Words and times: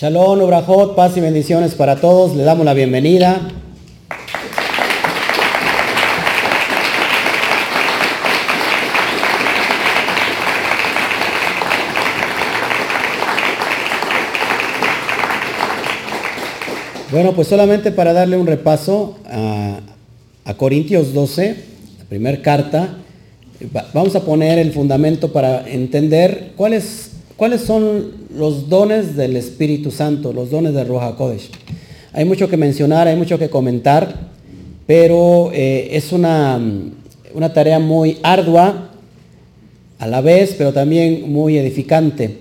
Shalom, 0.00 0.40
Obrajot, 0.42 0.94
paz 0.94 1.16
y 1.16 1.20
bendiciones 1.20 1.74
para 1.74 1.96
todos. 1.96 2.36
Le 2.36 2.44
damos 2.44 2.64
la 2.64 2.72
bienvenida. 2.72 3.40
Bueno, 17.10 17.32
pues 17.32 17.48
solamente 17.48 17.90
para 17.90 18.12
darle 18.12 18.36
un 18.36 18.46
repaso 18.46 19.18
a, 19.28 19.80
a 20.44 20.54
Corintios 20.54 21.12
12, 21.12 21.56
la 21.98 22.04
primera 22.04 22.40
carta, 22.40 22.98
vamos 23.92 24.14
a 24.14 24.24
poner 24.24 24.60
el 24.60 24.70
fundamento 24.70 25.32
para 25.32 25.68
entender 25.68 26.52
cuáles, 26.56 27.14
cuáles 27.36 27.62
son 27.62 28.17
los 28.38 28.68
dones 28.68 29.16
del 29.16 29.36
Espíritu 29.36 29.90
Santo, 29.90 30.32
los 30.32 30.50
dones 30.50 30.72
de 30.72 30.84
Roja 30.84 31.16
Kodesh. 31.16 31.50
Hay 32.12 32.24
mucho 32.24 32.48
que 32.48 32.56
mencionar, 32.56 33.08
hay 33.08 33.16
mucho 33.16 33.38
que 33.38 33.50
comentar, 33.50 34.30
pero 34.86 35.50
eh, 35.52 35.88
es 35.92 36.12
una, 36.12 36.60
una 37.34 37.52
tarea 37.52 37.78
muy 37.78 38.18
ardua 38.22 38.90
a 39.98 40.06
la 40.06 40.20
vez, 40.20 40.54
pero 40.56 40.72
también 40.72 41.30
muy 41.30 41.58
edificante. 41.58 42.38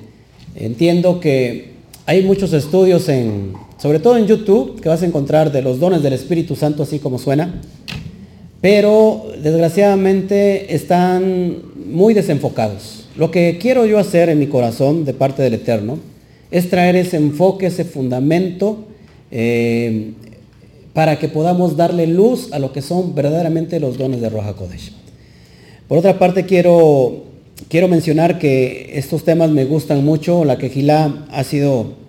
Entiendo 0.56 1.20
que 1.20 1.72
hay 2.06 2.24
muchos 2.24 2.54
estudios 2.54 3.10
en, 3.10 3.54
sobre 3.78 4.00
todo 4.00 4.18
en 4.18 4.28
YouTube, 4.28 4.80
que 4.80 4.90
vas 4.90 5.02
a 5.02 5.06
encontrar 5.06 5.52
de 5.52 5.62
los 5.62 5.80
dones 5.80 6.04
del 6.04 6.14
Espíritu 6.14 6.56
Santo, 6.56 6.84
así 6.84 7.00
como 7.00 7.18
suena, 7.18 7.60
pero 8.62 9.26
desgraciadamente 9.42 10.74
están 10.74 11.58
muy 11.92 12.14
desenfocados. 12.14 12.97
Lo 13.18 13.32
que 13.32 13.58
quiero 13.60 13.86
yo 13.86 14.00
hacer 14.00 14.30
en 14.30 14.40
mi 14.40 14.48
corazón 14.48 15.06
de 15.06 15.14
parte 15.14 15.42
del 15.42 15.56
Eterno 15.56 16.00
es 16.52 16.70
traer 16.70 16.96
ese 16.96 17.18
enfoque, 17.18 17.68
ese 17.68 17.84
fundamento, 17.84 18.86
eh, 19.32 20.12
para 20.94 21.20
que 21.20 21.28
podamos 21.28 21.76
darle 21.78 22.08
luz 22.08 22.54
a 22.54 22.60
lo 22.60 22.72
que 22.74 22.82
son 22.82 23.14
verdaderamente 23.14 23.80
los 23.80 23.98
dones 23.98 24.22
de 24.22 24.30
Roja 24.30 24.54
Kodesh. 24.54 24.94
Por 25.88 25.98
otra 25.98 26.20
parte, 26.20 26.46
quiero, 26.46 27.24
quiero 27.70 27.88
mencionar 27.88 28.40
que 28.40 28.92
estos 28.94 29.24
temas 29.24 29.50
me 29.52 29.66
gustan 29.66 30.04
mucho. 30.04 30.46
La 30.46 30.58
quejilá 30.58 31.26
ha 31.30 31.44
sido 31.44 32.08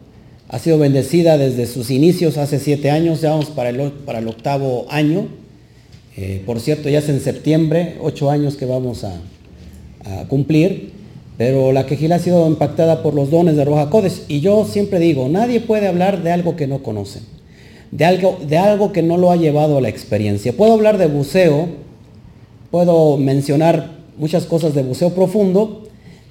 ha 0.51 0.59
sido 0.59 0.79
bendecida 0.79 1.37
desde 1.37 1.67
sus 1.67 1.91
inicios 1.91 2.39
hace 2.39 2.59
siete 2.59 2.91
años, 2.91 3.21
ya 3.21 3.31
vamos 3.31 3.51
para 3.51 3.69
el, 3.69 3.93
para 4.07 4.21
el 4.21 4.29
octavo 4.29 4.87
año. 4.89 5.27
Eh, 6.17 6.43
por 6.47 6.59
cierto, 6.59 6.89
ya 6.89 7.01
es 7.01 7.09
en 7.11 7.21
septiembre, 7.21 7.97
ocho 8.01 8.31
años 8.31 8.57
que 8.57 8.65
vamos 8.65 9.05
a, 9.05 9.13
cumplir, 10.29 10.93
pero 11.39 11.71
la 11.73 11.87
quejila 11.87 12.17
ha 12.17 12.19
sido 12.19 12.47
impactada 12.49 13.01
por 13.01 13.15
los 13.15 13.31
dones 13.31 13.57
de 13.57 13.65
Roja 13.65 13.89
Codes. 13.91 14.25
Y 14.27 14.41
yo 14.41 14.67
siempre 14.67 14.99
digo, 14.99 15.29
nadie 15.29 15.61
puede 15.61 15.87
hablar 15.87 16.25
de 16.25 16.33
algo 16.33 16.57
que 16.57 16.67
no 16.67 16.83
conoce, 16.83 17.21
de 17.93 18.05
algo, 18.05 18.39
de 18.47 18.59
algo 18.59 18.93
que 18.93 19.03
no 19.03 19.17
lo 19.17 19.31
ha 19.31 19.37
llevado 19.37 19.79
a 19.79 19.81
la 19.81 19.89
experiencia. 19.89 20.53
Puedo 20.53 20.73
hablar 20.73 20.99
de 20.99 21.07
buceo, 21.07 21.69
puedo 22.73 23.17
mencionar 23.19 23.99
muchas 24.19 24.47
cosas 24.47 24.75
de 24.75 24.83
buceo 24.83 25.15
profundo, 25.15 25.85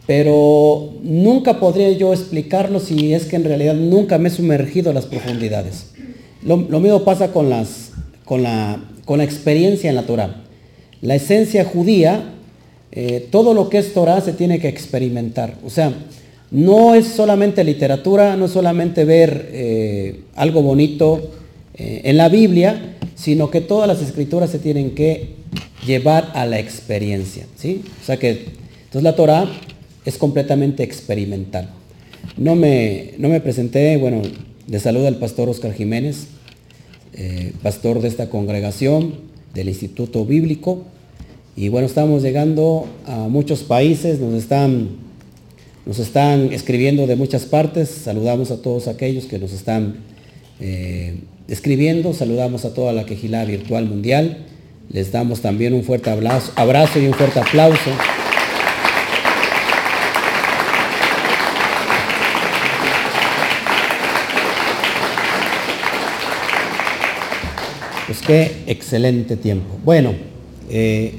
pero 0.06 0.90
nunca 1.02 1.62
podría 1.62 1.90
yo 1.94 2.12
explicarlo 2.12 2.82
si 2.82 3.14
es 3.14 3.26
que 3.26 3.38
en 3.38 3.46
realidad 3.46 3.76
nunca 3.76 4.18
me 4.18 4.28
he 4.28 4.32
sumergido 4.32 4.92
a 4.92 4.94
las 4.94 5.06
profundidades. 5.06 5.92
Lo, 6.44 6.58
mismo 6.58 7.04
pasa 7.06 7.32
con, 7.32 7.50
las, 7.50 7.92
con, 8.26 8.44
la, 8.44 8.84
con 9.06 9.20
la 9.20 9.24
experiencia 9.24 9.90
en 9.90 9.96
la 9.96 10.04
Torah. 10.04 10.44
La 11.02 11.16
esencia 11.16 11.64
judía, 11.64 12.34
eh, 12.92 13.28
todo 13.32 13.54
lo 13.54 13.70
que 13.70 13.80
es 13.80 13.94
Torah 13.94 14.22
se 14.22 14.34
tiene 14.34 14.60
que 14.60 14.68
experimentar. 14.68 15.56
O 15.66 15.70
sea, 15.70 15.94
no 16.52 16.96
es 16.96 17.08
solamente 17.08 17.64
literatura, 17.64 18.36
no 18.36 18.46
es 18.46 18.52
solamente 18.52 19.06
ver 19.06 19.50
eh, 19.52 20.22
algo 20.36 20.62
bonito 20.62 21.32
eh, 21.76 22.02
en 22.06 22.18
la 22.18 22.30
Biblia, 22.30 22.96
sino 23.16 23.52
que 23.52 23.62
todas 23.62 23.88
las 23.88 24.02
escrituras 24.02 24.50
se 24.50 24.60
tienen 24.60 24.92
que 24.92 25.36
llevar 25.86 26.32
a 26.34 26.46
la 26.46 26.60
experiencia. 26.60 27.46
¿sí? 27.58 27.84
O 28.02 28.06
sea 28.06 28.18
que, 28.18 28.30
entonces 28.86 29.04
la 29.04 29.16
Torah 29.16 29.50
es 30.06 30.18
completamente 30.18 30.84
experimental. 30.84 31.70
No 32.38 32.56
me, 32.56 33.14
no 33.18 33.30
me 33.30 33.42
presenté, 33.42 33.98
bueno, 33.98 34.22
de 34.68 34.80
saludo 34.80 35.08
al 35.08 35.18
pastor 35.18 35.50
Oscar 35.50 35.74
Jiménez, 35.74 36.28
pastor 37.64 38.02
de 38.02 38.08
esta 38.10 38.30
congregación, 38.30 39.16
del 39.54 39.70
Instituto 39.70 40.24
Bíblico. 40.24 40.84
Y 41.60 41.70
bueno, 41.70 41.88
estamos 41.88 42.22
llegando 42.22 42.86
a 43.08 43.30
muchos 43.30 43.64
países, 43.64 44.20
nos 44.20 44.36
están, 44.36 44.90
nos 45.88 45.98
están 45.98 46.54
escribiendo 46.54 47.08
de 47.08 47.16
muchas 47.16 47.46
partes. 47.46 47.90
Saludamos 47.90 48.52
a 48.52 48.62
todos 48.62 48.88
aquellos 48.88 49.26
que 49.26 49.40
nos 49.40 49.52
están 49.54 49.96
eh, 50.60 51.16
escribiendo. 51.48 52.14
Saludamos 52.14 52.64
a 52.64 52.76
toda 52.76 52.94
la 52.94 53.08
Quejilá 53.08 53.44
Virtual 53.44 53.88
Mundial. 53.88 54.46
Les 54.92 55.12
damos 55.12 55.42
también 55.42 55.74
un 55.74 55.84
fuerte 55.84 56.12
abrazo, 56.12 56.52
abrazo 56.56 57.00
y 57.00 57.08
un 57.08 57.16
fuerte 57.16 57.40
aplauso. 57.40 57.90
Pues 68.06 68.20
qué 68.22 68.52
excelente 68.68 69.36
tiempo. 69.38 69.80
Bueno, 69.84 70.14
eh, 70.70 71.16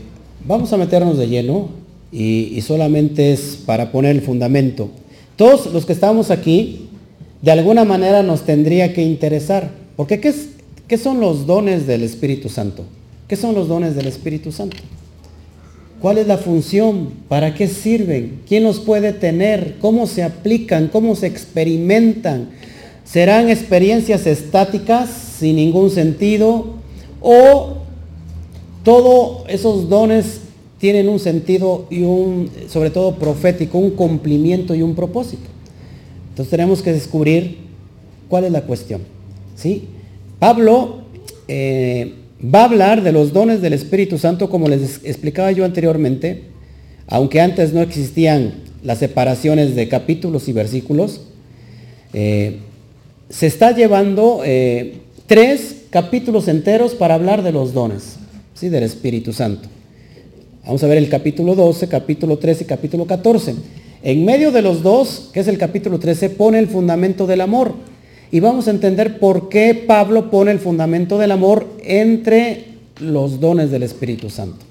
vamos 0.46 0.72
a 0.72 0.76
meternos 0.76 1.18
de 1.18 1.28
lleno 1.28 1.68
y, 2.10 2.60
solamente 2.62 3.32
es 3.32 3.58
para 3.64 3.92
poner 3.92 4.16
el 4.16 4.22
fundamento. 4.22 4.88
Todos 5.36 5.72
los 5.72 5.86
que 5.86 5.92
estamos 5.92 6.30
aquí, 6.30 6.88
de 7.42 7.50
alguna 7.50 7.84
manera 7.84 8.22
nos 8.22 8.42
tendría 8.42 8.92
que 8.92 9.02
interesar. 9.02 9.70
Porque 9.96 10.20
¿qué, 10.20 10.28
es, 10.28 10.48
¿qué 10.86 10.96
son 10.96 11.20
los 11.20 11.46
dones 11.46 11.86
del 11.86 12.02
Espíritu 12.02 12.48
Santo? 12.48 12.84
¿Qué 13.26 13.36
son 13.36 13.54
los 13.54 13.68
dones 13.68 13.94
del 13.94 14.06
Espíritu 14.06 14.52
Santo? 14.52 14.76
¿Cuál 16.00 16.18
es 16.18 16.26
la 16.26 16.38
función? 16.38 17.10
¿Para 17.28 17.54
qué 17.54 17.68
sirven? 17.68 18.40
¿Quién 18.48 18.64
los 18.64 18.80
puede 18.80 19.12
tener? 19.12 19.76
¿Cómo 19.80 20.06
se 20.06 20.22
aplican? 20.22 20.88
¿Cómo 20.88 21.14
se 21.14 21.26
experimentan? 21.26 22.50
¿Serán 23.04 23.48
experiencias 23.50 24.26
estáticas 24.26 25.10
sin 25.38 25.56
ningún 25.56 25.90
sentido? 25.90 26.78
o 27.20 27.78
todos 28.88 29.42
esos 29.48 29.90
dones 29.90 30.40
tienen 30.78 31.10
un 31.10 31.18
sentido 31.18 31.84
y 31.90 32.04
un, 32.04 32.50
sobre 32.70 32.88
todo 32.88 33.16
profético, 33.16 33.76
un 33.76 33.90
cumplimiento 33.90 34.74
y 34.74 34.80
un 34.80 34.94
propósito. 34.94 35.42
Entonces 36.30 36.50
tenemos 36.50 36.80
que 36.80 36.94
descubrir 36.94 37.58
cuál 38.30 38.44
es 38.44 38.52
la 38.52 38.62
cuestión. 38.62 39.02
¿sí? 39.56 39.88
Pablo 40.38 41.02
eh, 41.48 42.14
va 42.42 42.62
a 42.62 42.64
hablar 42.64 43.02
de 43.02 43.12
los 43.12 43.34
dones 43.34 43.60
del 43.60 43.74
Espíritu 43.74 44.16
Santo, 44.16 44.48
como 44.48 44.70
les 44.70 45.04
explicaba 45.04 45.52
yo 45.52 45.66
anteriormente, 45.66 46.44
aunque 47.08 47.42
antes 47.42 47.74
no 47.74 47.82
existían 47.82 48.54
las 48.82 49.00
separaciones 49.00 49.76
de 49.76 49.86
capítulos 49.88 50.48
y 50.48 50.54
versículos, 50.54 51.20
eh, 52.14 52.60
se 53.28 53.48
está 53.48 53.76
llevando 53.76 54.40
eh, 54.46 55.00
tres 55.26 55.82
capítulos 55.90 56.48
enteros 56.48 56.94
para 56.94 57.16
hablar 57.16 57.42
de 57.42 57.52
los 57.52 57.74
dones, 57.74 58.16
¿sí? 58.58 58.68
del 58.68 58.84
Espíritu 58.84 59.32
Santo. 59.32 59.68
Vamos 60.64 60.82
a 60.82 60.86
ver 60.86 60.98
el 60.98 61.08
capítulo 61.08 61.54
12, 61.54 61.88
capítulo 61.88 62.38
13 62.38 62.64
y 62.64 62.66
capítulo 62.66 63.06
14. 63.06 63.54
En 64.02 64.24
medio 64.24 64.50
de 64.52 64.62
los 64.62 64.82
dos, 64.82 65.30
que 65.32 65.40
es 65.40 65.48
el 65.48 65.58
capítulo 65.58 65.98
13, 65.98 66.30
pone 66.30 66.58
el 66.58 66.68
fundamento 66.68 67.26
del 67.26 67.40
amor. 67.40 67.74
Y 68.30 68.40
vamos 68.40 68.68
a 68.68 68.72
entender 68.72 69.18
por 69.18 69.48
qué 69.48 69.74
Pablo 69.74 70.30
pone 70.30 70.50
el 70.50 70.58
fundamento 70.58 71.18
del 71.18 71.32
amor 71.32 71.66
entre 71.84 72.66
los 73.00 73.40
dones 73.40 73.70
del 73.70 73.82
Espíritu 73.82 74.28
Santo. 74.28 74.66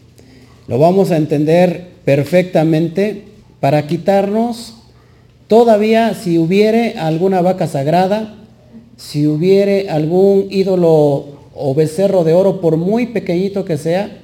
Lo 0.68 0.78
vamos 0.78 1.12
a 1.12 1.18
entender 1.18 1.88
perfectamente 2.06 3.24
para 3.60 3.88
quitarnos 3.88 4.75
todavía 5.48 6.13
si 6.13 6.38
hubiere 6.38 6.95
alguna 6.98 7.42
vaca 7.42 7.68
sagrada 7.68 8.38
si 8.98 9.28
hubiere 9.28 9.90
algún 9.90 10.48
ídolo 10.50 11.25
o 11.57 11.74
becerro 11.74 12.24
de 12.24 12.33
oro, 12.33 12.62
por 12.62 12.77
muy 12.77 13.07
pequeñito 13.07 13.65
que 13.65 13.77
sea, 13.77 14.19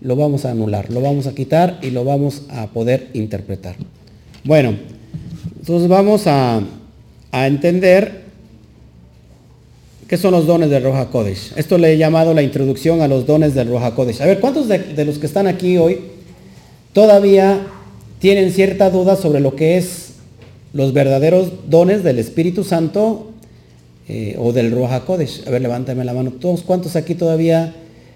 lo 0.00 0.16
vamos 0.16 0.44
a 0.44 0.50
anular, 0.50 0.90
lo 0.90 1.00
vamos 1.00 1.26
a 1.26 1.34
quitar 1.34 1.78
y 1.82 1.90
lo 1.90 2.04
vamos 2.04 2.42
a 2.50 2.66
poder 2.68 3.08
interpretar. 3.14 3.76
Bueno, 4.44 4.74
entonces 5.58 5.88
vamos 5.88 6.26
a, 6.26 6.62
entender 7.32 8.22
qué 10.06 10.16
son 10.16 10.32
los 10.32 10.46
dones 10.46 10.70
del 10.70 10.84
Roja 10.84 11.10
Kodesh. 11.10 11.52
Esto 11.56 11.78
le 11.78 11.92
he 11.92 11.98
llamado 11.98 12.32
la 12.32 12.42
introducción 12.42 13.00
a 13.00 13.08
los 13.08 13.26
dones 13.26 13.54
del 13.54 13.68
Roja 13.68 13.94
Kodesh. 13.94 14.20
A 14.22 14.26
ver, 14.26 14.38
¿cuántos 14.38 14.68
de, 14.68 14.78
de 14.78 15.04
los 15.04 15.18
que 15.18 15.26
están 15.26 15.48
aquí 15.48 15.76
hoy 15.76 15.98
todavía 16.92 17.66
tienen 18.20 18.52
cierta 18.52 18.88
duda 18.90 19.16
sobre 19.16 19.40
lo 19.40 19.56
que 19.56 19.78
es 19.78 20.12
los 20.72 20.92
verdaderos 20.92 21.50
dones 21.68 22.04
del 22.04 22.18
Espíritu 22.18 22.62
Santo 22.62 23.33
eh, 24.08 24.36
o 24.38 24.52
del 24.52 24.70
Roja 24.70 25.04
Kodesh. 25.04 25.42
A 25.46 25.50
ver, 25.50 25.62
levántame 25.62 26.04
la 26.04 26.14
mano. 26.14 26.32
Todos, 26.32 26.62
¿cuántos 26.62 26.96
aquí 26.96 27.14
todavía 27.14 27.74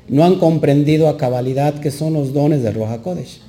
no 0.09 0.25
han 0.25 0.37
comprendido 0.37 1.09
a 1.09 1.17
cabalidad 1.17 1.81
qué 1.81 1.91
son 1.91 2.13
los 2.15 2.33
dones 2.33 2.63
del 2.63 2.75
Roja 2.75 2.99
Kodesh? 3.03 3.41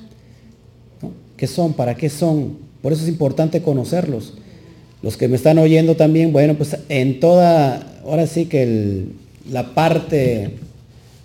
¿Qué 1.36 1.46
son? 1.46 1.72
¿Para 1.72 1.96
qué 1.96 2.08
son? 2.10 2.58
Por 2.82 2.92
eso 2.92 3.02
es 3.02 3.08
importante 3.08 3.62
conocerlos. 3.62 4.34
los 5.02 5.16
que 5.16 5.28
me 5.28 5.36
están 5.36 5.58
oyendo 5.58 5.96
también, 5.96 6.32
bueno, 6.32 6.54
pues 6.56 6.76
en 6.90 7.20
toda, 7.20 8.00
ahora 8.04 8.26
sí 8.26 8.46
que 8.46 9.06
la 9.50 9.74
parte 9.74 10.56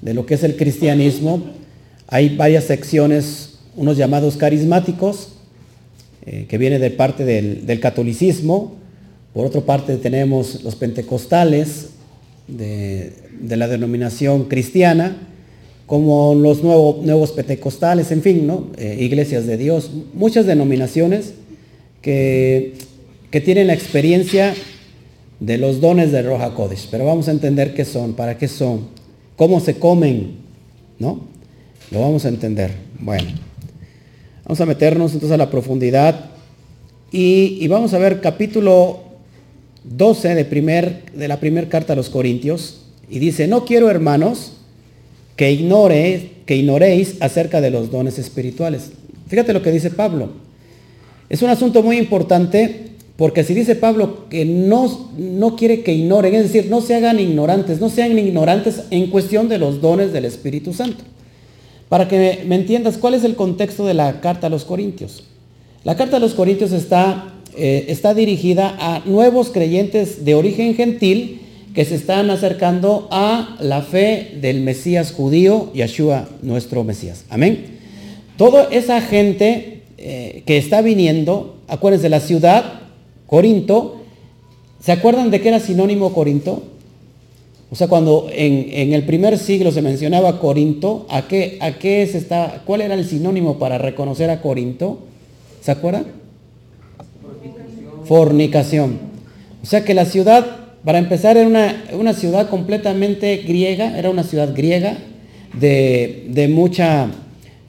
de 0.02 0.14
lo 0.14 0.26
que 0.26 0.36
es 0.36 0.44
el 0.44 0.56
cristianismo, 0.56 1.42
hay 2.08 2.36
varias 2.36 2.66
secciones, 2.66 3.56
unos 3.76 3.98
llamados 3.98 4.38
carismáticos, 4.38 5.30
eh, 6.26 6.46
que 6.48 6.58
viene 6.58 6.80
de 6.80 6.92
parte 6.92 7.26
del, 7.26 7.80
catolicismo, 7.80 8.76
por 9.36 9.46
otra 9.46 9.60
parte 9.60 9.98
tenemos 9.98 10.64
los 10.64 10.78
pentecostales 10.78 11.90
de, 12.48 13.12
la 13.50 13.68
denominación 13.68 14.46
cristiana, 14.46 15.18
como 15.86 16.34
los 16.34 16.64
nuevos 16.64 17.32
pentecostales, 17.34 18.12
en 18.12 18.22
fin, 18.22 18.48
¿no? 18.48 18.68
Eh, 18.78 18.98
iglesias 19.02 19.46
de 19.46 19.58
Dios, 19.58 19.92
muchas 20.14 20.46
denominaciones 20.46 21.34
que, 22.02 22.76
que, 23.30 23.42
tienen 23.42 23.68
la 23.68 23.74
experiencia 23.74 24.56
de 25.42 25.58
los 25.58 25.82
dones 25.82 26.14
de 26.14 26.22
Roja 26.22 26.54
Kodesh, 26.54 26.88
pero 26.90 27.04
vamos 27.04 27.28
a 27.28 27.32
entender 27.32 27.74
qué 27.74 27.84
son, 27.84 28.14
para 28.14 28.38
qué 28.38 28.48
son, 28.48 28.88
cómo 29.36 29.60
se 29.60 29.76
comen, 29.76 30.38
¿no? 30.98 31.28
Lo 31.92 32.00
vamos 32.00 32.24
a 32.24 32.30
entender. 32.30 32.72
Bueno, 33.00 33.28
vamos 34.46 34.62
a 34.62 34.66
meternos 34.66 35.14
entonces 35.14 35.34
a 35.34 35.38
la 35.38 35.52
profundidad 35.52 36.32
y, 37.12 37.68
vamos 37.68 37.94
a 37.94 37.98
ver 37.98 38.20
capítulo 38.20 39.05
12 39.90 40.36
de, 40.36 40.46
primer, 40.46 41.04
de 41.14 41.28
la 41.28 41.40
primera 41.40 41.70
carta 41.70 41.94
a 41.94 41.96
los 41.96 42.10
Corintios 42.10 42.82
y 43.10 43.20
dice, 43.20 43.48
no 43.48 43.66
quiero 43.66 43.90
hermanos 43.90 44.54
que, 45.36 45.52
ignore, 45.52 46.32
que 46.46 46.56
ignoréis 46.56 47.16
acerca 47.20 47.62
de 47.62 47.72
los 47.72 47.92
dones 47.92 48.18
espirituales. 48.18 48.92
Fíjate 49.28 49.54
lo 49.54 49.62
que 49.62 49.72
dice 49.72 49.92
Pablo. 49.92 50.30
Es 51.30 51.42
un 51.42 51.50
asunto 51.50 51.82
muy 51.84 51.98
importante 51.98 52.86
porque 53.18 53.44
si 53.44 53.54
dice 53.54 53.76
Pablo 53.76 54.28
que 54.30 54.44
no, 54.44 55.10
no 55.18 55.56
quiere 55.56 55.84
que 55.84 55.94
ignoren, 55.94 56.36
es 56.36 56.52
decir, 56.52 56.70
no 56.70 56.82
se 56.82 56.96
hagan 56.96 57.20
ignorantes, 57.20 57.80
no 57.80 57.90
sean 57.90 58.18
ignorantes 58.18 58.84
en 58.92 59.10
cuestión 59.10 59.48
de 59.48 59.58
los 59.58 59.82
dones 59.82 60.12
del 60.12 60.26
Espíritu 60.26 60.74
Santo. 60.74 61.04
Para 61.88 62.08
que 62.08 62.44
me 62.46 62.56
entiendas, 62.56 62.98
¿cuál 62.98 63.14
es 63.14 63.24
el 63.24 63.36
contexto 63.36 63.86
de 63.86 63.94
la 63.94 64.20
carta 64.20 64.48
a 64.48 64.50
los 64.50 64.66
Corintios? 64.66 65.24
La 65.84 65.96
carta 65.96 66.18
a 66.18 66.20
los 66.20 66.34
Corintios 66.34 66.72
está, 66.72 67.35
eh, 67.58 67.86
está 67.90 68.14
dirigida 68.14 68.76
a 68.80 69.02
nuevos 69.06 69.50
creyentes 69.50 70.26
de 70.26 70.36
origen 70.36 70.76
gentil 70.76 71.42
que 71.74 71.86
se 71.86 71.96
están 71.96 72.30
acercando 72.30 73.08
a 73.12 73.58
la 73.60 73.82
fe 73.82 74.38
del 74.42 74.62
Mesías 74.62 75.12
judío, 75.12 75.72
Yeshua, 75.74 76.30
nuestro 76.42 76.84
Mesías. 76.84 77.26
Amén. 77.30 77.66
Toda 78.38 78.70
esa 78.72 79.02
gente 79.02 79.82
eh, 79.98 80.44
que 80.46 80.58
está 80.58 80.82
viniendo, 80.82 81.58
acuérdense, 81.68 82.10
la 82.10 82.22
ciudad 82.22 82.82
Corinto, 83.28 84.02
¿se 84.80 84.92
acuerdan 84.92 85.32
de 85.32 85.42
qué 85.42 85.50
era 85.50 85.60
sinónimo 85.60 86.14
Corinto? 86.14 86.64
O 87.72 87.76
sea, 87.76 87.88
cuando 87.88 88.30
en, 88.32 88.94
el 88.94 89.04
primer 89.04 89.38
siglo 89.38 89.72
se 89.72 89.82
mencionaba 89.82 90.40
Corinto, 90.40 91.06
¿a 91.10 91.28
qué, 91.28 91.58
a 91.60 91.74
qué 91.74 92.10
¿cuál 92.66 92.82
era 92.82 92.94
el 92.94 93.06
sinónimo 93.06 93.58
para 93.58 93.78
reconocer 93.78 94.30
a 94.30 94.42
Corinto? 94.42 95.00
¿Se 95.62 95.72
acuerdan? 95.72 96.06
Fornicación. 98.06 99.00
O 99.62 99.66
sea 99.66 99.84
que 99.84 99.94
la 99.94 100.06
ciudad, 100.06 100.46
para 100.84 101.00
empezar, 101.00 101.38
era 101.38 101.48
una, 101.48 102.14
ciudad 102.14 102.50
completamente 102.50 103.38
griega, 103.38 103.98
era 103.98 104.10
una 104.10 104.24
ciudad 104.24 104.54
griega 104.56 104.98
de, 105.54 106.26
de 106.30 106.48
mucha, 106.48 107.08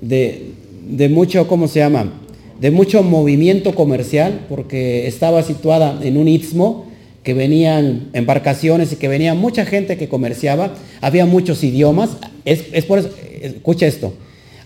de, 0.00 0.52
de 0.88 1.08
mucho, 1.08 1.48
¿cómo 1.48 1.68
se 1.68 1.80
llama? 1.80 2.12
de 2.60 2.70
mucho 2.70 3.02
movimiento 3.02 3.74
comercial, 3.74 4.40
porque 4.48 5.06
estaba 5.06 5.42
situada 5.42 5.98
en 6.02 6.16
un 6.16 6.28
istmo, 6.28 6.86
que 7.22 7.34
venían 7.34 8.08
embarcaciones 8.12 8.92
y 8.92 8.96
que 8.96 9.08
venía 9.08 9.34
mucha 9.34 9.66
gente 9.66 9.96
que 9.96 10.08
comerciaba, 10.08 10.74
había 11.00 11.26
muchos 11.26 11.64
idiomas, 11.64 12.16
es, 12.44 12.84
por 12.84 13.00
eso, 13.00 13.10
escucha 13.42 13.86
esto, 13.86 14.14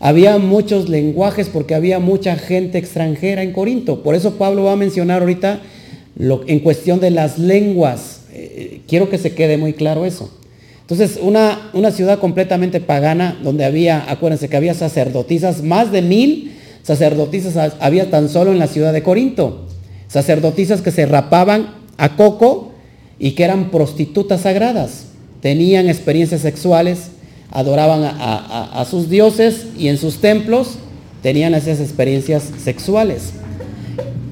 había 0.01 0.39
muchos 0.39 0.89
lenguajes 0.89 1.49
porque 1.49 1.75
había 1.75 1.99
mucha 1.99 2.37
gente 2.37 2.79
extranjera 2.79 3.43
en 3.43 3.53
Corinto, 3.53 4.03
por 4.03 4.15
eso 4.15 4.35
Pablo 4.35 4.65
va 4.65 4.73
a 4.73 4.77
mencionar 4.77 5.21
ahorita 5.21 5.61
en 6.19 6.61
cuestión 6.61 7.01
de 7.01 7.11
las 7.11 7.39
lenguas, 7.39 8.23
eh, 8.33 8.81
quiero 8.89 9.09
que 9.09 9.19
se 9.19 9.35
quede 9.35 9.57
muy 9.57 9.73
claro 9.75 10.05
eso. 10.05 10.31
Entonces, 10.81 11.21
una, 11.23 11.71
una 11.73 11.93
ciudad 11.93 12.19
completamente 12.19 12.81
pagana, 12.81 13.39
donde 13.45 13.65
había, 13.65 14.11
acuérdense 14.11 14.49
que 14.49 14.57
había 14.57 14.75
sacerdotisas, 14.75 15.63
más 15.63 15.93
de 15.93 16.03
mil 16.03 16.53
sacerdotisas 16.83 17.75
había 17.79 18.11
tan 18.11 18.29
solo 18.29 18.51
en 18.51 18.59
la 18.59 18.67
ciudad 18.67 18.93
de 18.93 19.05
Corinto. 19.05 19.67
Sacerdotisas 20.09 20.83
que 20.83 20.91
se 20.91 21.07
rapaban 21.07 21.75
a 21.97 22.17
coco 22.17 22.73
y 23.21 23.33
que 23.33 23.45
eran 23.45 23.71
prostitutas 23.71 24.41
sagradas. 24.41 25.05
Tenían 25.41 25.89
experiencias 25.89 26.41
sexuales, 26.41 27.13
adoraban 27.51 28.05
a, 28.05 28.85
sus 28.89 29.09
dioses 29.09 29.67
y 29.77 29.89
en 29.89 29.99
sus 29.99 30.21
templos 30.21 30.79
tenían 31.23 31.55
esas 31.55 31.81
experiencias 31.81 32.45
sexuales. 32.63 33.33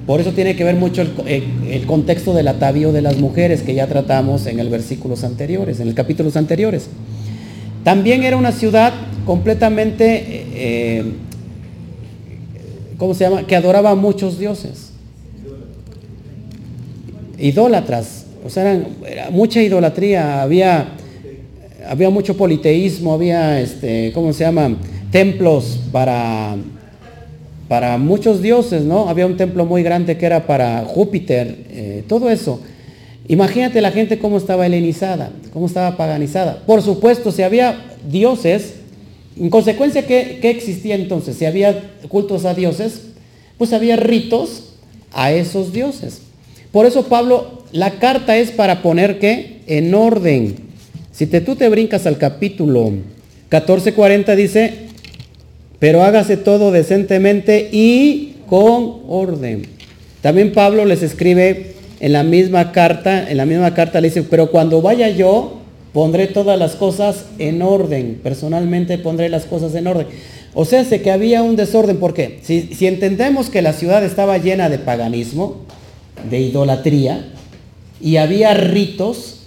Por 0.06 0.20
eso 0.20 0.32
tiene 0.32 0.56
que 0.56 0.64
ver 0.64 0.76
mucho 0.76 1.02
el, 1.02 1.12
eh, 1.26 1.84
contexto 1.86 2.32
del 2.32 2.48
atavío 2.48 2.92
de 2.92 3.02
las 3.02 3.18
mujeres 3.18 3.62
que 3.62 3.74
ya 3.74 3.86
tratamos 3.86 4.46
en 4.46 4.58
el 4.58 4.70
versículos 4.70 5.24
anteriores, 5.24 5.80
en 5.80 5.88
el 5.88 5.94
capítulos 5.94 6.36
anteriores. 6.36 6.88
También 7.84 8.22
era 8.22 8.36
una 8.36 8.52
ciudad 8.52 8.94
completamente 9.26 10.46
eh, 10.54 11.12
¿cómo 12.98 13.14
se 13.14 13.24
llama? 13.24 13.46
Que 13.46 13.56
adoraba 13.56 13.90
a 13.90 13.94
muchos 13.94 14.38
dioses. 14.38 14.90
Idólatras. 17.38 18.26
O 18.44 18.50
sea, 18.50 18.72
era 19.06 19.30
mucha 19.30 19.62
idolatría, 19.62 20.42
había, 20.42 20.88
había 21.88 22.10
mucho 22.10 22.36
politeísmo, 22.36 23.14
había, 23.14 23.60
este, 23.60 24.12
¿cómo 24.12 24.32
se 24.32 24.44
llama? 24.44 24.76
Templos 25.10 25.80
para, 25.90 26.56
para 27.66 27.96
muchos 27.96 28.42
dioses, 28.42 28.82
¿no? 28.82 29.08
Había 29.08 29.26
un 29.26 29.36
templo 29.36 29.64
muy 29.64 29.82
grande 29.82 30.18
que 30.18 30.26
era 30.26 30.46
para 30.46 30.84
Júpiter, 30.84 31.64
eh, 31.70 32.04
todo 32.06 32.30
eso. 32.30 32.60
Imagínate 33.26 33.80
la 33.80 33.90
gente 33.90 34.18
cómo 34.18 34.36
estaba 34.36 34.66
helenizada, 34.66 35.30
cómo 35.52 35.66
estaba 35.66 35.96
paganizada. 35.96 36.62
Por 36.66 36.82
supuesto, 36.82 37.32
si 37.32 37.42
había 37.42 37.84
dioses, 38.08 38.74
en 39.38 39.50
consecuencia, 39.50 40.06
¿qué, 40.06 40.40
existía 40.42 40.94
entonces? 40.94 41.36
Si 41.36 41.46
había 41.46 41.90
cultos 42.08 42.44
a 42.44 42.54
dioses, 42.54 43.02
pues 43.56 43.72
había 43.72 43.96
ritos 43.96 44.74
a 45.12 45.32
esos 45.32 45.72
dioses. 45.72 46.20
Por 46.70 46.84
eso 46.84 47.04
Pablo, 47.04 47.62
la 47.72 47.92
carta 47.92 48.36
es 48.36 48.50
para 48.50 48.82
poner 48.82 49.18
que 49.18 49.62
en 49.66 49.94
orden. 49.94 50.67
Si 51.18 51.26
te, 51.26 51.40
tú 51.40 51.56
te 51.56 51.68
brincas 51.68 52.06
al 52.06 52.16
capítulo 52.16 52.92
14:40 53.50 54.36
dice, 54.36 54.72
pero 55.80 56.04
hágase 56.04 56.36
todo 56.36 56.70
decentemente 56.70 57.70
y 57.72 58.36
con 58.48 59.00
orden. 59.08 59.66
También 60.20 60.52
Pablo 60.52 60.84
les 60.84 61.02
escribe 61.02 61.74
en 61.98 62.12
la 62.12 62.22
misma 62.22 62.70
carta, 62.70 63.28
en 63.28 63.36
la 63.36 63.46
misma 63.46 63.74
carta 63.74 64.00
le 64.00 64.10
dice, 64.10 64.22
pero 64.22 64.52
cuando 64.52 64.80
vaya 64.80 65.08
yo, 65.08 65.58
pondré 65.92 66.28
todas 66.28 66.56
las 66.56 66.76
cosas 66.76 67.24
en 67.40 67.62
orden. 67.62 68.20
Personalmente 68.22 68.96
pondré 68.96 69.28
las 69.28 69.44
cosas 69.44 69.74
en 69.74 69.88
orden. 69.88 70.06
O 70.54 70.64
sea, 70.64 70.84
sé 70.84 71.02
que 71.02 71.10
había 71.10 71.42
un 71.42 71.56
desorden. 71.56 71.96
¿Por 71.96 72.14
qué? 72.14 72.38
Si, 72.44 72.68
si 72.74 72.86
entendemos 72.86 73.50
que 73.50 73.60
la 73.60 73.72
ciudad 73.72 74.04
estaba 74.04 74.38
llena 74.38 74.68
de 74.68 74.78
paganismo, 74.78 75.62
de 76.30 76.42
idolatría, 76.42 77.26
y 78.00 78.18
había 78.18 78.54
ritos 78.54 79.37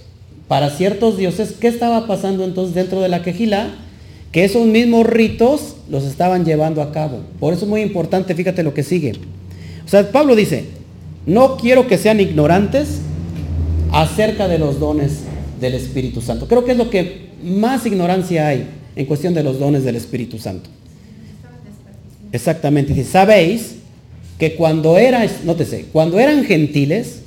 para 0.51 0.69
ciertos 0.69 1.17
dioses, 1.17 1.53
¿qué 1.57 1.69
estaba 1.69 2.07
pasando 2.07 2.43
entonces 2.43 2.75
dentro 2.75 2.99
de 2.99 3.07
la 3.07 3.23
quejila? 3.23 3.69
Que 4.33 4.43
esos 4.43 4.67
mismos 4.67 5.07
ritos 5.07 5.77
los 5.89 6.03
estaban 6.03 6.43
llevando 6.43 6.81
a 6.81 6.91
cabo. 6.91 7.21
Por 7.39 7.53
eso 7.53 7.63
es 7.63 7.69
muy 7.69 7.79
importante, 7.79 8.35
fíjate 8.35 8.61
lo 8.61 8.73
que 8.73 8.83
sigue. 8.83 9.13
O 9.85 9.87
sea, 9.87 10.11
Pablo 10.11 10.35
dice, 10.35 10.65
no 11.25 11.55
quiero 11.55 11.87
que 11.87 11.97
sean 11.97 12.19
ignorantes 12.19 12.99
acerca 13.93 14.49
de 14.49 14.59
los 14.59 14.77
dones 14.77 15.19
del 15.61 15.73
Espíritu 15.73 16.19
Santo. 16.19 16.49
Creo 16.49 16.65
que 16.65 16.73
es 16.73 16.77
lo 16.77 16.89
que 16.89 17.29
más 17.41 17.85
ignorancia 17.85 18.47
hay 18.47 18.67
en 18.97 19.05
cuestión 19.05 19.33
de 19.33 19.43
los 19.43 19.57
dones 19.57 19.85
del 19.85 19.95
Espíritu 19.95 20.37
Santo. 20.37 20.69
Exactamente. 22.33 22.93
Dice, 22.93 23.09
sabéis 23.09 23.75
que 24.37 24.55
cuando 24.55 24.97
eran, 24.97 25.29
nótese, 25.45 25.85
cuando 25.93 26.19
eran 26.19 26.43
gentiles, 26.43 27.21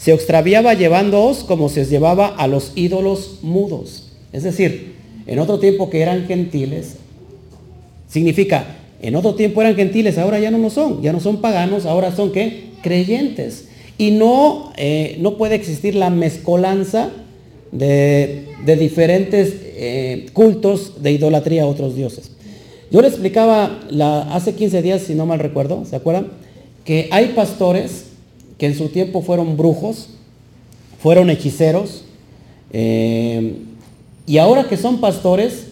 se 0.00 0.14
extraviaba 0.14 0.72
llevándoos 0.72 1.44
como 1.44 1.68
se 1.68 1.82
os 1.82 1.90
llevaba 1.90 2.28
a 2.28 2.46
los 2.46 2.72
ídolos 2.74 3.40
mudos. 3.42 4.08
Es 4.32 4.44
decir, 4.44 4.94
en 5.26 5.38
otro 5.38 5.58
tiempo 5.58 5.90
que 5.90 6.00
eran 6.00 6.26
gentiles, 6.26 6.96
significa, 8.08 8.78
en 9.02 9.14
otro 9.14 9.34
tiempo 9.34 9.60
eran 9.60 9.76
gentiles, 9.76 10.16
ahora 10.16 10.40
ya 10.40 10.50
no 10.50 10.56
lo 10.56 10.70
son, 10.70 11.02
ya 11.02 11.12
no 11.12 11.20
son 11.20 11.42
paganos, 11.42 11.84
ahora 11.84 12.16
son 12.16 12.32
qué? 12.32 12.70
Creyentes. 12.82 13.66
Y 13.98 14.12
no, 14.12 14.72
eh, 14.78 15.18
no 15.20 15.36
puede 15.36 15.54
existir 15.54 15.94
la 15.94 16.08
mezcolanza 16.08 17.10
de, 17.70 18.46
diferentes 18.78 19.54
eh, 19.62 20.28
cultos 20.32 21.02
de 21.02 21.12
idolatría 21.12 21.64
a 21.64 21.66
otros 21.66 21.94
dioses. 21.94 22.30
Yo 22.90 23.02
le 23.02 23.08
explicaba 23.08 23.78
hace 24.32 24.54
15 24.54 24.80
días, 24.80 25.02
si 25.02 25.14
no 25.14 25.26
mal 25.26 25.40
recuerdo, 25.40 25.84
¿se 25.84 25.94
acuerdan? 25.94 26.28
Que 26.86 27.08
hay 27.12 27.32
pastores 27.36 28.06
que 28.60 28.66
en 28.66 28.76
su 28.76 28.88
tiempo 28.88 29.22
fueron 29.22 29.56
brujos, 29.56 30.10
fueron 31.02 31.30
hechiceros, 31.30 32.04
eh, 32.74 33.54
y 34.26 34.36
ahora 34.36 34.68
que 34.68 34.76
son 34.76 35.00
pastores, 35.00 35.68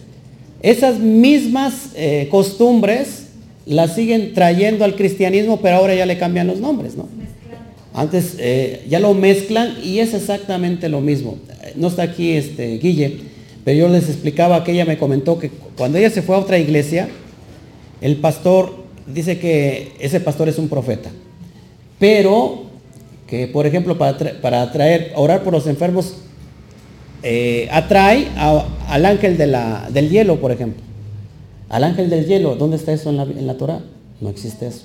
esas 0.63 0.97
mismas 0.97 1.91
eh, 1.95 2.27
costumbres 2.31 3.27
las 3.67 3.93
siguen 3.93 4.33
trayendo 4.33 4.85
al 4.85 4.95
cristianismo, 4.95 5.61
pero 5.61 5.77
ahora 5.77 5.93
ya 5.93 6.07
le 6.07 6.17
cambian 6.17 6.47
los 6.47 6.59
nombres, 6.59 6.97
¿no? 6.97 7.07
Antes 7.93 8.35
eh, 8.39 8.83
ya 8.89 8.99
lo 8.99 9.13
mezclan 9.13 9.77
y 9.83 9.99
es 9.99 10.15
exactamente 10.15 10.89
lo 10.89 10.99
mismo. 10.99 11.37
No 11.75 11.89
está 11.89 12.01
aquí 12.01 12.31
este 12.31 12.79
Guille, 12.79 13.19
pero 13.63 13.77
yo 13.77 13.87
les 13.87 14.09
explicaba 14.09 14.63
que 14.63 14.71
ella 14.71 14.85
me 14.85 14.97
comentó 14.97 15.37
que 15.37 15.51
cuando 15.77 15.99
ella 15.99 16.09
se 16.09 16.23
fue 16.23 16.35
a 16.35 16.39
otra 16.39 16.57
iglesia, 16.57 17.07
el 18.01 18.15
pastor 18.15 18.73
dice 19.05 19.37
que 19.37 19.91
ese 19.99 20.19
pastor 20.19 20.49
es 20.49 20.57
un 20.57 20.69
profeta, 20.69 21.11
pero 21.99 22.68
que 23.29 23.47
por 23.47 23.65
ejemplo 23.65 23.97
para, 23.97 24.17
para 24.41 24.71
traer, 24.71 25.13
orar 25.15 25.43
por 25.43 25.53
los 25.53 25.67
enfermos, 25.67 26.15
eh, 27.21 27.67
atrae 27.71 28.27
al 28.87 29.05
ángel 29.05 29.37
del 29.37 30.09
hielo, 30.09 30.39
por 30.39 30.51
ejemplo. 30.51 30.81
Al 31.67 31.83
ángel 31.83 32.09
del 32.09 32.25
hielo, 32.25 32.55
¿dónde 32.55 32.77
está 32.77 32.93
eso 32.93 33.09
en 33.09 33.17
la, 33.17 33.23
en 33.23 33.57
Torah? 33.57 33.81
No 34.21 34.29
existe 34.29 34.67
eso. 34.67 34.83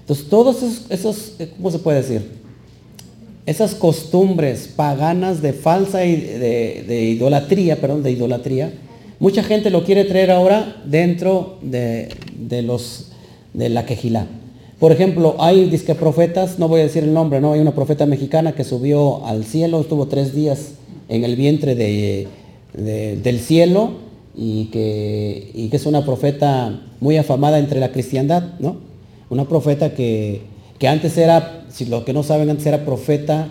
Entonces, 0.00 0.28
todos 0.28 0.62
esos, 0.90 1.34
eh, 1.38 1.50
¿cómo 1.56 1.70
se 1.70 1.78
puede 1.78 2.02
decir? 2.02 2.44
Esas 3.46 3.74
costumbres 3.74 4.68
paganas 4.74 5.40
de 5.40 5.52
falsa 5.52 5.98
de, 5.98 6.84
de, 6.86 7.04
idolatría, 7.04 7.80
perdón, 7.80 8.02
de 8.02 8.10
idolatría, 8.10 8.72
mucha 9.18 9.42
gente 9.42 9.70
lo 9.70 9.84
quiere 9.84 10.04
traer 10.04 10.30
ahora 10.30 10.82
dentro 10.84 11.58
de, 11.62 12.08
los 12.62 13.12
de 13.52 13.68
la 13.68 13.86
quejilá. 13.86 14.26
Por 14.78 14.92
ejemplo, 14.92 15.36
hay 15.38 15.70
disque 15.70 15.94
profetas, 15.94 16.58
no 16.58 16.68
voy 16.68 16.80
a 16.80 16.84
decir 16.84 17.04
el 17.04 17.14
nombre, 17.14 17.40
no, 17.40 17.52
hay 17.52 17.60
una 17.60 17.74
profeta 17.74 18.06
mexicana 18.06 18.52
que 18.52 18.64
subió 18.64 19.24
al 19.24 19.44
cielo, 19.44 19.80
estuvo 19.80 20.06
tres 20.06 20.34
días 20.34 20.72
en 21.08 21.24
el 21.24 21.36
vientre 21.36 21.74
del 21.74 23.40
cielo 23.40 23.92
y 24.36 24.66
que, 24.66 25.68
que, 25.70 25.76
es 25.76 25.86
una 25.86 26.04
profeta 26.04 26.80
muy 27.00 27.16
afamada 27.16 27.58
entre 27.58 27.78
la 27.78 27.92
cristiandad, 27.92 28.58
¿no? 28.58 28.76
Una 29.30 29.48
profeta 29.48 29.94
que, 29.94 30.42
antes 30.86 31.16
era, 31.16 31.64
si 31.70 31.86
lo 31.86 32.04
que 32.04 32.12
no 32.12 32.22
saben, 32.22 32.50
antes 32.50 32.66
era 32.66 32.84
profeta 32.84 33.48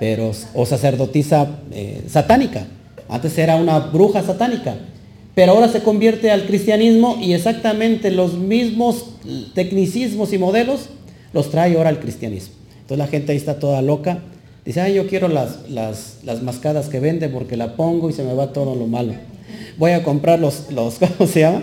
pero, 0.00 0.32
o 0.54 0.66
sacerdotisa 0.66 1.60
eh, 1.70 2.04
satánica. 2.08 2.66
Antes 3.08 3.38
era 3.38 3.56
una 3.56 3.78
bruja 3.78 4.22
satánica. 4.22 4.74
Pero 5.36 5.52
ahora 5.52 5.68
se 5.68 5.82
convierte 5.82 6.32
al 6.32 6.46
cristianismo 6.46 7.16
y 7.22 7.34
exactamente 7.34 8.10
los 8.10 8.34
mismos 8.34 9.04
tecnicismos 9.54 10.32
y 10.32 10.38
modelos 10.38 10.88
los 11.32 11.52
trae 11.52 11.76
ahora 11.76 11.90
al 11.90 12.00
cristianismo. 12.00 12.54
Entonces 12.72 12.98
la 12.98 13.06
gente 13.06 13.30
ahí 13.30 13.38
está 13.38 13.60
toda 13.60 13.80
loca 13.82 14.20
Dice, 14.66 14.80
ay, 14.80 14.94
yo 14.94 15.06
quiero 15.06 15.28
las, 15.28 15.70
las, 15.70 16.42
mascadas 16.42 16.88
que 16.88 16.98
vende 16.98 17.28
porque 17.28 17.56
la 17.56 17.76
pongo 17.76 18.10
y 18.10 18.12
se 18.12 18.24
me 18.24 18.34
va 18.34 18.52
todo 18.52 18.74
lo 18.74 18.88
malo. 18.88 19.14
Voy 19.78 19.92
a 19.92 20.02
comprar 20.02 20.40
los, 20.40 20.72
los 20.72 20.96
¿cómo 21.16 21.30
se 21.30 21.40
llama? 21.40 21.62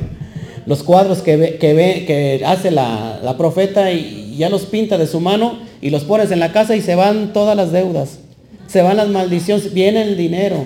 Los 0.66 0.84
cuadros 0.84 1.22
que, 1.22 1.36
ve, 1.36 1.58
que, 1.60 2.06
que 2.08 2.42
hace 2.46 2.72
la, 2.72 3.36
profeta 3.38 3.92
y 3.92 4.38
ya 4.38 4.50
los 4.50 4.64
pinta 4.64 4.98
de 4.98 5.06
su 5.06 5.20
mano 5.20 5.60
y 5.82 5.90
los 5.90 6.06
pones 6.06 6.32
en 6.32 6.40
la 6.40 6.54
casa 6.54 6.78
y 6.78 6.82
se 6.82 6.96
van 6.96 7.34
todas 7.34 7.58
las 7.58 7.74
deudas. 7.74 8.20
Se 8.68 8.82
van 8.82 8.96
las 8.96 9.10
maldiciones, 9.10 9.74
viene 9.74 10.04
el 10.04 10.16
dinero, 10.16 10.64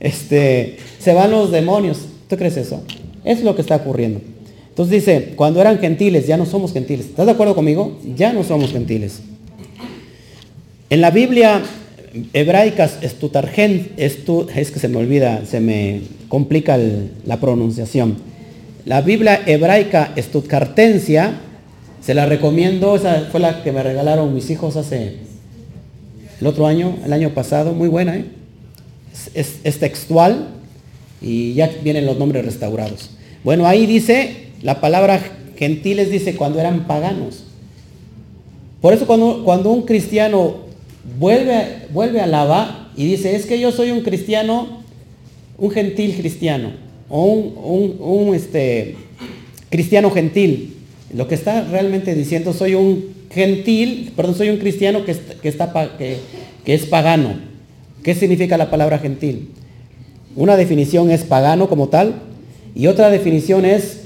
este, 0.00 0.76
se 0.98 1.14
van 1.14 1.30
los 1.30 1.50
demonios. 1.50 2.09
¿Tú 2.30 2.36
crees 2.36 2.56
eso? 2.56 2.82
Es 3.24 3.42
lo 3.42 3.56
que 3.56 3.60
está 3.60 3.74
ocurriendo. 3.74 4.20
Entonces 4.68 5.04
dice, 5.04 5.32
cuando 5.34 5.60
eran 5.60 5.78
gentiles, 5.78 6.28
ya 6.28 6.36
no 6.36 6.46
somos 6.46 6.72
gentiles. 6.72 7.06
¿Estás 7.06 7.26
de 7.26 7.32
acuerdo 7.32 7.56
conmigo? 7.56 7.98
Ya 8.16 8.32
no 8.32 8.44
somos 8.44 8.70
gentiles. 8.70 9.20
En 10.88 11.00
la 11.00 11.10
Biblia 11.10 11.60
hebraica, 12.32 12.88
estutargen, 13.02 13.90
es 13.96 14.14
que 14.14 14.78
se 14.78 14.88
me 14.88 14.98
olvida, 14.98 15.44
se 15.44 15.58
me 15.58 16.02
complica 16.28 16.78
la 17.26 17.40
pronunciación. 17.40 18.18
La 18.84 19.02
Biblia 19.02 19.42
hebraica 19.44 20.12
estutcartencia, 20.14 21.34
se 22.00 22.14
la 22.14 22.26
recomiendo, 22.26 22.94
esa 22.94 23.28
fue 23.32 23.40
la 23.40 23.64
que 23.64 23.72
me 23.72 23.82
regalaron 23.82 24.32
mis 24.32 24.50
hijos 24.50 24.76
hace 24.76 25.16
el 26.40 26.46
otro 26.46 26.66
año, 26.66 26.96
el 27.04 27.12
año 27.12 27.30
pasado, 27.34 27.74
muy 27.74 27.88
buena, 27.88 28.16
¿eh? 28.16 28.24
es, 29.34 29.78
textual 29.78 30.59
y 31.22 31.54
ya 31.54 31.70
vienen 31.82 32.06
los 32.06 32.18
nombres 32.18 32.44
restaurados. 32.44 33.10
Bueno, 33.44 33.66
ahí 33.66 33.86
dice, 33.86 34.48
la 34.62 34.80
palabra 34.80 35.20
gentiles 35.56 36.10
dice 36.10 36.36
cuando 36.36 36.58
eran 36.60 36.86
paganos. 36.86 37.44
Por 38.80 38.94
eso 38.94 39.06
cuando, 39.06 39.44
cuando 39.44 39.70
un 39.70 39.82
cristiano 39.82 40.56
vuelve, 41.18 41.86
vuelve 41.92 42.20
a 42.20 42.26
Lava 42.26 42.90
y 42.96 43.06
dice, 43.06 43.36
es 43.36 43.46
que 43.46 43.60
yo 43.60 43.72
soy 43.72 43.90
un 43.90 44.00
cristiano, 44.00 44.82
un 45.58 45.70
gentil 45.70 46.16
cristiano, 46.16 46.70
o 47.08 47.24
un, 47.24 48.34
este, 48.34 48.96
cristiano 49.68 50.10
gentil. 50.10 50.76
Lo 51.14 51.28
que 51.28 51.34
está 51.34 51.62
realmente 51.62 52.14
diciendo, 52.14 52.52
soy 52.52 52.74
un 52.74 53.04
gentil, 53.30 54.12
perdón, 54.16 54.34
soy 54.36 54.48
un 54.48 54.58
cristiano 54.58 55.04
que, 55.04 55.16
que, 55.42 55.48
está, 55.48 55.72
que, 55.98 56.16
que 56.64 56.74
es 56.74 56.86
pagano. 56.86 57.34
¿Qué 58.02 58.14
significa 58.14 58.56
la 58.56 58.70
palabra 58.70 58.98
gentil? 58.98 59.50
Una 60.36 60.56
definición 60.56 61.10
es 61.10 61.22
pagano 61.22 61.68
como 61.68 61.88
tal 61.88 62.14
y 62.74 62.86
otra 62.86 63.10
definición 63.10 63.64
es 63.64 64.00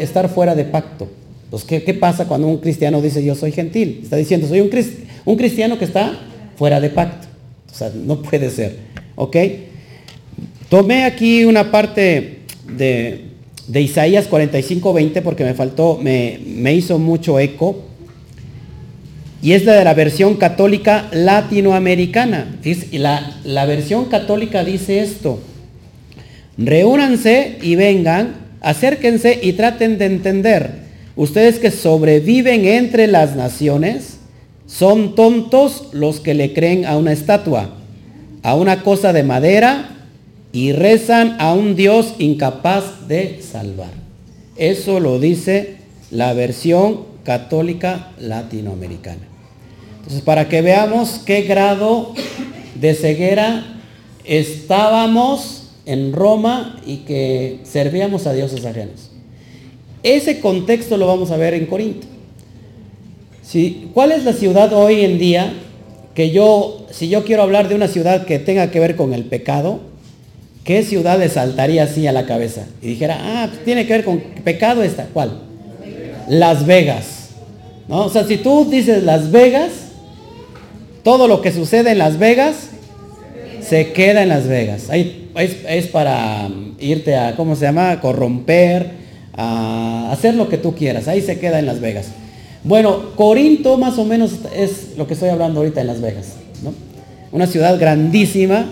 estar 0.00 0.28
fuera 0.28 0.54
de 0.54 0.64
pacto. 0.64 1.08
Pues, 1.50 1.64
¿qué, 1.64 1.94
pasa 1.94 2.26
cuando 2.26 2.48
un 2.48 2.58
cristiano 2.58 3.00
dice 3.00 3.24
yo 3.24 3.34
soy 3.34 3.52
gentil? 3.52 4.00
Está 4.02 4.16
diciendo, 4.16 4.46
soy 4.46 4.60
un, 4.60 5.36
cristiano 5.38 5.78
que 5.78 5.84
está 5.84 6.12
fuera 6.56 6.80
de 6.80 6.90
pacto. 6.90 7.26
O 7.70 7.74
sea, 7.74 7.90
no 7.94 8.20
puede 8.20 8.50
ser. 8.50 8.76
¿Ok? 9.14 9.36
Tomé 10.68 11.04
aquí 11.04 11.44
una 11.44 11.70
parte 11.70 12.40
de, 12.68 13.24
Isaías 13.72 14.26
45, 14.26 14.92
20 14.92 15.22
porque 15.22 15.44
me 15.44 15.54
faltó, 15.54 15.98
me, 15.98 16.74
hizo 16.74 16.98
mucho 16.98 17.38
eco. 17.38 17.84
Y 19.40 19.52
es 19.52 19.64
la 19.64 19.74
de 19.74 19.84
la 19.84 19.94
versión 19.94 20.34
católica 20.34 21.08
latinoamericana. 21.12 22.58
La, 22.92 23.40
la 23.44 23.66
versión 23.66 24.06
católica 24.06 24.64
dice 24.64 25.00
esto. 25.00 25.38
Reúnanse 26.58 27.58
y 27.62 27.76
vengan, 27.76 28.34
acérquense 28.60 29.38
y 29.42 29.52
traten 29.52 29.98
de 29.98 30.06
entender. 30.06 30.86
Ustedes 31.16 31.58
que 31.58 31.70
sobreviven 31.70 32.66
entre 32.66 33.06
las 33.06 33.36
naciones, 33.36 34.18
son 34.66 35.14
tontos 35.14 35.88
los 35.92 36.20
que 36.20 36.34
le 36.34 36.52
creen 36.52 36.84
a 36.84 36.96
una 36.96 37.12
estatua, 37.12 37.70
a 38.42 38.54
una 38.54 38.82
cosa 38.82 39.12
de 39.12 39.22
madera 39.22 39.90
y 40.52 40.72
rezan 40.72 41.36
a 41.38 41.52
un 41.52 41.76
Dios 41.76 42.14
incapaz 42.18 43.06
de 43.08 43.40
salvar. 43.42 43.90
Eso 44.56 45.00
lo 45.00 45.18
dice 45.20 45.76
la 46.10 46.32
versión 46.32 47.04
católica 47.24 48.12
latinoamericana. 48.18 49.22
Entonces, 49.98 50.22
para 50.22 50.48
que 50.48 50.62
veamos 50.62 51.20
qué 51.24 51.42
grado 51.42 52.14
de 52.74 52.94
ceguera 52.94 53.80
estábamos 54.24 55.65
en 55.86 56.12
Roma 56.12 56.80
y 56.84 56.98
que 56.98 57.60
servíamos 57.62 58.26
a 58.26 58.32
dioses 58.32 58.64
ajenos. 58.64 59.10
Ese 60.02 60.40
contexto 60.40 60.96
lo 60.96 61.06
vamos 61.06 61.30
a 61.30 61.36
ver 61.36 61.54
en 61.54 61.66
Corinto. 61.66 62.06
¿Cuál 63.94 64.12
es 64.12 64.24
la 64.24 64.32
ciudad 64.32 64.72
hoy 64.72 65.04
en 65.04 65.18
día 65.18 65.52
que 66.14 66.30
yo, 66.30 66.86
si 66.90 67.08
yo 67.08 67.24
quiero 67.24 67.42
hablar 67.42 67.68
de 67.68 67.74
una 67.74 67.88
ciudad 67.88 68.26
que 68.26 68.38
tenga 68.38 68.70
que 68.70 68.80
ver 68.80 68.96
con 68.96 69.14
el 69.14 69.24
pecado, 69.24 69.80
¿qué 70.64 70.82
ciudad 70.82 71.18
le 71.18 71.28
saltaría 71.28 71.84
así 71.84 72.06
a 72.06 72.12
la 72.12 72.26
cabeza? 72.26 72.66
Y 72.82 72.88
dijera, 72.88 73.18
ah, 73.20 73.46
pues 73.48 73.64
tiene 73.64 73.86
que 73.86 73.92
ver 73.94 74.04
con 74.04 74.18
pecado 74.18 74.82
esta. 74.82 75.06
¿Cuál? 75.12 75.40
Las 76.28 76.66
Vegas. 76.66 77.30
¿No? 77.88 78.06
O 78.06 78.08
sea, 78.10 78.24
si 78.24 78.38
tú 78.38 78.66
dices 78.68 79.04
Las 79.04 79.30
Vegas, 79.30 79.70
todo 81.04 81.28
lo 81.28 81.40
que 81.40 81.52
sucede 81.52 81.92
en 81.92 81.98
Las 81.98 82.18
Vegas 82.18 82.70
se 83.60 83.92
queda 83.92 84.22
en 84.22 84.28
Las 84.28 84.48
Vegas. 84.48 84.90
Ahí 84.90 85.25
es, 85.36 85.56
es, 85.68 85.86
para 85.88 86.48
irte 86.80 87.16
a, 87.16 87.36
¿cómo 87.36 87.56
se 87.56 87.66
llama? 87.66 88.00
Corromper, 88.00 88.90
a 89.34 90.10
hacer 90.12 90.34
lo 90.34 90.48
que 90.48 90.58
tú 90.58 90.74
quieras. 90.74 91.08
Ahí 91.08 91.20
se 91.20 91.38
queda 91.38 91.58
en 91.58 91.66
Las 91.66 91.80
Vegas. 91.80 92.08
Bueno, 92.64 93.14
Corinto 93.14 93.76
más 93.76 93.98
o 93.98 94.04
menos 94.04 94.32
es 94.56 94.96
lo 94.96 95.06
que 95.06 95.14
estoy 95.14 95.28
hablando 95.28 95.60
ahorita 95.60 95.80
en 95.80 95.86
Las 95.86 96.00
Vegas. 96.00 96.34
Una 97.32 97.46
ciudad 97.46 97.78
grandísima 97.78 98.66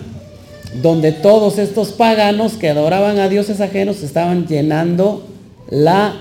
donde 0.83 1.13
todos 1.13 1.59
estos 1.59 1.93
paganos 1.93 2.55
que 2.55 2.71
adoraban 2.71 3.19
a 3.19 3.29
dioses 3.29 3.61
ajenos 3.61 4.03
estaban 4.03 4.47
llenando 4.47 5.27
la 5.71 6.15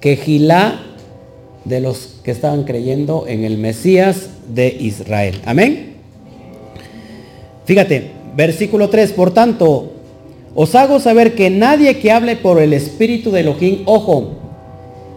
quejilá 0.00 0.80
de 1.64 1.80
los 1.80 2.16
que 2.24 2.30
estaban 2.30 2.64
creyendo 2.64 3.26
en 3.28 3.44
el 3.44 3.58
Mesías 3.58 4.30
de 4.48 4.68
Israel. 4.68 5.40
Amén. 5.44 5.96
Fíjate, 7.66 8.19
versículo 8.36 8.88
3, 8.88 9.12
por 9.12 9.32
tanto, 9.32 9.92
os 10.54 10.74
hago 10.74 11.00
saber 11.00 11.34
que 11.34 11.50
nadie 11.50 11.98
que 11.98 12.12
hable 12.12 12.36
por 12.36 12.60
el 12.60 12.72
Espíritu 12.72 13.30
de 13.30 13.40
Elohim, 13.40 13.82
ojo, 13.86 14.40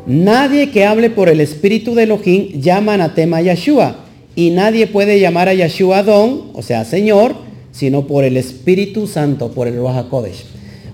Nadie 0.05 0.70
que 0.70 0.86
hable 0.86 1.10
por 1.10 1.29
el 1.29 1.39
Espíritu 1.39 1.96
de 1.96 2.03
Elohim 2.03 2.60
llama 2.60 2.96
anatema 2.96 3.38
a 3.38 3.41
Yeshua. 3.41 3.96
Y 4.36 4.50
nadie 4.50 4.88
puede 4.88 5.20
llamar 5.20 5.48
a 5.48 5.53
Yeshua 5.53 6.03
Don, 6.03 6.50
o 6.53 6.62
sea, 6.62 6.84
Señor, 6.84 7.36
sino 7.72 8.05
por 8.05 8.24
el 8.24 8.36
Espíritu 8.36 9.08
Santo, 9.08 9.51
por 9.51 9.67
el 9.67 9.77
Ruach 9.77 10.10
Kodesh. 10.10 10.43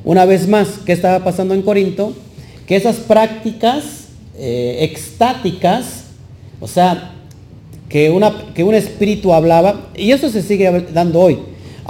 Una 0.03 0.25
vez 0.25 0.47
más, 0.47 0.79
¿qué 0.85 0.91
estaba 0.91 1.23
pasando 1.23 1.53
en 1.53 1.63
Corinto? 1.63 2.13
Que 2.67 2.75
esas 2.75 2.97
prácticas 2.97 4.09
eh, 4.37 4.77
extáticas, 4.81 6.03
o 6.59 6.67
sea, 6.67 7.13
que, 7.87 8.13
que 8.53 8.63
un 8.63 8.75
espíritu 8.75 9.33
hablaba, 9.33 9.89
y 9.95 10.11
eso 10.11 10.29
se 10.29 10.43
sigue 10.43 10.85
dando 10.93 11.19
hoy. 11.19 11.39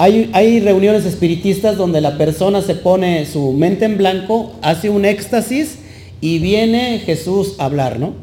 Hay, 0.02 0.62
reuniones 0.62 1.06
espiritistas 1.06 1.76
donde 1.76 2.00
la 2.00 2.18
persona 2.18 2.62
se 2.62 2.74
pone 2.74 3.26
su 3.26 3.52
mente 3.52 3.84
en 3.84 3.98
blanco, 3.98 4.54
hace 4.62 4.90
un 4.90 5.04
éxtasis 5.04 5.80
y 6.22 6.40
viene 6.40 7.00
Jesús 7.00 7.56
a 7.58 7.66
hablar, 7.66 8.00
¿no? 8.00 8.14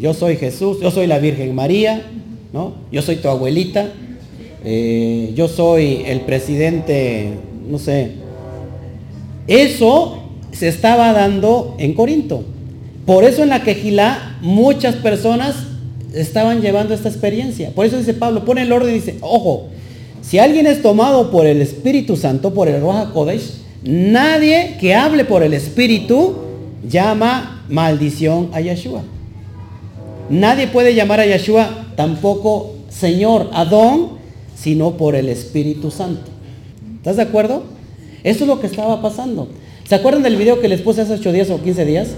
Yo 0.00 0.14
soy 0.14 0.34
Jesús, 0.34 0.78
yo 0.82 0.90
soy 0.90 1.06
la 1.06 1.20
Virgen 1.20 1.54
María, 1.54 2.02
¿no? 2.52 2.74
Yo 2.90 3.02
soy 3.02 3.16
tu 3.16 3.28
abuelita, 3.28 3.92
eh, 4.64 5.32
yo 5.36 5.46
soy 5.46 6.02
el 6.06 6.22
presidente, 6.22 7.34
no 7.68 7.78
sé. 7.78 8.10
Eso 9.46 10.18
se 10.50 10.66
estaba 10.66 11.12
dando 11.12 11.76
en 11.78 11.94
Corinto. 11.94 12.42
Por 13.06 13.22
eso 13.22 13.44
en 13.44 13.50
la 13.50 13.62
quejilá 13.62 14.38
muchas 14.40 14.96
personas 14.96 15.54
estaban 16.12 16.62
llevando 16.62 16.94
esta 16.94 17.08
experiencia. 17.08 17.70
Por 17.76 17.86
eso 17.86 17.96
dice 17.96 18.12
Pablo, 18.12 18.44
pone 18.44 18.62
el 18.62 18.72
orden 18.72 18.90
y 18.90 18.94
dice, 18.94 19.18
ojo, 19.20 19.68
si 20.22 20.38
alguien 20.38 20.66
es 20.66 20.82
tomado 20.82 21.30
por 21.30 21.46
el 21.46 21.62
Espíritu 21.62 22.16
Santo, 22.16 22.52
por 22.52 22.68
el 22.68 22.80
Roja 22.80 23.10
Kodesh, 23.12 23.54
nadie 23.82 24.76
que 24.80 24.94
hable 24.94 25.24
por 25.24 25.42
el 25.42 25.54
Espíritu 25.54 26.36
llama 26.88 27.64
maldición 27.68 28.50
a 28.52 28.60
Yeshua. 28.60 29.02
Nadie 30.28 30.68
puede 30.68 30.94
llamar 30.94 31.20
a 31.20 31.26
Yeshua 31.26 31.86
tampoco 31.96 32.74
Señor, 32.88 33.50
Adón, 33.52 34.20
sino 34.54 34.92
por 34.96 35.14
el 35.14 35.28
Espíritu 35.28 35.90
Santo. 35.90 36.30
¿Estás 36.96 37.16
de 37.16 37.22
acuerdo? 37.22 37.64
Eso 38.22 38.44
es 38.44 38.48
lo 38.48 38.60
que 38.60 38.66
estaba 38.66 39.00
pasando. 39.00 39.48
¿Se 39.88 39.94
acuerdan 39.94 40.22
del 40.22 40.36
video 40.36 40.60
que 40.60 40.68
les 40.68 40.82
puse 40.82 41.00
hace 41.00 41.14
8 41.14 41.32
días 41.32 41.50
o 41.50 41.62
15 41.62 41.84
días? 41.84 42.08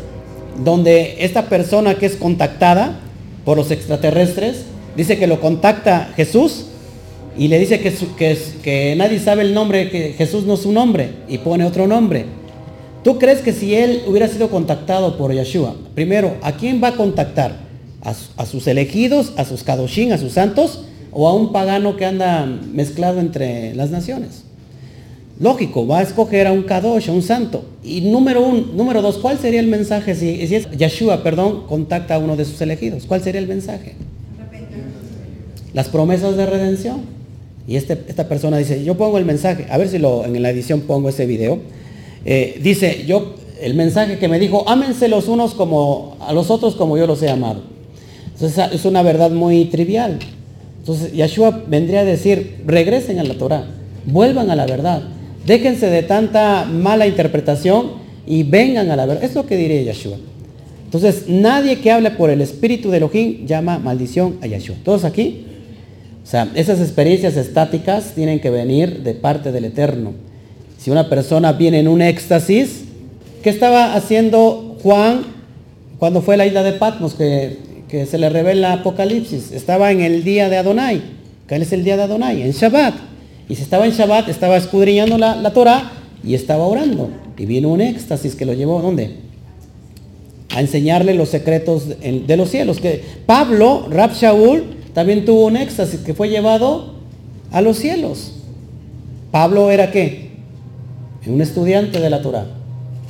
Donde 0.64 1.25
esta 1.25 1.49
persona 1.49 1.94
que 1.94 2.06
es 2.06 2.16
contactada 2.16 2.99
por 3.44 3.56
los 3.56 3.71
extraterrestres, 3.71 4.64
dice 4.97 5.18
que 5.18 5.26
lo 5.26 5.40
contacta 5.40 6.11
Jesús 6.16 6.66
y 7.37 7.49
le 7.49 7.59
dice 7.59 7.81
que, 7.81 7.93
que, 8.17 8.39
que 8.62 8.95
nadie 8.97 9.19
sabe 9.19 9.43
el 9.43 9.55
nombre, 9.55 9.91
que 9.91 10.12
Jesús 10.12 10.45
no 10.45 10.55
es 10.55 10.61
su 10.61 10.73
nombre 10.73 11.11
y 11.29 11.39
pone 11.39 11.65
otro 11.65 11.87
nombre. 11.87 12.27
¿Tú 13.05 13.19
crees 13.19 13.41
que 13.41 13.53
si 13.53 13.75
él 13.75 14.03
hubiera 14.07 14.29
sido 14.29 14.49
contactado 14.49 15.17
por 15.17 15.33
Yeshua, 15.33 15.75
primero, 15.95 16.37
¿a 16.43 16.53
quién 16.53 16.83
va 16.83 16.89
a 16.89 16.97
contactar? 16.97 17.57
¿A, 18.03 18.15
a 18.37 18.47
sus 18.47 18.67
elegidos, 18.67 19.33
a 19.37 19.45
sus 19.45 19.62
kadoshim, 19.62 20.12
a 20.12 20.19
sus 20.19 20.33
santos? 20.33 20.85
¿O 21.11 21.29
a 21.29 21.35
un 21.35 21.53
pagano 21.53 21.97
que 21.97 22.06
anda 22.06 22.47
mezclado 22.47 23.21
entre 23.21 23.75
las 23.75 23.91
naciones? 23.91 24.45
Lógico, 25.41 25.87
va 25.87 25.99
a 25.99 26.02
escoger 26.02 26.47
a 26.47 26.52
un 26.52 26.63
kadosh, 26.63 27.09
a 27.09 27.13
un 27.13 27.23
santo. 27.23 27.65
Y 27.83 28.02
número 28.02 28.47
uno, 28.47 28.67
número 28.75 29.02
dos, 29.02 29.19
¿cuál 29.19 29.39
sería 29.39 29.61
el 29.61 29.67
mensaje 29.67 30.15
si, 30.15 30.47
si 30.47 30.54
es 30.54 30.71
Yeshua, 30.71 31.23
perdón, 31.23 31.65
contacta 31.67 32.15
a 32.15 32.19
uno 32.19 32.37
de 32.37 32.45
sus 32.45 32.61
elegidos? 32.61 33.04
¿Cuál 33.06 33.23
sería 33.23 33.41
el 33.41 33.49
mensaje? 33.49 33.95
Las 35.75 35.89
promesas 35.89 36.37
de 36.37 36.47
redención. 36.47 37.22
Y 37.67 37.77
este, 37.77 37.99
esta 38.09 38.29
persona 38.29 38.59
dice, 38.59 38.85
yo 38.85 38.97
pongo 38.97 39.19
el 39.19 39.25
mensaje, 39.25 39.67
a 39.71 39.79
ver 39.79 39.89
si 39.89 39.99
lo, 39.99 40.25
en 40.25 40.41
la 40.43 40.51
edición 40.51 40.81
pongo 40.81 41.09
ese 41.09 41.27
video. 41.27 41.61
Eh, 42.25 42.61
dice, 42.63 43.05
yo, 43.07 43.35
el 43.61 43.75
mensaje 43.75 44.19
que 44.19 44.29
me 44.29 44.39
dijo, 44.39 44.65
ámense 44.69 45.09
los 45.09 45.29
unos 45.29 45.55
como 45.55 46.17
a 46.21 46.33
los 46.33 46.51
otros 46.51 46.75
como 46.75 46.99
yo 46.99 47.07
los 47.07 47.23
he 47.23 47.31
amado. 47.31 47.63
Entonces 48.35 48.73
es 48.73 48.85
una 48.85 49.03
verdad 49.03 49.31
muy 49.31 49.67
trivial. 49.67 50.19
Entonces 50.81 51.13
Yeshua 51.13 51.63
vendría 51.69 52.01
a 52.01 52.05
decir, 52.05 52.63
regresen 52.67 53.21
a 53.21 53.25
la 53.25 53.35
Torah, 53.35 53.67
vuelvan 54.05 54.51
a 54.51 54.57
la 54.57 54.67
verdad. 54.67 55.03
Déjense 55.47 55.87
de 55.87 56.03
tanta 56.03 56.65
mala 56.65 57.07
interpretación 57.07 57.93
y 58.27 58.43
vengan 58.43 58.91
a 58.91 58.97
la 58.97 59.07
verdad. 59.07 59.23
Es 59.23 59.35
lo 59.35 59.47
que 59.47 59.57
diría 59.57 59.83
Yeshua. 59.83 60.17
Entonces, 60.85 61.25
nadie 61.27 61.79
que 61.79 61.91
hable 61.91 62.11
por 62.11 62.29
el 62.29 62.43
espíritu 62.43 62.91
de 62.91 62.99
Elohim 62.99 63.47
llama 63.47 63.79
maldición 63.79 64.37
a 64.43 64.47
Yeshua. 64.47 64.77
¿Todos 64.85 65.05
aquí? 65.05 65.47
O 66.23 66.26
sea, 66.26 66.50
esas 66.54 66.80
experiencias 66.80 67.37
estáticas 67.37 68.13
tienen 68.15 68.41
que 68.41 68.50
venir 68.50 69.02
de 69.02 69.15
parte 69.15 69.52
del 69.52 69.65
Eterno. 69.65 70.13
Si 70.78 70.91
una 70.91 71.08
persona 71.08 71.52
viene 71.52 71.80
en 71.80 71.89
un 71.89 72.02
éxtasis, 72.02 72.85
¿qué 73.43 73.50
estaba 73.50 73.95
haciendo 73.95 74.78
Juan 74.82 75.23
cuando 75.99 76.23
fue 76.23 76.35
a 76.35 76.39
la 76.39 76.47
isla 76.47 76.63
de 76.63 76.73
Patmos 76.73 77.15
que, 77.15 77.58
que 77.89 78.06
se 78.06 78.19
le 78.19 78.28
revela 78.28 78.73
Apocalipsis? 78.73 79.52
Estaba 79.52 79.91
en 79.93 80.00
el 80.00 80.25
día 80.25 80.49
de 80.49 80.56
Adonai. 80.56 81.02
¿Cuál 81.49 81.63
es 81.63 81.73
el 81.73 81.85
día 81.85 81.97
de 81.97 82.04
Adonai? 82.04 82.43
En 82.43 82.52
Shabbat. 82.52 82.95
Y 83.49 83.56
si 83.56 83.63
estaba 83.63 83.85
en 83.85 83.93
Shabbat, 83.93 84.28
estaba 84.28 84.56
escudriñando 84.56 85.19
la, 85.19 85.37
la 85.37 85.52
Torah 85.52 85.93
y 86.25 86.35
estaba 86.35 86.67
orando. 86.67 87.11
Y 87.37 87.47
vino 87.47 87.69
un 87.71 87.80
éxtasis 87.80 88.37
que 88.37 88.47
lo 88.47 88.52
llevó, 88.54 88.80
¿dónde? 88.80 89.17
A 90.54 90.61
enseñarle 90.61 91.15
los 91.15 91.28
secretos 91.28 91.89
de 91.89 92.37
los 92.37 92.50
cielos. 92.50 92.78
Que 92.78 93.02
Pablo, 93.26 93.89
Rab 93.91 94.13
Shaul, 94.15 94.63
también 94.95 95.25
tuvo 95.25 95.47
un 95.47 95.57
éxtasis 95.57 96.00
que 96.00 96.15
fue 96.15 96.28
llevado 96.28 96.95
a 97.50 97.61
los 97.61 97.78
cielos. 97.78 98.35
Pablo 99.31 99.71
era 99.71 99.91
qué? 99.91 100.31
Un 101.26 101.41
estudiante 101.41 102.00
de 102.00 102.11
la 102.11 102.21
Torah. 102.21 102.47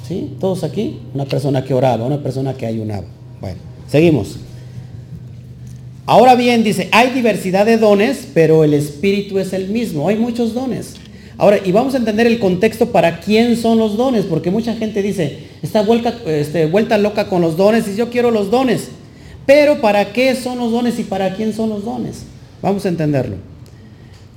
¿Sí? 0.06 0.34
Todos 0.40 0.64
aquí, 0.64 1.00
una 1.14 1.24
persona 1.24 1.64
que 1.64 1.74
oraba, 1.74 2.04
una 2.04 2.22
persona 2.22 2.54
que 2.54 2.66
ayunaba. 2.66 3.04
Bueno, 3.40 3.58
seguimos. 3.88 4.36
Ahora 6.06 6.34
bien, 6.34 6.64
dice, 6.64 6.88
hay 6.92 7.10
diversidad 7.10 7.64
de 7.64 7.78
dones, 7.78 8.28
pero 8.34 8.64
el 8.64 8.74
espíritu 8.74 9.38
es 9.38 9.52
el 9.52 9.68
mismo. 9.68 10.08
Hay 10.08 10.16
muchos 10.16 10.54
dones. 10.54 10.94
Ahora, 11.38 11.58
y 11.64 11.72
vamos 11.72 11.94
a 11.94 11.98
entender 11.98 12.26
el 12.26 12.38
contexto 12.38 12.92
para 12.92 13.20
quién 13.20 13.56
son 13.56 13.78
los 13.78 13.96
dones, 13.96 14.24
porque 14.26 14.50
mucha 14.50 14.74
gente 14.74 15.02
dice, 15.02 15.38
está 15.62 15.82
vuelta, 15.82 16.14
este, 16.26 16.66
vuelta 16.66 16.98
loca 16.98 17.28
con 17.28 17.40
los 17.40 17.56
dones 17.56 17.88
y 17.88 17.96
yo 17.96 18.10
quiero 18.10 18.30
los 18.30 18.50
dones. 18.50 18.90
Pero 19.46 19.80
¿para 19.80 20.12
qué 20.12 20.34
son 20.36 20.58
los 20.58 20.70
dones 20.70 20.98
y 20.98 21.04
para 21.04 21.34
quién 21.34 21.52
son 21.52 21.70
los 21.70 21.84
dones? 21.84 22.24
Vamos 22.60 22.84
a 22.86 22.88
entenderlo. 22.88 23.36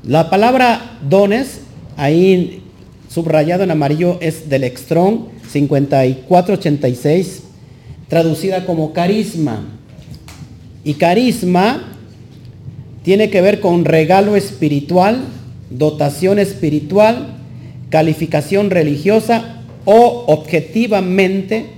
La 0.04 0.30
palabra 0.30 1.00
dones, 1.08 1.62
ahí 1.98 2.62
subrayado 3.10 3.64
en 3.64 3.72
amarillo, 3.72 4.18
es 4.22 4.50
del 4.50 4.64
Extrón 4.64 5.30
5486, 5.50 7.44
traducida 8.08 8.66
como 8.66 8.94
carisma. 8.94 9.64
Y 10.84 10.96
carisma 10.96 11.84
tiene 13.04 13.30
que 13.30 13.42
ver 13.42 13.60
con 13.60 13.86
regalo 13.86 14.36
espiritual, 14.36 15.24
dotación 15.70 16.40
espiritual, 16.40 17.36
calificación 17.90 18.72
religiosa 18.72 19.62
o 19.86 20.26
objetivamente 20.28 21.75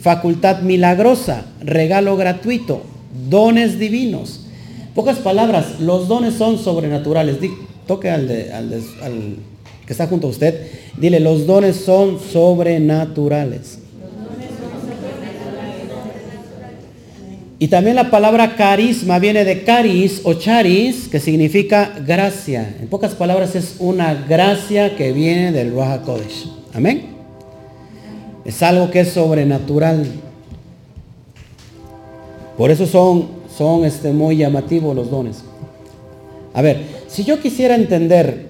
facultad 0.00 0.62
milagrosa, 0.62 1.46
regalo 1.60 2.16
gratuito, 2.16 2.82
dones 3.28 3.78
divinos. 3.78 4.46
Pocas 4.94 5.18
palabras, 5.18 5.80
los 5.80 6.08
dones 6.08 6.34
son 6.34 6.58
sobrenaturales. 6.58 7.36
toque 7.86 8.10
al, 8.10 8.30
al 9.02 9.36
que 9.86 9.92
está 9.92 10.06
junto 10.06 10.26
a 10.26 10.30
usted, 10.30 10.68
dile, 10.98 11.18
los 11.18 11.46
dones 11.46 11.76
son 11.76 12.18
sobrenaturales. 12.20 13.78
Y 17.60 17.68
también 17.68 17.96
la 17.96 18.10
palabra 18.10 18.54
carisma 18.54 19.18
viene 19.18 19.44
de 19.44 19.64
caris 19.64 20.20
o 20.22 20.34
charis, 20.34 21.08
que 21.08 21.18
significa 21.18 21.92
gracia. 22.06 22.76
En 22.80 22.86
pocas 22.86 23.14
palabras 23.14 23.56
es 23.56 23.76
una 23.80 24.14
gracia 24.14 24.94
que 24.94 25.12
viene 25.12 25.50
del 25.50 25.72
Ruach 25.72 26.02
Kodesh. 26.02 26.48
Amén. 26.72 27.17
Es 28.48 28.62
algo 28.62 28.90
que 28.90 29.00
es 29.00 29.10
sobrenatural. 29.10 30.06
Por 32.56 32.70
eso 32.70 32.86
son, 32.86 33.26
son 33.54 33.84
este, 33.84 34.10
muy 34.10 34.38
llamativos 34.38 34.96
los 34.96 35.10
dones. 35.10 35.42
A 36.54 36.62
ver, 36.62 36.80
si 37.08 37.24
yo 37.24 37.40
quisiera 37.40 37.74
entender 37.74 38.46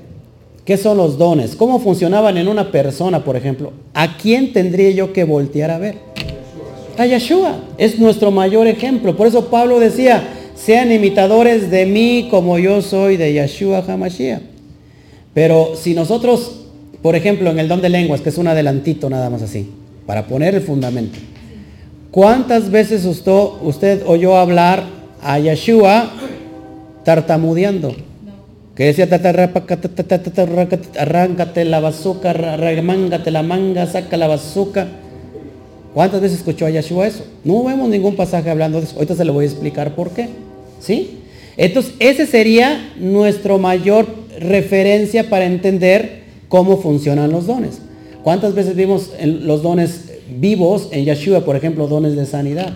qué 0.64 0.76
son 0.76 0.98
los 0.98 1.18
dones, 1.18 1.56
cómo 1.56 1.80
funcionaban 1.80 2.36
en 2.36 2.46
una 2.46 2.70
persona, 2.70 3.24
por 3.24 3.34
ejemplo, 3.34 3.72
¿a 3.92 4.16
quién 4.16 4.52
tendría 4.52 4.92
yo 4.92 5.12
que 5.12 5.24
voltear 5.24 5.72
a 5.72 5.78
ver? 5.78 5.96
A 6.96 7.04
Yeshua. 7.04 7.58
Es 7.76 7.98
nuestro 7.98 8.30
mayor 8.30 8.68
ejemplo. 8.68 9.16
Por 9.16 9.26
eso 9.26 9.46
Pablo 9.46 9.80
decía, 9.80 10.22
sean 10.54 10.92
imitadores 10.92 11.72
de 11.72 11.86
mí 11.86 12.28
como 12.30 12.60
yo 12.60 12.82
soy 12.82 13.16
de 13.16 13.32
Yeshua 13.32 13.84
Hamashiach. 13.84 14.42
Pero 15.34 15.72
si 15.74 15.92
nosotros, 15.94 16.66
por 17.02 17.16
ejemplo, 17.16 17.50
en 17.50 17.58
el 17.58 17.66
don 17.66 17.82
de 17.82 17.88
lenguas, 17.88 18.20
que 18.20 18.28
es 18.28 18.38
un 18.38 18.46
adelantito 18.46 19.10
nada 19.10 19.28
más 19.28 19.42
así, 19.42 19.68
para 20.08 20.26
poner 20.26 20.54
el 20.54 20.62
fundamento. 20.62 21.18
¿Cuántas 22.10 22.70
veces 22.70 23.04
usted, 23.04 24.00
oyó 24.06 24.38
hablar 24.38 24.84
a 25.22 25.38
Yeshua 25.38 26.10
tartamudeando? 27.04 27.94
Que 28.74 28.86
decía, 28.86 29.06
arráncate 30.98 31.66
la 31.66 31.80
bazuca, 31.80 32.30
arremángate 32.30 33.30
la 33.30 33.42
manga, 33.42 33.86
saca 33.86 34.16
la 34.16 34.28
bazuca. 34.28 34.88
¿Cuántas 35.92 36.22
veces 36.22 36.38
escuchó 36.38 36.64
a 36.64 36.70
Yeshua 36.70 37.06
eso? 37.06 37.26
No 37.44 37.64
vemos 37.64 37.90
ningún 37.90 38.16
pasaje 38.16 38.48
hablando 38.48 38.78
de 38.78 38.86
eso. 38.86 38.94
Ahorita 38.94 39.14
se 39.14 39.26
lo 39.26 39.34
voy 39.34 39.44
a 39.44 39.48
explicar 39.48 39.94
por 39.94 40.12
qué. 40.12 40.30
¿Sí? 40.80 41.18
Entonces, 41.58 41.92
ese 41.98 42.24
sería 42.24 42.94
nuestro 42.98 43.58
mayor 43.58 44.06
referencia 44.40 45.28
para 45.28 45.44
entender 45.44 46.22
cómo 46.48 46.78
funcionan 46.78 47.30
los 47.30 47.46
dones. 47.46 47.82
¿Cuántas 48.28 48.54
veces 48.54 48.76
vimos 48.76 49.12
los 49.24 49.62
dones 49.62 50.04
vivos 50.38 50.88
en 50.92 51.06
Yeshua, 51.06 51.46
por 51.46 51.56
ejemplo, 51.56 51.86
dones 51.86 52.14
de 52.14 52.26
sanidad? 52.26 52.74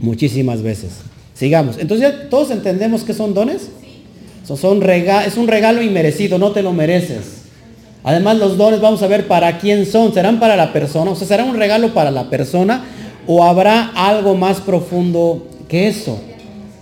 Muchísimas 0.00 0.60
veces. 0.60 1.02
Sigamos. 1.34 1.78
Entonces, 1.78 2.10
¿ya 2.10 2.28
todos 2.28 2.50
entendemos 2.50 3.04
que 3.04 3.14
son 3.14 3.32
dones? 3.32 3.68
Son 4.44 4.56
es 4.82 5.36
un 5.36 5.46
regalo 5.46 5.82
inmerecido, 5.82 6.36
no 6.36 6.50
te 6.50 6.64
lo 6.64 6.72
mereces. 6.72 7.42
Además, 8.02 8.38
los 8.38 8.56
dones 8.56 8.80
vamos 8.80 9.04
a 9.04 9.06
ver 9.06 9.28
para 9.28 9.60
quién 9.60 9.86
son. 9.86 10.12
¿Serán 10.12 10.40
para 10.40 10.56
la 10.56 10.72
persona? 10.72 11.12
O 11.12 11.14
sea, 11.14 11.28
¿será 11.28 11.44
un 11.44 11.56
regalo 11.56 11.94
para 11.94 12.10
la 12.10 12.28
persona 12.28 12.84
o 13.28 13.44
habrá 13.44 13.92
algo 13.94 14.34
más 14.34 14.60
profundo 14.60 15.46
que 15.68 15.86
eso? 15.86 16.18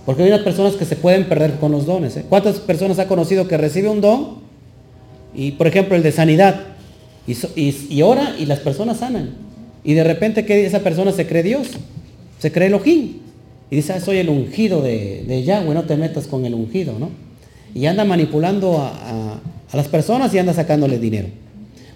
Porque 0.07 0.23
hay 0.23 0.31
unas 0.31 0.41
personas 0.41 0.73
que 0.73 0.87
se 0.87 0.97
pueden 0.97 1.29
perder 1.29 1.57
con 1.57 1.71
los 1.71 1.85
dones. 1.85 2.17
¿eh? 2.17 2.25
¿Cuántas 2.27 2.61
personas 2.61 2.99
ha 2.99 3.07
conocido 3.09 3.47
que 3.47 3.59
recibe 3.59 3.91
un 3.91 4.01
don? 4.01 4.39
Y 5.35 5.51
por 5.51 5.67
ejemplo 5.67 5.97
el 5.97 6.03
de 6.03 6.13
sanidad. 6.13 6.70
Y, 7.57 8.03
ora 8.03 8.35
y 8.39 8.47
las 8.47 8.61
personas 8.61 8.99
sanan. 8.99 9.31
Y 9.85 9.95
de 9.95 10.05
repente 10.05 10.45
que 10.45 10.67
esa 10.67 10.81
persona 10.81 11.13
se 11.13 11.27
cree 11.27 11.43
Dios. 11.43 11.69
Se 12.39 12.53
cree 12.53 12.69
Elohim. 12.69 13.19
Y 13.71 13.77
dice, 13.77 13.93
ah, 13.93 14.01
soy 14.01 14.19
el 14.19 14.29
ungido 14.29 14.83
de, 14.83 15.25
de, 15.27 15.45
Yahweh, 15.45 15.75
no 15.75 15.85
te 15.85 15.97
metas 15.97 16.27
con 16.27 16.45
el 16.45 16.55
ungido, 16.55 16.99
¿no? 16.99 17.11
Y 17.75 17.87
anda 17.87 18.05
manipulando 18.05 18.79
a, 18.79 19.41
a 19.71 19.77
las 19.77 19.87
personas 19.87 20.35
y 20.35 20.39
anda 20.39 20.53
sacándole 20.53 20.99
dinero. 20.99 21.29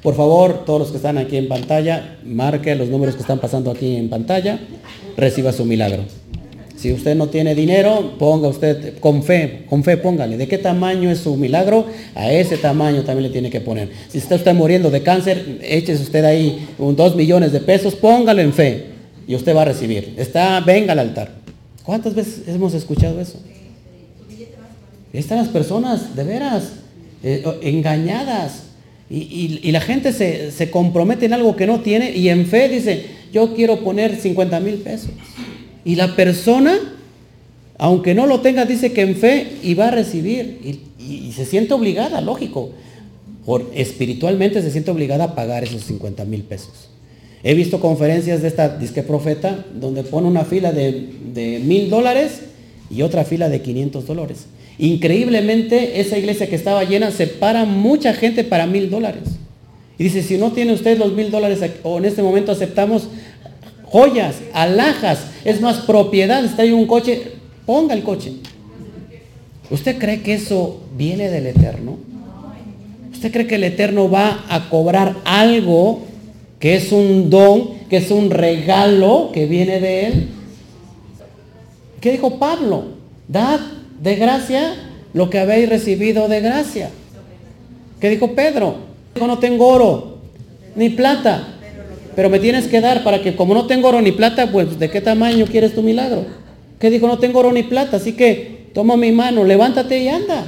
Por 0.02 0.14
favor, 0.14 0.64
todos 0.64 0.80
los 0.80 0.90
que 0.90 0.98
están 0.98 1.18
aquí 1.18 1.36
en 1.36 1.48
pantalla, 1.48 2.18
marque 2.24 2.74
los 2.76 2.90
números 2.90 3.14
que 3.14 3.22
están 3.22 3.40
pasando 3.40 3.70
aquí 3.70 3.96
en 3.96 4.08
pantalla, 4.08 4.60
reciba 5.16 5.50
su 5.50 5.64
milagro. 5.64 6.04
Si 6.76 6.92
usted 6.92 7.14
no 7.14 7.28
tiene 7.28 7.54
dinero, 7.54 8.14
ponga 8.18 8.48
usted 8.48 8.98
con 8.98 9.22
fe, 9.22 9.64
con 9.70 9.84
fe 9.84 9.96
póngale. 9.96 10.36
¿De 10.36 10.48
qué 10.48 10.58
tamaño 10.58 11.10
es 11.10 11.20
su 11.20 11.36
milagro? 11.36 11.86
A 12.14 12.32
ese 12.32 12.56
tamaño 12.56 13.04
también 13.04 13.28
le 13.28 13.30
tiene 13.30 13.48
que 13.48 13.60
poner. 13.60 13.90
Si 14.08 14.18
usted 14.18 14.36
está 14.36 14.52
muriendo 14.52 14.90
de 14.90 15.02
cáncer, 15.02 15.60
échese 15.62 16.02
usted 16.02 16.24
ahí 16.24 16.66
2 16.78 17.16
millones 17.16 17.52
de 17.52 17.60
pesos, 17.60 17.94
póngale 17.94 18.42
en 18.42 18.52
fe 18.52 18.86
y 19.26 19.34
usted 19.34 19.54
va 19.54 19.62
a 19.62 19.66
recibir. 19.66 20.14
Está, 20.16 20.60
venga 20.60 20.92
al 20.92 20.98
altar. 20.98 21.30
¿Cuántas 21.84 22.14
veces 22.14 22.42
hemos 22.48 22.74
escuchado 22.74 23.20
eso? 23.20 23.40
Están 25.12 25.38
las 25.38 25.48
personas, 25.48 26.16
de 26.16 26.24
veras, 26.24 26.72
eh, 27.22 27.44
engañadas. 27.62 28.64
Y, 29.08 29.70
la 29.70 29.80
gente 29.80 30.12
se, 30.12 30.50
se 30.50 30.70
compromete 30.70 31.26
en 31.26 31.34
algo 31.34 31.54
que 31.54 31.66
no 31.66 31.80
tiene 31.80 32.16
y 32.16 32.30
en 32.30 32.46
fe 32.46 32.68
dice, 32.68 33.06
yo 33.32 33.54
quiero 33.54 33.84
poner 33.84 34.16
50 34.16 34.58
mil 34.60 34.76
pesos. 34.76 35.10
Y 35.84 35.96
la 35.96 36.16
persona, 36.16 36.78
aunque 37.78 38.14
no 38.14 38.26
lo 38.26 38.40
tenga, 38.40 38.64
dice 38.64 38.92
que 38.92 39.02
en 39.02 39.16
fe 39.16 39.58
y 39.62 39.74
va 39.74 39.88
a 39.88 39.90
recibir. 39.90 40.80
Y, 40.98 41.32
se 41.32 41.44
siente 41.44 41.74
obligada, 41.74 42.20
lógico. 42.20 42.70
Espiritualmente 43.74 44.62
se 44.62 44.70
siente 44.70 44.90
obligada 44.90 45.24
a 45.24 45.34
pagar 45.34 45.64
esos 45.64 45.82
50 45.84 46.24
mil 46.24 46.42
pesos. 46.42 46.88
He 47.42 47.54
visto 47.54 47.80
conferencias 47.80 48.40
de 48.40 48.48
esta 48.48 48.78
disque 48.78 49.02
profeta 49.02 49.66
donde 49.74 50.02
pone 50.02 50.28
una 50.28 50.44
fila 50.44 50.72
de 50.72 51.60
mil 51.64 51.90
dólares 51.90 52.40
y 52.90 53.02
otra 53.02 53.24
fila 53.24 53.48
de 53.48 53.60
500 53.60 54.06
dólares. 54.06 54.46
Increíblemente, 54.78 56.00
esa 56.00 56.18
iglesia 56.18 56.48
que 56.48 56.56
estaba 56.56 56.84
llena 56.84 57.10
separa 57.10 57.64
mucha 57.64 58.12
gente 58.12 58.44
para 58.44 58.66
mil 58.66 58.90
dólares. 58.90 59.22
Y 59.98 60.04
dice, 60.04 60.22
si 60.22 60.36
no 60.36 60.52
tiene 60.52 60.72
usted 60.72 60.98
los 60.98 61.12
mil 61.12 61.30
dólares 61.30 61.60
o 61.84 61.98
en 61.98 62.04
este 62.04 62.22
momento 62.22 62.50
aceptamos 62.50 63.08
joyas, 63.94 64.40
alhajas, 64.52 65.26
es 65.44 65.60
más 65.60 65.76
propiedad, 65.82 66.44
está 66.44 66.62
ahí 66.62 66.72
un 66.72 66.88
coche, 66.88 67.30
ponga 67.64 67.94
el 67.94 68.02
coche. 68.02 68.32
¿Usted 69.70 69.98
cree 70.00 70.20
que 70.20 70.34
eso 70.34 70.80
viene 70.96 71.30
del 71.30 71.46
Eterno? 71.46 71.98
¿Usted 73.12 73.30
cree 73.30 73.46
que 73.46 73.54
el 73.54 73.62
Eterno 73.62 74.10
va 74.10 74.46
a 74.48 74.68
cobrar 74.68 75.14
algo 75.24 76.00
que 76.58 76.74
es 76.74 76.90
un 76.90 77.30
don, 77.30 77.70
que 77.88 77.98
es 77.98 78.10
un 78.10 78.30
regalo 78.30 79.30
que 79.32 79.46
viene 79.46 79.78
de 79.78 80.06
Él? 80.06 80.28
¿Qué 82.00 82.10
dijo 82.10 82.40
Pablo? 82.40 82.86
Dad 83.28 83.60
de 84.02 84.16
gracia 84.16 84.74
lo 85.12 85.30
que 85.30 85.38
habéis 85.38 85.68
recibido 85.68 86.26
de 86.26 86.40
gracia. 86.40 86.90
¿Qué 88.00 88.10
dijo 88.10 88.34
Pedro? 88.34 88.74
Dijo, 89.14 89.28
no 89.28 89.38
tengo 89.38 89.68
oro 89.68 90.18
ni 90.74 90.90
plata, 90.90 91.53
pero 92.14 92.30
me 92.30 92.38
tienes 92.38 92.68
que 92.68 92.80
dar 92.80 93.02
para 93.02 93.22
que 93.22 93.36
como 93.36 93.54
no 93.54 93.66
tengo 93.66 93.88
oro 93.88 94.00
ni 94.00 94.12
plata, 94.12 94.50
pues 94.50 94.78
¿de 94.78 94.90
qué 94.90 95.00
tamaño 95.00 95.46
quieres 95.46 95.74
tu 95.74 95.82
milagro? 95.82 96.24
¿Qué 96.78 96.90
dijo? 96.90 97.06
No 97.06 97.18
tengo 97.18 97.40
oro 97.40 97.52
ni 97.52 97.62
plata, 97.62 97.96
así 97.96 98.12
que 98.12 98.70
toma 98.74 98.96
mi 98.96 99.12
mano, 99.12 99.44
levántate 99.44 99.98
y 99.98 100.08
anda. 100.08 100.44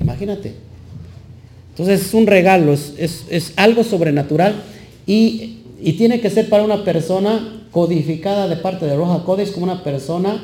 Imagínate. 0.00 0.54
Entonces 1.70 2.06
es 2.06 2.14
un 2.14 2.26
regalo, 2.26 2.72
es, 2.72 3.52
algo 3.56 3.82
sobrenatural 3.82 4.54
y, 5.06 5.60
tiene 5.98 6.20
que 6.20 6.30
ser 6.30 6.48
para 6.48 6.62
una 6.62 6.82
persona 6.82 7.62
codificada 7.70 8.48
de 8.48 8.56
parte 8.56 8.86
de 8.86 8.96
Roja 8.96 9.22
Codes 9.24 9.50
como 9.50 9.64
una 9.64 9.82
persona 9.82 10.42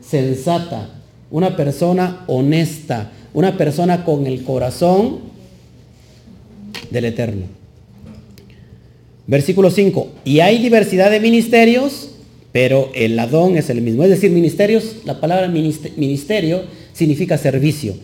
sensata, 0.00 0.88
una 1.30 1.56
persona 1.56 2.24
honesta, 2.28 3.10
una 3.34 3.56
persona 3.58 4.04
con 4.04 4.26
el 4.26 4.42
corazón 4.44 5.18
del 6.90 7.06
Eterno. 7.06 7.63
Versículo 9.26 9.70
5. 9.70 10.08
Y 10.24 10.40
hay 10.40 10.58
diversidad 10.58 11.10
de 11.10 11.20
ministerios, 11.20 12.10
pero 12.52 12.90
el 12.94 13.16
ladón 13.16 13.56
es 13.56 13.70
el 13.70 13.80
mismo. 13.80 14.04
Es 14.04 14.10
decir, 14.10 14.30
ministerios, 14.30 14.96
la 15.04 15.20
palabra 15.20 15.48
ministerio 15.48 16.62
significa 16.92 17.38
servicio. 17.38 17.94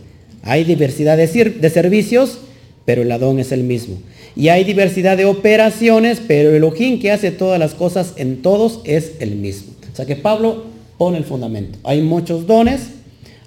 Hay 0.43 0.65
diversidad 0.65 1.17
de, 1.17 1.71
servicios, 1.71 2.39
pero 2.85 3.03
el 3.03 3.09
ladón 3.09 3.39
es 3.39 3.53
el 3.53 3.63
mismo. 3.63 3.99
Y 4.35 4.49
hay 4.49 4.65
diversidad 4.65 5.17
de 5.17 5.27
operaciones, 5.27 6.21
pero 6.27 6.55
el 6.55 6.65
ojín 6.65 6.99
que 7.01 7.11
hace 7.11 7.31
todas 7.31 7.59
las 7.59 7.75
cosas 7.75 8.15
en 8.17 8.43
todos 8.43 8.81
es 8.85 9.13
el 9.21 9.37
mismo. 9.37 9.73
O 9.93 9.97
sea 9.97 10.07
que 10.07 10.17
Pablo 10.17 10.65
pone 10.97 11.19
el 11.19 11.25
fundamento. 11.25 11.79
Hay 11.85 12.01
muchos 12.01 12.47
dones, 12.47 12.81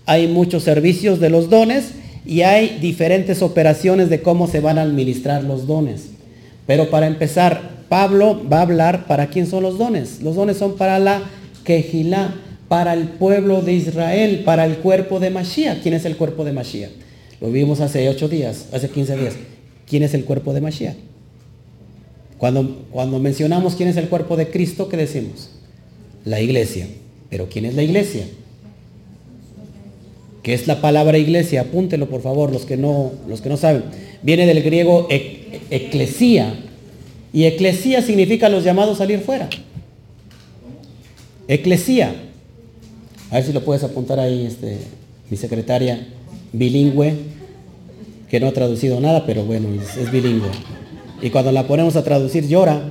hay 0.06 0.28
muchos 0.28 0.64
servicios 0.64 1.20
de 1.20 1.30
los 1.30 1.50
dones 1.50 1.86
y 2.26 2.42
hay 2.42 2.78
diferentes 2.80 3.42
operaciones 3.42 4.10
de 4.10 4.22
cómo 4.22 4.48
se 4.48 4.60
van 4.60 4.78
a 4.78 4.84
administrar 4.84 5.44
los 5.44 5.66
dones. 5.66 6.13
Pero 6.66 6.90
para 6.90 7.08
empezar, 7.08 7.86
Pablo 7.90 8.42
va 8.52 8.60
a 8.60 8.62
hablar 8.62 9.06
para 9.06 9.28
quién 9.28 9.48
son 9.48 9.64
los 9.64 9.78
dones. 9.78 10.22
Los 10.22 10.36
dones 10.36 10.58
son 10.58 10.78
para 10.78 11.00
la 11.00 11.22
quejilá, 11.64 12.34
para 12.68 12.94
el 12.94 13.08
pueblo 13.08 13.62
de 13.62 13.74
Israel, 13.74 14.42
para 14.46 14.66
el 14.66 14.78
cuerpo 14.78 15.20
de 15.20 15.30
Mashiach. 15.30 15.82
¿Quién 15.82 15.94
es 15.94 16.06
el 16.06 16.18
cuerpo 16.18 16.44
de 16.44 16.54
Mashiach? 16.54 16.92
Lo 17.42 17.52
vimos 17.52 17.82
hace 17.82 18.08
ocho 18.10 18.30
días, 18.30 18.68
hace 18.72 18.90
15 18.90 19.18
días. 19.18 19.36
¿Quién 19.86 20.04
es 20.04 20.14
el 20.14 20.24
cuerpo 20.24 20.54
de 20.54 20.62
Mashiach? 20.62 20.96
Cuando, 22.38 22.86
cuando 22.92 23.20
mencionamos 23.20 23.76
quién 23.76 23.90
es 23.90 23.98
el 23.98 24.10
cuerpo 24.10 24.38
de 24.38 24.50
Cristo, 24.50 24.90
¿qué 24.90 24.98
decimos? 24.98 25.50
La 26.26 26.42
iglesia. 26.42 26.88
Pero 27.30 27.50
¿quién 27.50 27.66
es 27.66 27.76
la 27.76 27.84
iglesia? 27.84 28.26
¿Qué 30.44 30.54
es 30.54 30.68
la 30.68 30.82
palabra 30.82 31.18
iglesia? 31.18 31.62
Apúntelo 31.62 32.10
por 32.10 32.22
favor, 32.22 32.52
los 32.52 32.66
que 32.66 32.76
no, 32.76 33.14
los 33.30 33.42
que 33.42 33.48
no 33.48 33.56
saben. 33.56 33.84
Viene 34.22 34.46
del 34.46 34.62
griego 34.62 35.08
eclesía. 35.10 36.54
Y 37.32 37.46
eclesía 37.46 38.02
significa 38.02 38.50
los 38.50 38.66
llamados 38.66 38.96
a 38.96 38.98
salir 39.00 39.22
fuera. 39.22 39.50
Eclesía. 41.48 42.14
A 43.32 43.36
ver 43.36 43.46
si 43.46 43.54
lo 43.54 43.64
puedes 43.64 43.84
apuntar 43.84 44.20
ahí, 44.20 44.46
este, 44.46 44.78
mi 45.30 45.38
secretaria 45.38 46.08
bilingüe, 46.52 47.14
que 48.30 48.40
no 48.40 48.48
ha 48.48 48.52
traducido 48.52 49.00
nada, 49.00 49.26
pero 49.26 49.46
bueno, 49.46 49.70
es 49.82 50.12
bilingüe. 50.12 50.52
Y 51.22 51.30
cuando 51.30 51.54
la 51.54 51.66
ponemos 51.66 51.96
a 51.96 52.04
traducir 52.04 52.48
llora. 52.50 52.82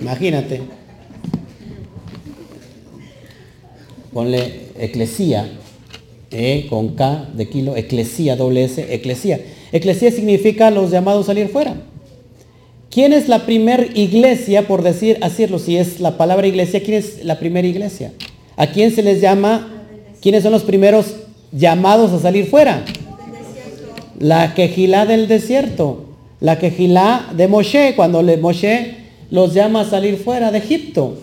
Imagínate. 0.00 0.62
Ponle 4.12 4.68
eclesía, 4.78 5.50
e 6.30 6.66
con 6.68 6.94
K 6.94 7.28
de 7.34 7.48
kilo, 7.48 7.76
eclesía, 7.76 8.36
doble 8.36 8.64
S, 8.64 8.94
eclesía. 8.94 9.40
Eclesía 9.72 10.10
significa 10.10 10.70
los 10.70 10.90
llamados 10.90 11.24
a 11.24 11.26
salir 11.28 11.48
fuera. 11.48 11.74
¿Quién 12.90 13.12
es 13.12 13.28
la 13.28 13.44
primera 13.44 13.84
iglesia, 13.94 14.66
por 14.66 14.82
decir, 14.82 15.18
decirlo, 15.20 15.58
si 15.58 15.76
es 15.76 16.00
la 16.00 16.16
palabra 16.16 16.46
iglesia, 16.46 16.82
quién 16.82 16.98
es 16.98 17.24
la 17.24 17.38
primera 17.38 17.66
iglesia? 17.66 18.12
¿A 18.56 18.66
quién 18.68 18.94
se 18.94 19.02
les 19.02 19.20
llama? 19.20 19.84
¿Quiénes 20.22 20.42
son 20.42 20.52
los 20.52 20.62
primeros 20.62 21.14
llamados 21.52 22.12
a 22.12 22.18
salir 22.18 22.46
fuera? 22.46 22.84
La 24.18 24.54
quejilá 24.54 25.06
del 25.06 25.28
desierto, 25.28 26.06
la 26.40 26.58
quejilá 26.58 27.26
de 27.36 27.46
Moshe, 27.46 27.94
cuando 27.94 28.22
le, 28.22 28.36
Moshe 28.38 28.96
los 29.30 29.54
llama 29.54 29.82
a 29.82 29.84
salir 29.84 30.16
fuera 30.16 30.50
de 30.50 30.58
Egipto. 30.58 31.18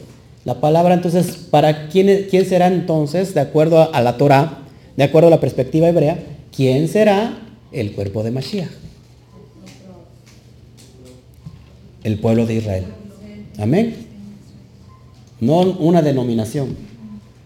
La 0.45 0.61
palabra 0.61 0.93
entonces, 0.93 1.35
¿para 1.49 1.87
quién, 1.87 2.27
quién 2.29 2.45
será 2.45 2.67
entonces, 2.67 3.33
de 3.33 3.41
acuerdo 3.41 3.93
a 3.93 4.01
la 4.01 4.17
Torah, 4.17 4.64
de 4.95 5.03
acuerdo 5.03 5.27
a 5.27 5.31
la 5.31 5.39
perspectiva 5.39 5.89
hebrea, 5.89 6.17
quién 6.55 6.87
será 6.87 7.37
el 7.71 7.91
cuerpo 7.91 8.23
de 8.23 8.31
Mashiach? 8.31 8.69
El 12.03 12.19
pueblo 12.19 12.45
de 12.45 12.55
Israel. 12.55 12.85
Amén. 13.57 13.95
No 15.39 15.61
una 15.61 16.01
denominación. 16.01 16.75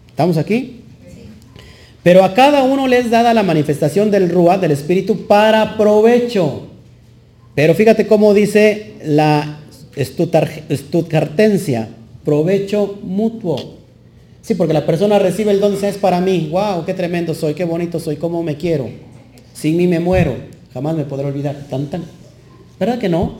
¿Estamos 0.09 0.37
aquí? 0.37 0.81
Pero 2.03 2.23
a 2.23 2.33
cada 2.33 2.63
uno 2.63 2.87
les 2.87 3.09
dada 3.09 3.33
la 3.33 3.43
manifestación 3.43 4.11
del 4.11 4.29
Rúa, 4.29 4.57
del 4.57 4.71
Espíritu, 4.71 5.27
para 5.27 5.77
provecho. 5.77 6.67
Pero 7.55 7.73
fíjate 7.73 8.07
cómo 8.07 8.33
dice 8.33 8.93
la 9.03 9.59
Stuttgartensia, 9.97 11.89
provecho 12.23 12.99
mutuo. 13.03 13.78
Sí, 14.49 14.55
porque 14.55 14.73
la 14.73 14.83
persona 14.83 15.19
recibe 15.19 15.51
el 15.51 15.59
don 15.59 15.77
y 15.79 15.85
es 15.85 15.97
para 15.97 16.19
mí. 16.21 16.49
Wow, 16.51 16.83
qué 16.83 16.95
tremendo 16.95 17.35
soy, 17.35 17.53
qué 17.53 17.65
bonito 17.65 17.99
soy, 17.99 18.15
cómo 18.15 18.41
me 18.41 18.57
quiero. 18.57 18.89
Sin 19.53 19.77
mí 19.77 19.85
me 19.85 19.99
muero. 19.99 20.37
Jamás 20.73 20.95
me 20.95 21.05
podré 21.05 21.27
olvidar. 21.27 21.67
Tan, 21.69 21.85
tan. 21.85 22.03
¿Verdad 22.79 22.97
que 22.97 23.09
no? 23.09 23.33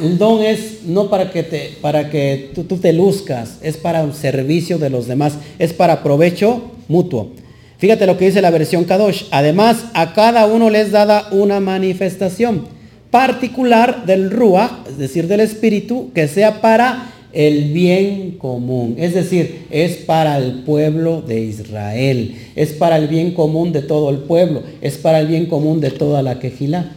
El 0.00 0.16
don 0.16 0.40
es 0.40 0.84
no 0.84 1.10
para 1.10 1.32
que, 1.32 1.42
te, 1.42 1.72
para 1.82 2.10
que 2.10 2.52
tú, 2.54 2.62
tú 2.62 2.76
te 2.76 2.92
luzcas, 2.92 3.58
es 3.60 3.76
para 3.76 4.04
un 4.04 4.14
servicio 4.14 4.78
de 4.78 4.88
los 4.88 5.08
demás, 5.08 5.32
es 5.58 5.72
para 5.72 6.04
provecho 6.04 6.70
mutuo. 6.86 7.32
Fíjate 7.78 8.06
lo 8.06 8.16
que 8.16 8.26
dice 8.26 8.40
la 8.40 8.52
versión 8.52 8.84
Kadosh. 8.84 9.24
Además, 9.32 9.86
a 9.94 10.14
cada 10.14 10.46
uno 10.46 10.70
les 10.70 10.92
dada 10.92 11.26
una 11.32 11.58
manifestación 11.58 12.68
particular 13.10 14.06
del 14.06 14.30
Ruach, 14.30 14.86
es 14.90 14.96
decir, 14.96 15.26
del 15.26 15.40
Espíritu, 15.40 16.12
que 16.14 16.28
sea 16.28 16.60
para 16.60 17.14
el 17.32 17.72
bien 17.72 18.32
común. 18.38 18.96
Es 18.98 19.14
decir, 19.14 19.66
es 19.70 19.96
para 19.96 20.38
el 20.38 20.60
pueblo 20.60 21.22
de 21.22 21.40
Israel. 21.40 22.36
Es 22.56 22.72
para 22.72 22.96
el 22.96 23.08
bien 23.08 23.32
común 23.32 23.72
de 23.72 23.82
todo 23.82 24.10
el 24.10 24.18
pueblo. 24.18 24.62
Es 24.80 24.96
para 24.96 25.20
el 25.20 25.26
bien 25.26 25.46
común 25.46 25.80
de 25.80 25.90
toda 25.90 26.22
la 26.22 26.38
quejilá. 26.38 26.92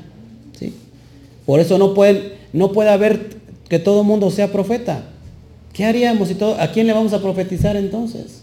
¿sí? 0.58 0.74
Por 1.46 1.60
eso 1.60 1.78
no 1.78 1.94
puede, 1.94 2.34
no 2.54 2.72
puede 2.72 2.90
haber 2.90 3.38
que 3.68 3.80
todo 3.80 4.02
el 4.02 4.08
mundo 4.08 4.32
sea 4.32 4.52
profeta. 4.52 5.06
¿Qué 5.74 5.86
haríamos 5.86 6.28
si 6.28 6.36
todo, 6.36 6.60
a 6.60 6.72
quién 6.72 6.88
le 6.88 6.94
vamos 6.94 7.14
a 7.14 7.22
profetizar 7.22 7.76
entonces? 7.76 8.42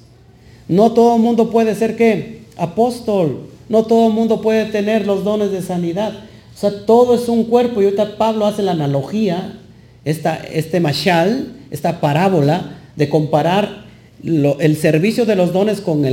No 0.69 0.93
todo 0.93 1.17
el 1.17 1.23
mundo 1.23 1.51
puede 1.51 1.75
ser 1.75 1.97
qué? 1.97 2.43
Apóstol. 2.57 3.49
No 3.69 3.85
todo 3.85 4.09
el 4.09 4.15
mundo 4.15 4.41
puede 4.41 4.67
tener 4.67 5.07
los 5.07 5.25
dones 5.25 5.51
de 5.51 5.63
sanidad. 5.63 6.13
O 6.55 6.59
sea, 6.59 6.87
todo 6.87 7.15
es 7.15 7.29
un 7.29 7.45
cuerpo. 7.45 7.81
Y 7.81 7.85
ahorita 7.85 8.17
Pablo 8.17 8.47
hace 8.47 8.63
la 8.63 8.73
analogía, 8.73 9.59
esta, 10.05 10.37
este 10.37 10.81
mashal, 10.81 11.55
esta 11.71 12.01
parábola 12.01 12.79
de 12.97 13.09
comparar 13.09 13.85
el 14.23 14.77
servicio 14.77 15.27
de 15.27 15.37
los 15.37 15.53
dones 15.53 15.81
con 15.81 16.05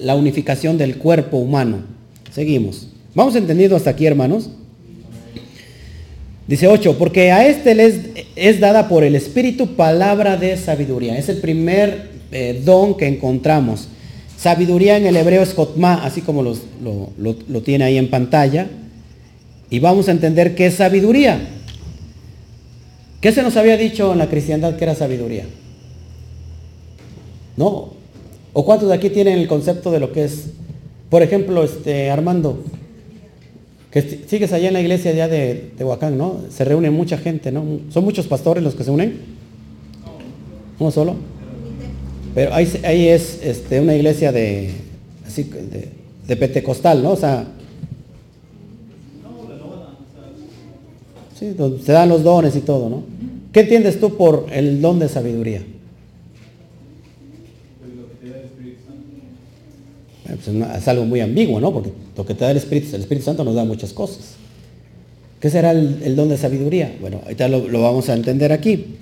la 0.00 0.14
unificación 0.14 0.78
del 0.78 0.96
cuerpo 0.96 1.36
humano. 1.36 1.78
Seguimos. 2.32 2.88
¿Vamos 3.14 3.36
entendido 3.36 3.76
hasta 3.76 3.90
aquí, 3.90 4.06
hermanos? 4.06 4.50
Dice 6.46 6.66
8, 6.66 6.96
porque 6.98 7.30
a 7.30 7.46
este 7.46 7.74
les 7.74 8.00
es 8.34 8.58
dada 8.58 8.88
por 8.88 9.04
el 9.04 9.14
Espíritu 9.14 9.76
palabra 9.76 10.36
de 10.36 10.56
sabiduría. 10.56 11.16
Es 11.16 11.28
el 11.28 11.36
primer 11.38 12.10
eh, 12.32 12.60
don 12.64 12.96
que 12.96 13.06
encontramos. 13.06 13.88
Sabiduría 14.36 14.96
en 14.96 15.06
el 15.06 15.16
hebreo 15.16 15.42
es 15.42 15.54
jotma, 15.54 16.04
así 16.04 16.20
como 16.20 16.42
lo, 16.42 16.56
lo 17.20 17.62
tiene 17.62 17.84
ahí 17.84 17.96
en 17.96 18.10
pantalla. 18.10 18.66
Y 19.70 19.78
vamos 19.78 20.08
a 20.08 20.10
entender 20.10 20.54
qué 20.54 20.66
es 20.66 20.74
sabiduría. 20.74 21.40
¿Qué 23.22 23.30
se 23.30 23.44
nos 23.44 23.56
había 23.56 23.76
dicho 23.76 24.12
en 24.12 24.18
la 24.18 24.28
cristiandad 24.28 24.76
que 24.76 24.82
era 24.82 24.96
sabiduría? 24.96 25.44
¿No? 27.56 27.92
¿O 28.52 28.64
cuántos 28.64 28.88
de 28.88 28.96
aquí 28.96 29.10
tienen 29.10 29.38
el 29.38 29.46
concepto 29.46 29.92
de 29.92 30.00
lo 30.00 30.12
que 30.12 30.24
es? 30.24 30.48
Por 31.08 31.22
ejemplo, 31.22 31.62
este 31.62 32.10
Armando, 32.10 32.64
que 33.92 34.24
sigues 34.26 34.52
allá 34.52 34.66
en 34.66 34.74
la 34.74 34.80
iglesia 34.80 35.12
ya 35.12 35.28
de 35.28 35.70
Tehuacán, 35.78 36.18
¿no? 36.18 36.40
Se 36.50 36.64
reúne 36.64 36.90
mucha 36.90 37.16
gente, 37.16 37.52
¿no? 37.52 37.64
¿Son 37.90 38.02
muchos 38.02 38.26
pastores 38.26 38.64
los 38.64 38.74
que 38.74 38.82
se 38.82 38.90
unen? 38.90 39.20
¿Uno 40.80 40.90
solo? 40.90 41.14
Pero 42.34 42.52
ahí, 42.52 43.08
es 43.08 43.38
este, 43.44 43.80
una 43.80 43.94
iglesia 43.94 44.32
de, 44.32 44.70
así, 45.24 45.44
de, 45.44 45.90
de 46.26 46.36
pentecostal, 46.36 47.04
¿no? 47.04 47.12
O 47.12 47.16
sea, 47.16 47.46
se 51.84 51.92
dan 51.92 52.08
los 52.08 52.22
dones 52.22 52.54
y 52.56 52.60
todo, 52.60 52.88
¿no? 52.88 53.02
¿Qué 53.52 53.60
entiendes 53.60 54.00
tú 54.00 54.16
por 54.16 54.46
el 54.50 54.80
don 54.80 54.98
de 54.98 55.08
sabiduría? 55.08 55.62
Pues 60.24 60.48
es 60.48 60.88
algo 60.88 61.04
muy 61.04 61.20
ambiguo, 61.20 61.60
¿no? 61.60 61.72
Porque 61.72 61.92
lo 62.16 62.24
que 62.24 62.34
te 62.34 62.44
da 62.44 62.50
el 62.50 62.56
Espíritu, 62.56 62.94
el 62.96 63.02
Espíritu 63.02 63.26
Santo 63.26 63.44
nos 63.44 63.54
da 63.54 63.64
muchas 63.64 63.92
cosas. 63.92 64.36
¿Qué 65.40 65.50
será 65.50 65.72
el, 65.72 66.16
don 66.16 66.28
de 66.28 66.38
sabiduría? 66.38 66.96
Bueno, 67.00 67.20
ahorita 67.24 67.48
lo, 67.48 67.68
lo, 67.68 67.82
vamos 67.82 68.08
a 68.08 68.14
entender 68.14 68.52
aquí. 68.52 68.96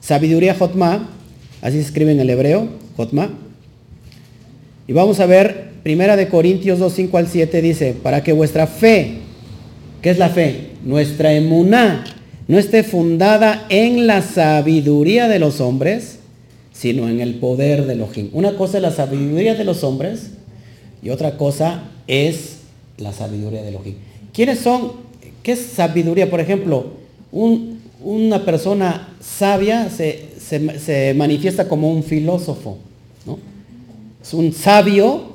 Sabiduría 0.00 0.54
Jotma, 0.54 1.10
así 1.60 1.76
se 1.76 1.82
escribe 1.82 2.12
en 2.12 2.20
el 2.20 2.30
hebreo, 2.30 2.66
Jotma. 2.96 3.30
Y 4.88 4.92
vamos 4.92 5.20
a 5.20 5.26
ver, 5.26 5.70
primera 5.82 6.16
de 6.16 6.28
Corintios 6.28 6.78
2, 6.80 6.92
5 6.92 7.18
al 7.18 7.28
7 7.28 7.62
dice, 7.62 7.94
para 8.02 8.24
que 8.24 8.32
vuestra 8.32 8.66
fe, 8.66 9.18
¿qué 10.00 10.10
es 10.10 10.18
la 10.18 10.30
fe? 10.30 10.71
Nuestra 10.84 11.32
emuná 11.32 12.04
no 12.48 12.58
esté 12.58 12.82
fundada 12.82 13.66
en 13.68 14.06
la 14.06 14.22
sabiduría 14.22 15.28
de 15.28 15.38
los 15.38 15.60
hombres, 15.60 16.18
sino 16.72 17.08
en 17.08 17.20
el 17.20 17.36
poder 17.36 17.86
de 17.86 17.94
Elohim. 17.94 18.30
Una 18.32 18.56
cosa 18.56 18.78
es 18.78 18.82
la 18.82 18.90
sabiduría 18.90 19.54
de 19.54 19.64
los 19.64 19.84
hombres 19.84 20.30
y 21.02 21.10
otra 21.10 21.36
cosa 21.36 21.84
es 22.06 22.58
la 22.98 23.12
sabiduría 23.12 23.62
de 23.62 23.68
Elohim. 23.68 23.94
¿Quiénes 24.32 24.58
son? 24.58 24.92
¿Qué 25.42 25.52
es 25.52 25.60
sabiduría? 25.60 26.30
Por 26.30 26.40
ejemplo, 26.40 26.86
una 27.30 28.44
persona 28.44 29.14
sabia 29.20 29.88
se, 29.90 31.14
manifiesta 31.14 31.68
como 31.68 31.90
un 31.90 32.02
filósofo. 32.02 32.78
¿no? 33.26 33.38
Es 34.20 34.34
un 34.34 34.52
sabio 34.52 35.31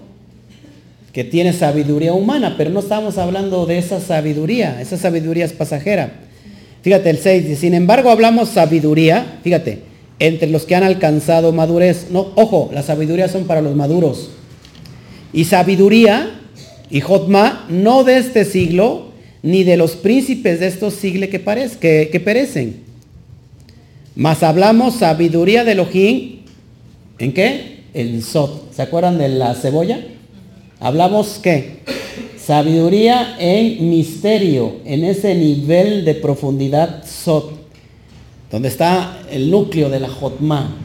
que 1.17 1.23
tiene 1.23 1.51
sabiduría 1.51 2.13
humana, 2.13 2.53
pero 2.59 2.69
no 2.69 2.79
estamos 2.79 3.17
hablando 3.17 3.65
de 3.65 3.79
esa 3.79 3.99
sabiduría, 3.99 4.79
esa 4.79 4.99
sabiduría 4.99 5.45
es 5.45 5.51
pasajera. 5.51 6.11
Fíjate 6.83 7.09
el 7.09 7.17
6, 7.17 7.57
sin 7.57 7.73
embargo 7.73 8.11
hablamos 8.11 8.49
sabiduría, 8.49 9.39
fíjate, 9.43 9.79
entre 10.19 10.47
los 10.47 10.67
que 10.67 10.75
han 10.75 10.83
alcanzado 10.83 11.51
madurez. 11.53 12.09
No, 12.11 12.33
ojo, 12.35 12.69
la 12.71 12.83
sabiduría 12.83 13.29
son 13.29 13.45
para 13.45 13.63
los 13.63 13.75
maduros. 13.75 14.29
Y 15.33 15.45
sabiduría 15.45 16.39
y 16.91 17.01
Jotma 17.01 17.65
no 17.67 18.03
de 18.03 18.19
este 18.19 18.45
siglo, 18.45 19.07
ni 19.41 19.63
de 19.63 19.75
los 19.75 19.95
príncipes 19.95 20.59
de 20.59 20.67
estos 20.67 20.93
siglos 20.93 21.29
que, 21.29 21.41
que, 21.81 22.09
que 22.11 22.19
perecen. 22.19 22.83
Mas 24.15 24.43
hablamos 24.43 24.97
sabiduría 24.97 25.63
de 25.63 25.71
Elohim, 25.71 26.41
¿en 27.17 27.33
qué? 27.33 27.79
En 27.95 28.21
Sot. 28.21 28.71
¿Se 28.71 28.83
acuerdan 28.83 29.17
de 29.17 29.29
la 29.29 29.55
cebolla? 29.55 29.99
Hablamos 30.79 31.39
qué? 31.41 31.79
Sabiduría 32.37 33.35
en 33.39 33.89
misterio, 33.89 34.75
en 34.85 35.03
ese 35.03 35.35
nivel 35.35 36.05
de 36.05 36.13
profundidad 36.15 37.03
Sot, 37.05 37.51
donde 38.51 38.69
está 38.69 39.19
el 39.31 39.49
núcleo 39.49 39.89
de 39.89 39.99
la 39.99 40.07
Jotma. 40.07 40.75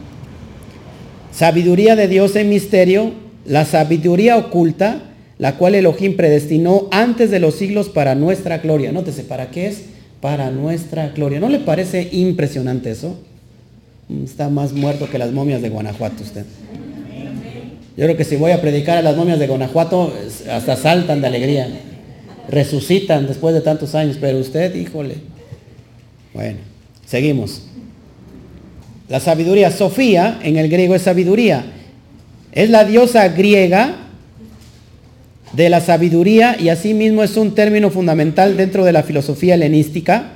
Sabiduría 1.31 1.95
de 1.95 2.07
Dios 2.07 2.35
en 2.35 2.49
misterio, 2.49 3.11
la 3.45 3.65
sabiduría 3.65 4.37
oculta, 4.37 5.03
la 5.37 5.57
cual 5.57 5.75
Elohim 5.75 6.15
predestinó 6.15 6.87
antes 6.91 7.31
de 7.31 7.39
los 7.39 7.55
siglos 7.55 7.89
para 7.89 8.15
nuestra 8.15 8.57
gloria. 8.57 8.91
Nótese, 8.91 9.23
¿para 9.23 9.51
qué 9.51 9.67
es? 9.67 9.83
Para 10.21 10.51
nuestra 10.51 11.09
gloria. 11.09 11.39
¿No 11.39 11.49
le 11.49 11.59
parece 11.59 12.09
impresionante 12.11 12.91
eso? 12.91 13.15
Está 14.23 14.49
más 14.49 14.73
muerto 14.73 15.09
que 15.09 15.17
las 15.17 15.31
momias 15.31 15.61
de 15.61 15.69
Guanajuato 15.69 16.23
usted. 16.23 16.45
Yo 17.95 18.05
creo 18.05 18.17
que 18.17 18.23
si 18.23 18.37
voy 18.37 18.51
a 18.51 18.61
predicar 18.61 18.97
a 18.97 19.01
las 19.03 19.15
momias 19.15 19.37
de 19.37 19.47
Guanajuato, 19.47 20.13
hasta 20.49 20.75
saltan 20.75 21.21
de 21.21 21.27
alegría. 21.27 21.67
Resucitan 22.49 23.27
después 23.27 23.53
de 23.53 23.61
tantos 23.61 23.93
años, 23.93 24.17
pero 24.19 24.39
usted, 24.39 24.73
híjole. 24.75 25.15
Bueno, 26.33 26.57
seguimos. 27.05 27.61
La 29.09 29.19
sabiduría, 29.19 29.69
Sofía, 29.69 30.39
en 30.41 30.57
el 30.57 30.69
griego 30.69 30.95
es 30.95 31.03
sabiduría. 31.03 31.65
Es 32.51 32.71
la 32.71 32.83
diosa 32.83 33.27
griega 33.29 33.95
de 35.53 35.69
la 35.69 35.79
sabiduría 35.79 36.57
y 36.59 36.69
asimismo 36.69 37.21
es 37.21 37.37
un 37.37 37.53
término 37.53 37.91
fundamental 37.91 38.57
dentro 38.57 38.85
de 38.85 38.91
la 38.91 39.03
filosofía 39.03 39.53
helenística 39.53 40.31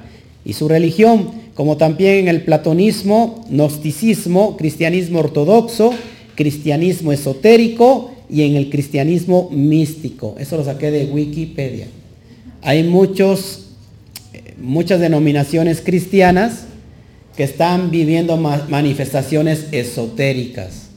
y 0.46 0.54
su 0.54 0.68
religión, 0.68 1.32
como 1.56 1.78
también 1.78 2.20
en 2.20 2.28
el 2.28 2.44
platonismo, 2.44 3.44
gnosticismo, 3.50 4.58
cristianismo 4.58 5.20
ortodoxo, 5.20 5.92
cristianismo 6.38 7.12
esotérico 7.12 8.12
y 8.30 8.44
en 8.44 8.56
el 8.56 8.70
cristianismo 8.70 9.50
místico. 9.52 10.36
Eso 10.40 10.56
lo 10.56 10.64
saqué 10.64 10.92
de 10.92 11.06
Wikipedia. 11.06 11.88
Hay 12.62 12.84
muchos, 12.84 13.72
muchas 14.62 15.00
denominaciones 15.00 15.82
cristianas 15.82 16.66
que 17.36 17.44
están 17.44 17.92
viviendo 17.92 18.38
manifestaciones 18.38 19.68
esotéricas. 19.72 20.88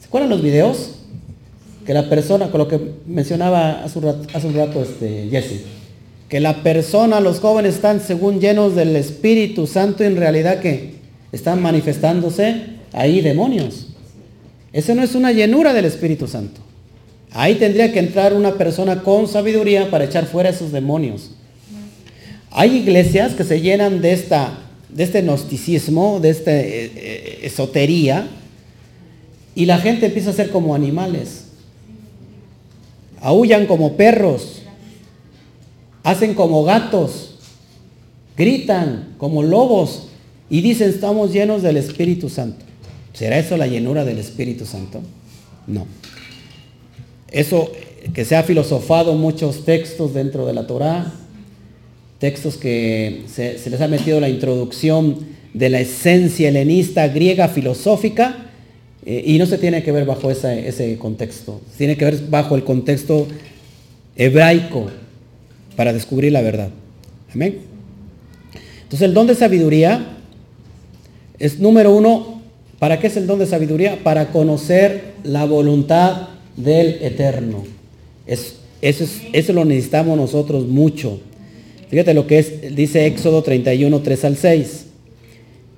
¿Se 0.00 0.06
acuerdan 0.06 0.30
los 0.30 0.42
videos? 0.42 0.92
Que 1.86 1.94
la 1.94 2.10
persona, 2.10 2.50
con 2.50 2.58
lo 2.58 2.68
que 2.68 2.78
mencionaba 3.06 3.82
hace 3.82 3.98
un 3.98 4.04
rato, 4.04 4.26
hace 4.34 4.52
rato 4.52 4.82
este, 4.82 5.28
Jesse, 5.30 5.62
que 6.28 6.40
la 6.40 6.62
persona, 6.62 7.20
los 7.20 7.40
jóvenes 7.40 7.76
están 7.76 8.00
según 8.00 8.40
llenos 8.40 8.74
del 8.74 8.94
Espíritu 8.96 9.66
Santo, 9.66 10.04
en 10.04 10.16
realidad 10.16 10.60
que 10.60 10.94
están 11.32 11.62
manifestándose 11.62 12.64
ahí 12.92 13.22
demonios. 13.22 13.87
Esa 14.72 14.94
no 14.94 15.02
es 15.02 15.14
una 15.14 15.32
llenura 15.32 15.72
del 15.72 15.84
Espíritu 15.84 16.26
Santo. 16.26 16.60
Ahí 17.32 17.56
tendría 17.56 17.92
que 17.92 17.98
entrar 17.98 18.32
una 18.32 18.54
persona 18.54 19.02
con 19.02 19.28
sabiduría 19.28 19.90
para 19.90 20.04
echar 20.04 20.26
fuera 20.26 20.50
esos 20.50 20.72
demonios. 20.72 21.30
Hay 22.50 22.76
iglesias 22.76 23.34
que 23.34 23.44
se 23.44 23.60
llenan 23.60 24.00
de, 24.00 24.12
esta, 24.12 24.58
de 24.88 25.04
este 25.04 25.22
gnosticismo, 25.22 26.20
de 26.20 26.30
esta 26.30 26.52
eh, 26.52 26.92
eh, 26.94 27.40
esotería, 27.42 28.26
y 29.54 29.66
la 29.66 29.78
gente 29.78 30.06
empieza 30.06 30.30
a 30.30 30.34
ser 30.34 30.50
como 30.50 30.74
animales. 30.74 31.44
Aullan 33.20 33.66
como 33.66 33.96
perros, 33.96 34.62
hacen 36.02 36.34
como 36.34 36.64
gatos, 36.64 37.34
gritan 38.36 39.14
como 39.18 39.42
lobos 39.42 40.08
y 40.48 40.60
dicen 40.62 40.88
estamos 40.88 41.32
llenos 41.32 41.62
del 41.62 41.76
Espíritu 41.76 42.28
Santo. 42.28 42.64
¿Será 43.18 43.36
eso 43.36 43.56
la 43.56 43.66
llenura 43.66 44.04
del 44.04 44.18
Espíritu 44.18 44.64
Santo? 44.64 45.00
No. 45.66 45.88
Eso 47.32 47.72
que 48.14 48.24
se 48.24 48.36
ha 48.36 48.44
filosofado 48.44 49.14
muchos 49.14 49.64
textos 49.64 50.14
dentro 50.14 50.46
de 50.46 50.52
la 50.52 50.68
Torá, 50.68 51.12
textos 52.20 52.56
que 52.56 53.24
se, 53.26 53.58
les 53.68 53.80
ha 53.80 53.88
metido 53.88 54.20
la 54.20 54.28
introducción 54.28 55.16
de 55.52 55.68
la 55.68 55.80
esencia 55.80 56.48
helenista 56.48 57.08
griega 57.08 57.48
filosófica, 57.48 58.36
eh, 59.04 59.24
y 59.26 59.38
no 59.38 59.46
se 59.46 59.58
tiene 59.58 59.82
que 59.82 59.90
ver 59.90 60.06
bajo 60.06 60.30
ese 60.30 60.96
contexto, 60.98 61.60
tiene 61.76 61.96
que 61.96 62.04
ver 62.04 62.20
bajo 62.30 62.54
el 62.54 62.62
contexto 62.62 63.26
hebraico 64.14 64.90
para 65.74 65.92
descubrir 65.92 66.30
la 66.30 66.42
verdad. 66.42 66.70
Amén. 67.34 67.62
Entonces 68.84 69.02
el 69.02 69.12
don 69.12 69.26
de 69.26 69.34
sabiduría 69.34 70.18
es 71.40 71.58
número 71.58 71.92
uno, 71.92 72.37
¿para 72.78 72.98
qué 73.00 73.06
es 73.08 73.16
el 73.16 73.26
don 73.26 73.38
de 73.38 73.46
sabiduría? 73.46 73.98
Para 74.02 74.30
conocer 74.30 75.14
la 75.24 75.44
voluntad 75.44 76.28
del 76.56 76.98
Eterno. 77.02 77.64
Es, 78.26 78.56
eso, 78.82 79.04
es, 79.04 79.22
eso 79.32 79.52
lo 79.52 79.64
necesitamos 79.64 80.16
nosotros 80.16 80.66
mucho. 80.66 81.20
Fíjate 81.90 82.14
lo 82.14 82.26
que 82.26 82.38
es, 82.38 82.76
dice 82.76 83.06
Éxodo 83.06 83.42
31, 83.42 84.00
3 84.00 84.24
al 84.24 84.36
6. 84.36 84.84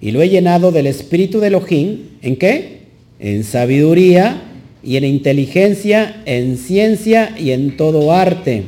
Y 0.01 0.11
lo 0.13 0.23
he 0.23 0.29
llenado 0.29 0.73
del 0.73 0.87
espíritu 0.87 1.41
de 1.41 1.49
Elohim, 1.49 1.99
¿en 2.23 2.37
qué? 2.37 2.81
En 3.19 3.45
sabiduría 3.45 4.43
y 4.83 4.97
en 4.97 5.05
inteligencia, 5.05 6.23
en 6.25 6.57
ciencia 6.57 7.35
y 7.39 7.51
en 7.51 7.77
todo 7.77 8.13
arte, 8.13 8.65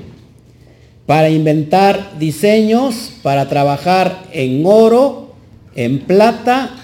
para 1.06 1.30
inventar 1.30 2.18
diseños, 2.18 3.12
para 3.22 3.48
trabajar 3.48 4.24
en 4.32 4.62
oro, 4.66 5.32
en 5.74 6.00
plata 6.00 6.81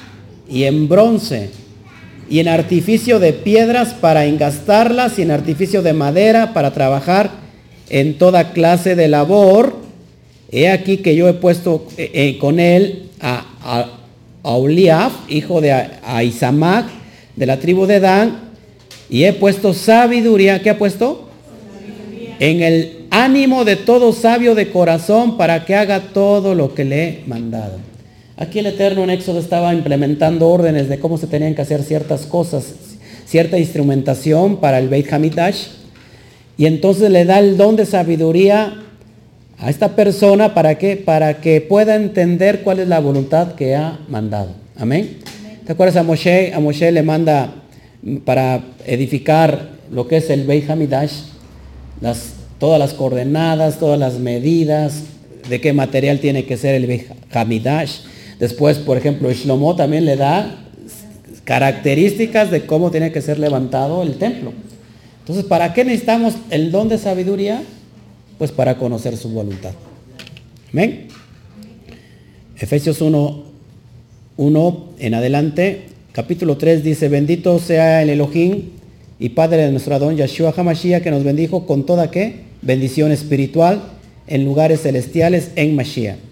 y 0.49 0.65
en 0.65 0.89
bronce, 0.89 1.51
y 2.31 2.41
en 2.41 2.49
artificio 2.49 3.19
de 3.19 3.33
piedras 3.33 3.95
para 3.95 4.27
engastarlas, 4.27 5.19
y 5.19 5.23
en 5.23 5.31
artificio 5.31 5.83
de 5.83 5.93
madera 5.93 6.53
para 6.55 6.73
trabajar 6.73 7.31
en 7.91 8.19
toda 8.19 8.53
clase 8.53 8.97
de 8.97 9.09
labor. 9.09 9.77
He 10.51 10.71
aquí 10.71 10.99
que 10.99 11.15
yo 11.15 11.29
he 11.29 11.35
puesto 11.35 11.87
eh, 11.97 12.11
eh, 12.15 12.39
con 12.39 12.59
él 12.59 13.11
a, 13.21 13.45
a, 13.63 13.87
hijo 15.29 15.61
de 15.61 15.73
Aizamac, 16.03 16.87
de 17.37 17.47
la 17.47 17.59
tribu 17.59 17.87
de 17.87 18.01
Dan, 18.01 18.49
y 19.11 19.25
he 19.25 19.33
puesto 19.33 19.75
sabiduría. 19.75 20.63
¿Qué 20.63 20.71
ha 20.71 20.79
puesto? 20.79 21.29
En 22.41 22.63
el 22.63 23.07
ánimo 23.11 23.65
de 23.65 23.77
todo 23.77 24.13
sabio 24.13 24.55
de 24.55 24.71
corazón 24.71 25.37
para 25.37 25.65
que 25.65 25.75
haga 25.75 26.01
todo 26.01 26.55
lo 26.55 26.75
que 26.75 26.85
le 26.85 27.05
he 27.05 27.25
mandado. 27.27 27.88
Aquí 28.41 28.61
el 28.61 28.67
Eterno 28.67 29.03
en 29.03 29.11
Éxodo 29.11 29.41
estaba 29.41 29.75
implementando 29.75 30.49
órdenes 30.49 30.89
de 30.89 31.01
cómo 31.01 31.19
se 31.19 31.27
tenían 31.27 31.57
que 31.57 31.63
hacer 31.63 31.83
ciertas 31.83 32.25
cosas, 32.25 32.67
cierta 33.27 33.59
instrumentación 33.59 34.59
para 34.59 34.79
el 34.79 34.89
Beit 34.89 35.13
Hamidash. 35.13 35.67
Y 36.57 36.67
entonces 36.67 37.11
le 37.11 37.25
da 37.25 37.41
el 37.41 37.57
don 37.57 37.75
de 37.75 37.85
sabiduría 37.85 38.75
a 39.59 39.71
esta 39.71 39.97
persona 39.97 40.55
para 40.55 40.79
que, 40.79 40.97
para 40.97 41.41
que 41.41 41.61
pueda 41.61 41.97
entender 41.97 42.63
cuál 42.63 42.79
es 42.79 42.87
la 42.87 43.01
voluntad 43.01 43.57
que 43.57 43.75
ha 43.75 43.99
mandado. 44.09 44.51
Amén. 44.77 45.19
¿Te 45.67 45.73
acuerdas 45.73 45.97
a 45.97 46.05
Moshe? 46.05 46.53
A 46.55 46.61
Moshe 46.61 46.93
le 46.93 47.03
manda 47.03 47.55
para 48.25 48.63
edificar 48.87 49.71
lo 49.91 50.07
que 50.07 50.19
es 50.19 50.31
el 50.31 50.47
Beit 50.47 50.71
Hamidash, 50.71 51.23
las, 52.01 52.35
todas 52.61 52.79
las 52.79 52.95
coordenadas, 52.95 53.81
todas 53.81 53.99
las 53.99 54.21
medidas, 54.21 55.03
de 55.49 55.61
qué 55.61 55.73
material 55.73 56.21
tiene 56.21 56.45
que 56.45 56.57
ser 56.57 56.77
el 56.77 56.87
Beit 56.87 57.09
Hamidash 57.33 58.03
Después, 58.39 58.79
por 58.79 58.97
ejemplo, 58.97 59.33
Shlomo 59.33 59.75
también 59.75 60.05
le 60.05 60.17
da 60.17 60.55
características 61.45 62.51
de 62.51 62.67
cómo 62.67 62.91
tiene 62.91 63.11
que 63.11 63.23
ser 63.23 63.39
levantado 63.39 64.03
el 64.03 64.17
templo. 64.17 64.53
Entonces, 65.21 65.45
¿para 65.45 65.75
qué 65.75 65.85
necesitamos 65.85 66.35
el 66.51 66.71
don 66.71 66.89
de 66.89 66.99
sabiduría? 66.99 67.63
Pues 68.39 68.53
para 68.53 68.79
conocer 68.79 69.17
su 69.17 69.31
voluntad. 69.31 69.73
Amén. 70.73 71.09
Efesios 72.57 73.01
1, 73.01 73.45
1 74.37 74.85
en 74.99 75.15
adelante, 75.15 75.87
capítulo 76.13 76.57
3 76.57 76.85
dice, 76.85 77.09
bendito 77.09 77.59
sea 77.59 78.03
el 78.03 78.11
Elohim 78.11 78.71
y 79.19 79.31
Padre 79.31 79.65
de 79.65 79.71
nuestro 79.71 79.95
Adón 79.95 80.17
Yeshua 80.17 80.55
HaMashiach 80.57 81.03
que 81.03 81.11
nos 81.11 81.25
bendijo 81.25 81.67
con 81.67 81.87
toda 81.87 82.11
qué? 82.11 82.45
Bendición 82.63 83.11
espiritual 83.11 83.83
en 84.27 84.45
lugares 84.45 84.83
celestiales 84.83 85.51
en 85.57 85.75
Mashiach 85.75 86.28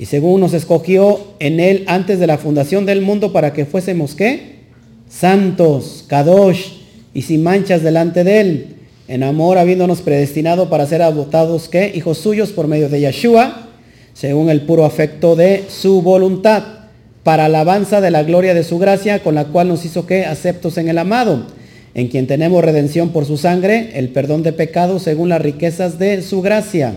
y 0.00 0.06
según 0.06 0.40
nos 0.40 0.54
escogió 0.54 1.20
en 1.40 1.60
él 1.60 1.84
antes 1.86 2.18
de 2.18 2.26
la 2.26 2.38
fundación 2.38 2.86
del 2.86 3.02
mundo 3.02 3.34
para 3.34 3.52
que 3.52 3.66
fuésemos 3.66 4.14
qué? 4.14 4.60
Santos, 5.10 6.06
kadosh 6.08 6.68
y 7.12 7.20
sin 7.20 7.42
manchas 7.42 7.82
delante 7.82 8.24
de 8.24 8.40
él, 8.40 8.66
en 9.08 9.22
amor 9.22 9.58
habiéndonos 9.58 10.00
predestinado 10.00 10.70
para 10.70 10.86
ser 10.86 11.02
adoptados 11.02 11.68
qué? 11.68 11.92
Hijos 11.94 12.16
suyos 12.16 12.48
por 12.48 12.66
medio 12.66 12.88
de 12.88 13.00
Yeshua, 13.00 13.68
según 14.14 14.48
el 14.48 14.62
puro 14.62 14.86
afecto 14.86 15.36
de 15.36 15.64
su 15.68 16.00
voluntad, 16.00 16.62
para 17.22 17.44
alabanza 17.44 18.00
de 18.00 18.10
la 18.10 18.22
gloria 18.22 18.54
de 18.54 18.64
su 18.64 18.78
gracia, 18.78 19.22
con 19.22 19.34
la 19.34 19.48
cual 19.48 19.68
nos 19.68 19.84
hizo 19.84 20.06
que 20.06 20.24
aceptos 20.24 20.78
en 20.78 20.88
el 20.88 20.96
amado, 20.96 21.44
en 21.92 22.08
quien 22.08 22.26
tenemos 22.26 22.64
redención 22.64 23.10
por 23.10 23.26
su 23.26 23.36
sangre, 23.36 23.90
el 23.98 24.08
perdón 24.08 24.44
de 24.44 24.54
pecados 24.54 25.02
según 25.02 25.28
las 25.28 25.42
riquezas 25.42 25.98
de 25.98 26.22
su 26.22 26.40
gracia 26.40 26.94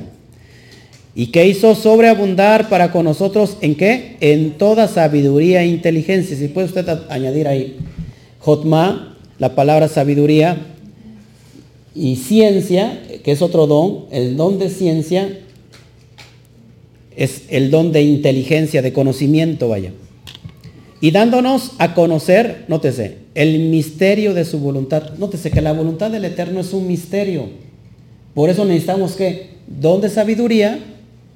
y 1.16 1.28
que 1.28 1.48
hizo 1.48 1.76
sobreabundar 1.76 2.70
para 2.70 2.92
con 2.92 3.06
nosotros 3.06 3.58
en 3.62 3.76
qué? 3.76 4.18
En 4.20 4.52
toda 4.52 4.88
sabiduría 4.88 5.62
e 5.62 5.68
inteligencia. 5.68 6.36
Si 6.36 6.48
puede 6.48 6.68
usted 6.68 6.88
añadir 7.10 7.48
ahí, 7.48 7.78
Jotma, 8.40 9.16
la 9.38 9.56
palabra 9.56 9.88
sabiduría 9.88 10.58
y 11.94 12.16
ciencia, 12.16 13.00
que 13.24 13.32
es 13.32 13.42
otro 13.42 13.68
don, 13.68 14.06
el 14.12 14.36
don 14.38 14.58
de 14.58 14.70
ciencia 14.70 15.40
es 17.16 17.44
el 17.50 17.70
don 17.70 17.92
de 17.92 18.02
inteligencia, 18.02 18.82
de 18.82 18.92
conocimiento, 18.92 19.70
vaya. 19.70 19.92
Y 21.00 21.12
dándonos 21.12 21.74
a 21.78 21.94
conocer, 21.94 22.66
nótese, 22.68 23.18
el 23.36 23.60
misterio 23.60 24.34
de 24.34 24.46
su 24.46 24.58
voluntad. 24.60 25.12
Nótese 25.18 25.52
que 25.52 25.62
la 25.62 25.74
voluntad 25.74 26.10
del 26.10 26.26
Eterno 26.26 26.62
es 26.62 26.74
un 26.74 26.88
misterio. 26.88 27.50
Por 28.34 28.50
eso 28.50 28.66
necesitamos 28.66 29.14
que 29.14 29.50
don 29.68 30.02
de 30.02 30.10
sabiduría 30.10 30.80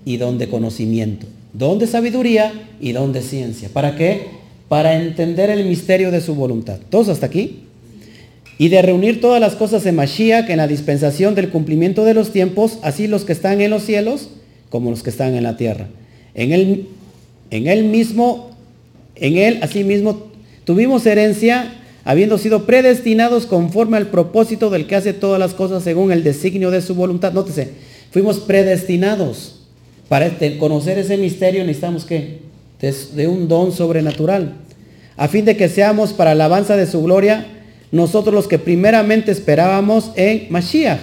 y 0.08 0.16
don 0.16 0.38
de 0.38 0.48
conocimiento, 0.48 1.28
don 1.52 1.80
de 1.80 1.86
sabiduría 1.86 2.54
y 2.80 2.94
don 2.94 3.12
de 3.12 3.22
ciencia. 3.22 3.68
¿Para 3.74 3.98
qué? 3.98 4.22
Para 4.70 4.96
entender 4.96 5.50
el 5.50 5.66
misterio 5.66 6.12
de 6.12 6.22
su 6.22 6.34
voluntad. 6.34 6.80
¿Todos 6.90 7.10
hasta 7.10 7.26
aquí? 7.26 7.64
Y 8.58 8.70
de 8.70 8.82
reunir 8.82 9.20
todas 9.20 9.42
las 9.42 9.56
cosas 9.56 9.86
en 9.86 9.98
Mashiach, 9.98 10.50
en 10.50 10.58
la 10.58 10.68
dispensación 10.68 11.36
del 11.36 11.50
cumplimiento 11.50 12.06
de 12.06 12.14
los 12.14 12.32
tiempos, 12.32 12.80
así 12.84 13.08
los 13.08 13.26
que 13.26 13.34
están 13.34 13.60
en 13.60 13.70
los 13.70 13.84
cielos 13.84 14.30
como 14.70 14.92
los 14.92 15.04
que 15.04 15.10
están 15.10 15.36
en 15.36 15.44
la 15.44 15.58
tierra. 15.58 15.90
En 16.36 16.54
él, 16.54 16.88
en 17.52 17.68
él 17.68 17.84
mismo, 17.84 18.52
en 19.18 19.36
él 19.36 19.60
asimismo 19.62 20.28
tuvimos 20.64 21.06
herencia, 21.06 21.82
habiendo 22.06 22.38
sido 22.38 22.66
predestinados 22.66 23.46
conforme 23.46 23.98
al 23.98 24.08
propósito 24.08 24.70
del 24.70 24.88
que 24.88 24.96
hace 24.96 25.12
todas 25.12 25.38
las 25.38 25.54
cosas 25.54 25.84
según 25.84 26.14
el 26.14 26.24
designio 26.24 26.72
de 26.72 26.82
su 26.82 26.96
voluntad. 26.96 27.34
Nótese, 27.34 27.72
fuimos 28.10 28.40
predestinados. 28.40 29.57
Para 30.10 30.28
este, 30.28 30.58
conocer 30.58 30.98
ese 30.98 31.18
misterio 31.18 31.64
necesitamos 31.64 32.06
que 32.06 32.40
de 32.80 33.28
un 33.28 33.48
don 33.48 33.72
sobrenatural, 33.72 34.54
a 35.18 35.28
fin 35.28 35.46
de 35.46 35.58
que 35.58 35.68
seamos 35.68 36.14
para 36.14 36.32
alabanza 36.32 36.78
de 36.78 36.86
su 36.86 37.02
gloria 37.02 37.48
nosotros 37.92 38.36
los 38.36 38.48
que 38.48 38.60
primeramente 38.60 39.32
esperábamos 39.32 40.12
en 40.16 40.48
Mashiach. 40.50 41.00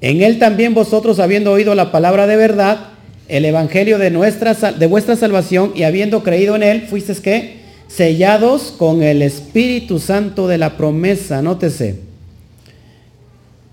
En 0.00 0.22
él 0.22 0.38
también 0.38 0.74
vosotros, 0.74 1.20
habiendo 1.20 1.52
oído 1.52 1.74
la 1.74 1.92
palabra 1.92 2.26
de 2.26 2.36
verdad, 2.36 2.88
el 3.28 3.44
evangelio 3.44 3.98
de, 3.98 4.10
nuestra, 4.10 4.54
de 4.54 4.86
vuestra 4.86 5.16
salvación 5.16 5.72
y 5.74 5.84
habiendo 5.84 6.22
creído 6.22 6.56
en 6.56 6.62
él, 6.62 6.82
fuisteis 6.82 7.20
que 7.20 7.56
sellados 7.88 8.74
con 8.76 9.02
el 9.02 9.22
Espíritu 9.22 9.98
Santo 9.98 10.48
de 10.48 10.58
la 10.58 10.76
promesa, 10.76 11.40
nótese 11.40 12.00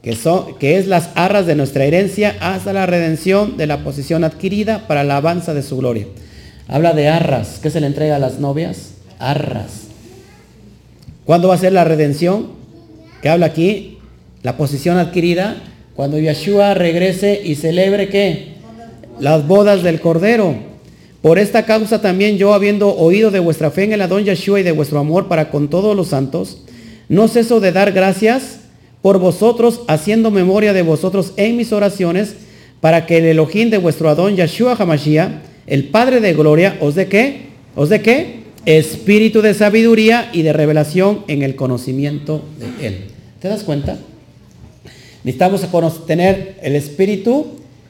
que, 0.04 0.18
son, 0.18 0.56
que 0.60 0.78
es 0.78 0.88
las 0.88 1.10
arras 1.16 1.48
de 1.48 1.56
nuestra 1.56 1.86
herencia 1.86 2.36
hasta 2.42 2.74
la 2.74 2.86
redención 2.86 3.56
de 3.56 3.68
la 3.68 3.86
posición 3.86 4.26
adquirida 4.26 4.86
para 4.86 5.06
la 5.06 5.16
alabanza 5.16 5.54
de 5.54 5.64
su 5.64 5.78
gloria. 5.78 6.08
Habla 6.68 6.92
de 6.92 7.08
arras. 7.08 7.60
¿Qué 7.64 7.70
se 7.70 7.80
le 7.80 7.88
entrega 7.88 8.18
a 8.18 8.20
las 8.20 8.38
novias? 8.38 8.96
Arras. 9.18 9.84
¿Cuándo 11.26 11.48
va 11.48 11.56
a 11.56 11.58
ser 11.58 11.72
la 11.72 11.86
redención? 11.86 12.50
Que 13.22 13.30
habla 13.30 13.46
aquí, 13.46 13.98
la 14.42 14.58
posición 14.58 14.98
adquirida, 14.98 15.56
cuando 15.96 16.20
Yeshua 16.20 16.74
regrese 16.74 17.42
y 17.42 17.56
celebre 17.56 18.10
qué? 18.10 18.56
Las 19.22 19.48
bodas 19.48 19.84
del 19.84 20.02
Cordero. 20.02 20.56
Por 21.22 21.40
esta 21.40 21.66
causa 21.66 22.02
también 22.02 22.38
yo, 22.38 22.54
habiendo 22.54 22.94
oído 22.94 23.32
de 23.32 23.40
vuestra 23.40 23.72
fe 23.72 23.86
en 23.86 23.94
el 23.94 24.02
Adón 24.02 24.26
Yeshua 24.26 24.60
y 24.60 24.64
de 24.64 24.74
vuestro 24.74 25.00
amor 25.00 25.30
para 25.30 25.50
con 25.50 25.70
todos 25.70 25.96
los 25.96 26.10
santos, 26.10 26.58
no 27.08 27.30
ceso 27.30 27.62
de 27.62 27.72
dar 27.72 27.94
gracias 27.94 28.63
por 29.04 29.20
vosotros, 29.20 29.82
haciendo 29.88 30.32
memoria 30.32 30.72
de 30.72 30.82
vosotros 30.82 31.34
en 31.36 31.58
mis 31.58 31.74
oraciones, 31.74 32.36
para 32.80 33.06
que 33.06 33.18
el 33.18 33.26
Elohim 33.26 33.70
de 33.70 33.78
vuestro 33.78 34.10
Adón 34.10 34.38
Yeshua 34.38 34.78
Hamashiach, 34.80 35.30
el 35.68 35.90
Padre 35.90 36.22
de 36.22 36.34
gloria, 36.34 36.78
os 36.80 36.96
de 36.96 37.08
qué? 37.08 37.42
¿Os 37.76 37.90
de 37.90 38.02
qué? 38.02 38.44
Espíritu 38.66 39.42
de 39.42 39.54
sabiduría 39.54 40.30
y 40.32 40.42
de 40.42 40.54
revelación 40.54 41.26
en 41.28 41.44
el 41.44 41.56
conocimiento 41.56 42.44
de 42.58 42.88
Él. 42.88 42.98
¿Te 43.42 43.50
das 43.50 43.64
cuenta? 43.64 43.98
Necesitamos 45.26 46.06
tener 46.06 46.58
el 46.62 46.78
espíritu, 46.78 47.48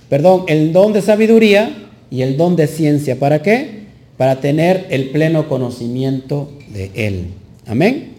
perdón, 0.09 0.45
el 0.47 0.73
don 0.73 0.93
de 0.93 1.03
sabiduría 1.03 1.89
y 2.09 2.23
el 2.23 2.37
don 2.37 2.55
de 2.55 2.65
ciencia. 2.65 3.19
¿Para 3.19 3.43
qué? 3.43 3.83
Para 4.17 4.41
tener 4.41 4.87
el 4.89 5.09
pleno 5.09 5.47
conocimiento 5.47 6.51
de 6.73 6.89
Él. 6.95 7.25
Amén. 7.67 8.12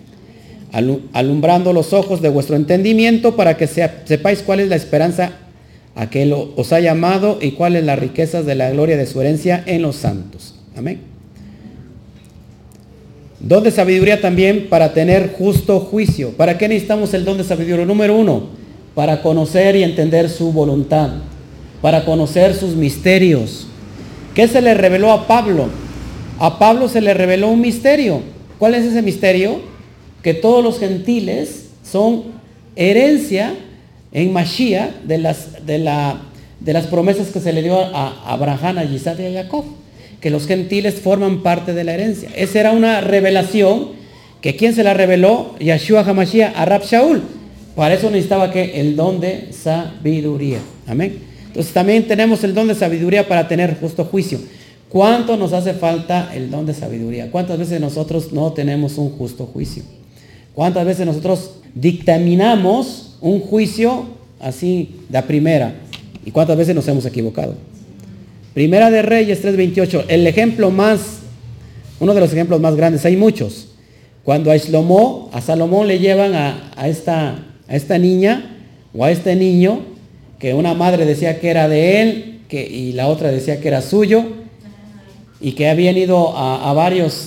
Alumbrando 1.13 1.73
los 1.73 1.93
ojos 1.93 2.21
de 2.21 2.29
vuestro 2.29 2.57
entendimiento 2.57 3.37
para 3.37 3.57
que 3.57 3.69
sepáis 3.69 4.43
cuál 4.43 4.59
es 4.59 4.69
la 4.69 4.75
esperanza 4.75 5.33
a 5.95 6.11
que 6.11 6.31
os 6.33 6.73
ha 6.73 6.81
llamado 6.81 7.39
y 7.41 7.53
cuáles 7.53 7.85
las 7.85 7.99
riquezas 7.99 8.45
de 8.45 8.57
la 8.57 8.71
gloria 8.71 8.97
de 8.97 9.07
su 9.07 9.21
herencia 9.21 9.63
en 9.67 9.83
los 9.83 9.95
santos. 9.95 10.57
Amén. 10.77 11.01
Don 13.39 13.63
de 13.63 13.71
sabiduría 13.71 14.21
también 14.21 14.69
para 14.69 14.93
tener 14.95 15.35
justo 15.39 15.79
juicio. 15.79 16.31
¿Para 16.31 16.59
qué 16.59 16.67
necesitamos 16.67 17.15
el 17.15 17.25
don 17.25 17.39
de 17.39 17.45
sabiduría? 17.45 17.85
Número 17.85 18.17
uno, 18.17 18.49
para 18.95 19.23
conocer 19.23 19.77
y 19.77 19.85
entender 19.85 20.29
su 20.29 20.51
voluntad, 20.51 21.11
para 21.83 22.05
conocer 22.05 22.55
sus 22.55 22.75
misterios. 22.75 23.69
¿Qué 24.35 24.49
se 24.49 24.61
le 24.61 24.75
reveló 24.75 25.13
a 25.13 25.29
Pablo? 25.29 25.69
A 26.41 26.59
Pablo 26.59 26.89
se 26.89 27.01
le 27.01 27.15
reveló 27.15 27.51
un 27.51 27.61
misterio. 27.61 28.23
¿Cuál 28.59 28.75
es 28.75 28.85
ese 28.85 29.03
misterio? 29.03 29.74
Que 30.25 30.35
todos 30.35 30.65
los 30.65 30.81
gentiles 30.81 31.67
son 31.89 32.25
herencia 32.75 33.55
en 34.11 34.33
Mashiach 34.33 35.03
de 35.05 35.19
las, 35.19 35.65
de, 35.65 35.79
la, 35.79 36.23
de 36.59 36.73
las 36.73 36.89
promesas 36.89 37.29
que 37.29 37.39
se 37.39 37.53
le 37.53 37.63
dio 37.63 37.79
a 37.79 38.33
Abraham, 38.33 38.79
a 38.79 38.85
Isaac 38.85 39.21
y 39.21 39.37
a 39.37 39.45
Jacob. 39.45 39.65
Que 40.21 40.31
los 40.31 40.49
gentiles 40.49 40.97
forman 40.97 41.45
parte 41.45 41.75
de 41.75 41.85
la 41.85 41.95
herencia. 41.95 42.29
Esa 42.35 42.59
era 42.59 42.73
una 42.73 43.01
revelación 43.01 43.91
que 44.41 44.57
¿quién 44.57 44.75
se 44.75 44.83
la 44.83 44.95
reveló? 44.95 45.55
Yeshua 45.61 46.01
HaMashiach 46.01 46.57
a 46.57 46.65
Rab 46.65 46.83
Shaul 46.83 47.23
para 47.75 47.95
eso 47.95 48.11
necesitaba 48.11 48.51
que 48.53 48.81
el 48.81 48.95
don 48.95 49.21
de 49.21 49.53
sabiduría. 49.53 50.59
Amén. 50.87 51.19
Entonces 51.47 51.73
también 51.73 52.07
tenemos 52.07 52.45
el 52.45 52.55
don 52.55 52.69
de 52.69 52.75
sabiduría 52.75 53.27
para 53.27 53.49
tener 53.49 53.79
justo 53.79 54.05
juicio. 54.05 54.39
¿Cuánto 54.89 55.37
nos 55.37 55.53
hace 55.53 55.75
falta 55.75 56.31
el 56.35 56.51
don 56.51 56.67
de 56.67 56.75
sabiduría? 56.75 57.31
¿Cuántas 57.31 57.59
veces 57.59 57.81
nosotros 57.81 58.33
no 58.33 58.53
tenemos 58.53 58.97
un 58.97 59.11
justo 59.11 59.47
juicio? 59.47 59.83
¿Cuántas 60.55 60.87
veces 60.87 61.05
nosotros 61.05 61.57
dictaminamos 61.75 63.17
un 63.21 63.41
juicio 63.41 64.07
así 64.41 65.01
de 65.09 65.23
primera? 65.23 65.75
¿Y 66.25 66.31
cuántas 66.31 66.57
veces 66.57 66.75
nos 66.75 66.87
hemos 66.89 67.05
equivocado? 67.07 67.55
Primera 68.55 68.91
de 68.91 69.03
Reyes 69.03 69.45
3.28, 69.45 70.05
el 70.09 70.27
ejemplo 70.27 70.71
más, 70.71 71.19
uno 71.99 72.15
de 72.15 72.21
los 72.21 72.33
ejemplos 72.33 72.61
más 72.61 72.77
grandes, 72.77 73.05
hay 73.05 73.17
muchos. 73.17 73.69
Cuando 74.23 74.53
a 74.53 74.55
a 74.55 75.41
Salomón 75.41 75.89
le 75.89 75.99
llevan 75.99 76.35
a, 76.35 76.73
esta 76.89 77.99
niña 77.99 78.57
o 78.95 79.05
a 79.05 79.11
este 79.11 79.35
niño 79.35 79.81
que 80.39 80.55
una 80.55 80.73
madre 80.73 81.05
decía 81.05 81.41
que 81.41 81.51
era 81.51 81.69
de 81.69 82.01
él 82.01 82.41
y 82.51 82.93
la 82.93 83.09
otra 83.09 83.33
decía 83.33 83.61
que 83.61 83.69
era 83.69 83.83
suyo 83.83 84.25
y 85.41 85.53
que 85.53 85.69
habían 85.69 85.97
ido 85.97 86.33
a, 86.37 86.73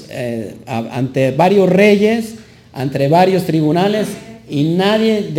eh, 0.09 0.55
ante 0.65 1.31
varios 1.31 1.69
reyes, 1.69 2.35
ante 2.77 3.07
varios 3.07 3.43
tribunales 3.43 4.07
y 4.49 4.63
nadie 4.75 5.31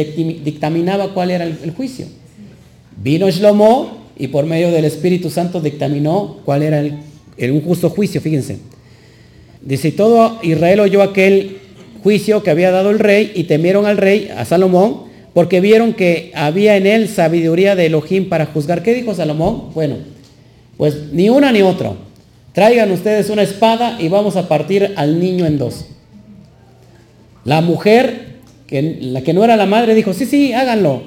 dictaminaba 0.45 1.15
cuál 1.15 1.31
era 1.31 1.45
el, 1.45 1.71
juicio. 1.71 2.07
Vino 3.01 3.31
Shlomo 3.31 4.09
y 4.19 4.27
por 4.29 4.45
medio 4.45 4.73
del 4.73 4.85
Espíritu 4.85 5.31
Santo 5.31 5.61
dictaminó 5.61 6.39
cuál 6.45 6.65
era 6.65 6.81
el, 6.81 6.99
el, 7.37 7.53
un 7.53 7.63
justo 7.63 7.91
juicio, 7.91 8.21
fíjense. 8.21 8.59
Dice, 9.63 9.93
todo 9.93 10.41
Israel 10.43 10.81
oyó 10.81 11.03
aquel 11.03 11.59
juicio 12.03 12.43
que 12.43 12.51
había 12.51 12.73
dado 12.73 12.91
el 12.91 12.99
rey 12.99 13.33
y 13.35 13.45
temieron 13.45 13.87
al 13.87 13.97
rey, 13.97 14.31
a 14.37 14.45
Salomón, 14.45 15.03
porque 15.33 15.61
vieron 15.61 15.95
que 15.95 16.33
había 16.35 16.77
en 16.77 16.87
él 16.87 17.09
sabiduría 17.09 17.77
de 17.77 17.87
Elohim 17.87 18.29
para 18.29 18.47
juzgar. 18.47 18.83
¿Qué 18.83 18.95
dijo 18.95 19.15
Salomón? 19.15 19.71
Bueno, 19.75 19.97
pues 20.77 21.13
ni 21.13 21.29
una 21.29 21.53
ni 21.53 21.63
otra. 21.63 21.93
Traigan 22.53 22.91
ustedes 22.91 23.31
una 23.31 23.43
espada 23.43 23.97
y 24.01 24.09
vamos 24.09 24.35
a 24.35 24.49
partir 24.49 24.93
al 24.97 25.21
niño 25.21 25.47
en 25.47 25.59
dos. 25.59 25.87
La 27.45 27.61
mujer, 27.61 28.39
que, 28.67 28.99
la 29.01 29.23
que 29.23 29.33
no 29.33 29.45
era 29.45 29.57
la 29.57 29.67
madre, 29.67 29.95
dijo, 29.95 30.13
sí, 30.13 30.27
sí, 30.27 30.53
háganlo. 30.53 31.03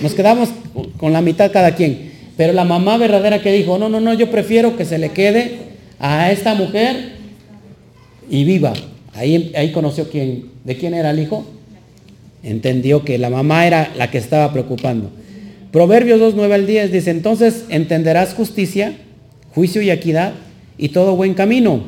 Nos 0.00 0.14
quedamos 0.14 0.50
con 0.96 1.12
la 1.12 1.20
mitad 1.20 1.52
cada 1.52 1.74
quien. 1.74 2.12
Pero 2.36 2.52
la 2.52 2.64
mamá 2.64 2.96
verdadera 2.96 3.42
que 3.42 3.52
dijo, 3.52 3.78
no, 3.78 3.88
no, 3.88 4.00
no, 4.00 4.14
yo 4.14 4.30
prefiero 4.30 4.76
que 4.76 4.84
se 4.84 4.98
le 4.98 5.10
quede 5.10 5.58
a 5.98 6.32
esta 6.32 6.54
mujer 6.54 7.12
y 8.28 8.44
viva. 8.44 8.72
Ahí, 9.14 9.70
conoció 9.72 10.10
quién, 10.10 10.46
de 10.64 10.76
quién 10.76 10.94
era 10.94 11.10
el 11.10 11.20
hijo. 11.20 11.44
Entendió 12.42 13.04
que 13.04 13.18
la 13.18 13.30
mamá 13.30 13.66
era 13.66 13.92
la 13.96 14.10
que 14.10 14.18
estaba 14.18 14.52
preocupando. 14.52 15.10
Proverbios 15.70 16.20
2, 16.20 16.34
9 16.36 16.54
al 16.54 16.66
10 16.66 16.92
dice, 16.92 17.10
entonces 17.10 17.64
entenderás 17.68 18.34
justicia, 18.34 18.94
juicio 19.54 19.82
y 19.82 19.90
equidad 19.90 20.34
y 20.76 20.90
todo 20.90 21.16
buen 21.16 21.34
camino. 21.34 21.82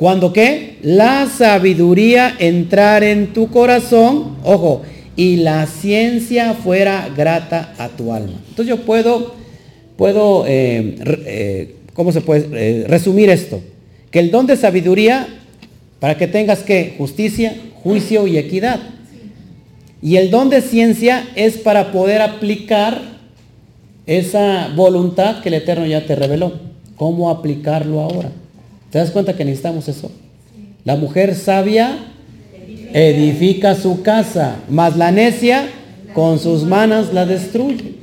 Cuando 0.00 0.32
qué? 0.32 0.78
La 0.80 1.26
sabiduría 1.26 2.34
entrar 2.38 3.04
en 3.04 3.34
tu 3.34 3.50
corazón, 3.50 4.38
ojo, 4.44 4.80
y 5.14 5.36
la 5.36 5.66
ciencia 5.66 6.54
fuera 6.54 7.10
grata 7.14 7.74
a 7.76 7.90
tu 7.90 8.10
alma. 8.10 8.40
Entonces 8.48 8.66
yo 8.66 8.86
puedo, 8.86 9.34
puedo, 9.98 10.46
eh, 10.46 10.96
eh, 11.26 11.74
¿cómo 11.92 12.12
se 12.12 12.22
puede 12.22 12.48
eh, 12.54 12.84
resumir 12.88 13.28
esto? 13.28 13.60
Que 14.10 14.20
el 14.20 14.30
don 14.30 14.46
de 14.46 14.56
sabiduría 14.56 15.28
para 15.98 16.16
que 16.16 16.26
tengas 16.26 16.60
que 16.60 16.94
justicia, 16.96 17.54
juicio 17.82 18.26
y 18.26 18.38
equidad. 18.38 18.80
Y 20.00 20.16
el 20.16 20.30
don 20.30 20.48
de 20.48 20.62
ciencia 20.62 21.28
es 21.34 21.58
para 21.58 21.92
poder 21.92 22.22
aplicar 22.22 23.02
esa 24.06 24.72
voluntad 24.74 25.42
que 25.42 25.50
el 25.50 25.56
Eterno 25.56 25.84
ya 25.84 26.06
te 26.06 26.16
reveló. 26.16 26.54
¿Cómo 26.96 27.28
aplicarlo 27.28 28.00
ahora? 28.00 28.30
¿Te 28.90 28.98
das 28.98 29.10
cuenta 29.10 29.36
que 29.36 29.44
necesitamos 29.44 29.88
eso? 29.88 30.10
La 30.84 30.96
mujer 30.96 31.34
sabia 31.34 31.96
edifica 32.92 33.74
su 33.74 34.02
casa, 34.02 34.56
mas 34.68 34.96
la 34.96 35.12
necia 35.12 35.68
con 36.14 36.38
sus 36.38 36.64
manos 36.64 37.12
la 37.12 37.26
destruye. 37.26 37.94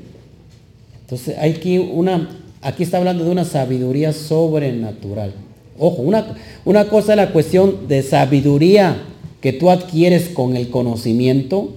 Entonces 1.01 1.37
aquí 1.39 1.77
una, 1.77 2.29
aquí 2.61 2.83
está 2.83 2.97
hablando 2.97 3.25
de 3.25 3.31
una 3.31 3.45
sabiduría 3.45 4.13
sobrenatural. 4.13 5.33
Ojo, 5.79 6.01
una, 6.01 6.35
una 6.65 6.85
cosa 6.85 7.13
es 7.13 7.17
la 7.17 7.31
cuestión 7.31 7.87
de 7.87 8.01
sabiduría 8.01 8.97
que 9.41 9.53
tú 9.53 9.69
adquieres 9.69 10.29
con 10.29 10.55
el 10.55 10.69
conocimiento 10.69 11.73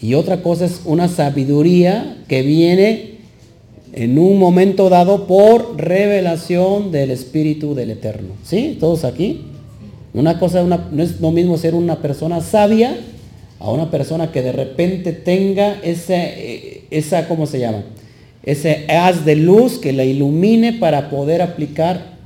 y 0.00 0.14
otra 0.14 0.42
cosa 0.42 0.64
es 0.64 0.82
una 0.84 1.08
sabiduría 1.08 2.18
que 2.28 2.42
viene 2.42 3.11
en 3.92 4.18
un 4.18 4.38
momento 4.38 4.88
dado 4.88 5.26
por 5.26 5.76
revelación 5.76 6.90
del 6.90 7.10
Espíritu 7.10 7.74
del 7.74 7.90
Eterno. 7.90 8.34
¿Sí? 8.42 8.76
¿Todos 8.80 9.04
aquí? 9.04 9.42
Una 10.14 10.38
cosa 10.38 10.62
no 10.64 11.02
es 11.02 11.20
lo 11.20 11.30
mismo 11.30 11.56
ser 11.58 11.74
una 11.74 12.00
persona 12.00 12.40
sabia 12.40 12.96
a 13.58 13.70
una 13.70 13.90
persona 13.90 14.32
que 14.32 14.42
de 14.42 14.52
repente 14.52 15.12
tenga 15.12 15.80
ese, 15.82 16.16
eh, 16.16 16.84
esa, 16.90 17.28
¿cómo 17.28 17.46
se 17.46 17.60
llama? 17.60 17.84
Ese 18.42 18.86
haz 18.88 19.24
de 19.24 19.36
luz 19.36 19.78
que 19.78 19.92
la 19.92 20.04
ilumine 20.04 20.72
para 20.72 21.08
poder 21.10 21.42
aplicar 21.42 22.16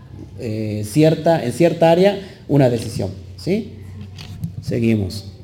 eh, 0.41 0.83
cierta, 0.85 1.45
en 1.45 1.53
cierta 1.53 1.91
área 1.91 2.19
una 2.49 2.71
decisión. 2.71 3.11
¿sí? 3.37 3.73
Seguimos. 4.62 5.36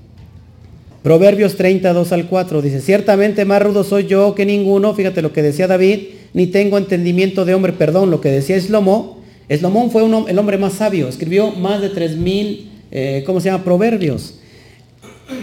Proverbios 1.03 1.57
32 1.57 2.13
al 2.13 2.29
4 2.29 2.63
dice, 2.63 2.81
ciertamente 2.81 3.45
más 3.45 3.61
rudo 3.61 3.83
soy 3.83 4.07
yo 4.07 4.37
que 4.37 4.47
ninguno, 4.47 4.95
fíjate 4.95 5.21
lo 5.21 5.33
que 5.33 5.43
decía 5.43 5.67
David, 5.67 5.99
ni 6.33 6.47
tengo 6.47 6.79
entendimiento 6.79 7.45
de 7.45 7.55
hombre, 7.55 7.73
perdón, 7.73 8.11
lo 8.11 8.21
que 8.21 8.31
decía 8.31 8.55
Eslomo, 8.55 9.21
Eslomón 9.49 9.91
fue 9.91 10.05
el 10.05 10.39
hombre 10.39 10.59
más 10.59 10.75
sabio, 10.75 11.09
escribió 11.09 11.51
más 11.51 11.81
de 11.81 11.89
3000, 11.89 12.71
eh, 12.93 13.23
¿cómo 13.27 13.41
se 13.41 13.47
llama? 13.51 13.65
Proverbios. 13.65 14.39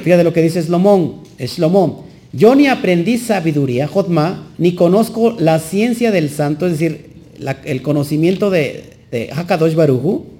Fíjate 0.03 0.23
lo 0.23 0.31
que 0.31 0.41
dice 0.41 0.59
Eslomón, 0.59 1.23
Eslomón, 1.37 2.07
yo 2.31 2.55
ni 2.55 2.67
aprendí 2.67 3.17
sabiduría, 3.17 3.87
Jotma, 3.87 4.53
ni 4.57 4.75
conozco 4.75 5.35
la 5.37 5.59
ciencia 5.59 6.11
del 6.11 6.29
santo, 6.29 6.67
es 6.67 6.73
decir, 6.73 7.09
el 7.65 7.81
conocimiento 7.81 8.49
de, 8.49 8.93
de 9.11 9.29
Hakadosh 9.33 9.75
Baruhu, 9.75 10.38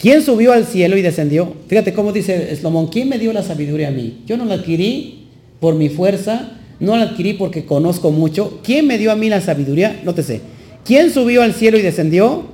¿Quién 0.00 0.22
subió 0.22 0.54
al 0.54 0.64
cielo 0.64 0.96
y 0.96 1.02
descendió? 1.02 1.52
Fíjate 1.68 1.92
cómo 1.92 2.10
dice 2.10 2.56
Slomón, 2.56 2.86
¿quién 2.86 3.06
me 3.10 3.18
dio 3.18 3.34
la 3.34 3.42
sabiduría 3.42 3.88
a 3.88 3.90
mí? 3.90 4.22
Yo 4.26 4.38
no 4.38 4.46
la 4.46 4.54
adquirí 4.54 5.26
por 5.60 5.74
mi 5.74 5.90
fuerza, 5.90 6.52
no 6.80 6.96
la 6.96 7.02
adquirí 7.02 7.34
porque 7.34 7.66
conozco 7.66 8.10
mucho. 8.10 8.60
¿Quién 8.64 8.86
me 8.86 8.96
dio 8.96 9.12
a 9.12 9.16
mí 9.16 9.28
la 9.28 9.42
sabiduría? 9.42 10.00
Nótese. 10.02 10.40
¿Quién 10.86 11.12
subió 11.12 11.42
al 11.42 11.52
cielo 11.52 11.78
y 11.78 11.82
descendió? 11.82 12.44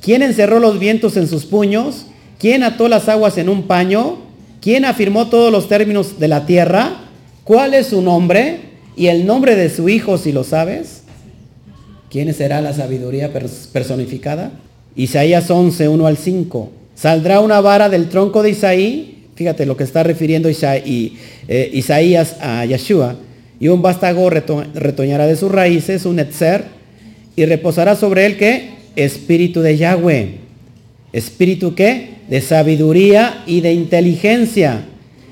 ¿Quién 0.00 0.22
encerró 0.22 0.60
los 0.60 0.78
vientos 0.78 1.16
en 1.16 1.26
sus 1.26 1.44
puños? 1.44 2.06
¿Quién 2.38 2.62
ató 2.62 2.88
las 2.88 3.08
aguas 3.08 3.36
en 3.36 3.48
un 3.48 3.64
paño? 3.64 4.18
¿Quién 4.60 4.84
afirmó 4.84 5.26
todos 5.26 5.50
los 5.50 5.68
términos 5.68 6.20
de 6.20 6.28
la 6.28 6.46
tierra? 6.46 7.00
¿Cuál 7.42 7.74
es 7.74 7.88
su 7.88 8.00
nombre? 8.00 8.60
¿Y 8.96 9.08
el 9.08 9.26
nombre 9.26 9.56
de 9.56 9.70
su 9.70 9.88
hijo 9.88 10.18
si 10.18 10.30
lo 10.30 10.44
sabes? 10.44 11.02
¿Quién 12.10 12.32
será 12.32 12.60
la 12.60 12.72
sabiduría 12.72 13.32
personificada? 13.72 14.52
Isaías 14.96 15.50
11, 15.50 15.88
1 15.88 16.06
al 16.06 16.16
5. 16.16 16.70
Saldrá 16.94 17.40
una 17.40 17.60
vara 17.60 17.88
del 17.88 18.08
tronco 18.08 18.42
de 18.42 18.50
Isaí, 18.50 19.24
fíjate 19.34 19.66
lo 19.66 19.76
que 19.76 19.84
está 19.84 20.02
refiriendo 20.02 20.48
eh, 20.48 21.70
Isaías 21.72 22.36
a 22.40 22.64
Yeshua, 22.64 23.16
y 23.58 23.68
un 23.68 23.82
vástago 23.82 24.30
retoñará 24.30 25.26
de 25.26 25.36
sus 25.36 25.50
raíces, 25.50 26.06
un 26.06 26.18
etzer, 26.18 26.64
y 27.36 27.44
reposará 27.46 27.96
sobre 27.96 28.26
él 28.26 28.36
que 28.36 28.70
espíritu 28.96 29.60
de 29.60 29.76
Yahweh. 29.76 30.36
¿Espíritu 31.12 31.74
qué? 31.74 32.14
De 32.28 32.40
sabiduría 32.40 33.42
y 33.46 33.60
de 33.60 33.72
inteligencia. 33.72 34.84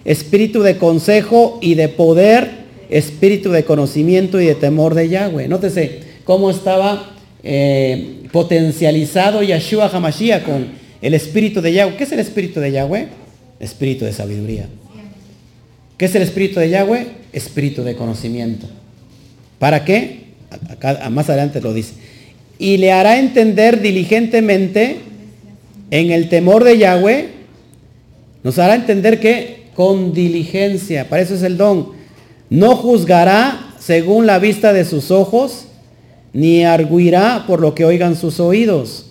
Espíritu 0.05 0.63
de 0.63 0.77
consejo 0.79 1.59
y 1.61 1.75
de 1.75 1.89
poder. 1.89 2.63
Espíritu 2.91 3.51
de 3.51 3.65
conocimiento 3.65 4.41
y 4.41 4.47
de 4.47 4.55
temor 4.55 4.95
de 4.95 5.09
Yahweh. 5.09 5.49
Nótese 5.49 6.01
cómo 6.25 6.51
estaba 6.51 7.12
eh, 7.43 8.23
potencializado 8.31 9.43
Yeshua 9.43 9.89
Hamashiach 9.89 10.45
con 10.45 10.67
el 11.01 11.15
espíritu 11.15 11.61
de 11.61 11.73
Yahweh. 11.73 11.97
¿Qué 11.97 12.05
es 12.05 12.13
el 12.13 12.21
espíritu 12.21 12.61
de 12.61 12.73
Yahweh? 12.73 13.09
Espíritu 13.61 14.05
de 14.05 14.13
sabiduría. 14.13 14.69
¿Qué 15.97 16.07
es 16.07 16.15
el 16.15 16.23
espíritu 16.23 16.61
de 16.61 16.71
Yahweh? 16.71 17.07
Espíritu 17.33 17.83
de 17.83 17.95
conocimiento. 17.97 18.67
¿Para 19.59 19.85
qué? 19.85 20.23
Más 21.11 21.29
adelante 21.29 21.61
lo 21.61 21.73
dice. 21.73 21.95
Y 22.59 22.77
le 22.77 22.93
hará 22.93 23.19
entender 23.19 23.81
diligentemente 23.81 24.97
en 25.91 26.11
el 26.11 26.29
temor 26.29 26.65
de 26.65 26.79
Yahweh. 26.79 27.29
Nos 28.43 28.59
hará 28.59 28.75
entender 28.75 29.21
que 29.21 29.63
con 29.75 30.13
diligencia, 30.13 31.09
para 31.09 31.23
eso 31.23 31.35
es 31.35 31.43
el 31.43 31.57
don. 31.57 31.91
No 32.51 32.77
juzgará 32.77 33.75
según 33.79 34.27
la 34.27 34.39
vista 34.39 34.73
de 34.73 34.85
sus 34.85 35.11
ojos, 35.11 35.67
ni 36.33 36.65
arguirá 36.65 37.45
por 37.47 37.61
lo 37.61 37.75
que 37.75 37.85
oigan 37.85 38.17
sus 38.17 38.41
oídos, 38.41 39.07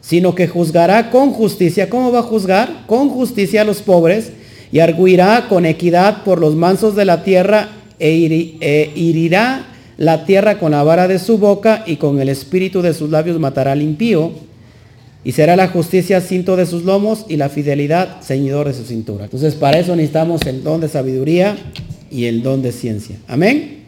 sino 0.00 0.34
que 0.34 0.48
juzgará 0.48 1.10
con 1.10 1.32
justicia. 1.32 1.88
¿Cómo 1.88 2.12
va 2.12 2.20
a 2.20 2.24
juzgar? 2.24 2.84
Con 2.86 3.08
justicia 3.08 3.62
a 3.62 3.64
los 3.64 3.82
pobres 3.82 4.32
y 4.70 4.80
arguirá 4.80 5.46
con 5.48 5.66
equidad 5.66 6.22
por 6.24 6.40
los 6.40 6.54
mansos 6.54 6.96
de 6.96 7.04
la 7.04 7.24
tierra 7.24 7.70
e, 7.98 8.90
herirá 8.94 9.66
e 9.68 9.72
la 9.98 10.24
tierra 10.24 10.58
con 10.58 10.72
la 10.72 10.82
vara 10.82 11.06
de 11.06 11.18
su 11.18 11.38
boca 11.38 11.84
y 11.86 11.96
con 11.96 12.20
el 12.20 12.28
espíritu 12.28 12.82
de 12.82 12.94
sus 12.94 13.10
labios 13.10 13.38
matará 13.38 13.72
al 13.72 13.82
impío. 13.82 14.32
Y 15.24 15.32
será 15.32 15.54
la 15.54 15.68
justicia 15.68 16.20
cinto 16.20 16.56
de 16.56 16.66
sus 16.66 16.82
lomos 16.82 17.26
y 17.28 17.36
la 17.36 17.48
fidelidad 17.48 18.20
ceñidor 18.22 18.66
de 18.66 18.74
su 18.74 18.82
cintura. 18.84 19.24
Entonces 19.24 19.54
para 19.54 19.78
eso 19.78 19.94
necesitamos 19.94 20.42
el 20.46 20.64
don 20.64 20.80
de 20.80 20.88
sabiduría 20.88 21.56
y 22.10 22.24
el 22.24 22.42
don 22.42 22.60
de 22.60 22.72
ciencia. 22.72 23.16
Amén. 23.28 23.82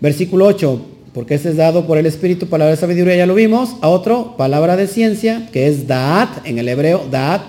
Versículo 0.00 0.46
8 0.46 0.91
porque 1.14 1.34
ese 1.34 1.50
es 1.50 1.56
dado 1.56 1.86
por 1.86 1.98
el 1.98 2.06
Espíritu, 2.06 2.46
palabra 2.46 2.70
de 2.70 2.80
sabiduría, 2.80 3.16
ya 3.16 3.26
lo 3.26 3.34
vimos, 3.34 3.76
a 3.82 3.88
otro, 3.88 4.34
palabra 4.36 4.76
de 4.76 4.86
ciencia, 4.86 5.48
que 5.52 5.66
es 5.66 5.86
Da'at, 5.86 6.46
en 6.46 6.58
el 6.58 6.68
hebreo, 6.68 7.02
Da'at, 7.10 7.42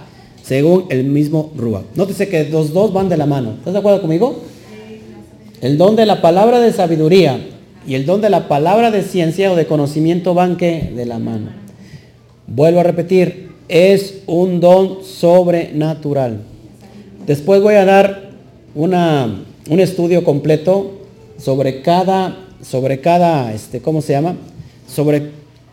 según 0.43 0.85
el 0.89 1.05
mismo 1.05 1.51
Rúa. 1.55 1.83
Nótese 1.95 2.27
que 2.27 2.49
los 2.49 2.73
dos 2.73 2.91
van 2.91 3.07
de 3.07 3.15
la 3.15 3.25
mano. 3.25 3.53
¿Estás 3.57 3.73
de 3.73 3.79
acuerdo 3.79 4.01
conmigo? 4.01 4.41
El 5.61 5.77
don 5.77 5.95
de 5.95 6.05
la 6.05 6.21
palabra 6.21 6.59
de 6.59 6.73
sabiduría 6.73 7.39
y 7.87 7.95
el 7.95 8.05
don 8.05 8.19
de 8.19 8.29
la 8.29 8.49
palabra 8.49 8.91
de 8.91 9.01
ciencia 9.01 9.51
o 9.51 9.55
de 9.55 9.65
conocimiento 9.65 10.33
van 10.33 10.57
que 10.57 10.91
de 10.93 11.05
la 11.05 11.19
mano. 11.19 11.51
Vuelvo 12.47 12.81
a 12.81 12.83
repetir, 12.83 13.51
es 13.69 14.23
un 14.27 14.59
don 14.59 15.05
sobrenatural. 15.05 16.41
Después 17.25 17.61
voy 17.61 17.75
a 17.75 17.85
dar 17.85 18.31
una, 18.75 19.45
un 19.69 19.79
estudio 19.79 20.25
completo 20.25 20.99
sobre 21.37 21.81
cada 21.81 22.37
sobre 22.63 23.01
cada, 23.01 23.53
este, 23.53 23.79
¿cómo 23.81 24.01
se 24.01 24.13
llama? 24.13 24.35
Sobre 24.87 25.31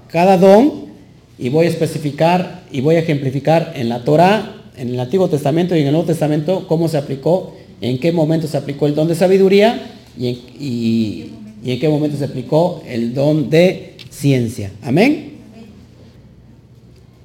cada 0.09 0.37
don 0.37 0.91
y 1.39 1.49
voy 1.49 1.67
a 1.67 1.69
especificar 1.69 2.65
y 2.71 2.81
voy 2.81 2.97
a 2.97 3.01
ejemplificar 3.01 3.73
en 3.77 3.89
la 3.89 4.05
Torah, 4.05 4.57
en 4.77 4.91
el 4.91 5.01
Antiguo 5.01 5.29
Testamento 5.29 5.75
y 5.75 5.81
en 5.81 5.87
el 5.87 5.93
Nuevo 5.93 6.07
Testamento 6.07 6.67
cómo 6.67 6.89
se 6.89 6.99
aplicó, 6.99 7.55
en 7.81 7.99
qué 7.99 8.13
momento 8.13 8.47
se 8.47 8.57
aplicó 8.57 8.87
el 8.87 8.95
don 8.95 9.09
de 9.09 9.15
sabiduría 9.15 9.93
y 10.19 11.31
en, 11.65 11.81
qué 11.81 11.89
momento 11.89 12.17
se 12.17 12.25
aplicó 12.25 12.83
el 12.87 13.15
don 13.15 13.49
de 13.49 13.95
ciencia. 14.11 14.73
Amén. 14.83 15.31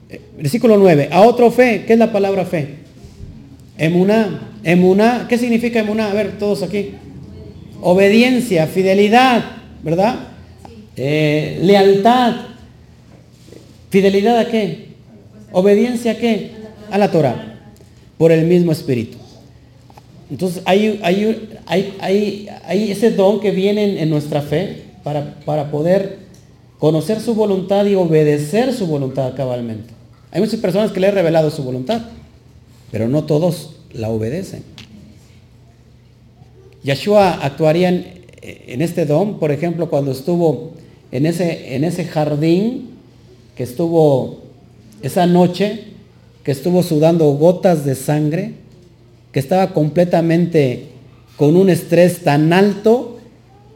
Eh, 0.09 0.21
versículo 0.37 0.77
9. 0.77 1.09
A 1.11 1.21
otro 1.21 1.51
fe. 1.51 1.83
¿Qué 1.85 1.93
es 1.93 1.99
la 1.99 2.11
palabra 2.11 2.45
fe? 2.45 2.75
Emuná. 3.77 4.51
Emuná. 4.63 5.25
¿Qué 5.27 5.37
significa 5.37 5.79
emuná? 5.79 6.11
A 6.11 6.13
ver, 6.13 6.37
todos 6.37 6.63
aquí 6.63 6.91
obediencia, 7.81 8.65
fidelidad, 8.65 9.54
¿verdad? 9.85 10.15
Eh, 10.97 11.59
lealtad. 11.61 12.33
¿Fidelidad 13.91 14.39
a 14.39 14.47
qué? 14.47 14.87
¿Obediencia 15.51 16.13
a 16.13 16.15
qué? 16.15 16.51
A 16.89 16.97
la 16.97 17.11
Torah. 17.11 17.59
Por 18.17 18.31
el 18.31 18.45
mismo 18.45 18.71
espíritu. 18.71 19.17
Entonces 20.31 20.63
hay, 20.65 20.99
hay, 21.03 21.59
hay, 21.67 22.91
ese 22.91 23.11
don 23.11 23.39
que 23.39 23.51
viene 23.51 24.01
en, 24.01 24.09
nuestra 24.09 24.41
fe 24.41 24.85
para, 25.03 25.35
para 25.45 25.69
poder 25.69 26.17
conocer 26.79 27.21
su 27.21 27.35
voluntad 27.35 27.85
y 27.85 27.93
obedecer 27.93 28.73
su 28.73 28.87
voluntad 28.87 29.35
cabalmente. 29.35 29.93
Hay 30.31 30.41
muchas 30.41 30.59
personas 30.59 30.91
que 30.91 30.99
le 30.99 31.07
he 31.07 31.11
revelado 31.11 31.51
su 31.51 31.63
voluntad, 31.63 32.01
pero 32.91 33.07
no 33.07 33.25
todos 33.25 33.75
la 33.93 34.09
obedecen. 34.09 34.63
Yeshua 36.81 37.33
actuaría 37.45 37.89
en, 37.89 38.24
este 38.41 39.05
don, 39.05 39.39
por 39.39 39.51
ejemplo, 39.51 39.89
cuando 39.89 40.11
estuvo 40.11 40.71
en 41.11 41.25
ese, 41.25 41.75
en 41.75 41.83
ese 41.83 42.05
jardín, 42.05 42.91
que 43.55 43.63
estuvo 43.63 44.41
esa 45.01 45.25
noche, 45.25 45.85
que 46.43 46.51
estuvo 46.51 46.83
sudando 46.83 47.25
gotas 47.33 47.85
de 47.85 47.95
sangre, 47.95 48.53
que 49.31 49.39
estaba 49.39 49.73
completamente 49.73 50.87
con 51.37 51.55
un 51.55 51.69
estrés 51.69 52.23
tan 52.23 52.53
alto, 52.53 53.17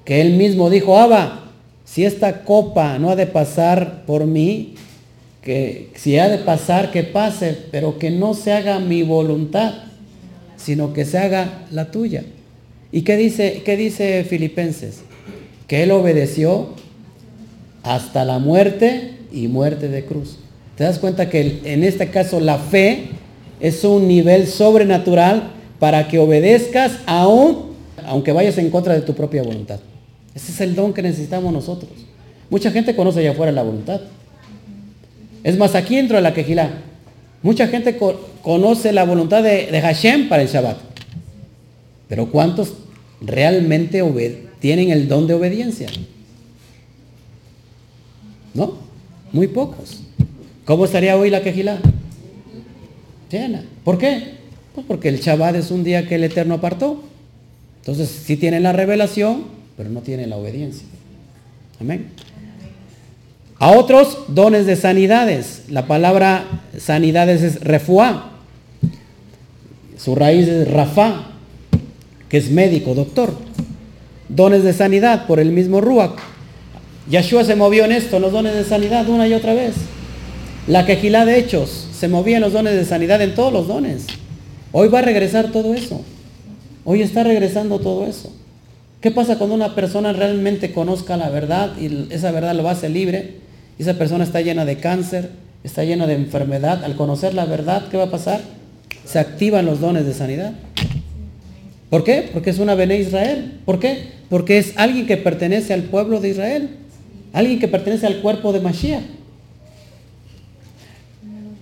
que 0.06 0.22
él 0.22 0.34
mismo 0.34 0.70
dijo, 0.70 0.98
Abba, 0.98 1.52
si 1.86 2.06
esta 2.06 2.44
copa 2.44 3.00
no 3.00 3.10
ha 3.10 3.16
de 3.16 3.28
pasar 3.28 4.06
por 4.06 4.26
mí, 4.26 4.76
que 5.42 5.90
si 5.96 6.18
ha 6.20 6.30
de 6.30 6.38
pasar, 6.40 6.92
que 6.92 7.04
pase, 7.04 7.58
pero 7.72 7.98
que 7.98 8.12
no 8.12 8.34
se 8.34 8.54
haga 8.54 8.80
mi 8.80 9.04
voluntad, 9.04 9.74
sino 10.58 10.94
que 10.94 11.06
se 11.06 11.18
haga 11.18 11.66
la 11.72 11.92
tuya. 11.92 12.24
¿Y 12.92 13.02
qué 13.04 13.18
dice, 13.18 13.62
qué 13.64 13.78
dice 13.78 14.24
Filipenses? 14.24 15.02
Que 15.68 15.84
él 15.84 15.92
obedeció 15.92 16.70
hasta 17.84 18.26
la 18.26 18.40
muerte 18.40 19.16
y 19.32 19.48
muerte 19.48 19.88
de 19.90 20.06
cruz. 20.06 20.38
¿Te 20.76 20.84
das 20.84 20.98
cuenta 20.98 21.30
que 21.30 21.60
en 21.66 21.84
este 21.84 22.10
caso 22.10 22.40
la 22.40 22.58
fe 22.58 23.08
es 23.60 23.84
un 23.84 24.08
nivel 24.08 24.48
sobrenatural 24.48 25.52
para 25.78 26.08
que 26.08 26.20
obedezcas 26.20 26.94
aún, 27.06 27.74
aunque 28.06 28.32
vayas 28.32 28.58
en 28.58 28.70
contra 28.70 28.94
de 28.94 29.02
tu 29.02 29.14
propia 29.14 29.44
voluntad? 29.44 29.80
Ese 30.34 30.52
es 30.52 30.62
el 30.62 30.76
don 30.76 30.94
que 30.94 31.02
necesitamos 31.02 31.54
nosotros. 31.54 31.92
Mucha 32.50 32.72
gente 32.72 32.96
conoce 32.96 33.20
allá 33.20 33.32
afuera 33.32 33.52
la 33.52 33.62
voluntad. 33.62 34.02
Es 35.44 35.58
más, 35.58 35.76
aquí 35.76 35.96
dentro 35.96 36.18
de 36.18 36.24
la 36.24 36.34
quejilá, 36.34 36.70
mucha 37.44 37.68
gente 37.68 37.98
conoce 38.42 38.92
la 38.92 39.04
voluntad 39.04 39.44
de, 39.44 39.68
de 39.68 39.82
Hashem 39.82 40.28
para 40.28 40.42
el 40.42 40.48
Shabbat. 40.48 40.89
Pero 42.10 42.32
¿cuántos 42.32 42.74
realmente 43.22 44.04
tienen 44.60 44.90
el 44.90 45.08
don 45.08 45.28
de 45.28 45.36
obediencia? 45.36 45.88
¿No? 48.54 48.74
Muy 49.32 49.48
pocos. 49.48 50.02
¿Cómo 50.66 50.86
estaría 50.86 51.16
hoy 51.16 51.30
la 51.30 51.44
quejilá? 51.44 51.80
Llena. 53.32 53.64
¿Por 53.84 54.00
qué? 54.00 54.40
Pues 54.74 54.88
porque 54.88 55.10
el 55.10 55.20
Shabbat 55.20 55.56
es 55.56 55.70
un 55.70 55.84
día 55.84 56.08
que 56.08 56.16
el 56.16 56.24
Eterno 56.24 56.56
apartó. 56.56 57.04
Entonces 57.82 58.10
sí 58.10 58.38
tienen 58.38 58.64
la 58.64 58.74
revelación, 58.74 59.44
pero 59.78 59.90
no 59.90 60.02
tienen 60.02 60.32
la 60.32 60.38
obediencia. 60.38 60.88
Amén. 61.80 62.08
A 63.60 63.72
otros 63.72 64.18
dones 64.30 64.66
de 64.66 64.76
sanidades. 64.76 65.66
La 65.70 65.86
palabra 65.86 66.64
sanidades 66.76 67.44
es 67.44 67.62
refuá. 67.62 68.32
Su 69.96 70.16
raíz 70.16 70.48
es 70.48 70.72
rafá 70.72 71.39
que 72.30 72.38
es 72.38 72.52
médico, 72.52 72.94
doctor. 72.94 73.34
Dones 74.30 74.64
de 74.64 74.74
sanidad 74.74 75.26
por 75.26 75.40
el 75.40 75.52
mismo 75.52 75.82
Ruach. 75.82 76.18
Yeshua 77.10 77.44
se 77.44 77.56
movió 77.56 77.86
en 77.86 77.92
esto, 77.92 78.20
los 78.20 78.32
dones 78.32 78.54
de 78.54 78.64
sanidad 78.64 79.10
una 79.10 79.28
y 79.28 79.34
otra 79.34 79.54
vez. 79.54 79.74
La 80.68 80.86
quejilá 80.86 81.26
de 81.26 81.40
hechos, 81.40 81.88
se 81.92 82.08
movían 82.08 82.42
los 82.42 82.54
dones 82.54 82.76
de 82.76 82.86
sanidad 82.86 83.22
en 83.22 83.34
todos 83.34 83.52
los 83.52 83.68
dones. 83.68 84.06
Hoy 84.72 84.88
va 84.88 85.00
a 85.00 85.02
regresar 85.02 85.52
todo 85.52 85.74
eso. 85.74 86.06
Hoy 86.86 87.02
está 87.02 87.24
regresando 87.24 87.80
todo 87.80 88.06
eso. 88.06 88.32
¿Qué 89.02 89.10
pasa 89.10 89.38
cuando 89.38 89.56
una 89.56 89.74
persona 89.74 90.14
realmente 90.14 90.72
conozca 90.72 91.18
la 91.18 91.30
verdad 91.30 91.72
y 91.80 92.14
esa 92.14 92.32
verdad 92.32 92.54
lo 92.54 92.70
hace 92.70 92.90
libre? 92.90 93.38
Esa 93.80 93.96
persona 93.96 94.24
está 94.24 94.42
llena 94.42 94.66
de 94.66 94.78
cáncer, 94.78 95.32
está 95.64 95.84
llena 95.84 96.06
de 96.06 96.16
enfermedad. 96.16 96.84
Al 96.84 96.96
conocer 96.96 97.34
la 97.34 97.46
verdad, 97.46 97.88
¿qué 97.90 97.98
va 97.98 98.04
a 98.04 98.12
pasar? 98.12 98.42
Se 99.06 99.18
activan 99.18 99.66
los 99.66 99.80
dones 99.80 100.06
de 100.06 100.14
sanidad. 100.14 100.54
¿Por 101.90 102.04
qué? 102.04 102.30
Porque 102.32 102.52
es 102.52 102.60
una 102.60 102.76
Bene 102.76 103.00
Israel. 103.00 103.60
¿Por 103.66 103.80
qué? 103.80 104.04
Porque 104.30 104.58
es 104.60 104.74
alguien 104.78 105.08
que 105.08 105.18
pertenece 105.18 105.74
al 105.74 105.84
pueblo 105.84 106.20
de 106.20 106.30
Israel. 106.30 106.70
Alguien 107.34 107.60
que 107.60 107.68
pertenece 107.68 108.06
al 108.06 108.22
cuerpo 108.22 108.54
de 108.54 108.60
Mashiach. 108.60 109.04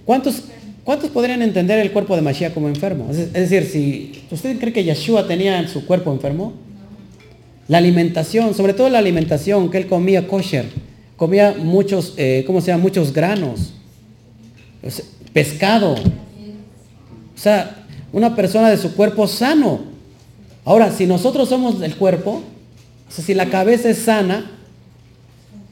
¿Cuántos, 0.06 0.44
¿Cuántos 0.84 1.10
podrían 1.10 1.42
entender 1.42 1.80
el 1.80 1.92
cuerpo 1.92 2.16
de 2.16 2.22
Mashiach 2.22 2.54
como 2.54 2.68
enfermo? 2.68 3.10
Es, 3.12 3.34
decir, 3.34 3.66
si 3.66 4.24
usted 4.32 4.58
cree 4.60 4.74
que 4.74 4.84
Yeshua 4.84 5.28
tenía 5.28 5.60
en 5.60 5.68
su 5.68 5.86
cuerpo 5.86 6.12
enfermo, 6.12 6.54
la 7.68 7.78
alimentación, 7.80 8.54
sobre 8.54 8.74
todo 8.74 8.90
la 8.90 9.00
alimentación, 9.00 9.70
que 9.70 9.78
él 9.78 9.88
comía 9.88 10.28
kosher, 10.28 10.66
comía 11.18 11.56
muchos, 11.58 12.14
eh, 12.18 12.44
¿cómo 12.48 12.62
se 12.62 12.68
llama? 12.68 12.84
Muchos 12.84 13.12
granos, 13.12 13.74
pescado. 15.34 15.94
O 15.94 17.40
sea, 17.40 17.86
una 18.14 18.36
persona 18.36 18.70
de 18.70 18.78
su 18.78 18.94
cuerpo 18.96 19.28
sano. 19.28 19.97
Ahora, 20.68 20.92
si 20.92 21.08
nosotros 21.08 21.48
somos 21.48 21.80
del 21.80 21.96
cuerpo, 21.96 22.42
o 23.08 23.12
sea, 23.12 23.24
si 23.24 23.34
la 23.34 23.50
cabeza 23.50 23.90
es 23.90 24.00
sana, 24.00 24.52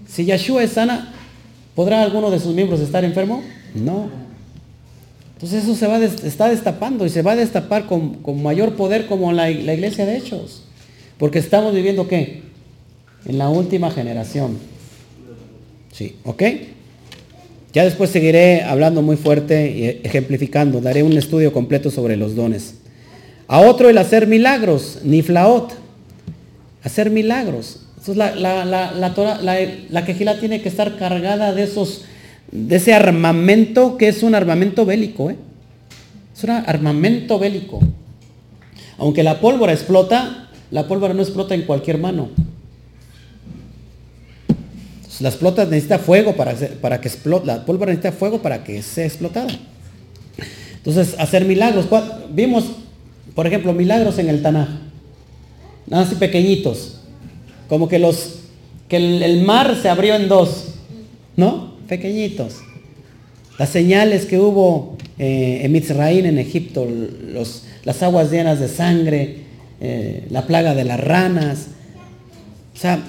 si 0.07 0.23
Yeshua 0.23 0.63
es 0.63 0.71
sana, 0.71 1.13
¿podrá 1.75 2.01
alguno 2.01 2.31
de 2.31 2.39
sus 2.39 2.55
miembros 2.55 2.79
estar 2.79 3.03
enfermo? 3.03 3.43
No. 3.73 4.07
Entonces 5.33 5.65
eso 5.65 5.75
se 5.75 5.85
va 5.87 5.97
está 5.97 6.47
destapando 6.47 7.05
y 7.05 7.09
se 7.09 7.23
va 7.23 7.33
a 7.33 7.35
destapar 7.35 7.87
con, 7.87 8.41
mayor 8.41 8.77
poder 8.77 9.07
como 9.07 9.33
la, 9.33 9.49
la, 9.49 9.73
iglesia 9.73 10.05
de 10.05 10.15
Hechos. 10.15 10.63
Porque 11.17 11.39
estamos 11.39 11.75
viviendo 11.75 12.07
qué? 12.07 12.43
En 13.25 13.37
la 13.37 13.49
última 13.49 13.91
generación. 13.91 14.57
Sí, 15.91 16.15
¿ok? 16.23 16.41
Ya 17.73 17.83
después 17.83 18.11
seguiré 18.11 18.63
hablando 18.63 19.01
muy 19.01 19.17
fuerte 19.17 19.69
y 19.69 20.07
ejemplificando. 20.07 20.79
Daré 20.79 21.03
un 21.03 21.17
estudio 21.17 21.51
completo 21.51 21.91
sobre 21.91 22.15
los 22.15 22.33
dones. 22.33 22.75
A 23.47 23.59
otro 23.59 23.89
el 23.89 23.97
hacer 23.97 24.27
milagros, 24.27 24.99
niflaot. 25.03 25.73
Hacer 26.83 27.09
milagros. 27.09 27.81
La, 28.07 28.35
la, 28.35 28.65
la, 28.65 28.91
la, 28.91 29.59
la 29.89 30.05
quejila 30.05 30.39
tiene 30.39 30.61
que 30.61 30.69
estar 30.69 30.95
cargada 30.97 31.53
de 31.53 31.63
esos 31.63 32.05
de 32.51 32.75
ese 32.75 32.93
armamento 32.93 33.97
que 33.97 34.07
es 34.07 34.23
un 34.23 34.35
armamento 34.35 34.85
bélico. 34.85 35.29
¿eh? 35.29 35.35
Es 36.35 36.43
un 36.43 36.51
armamento 36.51 37.39
bélico. 37.39 37.79
Aunque 38.97 39.23
la 39.23 39.41
pólvora 39.41 39.73
explota, 39.73 40.49
la 40.71 40.87
pólvora 40.87 41.13
no 41.13 41.21
explota 41.21 41.55
en 41.55 41.63
cualquier 41.63 41.97
mano. 41.97 42.29
Las 45.19 45.33
explotas 45.33 45.69
necesita 45.69 45.97
fuego 45.97 46.35
para, 46.35 46.53
para 46.81 46.99
que 46.99 47.07
explote. 47.07 47.47
La 47.47 47.65
pólvora 47.65 47.91
necesita 47.91 48.11
fuego 48.11 48.41
para 48.41 48.63
que 48.63 48.81
sea 48.81 49.05
explotada. 49.05 49.53
Entonces, 50.75 51.15
hacer 51.17 51.45
milagros. 51.45 51.87
Vimos, 52.31 52.65
por 53.35 53.45
ejemplo, 53.45 53.73
milagros 53.73 54.17
en 54.17 54.29
el 54.29 54.41
Tanaj. 54.41 54.69
Nada 55.85 56.03
así 56.03 56.15
pequeñitos. 56.15 57.01
Como 57.69 57.87
que 57.87 57.99
los 57.99 58.39
que 58.89 58.97
el 58.97 59.43
mar 59.43 59.77
se 59.79 59.89
abrió 59.89 60.15
en 60.15 60.27
dos. 60.27 60.69
¿No? 61.37 61.75
pequeñitos. 61.87 62.57
Las 63.57 63.69
señales 63.69 64.25
que 64.25 64.39
hubo 64.39 64.97
eh, 65.17 65.61
en 65.63 65.71
Mitzraín, 65.71 66.25
en 66.25 66.37
Egipto, 66.37 66.87
los, 66.87 67.63
las 67.83 68.03
aguas 68.03 68.31
llenas 68.31 68.59
de 68.59 68.67
sangre, 68.67 69.37
eh, 69.79 70.25
la 70.29 70.45
plaga 70.45 70.75
de 70.75 70.83
las 70.83 70.99
ranas. 70.99 71.67
O 72.73 72.77
sea, 72.77 72.99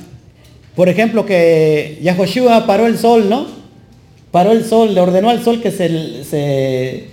por 0.74 0.88
ejemplo, 0.88 1.26
que 1.26 1.98
Yahoshua 2.02 2.66
paró 2.66 2.86
el 2.86 2.98
sol, 2.98 3.28
¿no? 3.28 3.46
Paró 4.30 4.52
el 4.52 4.64
sol, 4.64 4.94
le 4.94 5.00
ordenó 5.00 5.30
al 5.30 5.42
sol 5.42 5.60
que 5.62 5.70
se, 5.70 6.24
se, 6.24 7.08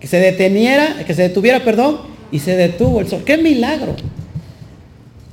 que 0.00 0.06
se 0.06 0.18
deteniera, 0.18 1.04
que 1.06 1.14
se 1.14 1.22
detuviera, 1.22 1.64
perdón, 1.64 1.98
y 2.30 2.38
se 2.38 2.56
detuvo 2.56 3.00
el 3.00 3.08
sol. 3.08 3.22
¡Qué 3.24 3.38
milagro! 3.38 3.96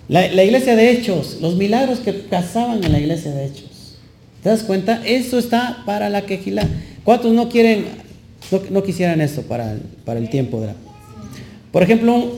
La, 0.07 0.27
la 0.27 0.43
iglesia 0.43 0.75
de 0.75 0.91
Hechos, 0.91 1.37
los 1.41 1.55
milagros 1.55 1.99
que 1.99 2.13
pasaban 2.13 2.83
en 2.83 2.91
la 2.91 2.99
iglesia 2.99 3.31
de 3.31 3.45
Hechos. 3.45 3.97
¿Te 4.45 4.49
das 4.49 4.61
cuenta? 4.61 5.01
Eso 5.03 5.39
está 5.39 5.81
para 5.87 6.07
la 6.07 6.27
quejila. 6.27 6.67
¿Cuántos 7.03 7.33
no 7.33 7.49
quieren, 7.49 7.85
no, 8.69 8.83
quisieran 8.83 9.19
esto 9.19 9.41
para, 9.41 9.77
para 10.05 10.19
el 10.19 10.29
tiempo? 10.29 10.61
De 10.61 10.69
Por 11.71 11.81
ejemplo, 11.81 12.31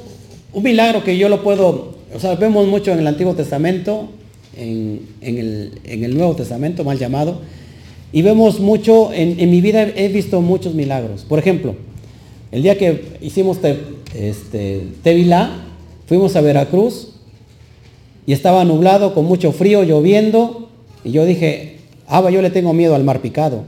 un, 0.54 0.64
milagro 0.64 1.04
que 1.04 1.18
yo 1.18 1.28
lo 1.28 1.44
puedo, 1.44 1.96
o 2.14 2.20
sea, 2.20 2.36
vemos 2.36 2.66
mucho 2.66 2.94
en 2.94 3.00
el 3.00 3.08
Antiguo 3.08 3.34
Testamento, 3.34 4.10
en, 4.56 5.02
el, 5.22 6.18
Nuevo 6.18 6.34
Testamento, 6.36 6.86
mal 6.86 6.98
llamado, 6.98 7.42
y 8.14 8.22
vemos 8.22 8.62
mucho, 8.62 9.12
en, 9.14 9.36
mi 9.50 9.60
vida 9.60 9.84
he 9.84 10.08
visto 10.08 10.40
muchos 10.40 10.76
milagros. 10.76 11.26
Por 11.28 11.40
ejemplo, 11.40 11.76
el 12.52 12.64
día 12.64 12.78
que 12.78 13.18
hicimos 13.22 13.60
te, 13.60 13.78
este, 14.16 14.88
Tevilá, 15.04 15.52
fuimos 16.06 16.36
a 16.36 16.42
Veracruz 16.42 17.14
y 18.26 18.34
estaba 18.34 18.64
nublado, 18.66 19.14
con 19.14 19.26
mucho 19.26 19.52
frío, 19.52 19.84
lloviendo, 19.84 20.70
y 21.04 21.12
yo 21.12 21.26
dije, 21.26 21.78
Ah, 22.08 22.30
yo 22.30 22.42
le 22.42 22.50
tengo 22.50 22.74
miedo 22.74 22.96
al 22.96 23.04
mar 23.04 23.22
picado. 23.22 23.66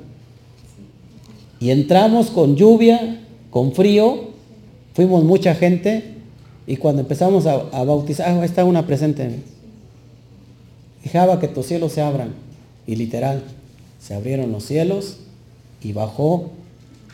Y 1.59 1.71
entramos 1.71 2.32
con 2.32 2.55
lluvia, 2.55 3.19
con 3.49 3.73
frío, 3.73 4.30
fuimos 4.93 5.25
mucha 5.25 5.53
gente 5.55 6.15
y 6.65 6.77
cuando 6.77 7.01
empezamos 7.01 7.45
a, 7.45 7.57
bautizar, 7.84 8.30
ah, 8.30 8.45
está 8.45 8.63
una 8.63 8.88
presente. 8.88 9.39
Dejaba 11.03 11.39
que 11.39 11.49
tus 11.49 11.65
cielos 11.65 11.91
se 11.91 12.01
abran. 12.01 12.34
Y 12.88 12.95
literal, 12.95 13.43
se 13.99 14.13
abrieron 14.13 14.51
los 14.51 14.63
cielos 14.63 15.17
y 15.84 15.91
bajó 15.91 16.51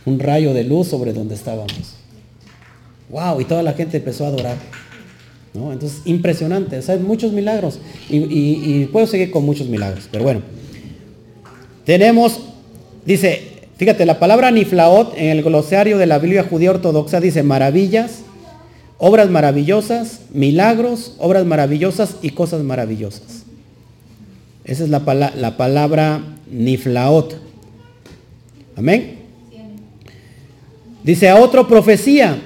un 0.06 0.20
rayo 0.20 0.54
de 0.54 0.64
luz 0.64 0.88
sobre 0.88 1.14
donde 1.14 1.36
estábamos. 1.36 1.96
¡Wow! 3.10 3.42
Y 3.42 3.46
toda 3.46 3.64
la 3.64 3.74
gente 3.74 3.98
empezó 3.98 4.26
a 4.26 4.30
adorar. 4.30 4.58
¿no? 5.54 5.72
Entonces, 5.72 6.02
impresionante. 6.06 6.78
O 6.78 6.82
sea, 6.82 6.98
muchos 6.98 7.32
milagros. 7.32 7.80
y 8.10 8.86
puedo 8.86 9.08
seguir 9.08 9.32
con 9.32 9.46
muchos 9.46 9.68
milagros. 9.68 10.08
Pero 10.12 10.24
bueno. 10.24 10.42
Tenemos, 11.86 12.42
dice, 13.06 13.60
fíjate, 13.78 14.06
la 14.08 14.20
palabra 14.20 14.50
niflaot 14.50 15.14
en 15.18 15.30
el 15.30 15.44
glosario 15.44 16.00
de 16.00 16.08
la 16.08 16.18
Biblia 16.18 16.44
judía 16.50 16.72
ortodoxa 16.72 17.20
dice 17.20 17.44
maravillas, 17.44 18.22
obras 18.98 19.30
maravillosas, 19.30 20.22
milagros, 20.34 21.14
obras 21.20 21.46
maravillosas 21.46 22.18
y 22.24 22.32
cosas 22.32 22.64
maravillosas. 22.64 23.44
Esa 24.64 24.84
es 24.84 24.90
la, 24.90 25.32
la 25.36 25.58
palabra 25.58 26.24
niflaot. 26.52 27.36
Amén. 28.76 29.15
Dice 31.06 31.30
a 31.30 31.36
otro 31.40 31.68
profecía. 31.68 32.42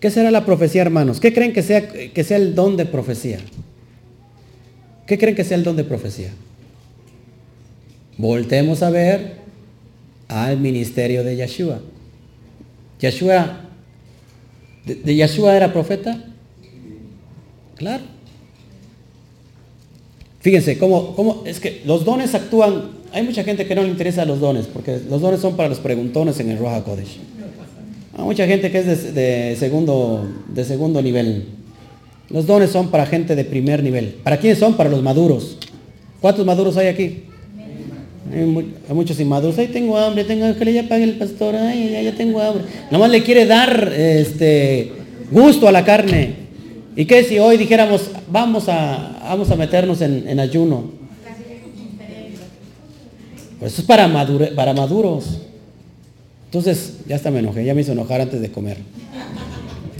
¿Qué 0.00 0.10
será 0.10 0.32
la 0.32 0.44
profecía, 0.44 0.82
hermanos? 0.82 1.20
¿Qué 1.20 1.32
creen 1.32 1.52
que 1.52 1.62
sea, 1.62 1.88
que 1.88 2.24
sea 2.24 2.36
el 2.36 2.56
don 2.56 2.76
de 2.76 2.86
profecía? 2.86 3.38
¿Qué 5.06 5.16
creen 5.16 5.36
que 5.36 5.44
sea 5.44 5.56
el 5.56 5.62
don 5.62 5.76
de 5.76 5.84
profecía? 5.84 6.30
Voltemos 8.18 8.82
a 8.82 8.90
ver 8.90 9.36
al 10.26 10.58
ministerio 10.58 11.22
de 11.22 11.36
Yeshua. 11.36 11.80
Yeshua, 12.98 13.60
¿de, 14.84 15.14
Yeshua 15.14 15.54
era 15.54 15.72
profeta? 15.72 16.24
Claro. 17.76 18.02
Fíjense, 20.40 20.78
cómo, 20.78 21.14
cómo, 21.14 21.44
es 21.46 21.60
que 21.60 21.82
los 21.84 22.04
dones 22.04 22.34
actúan, 22.34 22.90
hay 23.12 23.22
mucha 23.22 23.44
gente 23.44 23.66
que 23.66 23.74
no 23.74 23.82
le 23.82 23.88
interesa 23.88 24.24
los 24.24 24.40
dones, 24.40 24.66
porque 24.66 25.00
los 25.08 25.20
dones 25.20 25.40
son 25.40 25.56
para 25.56 25.68
los 25.68 25.78
preguntones 25.78 26.38
en 26.40 26.50
el 26.50 26.58
Roja 26.58 26.82
Kodesh. 26.82 27.18
Hay 28.16 28.24
mucha 28.24 28.46
gente 28.46 28.70
que 28.70 28.78
es 28.78 29.14
de, 29.14 29.56
segundo, 29.58 30.28
de 30.48 30.64
segundo 30.64 31.00
nivel. 31.02 31.46
Los 32.28 32.46
dones 32.46 32.70
son 32.70 32.90
para 32.90 33.06
gente 33.06 33.34
de 33.34 33.44
primer 33.44 33.82
nivel. 33.82 34.16
¿Para 34.22 34.36
quiénes 34.36 34.58
son? 34.58 34.74
Para 34.74 34.90
los 34.90 35.02
maduros. 35.02 35.56
¿Cuántos 36.20 36.44
maduros 36.44 36.76
hay 36.76 36.88
aquí? 36.88 37.24
Hay, 38.32 38.94
muchos 38.94 39.18
inmaduros, 39.18 39.58
ay 39.58 39.68
tengo 39.68 39.98
hambre, 39.98 40.22
tengo 40.22 40.54
que 40.54 40.72
ya 40.72 40.88
pague 40.88 41.02
el 41.02 41.16
pastor, 41.16 41.56
ay 41.56 41.90
ya, 41.90 42.02
ya 42.02 42.12
tengo 42.14 42.40
hambre. 42.40 42.64
Nomás 42.90 43.10
le 43.10 43.24
quiere 43.24 43.46
dar 43.46 43.92
este 43.92 44.92
gusto 45.30 45.66
a 45.66 45.72
la 45.72 45.84
carne. 45.84 46.34
¿Y 46.94 47.06
qué 47.06 47.24
si 47.24 47.38
hoy 47.38 47.56
dijéramos, 47.56 48.10
vamos 48.30 48.68
a, 48.68 49.20
vamos 49.24 49.50
a 49.50 49.56
meternos 49.56 50.00
en, 50.00 50.38
ayuno? 50.38 50.99
Pues 53.60 53.74
eso 53.74 53.82
es 53.82 53.86
para, 53.86 54.10
para 54.56 54.72
maduros. 54.72 55.38
Entonces, 56.46 56.94
ya 57.06 57.14
hasta 57.14 57.30
me 57.30 57.38
enojé, 57.38 57.64
ya 57.64 57.74
me 57.74 57.82
hizo 57.82 57.92
enojar 57.92 58.22
antes 58.22 58.40
de 58.40 58.50
comer. 58.50 58.78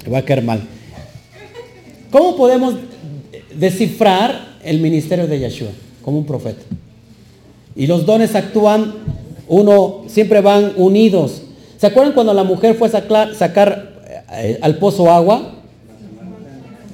Me 0.04 0.10
va 0.10 0.18
a 0.18 0.24
caer 0.24 0.42
mal. 0.42 0.62
¿Cómo 2.10 2.34
podemos 2.36 2.74
descifrar 3.54 4.56
el 4.64 4.80
ministerio 4.80 5.28
de 5.28 5.38
Yeshua 5.38 5.68
como 6.02 6.18
un 6.18 6.26
profeta? 6.26 6.62
Y 7.76 7.86
los 7.86 8.04
dones 8.04 8.34
actúan 8.34 8.94
Uno, 9.46 10.04
siempre 10.06 10.40
van 10.40 10.72
unidos. 10.76 11.42
¿Se 11.76 11.86
acuerdan 11.86 12.14
cuando 12.14 12.32
la 12.32 12.44
mujer 12.44 12.76
fue 12.76 12.88
a 12.88 12.90
sacar, 13.34 13.34
eh, 14.32 14.58
al 14.62 14.76
pozo 14.78 15.10
agua? 15.10 15.54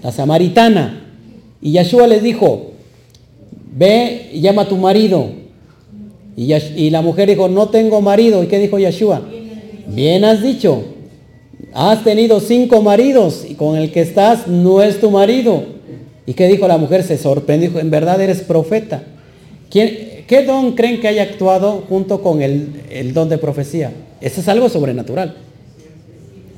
La 0.02 0.10
samaritana. 0.10 1.02
Y 1.60 1.72
Yeshua 1.72 2.06
les 2.06 2.22
dijo, 2.22 2.72
ve 3.72 4.30
y 4.32 4.40
llama 4.40 4.62
a 4.62 4.68
tu 4.68 4.76
marido. 4.76 5.45
Y, 6.36 6.90
la 6.90 7.00
mujer 7.00 7.30
dijo, 7.30 7.48
no 7.48 7.70
tengo 7.70 8.02
marido. 8.02 8.42
¿Y 8.42 8.46
qué 8.46 8.58
dijo 8.58 8.78
Yeshua? 8.78 9.22
Bien 9.86 10.24
has 10.24 10.42
dicho. 10.42 10.84
Has 11.72 12.04
tenido 12.04 12.40
cinco 12.40 12.82
maridos 12.82 13.46
y 13.48 13.54
con 13.54 13.76
el 13.76 13.90
que 13.90 14.02
estás 14.02 14.46
no 14.46 14.82
es 14.82 15.00
tu 15.00 15.10
marido. 15.10 15.64
¿Y 16.26 16.34
qué 16.34 16.46
dijo 16.48 16.68
la 16.68 16.76
mujer? 16.76 17.02
Se 17.02 17.16
sorprendió. 17.16 17.70
Dijo, 17.70 17.80
en 17.80 17.90
verdad 17.90 18.20
eres 18.20 18.42
profeta. 18.42 19.02
¿Qué 19.70 20.44
don 20.46 20.72
creen 20.72 21.00
que 21.00 21.08
haya 21.08 21.22
actuado 21.22 21.84
junto 21.88 22.22
con 22.22 22.42
el, 22.42 23.12
don 23.14 23.28
de 23.30 23.38
profecía? 23.38 23.92
Eso 24.20 24.40
es 24.40 24.48
algo 24.48 24.68
sobrenatural. 24.68 25.36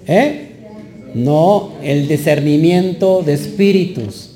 ¿Eh? 0.07 0.49
No, 1.15 1.73
el 1.83 2.09
discernimiento 2.09 3.23
de 3.25 3.35
espíritus. 3.35 4.31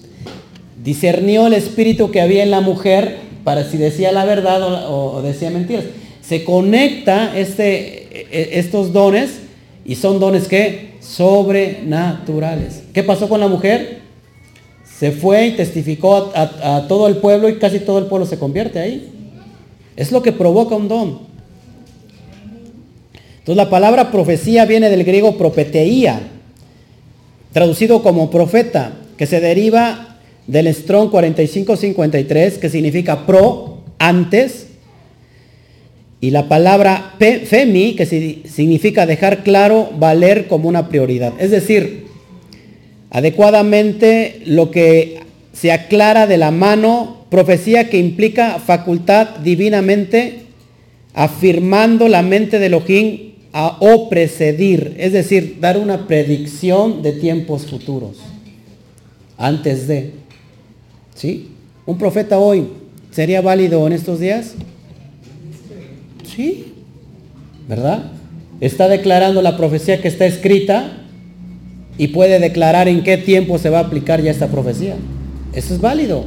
Discernió 0.84 1.46
el 1.46 1.54
espíritu 1.54 2.10
que 2.10 2.20
había 2.20 2.42
en 2.42 2.50
la 2.50 2.60
mujer 2.60 3.31
para 3.44 3.64
si 3.64 3.76
decía 3.76 4.12
la 4.12 4.24
verdad 4.24 4.60
o, 4.88 5.22
decía 5.22 5.50
mentiras. 5.50 5.84
Se 6.22 6.44
conecta 6.44 7.36
este, 7.36 8.04
e, 8.10 8.28
e, 8.30 8.58
estos 8.58 8.92
dones 8.92 9.40
y 9.84 9.96
son 9.96 10.20
dones 10.20 10.48
que 10.48 10.92
sobrenaturales. 11.00 12.84
¿Qué 12.92 13.02
pasó 13.02 13.28
con 13.28 13.40
la 13.40 13.48
mujer? 13.48 14.00
Se 14.98 15.10
fue 15.10 15.48
y 15.48 15.52
testificó 15.52 16.32
a, 16.34 16.86
todo 16.86 17.08
el 17.08 17.16
pueblo 17.16 17.48
y 17.48 17.58
casi 17.58 17.80
todo 17.80 17.98
el 17.98 18.06
pueblo 18.06 18.26
se 18.26 18.38
convierte 18.38 18.78
ahí. 18.78 19.10
Es 19.96 20.12
lo 20.12 20.22
que 20.22 20.32
provoca 20.32 20.76
un 20.76 20.88
don. 20.88 21.32
Entonces 23.38 23.56
la 23.56 23.68
palabra 23.68 24.12
profecía 24.12 24.64
viene 24.64 24.88
del 24.88 25.02
griego 25.02 25.36
propeteía, 25.36 26.20
traducido 27.52 28.02
como 28.02 28.30
profeta, 28.30 28.92
que 29.16 29.26
se 29.26 29.40
deriva 29.40 30.11
del 30.46 30.72
Strong 30.74 31.10
4553, 31.10 32.58
que 32.58 32.68
significa 32.68 33.26
pro, 33.26 33.82
antes, 33.98 34.66
y 36.20 36.30
la 36.30 36.48
palabra 36.48 37.14
femi, 37.18 37.96
que 37.96 38.06
significa 38.06 39.06
dejar 39.06 39.42
claro, 39.42 39.90
valer 39.98 40.46
como 40.46 40.68
una 40.68 40.88
prioridad. 40.88 41.32
Es 41.38 41.50
decir, 41.50 42.06
adecuadamente 43.10 44.40
lo 44.46 44.70
que 44.70 45.20
se 45.52 45.72
aclara 45.72 46.26
de 46.26 46.38
la 46.38 46.52
mano, 46.52 47.24
profecía 47.28 47.90
que 47.90 47.98
implica 47.98 48.60
facultad 48.60 49.38
divinamente 49.42 50.42
afirmando 51.14 52.08
la 52.08 52.22
mente 52.22 52.58
de 52.58 52.66
Elohim 52.66 53.32
a, 53.52 53.76
o 53.80 54.08
precedir, 54.08 54.94
es 54.98 55.12
decir, 55.12 55.58
dar 55.60 55.76
una 55.76 56.06
predicción 56.06 57.02
de 57.02 57.12
tiempos 57.12 57.66
futuros, 57.66 58.18
antes 59.36 59.86
de. 59.88 60.21
¿Sí? 61.14 61.50
¿Un 61.86 61.98
profeta 61.98 62.38
hoy 62.38 62.68
sería 63.10 63.40
válido 63.40 63.86
en 63.86 63.92
estos 63.92 64.20
días? 64.20 64.54
Sí, 66.24 66.72
¿verdad? 67.68 68.04
Está 68.60 68.88
declarando 68.88 69.42
la 69.42 69.56
profecía 69.56 70.00
que 70.00 70.08
está 70.08 70.26
escrita 70.26 70.98
y 71.98 72.08
puede 72.08 72.38
declarar 72.38 72.88
en 72.88 73.02
qué 73.02 73.16
tiempo 73.16 73.58
se 73.58 73.70
va 73.70 73.80
a 73.80 73.82
aplicar 73.82 74.22
ya 74.22 74.30
esta 74.30 74.48
profecía. 74.48 74.96
Eso 75.52 75.74
es 75.74 75.80
válido. 75.80 76.24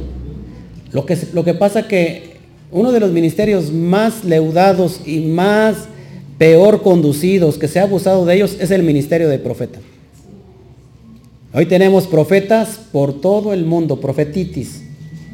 Lo 0.92 1.06
que, 1.06 1.18
lo 1.32 1.44
que 1.44 1.54
pasa 1.54 1.88
que 1.88 2.36
uno 2.70 2.92
de 2.92 3.00
los 3.00 3.12
ministerios 3.12 3.72
más 3.72 4.24
leudados 4.24 5.00
y 5.06 5.20
más 5.20 5.88
peor 6.38 6.82
conducidos, 6.82 7.58
que 7.58 7.68
se 7.68 7.80
ha 7.80 7.84
abusado 7.84 8.26
de 8.26 8.34
ellos, 8.34 8.56
es 8.60 8.70
el 8.70 8.82
ministerio 8.82 9.28
de 9.28 9.38
profeta. 9.38 9.78
Hoy 11.56 11.66
tenemos 11.66 12.06
profetas 12.06 12.78
por 12.92 13.20
todo 13.20 13.52
el 13.52 13.64
mundo, 13.64 14.00
profetitis. 14.00 14.82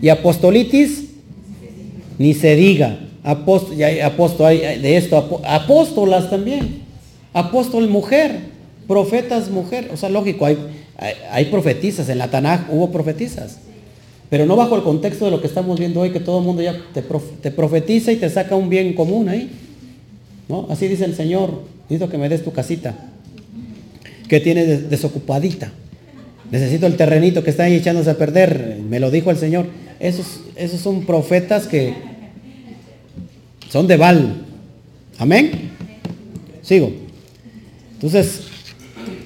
Y 0.00 0.08
apostolitis, 0.08 1.08
ni 2.16 2.32
se 2.32 2.56
diga. 2.56 2.98
Apóstol, 3.22 3.76
de 3.76 4.96
esto, 4.96 5.40
apóstolas 5.44 6.30
también. 6.30 6.82
Apóstol 7.34 7.88
mujer 7.88 8.52
profetas 8.86 9.50
mujer. 9.50 9.90
O 9.92 9.96
sea, 9.96 10.08
lógico, 10.08 10.46
hay, 10.46 10.58
hay, 11.30 11.46
profetizas, 11.46 12.08
en 12.08 12.18
la 12.18 12.30
Tanaj 12.30 12.66
hubo 12.70 12.90
profetizas. 12.90 13.58
Pero 14.30 14.46
no 14.46 14.56
bajo 14.56 14.76
el 14.76 14.82
contexto 14.82 15.26
de 15.26 15.30
lo 15.30 15.40
que 15.40 15.46
estamos 15.46 15.78
viendo 15.78 16.00
hoy, 16.00 16.10
que 16.10 16.20
todo 16.20 16.38
el 16.38 16.44
mundo 16.44 16.62
ya 16.62 16.78
te, 16.92 17.50
profetiza 17.50 18.12
y 18.12 18.16
te 18.16 18.30
saca 18.30 18.56
un 18.56 18.68
bien 18.68 18.94
común 18.94 19.28
ahí. 19.28 19.50
¿No? 20.48 20.66
Así 20.70 20.88
dice 20.88 21.04
el 21.04 21.14
Señor, 21.14 21.62
necesito 21.88 22.10
que 22.10 22.18
me 22.18 22.28
des 22.28 22.44
tu 22.44 22.52
casita, 22.52 22.94
que 24.28 24.40
tienes 24.40 24.90
desocupadita. 24.90 25.72
Necesito 26.52 26.86
el 26.86 26.96
terrenito 26.96 27.42
que 27.42 27.48
está 27.48 27.64
ahí 27.64 27.74
echándose 27.74 28.10
a 28.10 28.18
perder. 28.18 28.78
Me 28.86 29.00
lo 29.00 29.10
dijo 29.10 29.30
el 29.30 29.38
Señor. 29.38 29.66
Esos, 29.98 30.42
esos 30.54 30.80
son 30.80 31.06
profetas 31.06 31.66
que 31.66 31.94
son 33.70 33.86
de 33.86 33.96
Val. 33.96 34.44
Amén. 35.16 35.70
Sigo. 36.60 36.92
Entonces, 37.94 38.42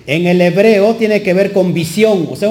en 0.06 0.28
el 0.28 0.40
hebreo 0.40 0.94
tiene 0.94 1.22
que 1.22 1.34
ver 1.34 1.52
con 1.52 1.74
visión, 1.74 2.28
o 2.30 2.36
sea, 2.36 2.50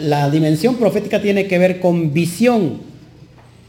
la, 0.00 0.28
dimensión 0.30 0.74
profética 0.74 1.22
tiene 1.22 1.46
que 1.46 1.58
ver 1.58 1.78
con 1.78 2.12
visión. 2.12 2.80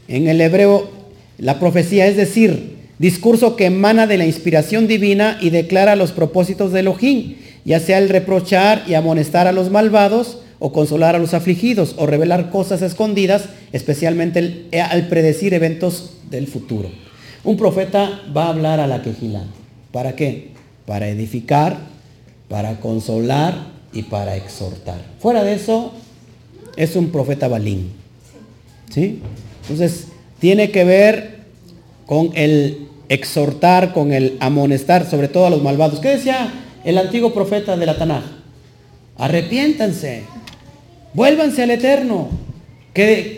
En 0.08 0.26
el 0.26 0.40
hebreo, 0.40 0.90
la 1.38 1.60
profecía 1.60 2.08
es 2.08 2.16
decir, 2.16 2.78
discurso 2.98 3.54
que 3.54 3.66
emana 3.66 4.08
de 4.08 4.18
la 4.18 4.26
inspiración 4.26 4.88
divina 4.88 5.38
y 5.40 5.50
declara 5.50 5.94
los 5.94 6.10
propósitos 6.10 6.72
de 6.72 6.80
Elohim, 6.80 7.36
ya 7.64 7.78
sea 7.78 7.98
el 7.98 8.08
reprochar 8.08 8.82
y 8.88 8.94
amonestar 8.94 9.46
a 9.46 9.52
los 9.52 9.70
malvados, 9.70 10.38
o 10.58 10.72
consolar 10.72 11.14
a 11.14 11.18
los 11.18 11.34
afligidos, 11.34 11.94
o 11.98 12.06
revelar 12.06 12.50
cosas 12.50 12.82
escondidas, 12.82 13.44
especialmente 13.72 14.66
al 14.90 15.08
predecir 15.08 15.54
eventos 15.54 16.14
del 16.30 16.46
futuro. 16.46 16.90
Un 17.44 17.56
profeta 17.56 18.22
va 18.36 18.46
a 18.46 18.48
hablar 18.50 18.80
a 18.80 18.86
la 18.86 19.02
quejila. 19.02 19.42
¿Para 19.92 20.16
qué? 20.16 20.50
Para 20.86 21.08
edificar, 21.08 21.78
para 22.48 22.80
consolar 22.80 23.54
y 23.92 24.02
para 24.02 24.36
exhortar. 24.36 25.00
Fuera 25.20 25.44
de 25.44 25.54
eso, 25.54 25.92
es 26.76 26.96
un 26.96 27.10
profeta 27.10 27.48
balín. 27.48 27.92
¿Sí? 28.90 29.20
Entonces, 29.62 30.08
tiene 30.38 30.70
que 30.70 30.84
ver 30.84 31.38
con 32.06 32.30
el 32.34 32.88
exhortar, 33.08 33.92
con 33.92 34.12
el 34.12 34.36
amonestar, 34.40 35.08
sobre 35.08 35.28
todo 35.28 35.46
a 35.46 35.50
los 35.50 35.62
malvados. 35.62 36.00
¿Qué 36.00 36.08
decía 36.08 36.52
el 36.84 36.98
antiguo 36.98 37.32
profeta 37.32 37.76
de 37.76 37.86
la 37.86 37.98
Tanaj? 37.98 38.24
Arrepiéntanse, 39.16 40.22
vuélvanse 41.18 41.64
al 41.64 41.72
Eterno. 41.72 42.28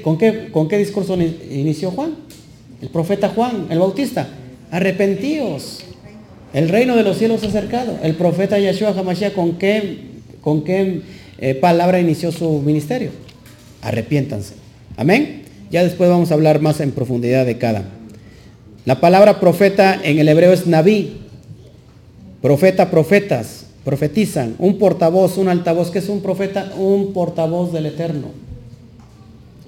con, 0.04 0.18
qué, 0.18 0.50
¿Con 0.52 0.68
qué 0.68 0.76
discurso 0.76 1.16
inició 1.16 1.90
Juan? 1.90 2.14
El 2.82 2.88
profeta 2.90 3.30
Juan, 3.30 3.68
el 3.70 3.78
Bautista. 3.78 4.28
Arrepentíos, 4.70 5.80
el 6.52 6.68
reino 6.68 6.94
de 6.94 7.02
los 7.02 7.16
cielos 7.16 7.42
ha 7.42 7.46
acercado. 7.48 7.98
El 8.02 8.14
profeta 8.14 8.58
Yeshua 8.58 8.90
Hamashiach, 8.90 9.32
¿con 9.32 9.56
qué, 9.56 9.98
con 10.42 10.62
qué 10.62 11.00
eh, 11.38 11.54
palabra 11.54 11.98
inició 11.98 12.30
su 12.30 12.60
ministerio? 12.60 13.10
Arrepiéntanse. 13.82 14.54
Amén. 14.96 15.42
Ya 15.70 15.82
después 15.82 16.10
vamos 16.10 16.30
a 16.30 16.34
hablar 16.34 16.60
más 16.60 16.80
en 16.80 16.92
profundidad 16.92 17.46
de 17.46 17.56
cada. 17.56 17.84
La 18.84 19.00
palabra 19.00 19.40
profeta 19.40 19.98
en 20.02 20.18
el 20.18 20.28
hebreo 20.28 20.52
es 20.52 20.66
naví. 20.66 21.16
Profeta, 22.42 22.90
profetas, 22.90 23.59
profetizan. 23.84 24.56
Un 24.58 24.78
portavoz, 24.78 25.38
un 25.38 25.48
altavoz. 25.48 25.90
¿Qué 25.90 26.00
es 26.00 26.08
un 26.08 26.20
profeta? 26.20 26.72
Un 26.78 27.12
portavoz 27.12 27.72
del 27.72 27.86
Eterno. 27.86 28.28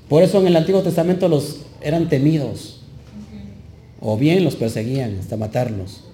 Por 0.09 0.23
eso 0.23 0.41
en 0.41 0.49
el 0.49 0.57
Antiguo 0.57 0.83
Testamento 0.83 1.29
los 1.29 1.61
eran 1.81 2.09
temidos. 2.09 2.81
O 4.01 4.17
bien 4.17 4.45
los 4.45 4.57
perseguían 4.57 5.19
hasta 5.19 5.37
matarlos. 5.37 6.05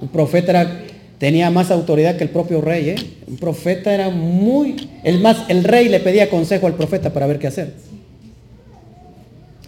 Un 0.00 0.08
profeta 0.08 0.82
tenía 1.18 1.50
más 1.50 1.70
autoridad 1.70 2.16
que 2.16 2.24
el 2.24 2.30
propio 2.30 2.60
rey. 2.60 2.90
¿eh? 2.90 2.96
Un 3.26 3.36
profeta 3.36 3.92
era 3.92 4.10
muy... 4.10 4.88
El, 5.02 5.20
más, 5.20 5.48
el 5.48 5.64
rey 5.64 5.88
le 5.88 6.00
pedía 6.00 6.28
consejo 6.28 6.66
al 6.66 6.74
profeta 6.74 7.12
para 7.12 7.26
ver 7.26 7.38
qué 7.38 7.46
hacer. 7.46 7.74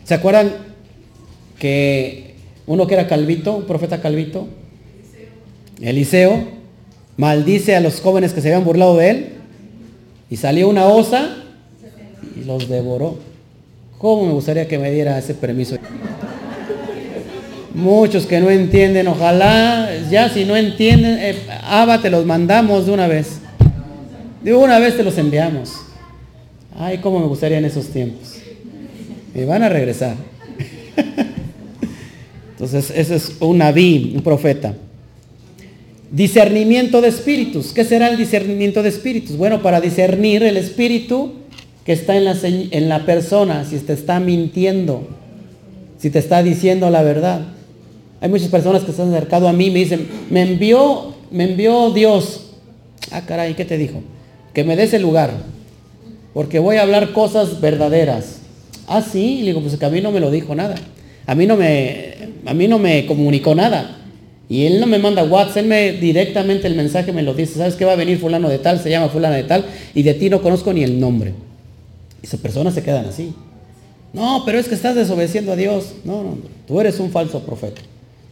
¿Se 0.05 0.15
acuerdan 0.15 0.53
que 1.59 2.35
uno 2.67 2.87
que 2.87 2.95
era 2.95 3.07
calvito, 3.07 3.57
un 3.57 3.65
profeta 3.65 4.01
calvito, 4.01 4.47
Eliseo, 5.81 6.64
maldice 7.17 7.77
a 7.77 7.81
los 7.81 8.01
jóvenes 8.01 8.33
que 8.33 8.41
se 8.41 8.49
habían 8.49 8.65
burlado 8.65 8.97
de 8.97 9.11
él 9.11 9.29
y 10.31 10.37
salió 10.37 10.69
una 10.69 10.87
osa 10.87 11.37
y 12.37 12.45
los 12.45 12.69
devoró. 12.69 13.19
¿Cómo 13.99 14.27
me 14.27 14.33
gustaría 14.33 14.69
que 14.69 14.79
me 14.79 14.91
diera 14.91 15.19
ese 15.19 15.35
permiso? 15.35 15.77
Muchos 17.75 18.27
que 18.27 18.41
no 18.41 18.51
entienden, 18.51 19.09
ojalá, 19.09 19.89
ya 20.11 20.29
si 20.29 20.45
no 20.45 20.57
entienden, 20.57 21.19
eh, 21.19 21.37
Abba, 21.65 22.01
te 22.01 22.11
los 22.11 22.25
mandamos 22.25 22.87
de 22.87 22.93
una 22.93 23.09
vez. 23.09 23.39
De 24.43 24.55
una 24.55 24.79
vez 24.79 24.97
te 24.97 25.03
los 25.03 25.17
enviamos. 25.19 25.73
Ay, 26.77 26.99
cómo 26.99 27.19
me 27.21 27.27
gustaría 27.27 27.59
en 27.59 27.65
esos 27.65 27.87
tiempos. 27.89 28.37
Me 29.35 29.45
van 29.45 29.63
a 29.63 29.69
regresar. 29.69 30.15
Entonces, 32.51 32.93
ese 32.95 33.17
es 33.17 33.37
un 33.41 33.59
naví, 33.59 34.13
un 34.15 34.23
profeta. 34.23 34.75
Discernimiento 36.15 37.01
de 37.01 37.09
espíritus. 37.09 37.73
¿Qué 37.73 37.85
será 37.85 38.07
el 38.07 38.17
discernimiento 38.17 38.85
de 38.85 38.89
espíritus? 38.89 39.37
Bueno, 39.37 39.63
para 39.63 39.81
discernir 39.81 40.45
el 40.45 40.57
espíritu 40.57 41.33
que 41.85 41.93
está 41.93 42.17
en 42.17 42.25
la, 42.25 42.37
en 42.45 42.89
la 42.89 43.05
persona, 43.05 43.65
si 43.65 43.77
te 43.81 43.95
está 43.95 44.21
mintiendo, 44.21 45.09
si 45.99 46.11
te 46.11 46.21
está 46.21 46.45
diciendo 46.45 46.89
la 46.89 47.03
verdad. 47.03 47.41
Hay 48.21 48.29
muchas 48.29 48.47
personas 48.47 48.85
que 48.85 48.93
se 48.93 49.03
han 49.03 49.09
acercado 49.09 49.49
a 49.49 49.53
mí 49.53 49.67
y 49.67 49.71
me 49.73 49.81
dicen, 49.81 50.07
me 50.31 50.43
envió, 50.43 51.15
me 51.33 51.51
envió 51.51 51.91
Dios. 51.91 52.53
Ah, 53.11 53.23
caray, 53.23 53.55
¿qué 53.55 53.65
te 53.65 53.77
dijo? 53.77 54.01
Que 54.53 54.63
me 54.63 54.77
des 54.77 54.95
el 54.95 55.03
lugar, 55.03 55.33
porque 56.33 56.61
voy 56.61 56.77
a 56.77 56.83
hablar 56.83 57.13
cosas 57.13 57.61
verdaderas. 57.61 58.39
Ah, 58.87 59.03
sí, 59.03 59.41
y 59.41 59.43
digo, 59.47 59.61
pues 59.61 59.77
que 59.77 59.85
a 59.85 59.91
mí 59.91 60.01
no 60.01 60.13
me 60.13 60.21
lo 60.21 60.31
dijo 60.31 60.55
nada. 60.55 60.77
A 61.27 61.35
mí 61.35 61.45
no 61.45 61.57
me, 61.57 62.15
a 62.47 62.55
mí 62.55 62.69
no 62.69 62.79
me 62.79 63.05
comunicó 63.05 63.57
nada. 63.57 64.04
Y 64.49 64.67
él 64.67 64.81
no 64.81 64.87
me 64.87 64.99
manda 64.99 65.25
WhatsApp, 65.25 65.59
él 65.59 65.67
me 65.67 65.93
directamente 65.93 66.67
el 66.67 66.75
mensaje 66.75 67.13
me 67.13 67.23
lo 67.23 67.35
dice, 67.35 67.55
¿sabes 67.55 67.77
qué 67.77 67.85
va 67.85 67.93
a 67.93 67.97
venir 67.97 68.19
fulano 68.19 68.49
de 68.49 68.59
tal? 68.59 68.79
Se 68.79 68.91
llama 68.91 69.09
fulano 69.09 69.35
de 69.35 69.45
tal 69.45 69.65
y 69.95 70.03
de 70.03 70.15
ti 70.15 70.29
no 70.29 70.43
conozco 70.43 70.73
ni 70.73 70.83
el 70.83 71.01
nombre. 71.01 71.33
Y 72.23 72.27
esas 72.27 72.41
personas 72.41 72.75
se 72.75 72.83
quedan 72.83 73.07
así. 73.07 73.33
No, 74.13 74.43
pero 74.45 74.59
es 74.59 74.69
que 74.69 74.75
estás 74.75 74.95
desobedeciendo 74.95 75.53
a 75.53 75.57
Dios. 75.57 75.95
No, 76.05 76.23
no, 76.23 76.39
tú 76.67 76.81
eres 76.81 77.01
un 77.01 77.11
falso 77.11 77.41
profeta. 77.41 77.81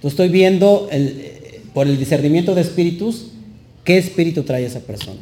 Tú 0.00 0.08
estoy 0.08 0.28
viendo 0.28 0.88
por 1.72 1.86
el 1.86 1.98
discernimiento 1.98 2.54
de 2.54 2.60
espíritus 2.60 3.28
qué 3.84 3.98
espíritu 3.98 4.42
trae 4.42 4.64
esa 4.64 4.80
persona. 4.80 5.18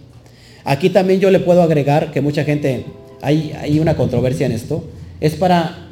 Aquí 0.65 0.91
también 0.91 1.21
yo 1.21 1.31
le 1.31 1.41
puedo 1.41 1.63
agregar 1.63 2.13
que 2.13 2.21
mucha 2.21 2.45
gente, 2.45 2.85
hay, 3.23 3.53
hay 3.59 3.81
una 3.81 3.97
controversia 3.97 4.47
en 4.47 4.53
esto, 4.53 4.85
es 5.21 5.35
para, 5.35 5.89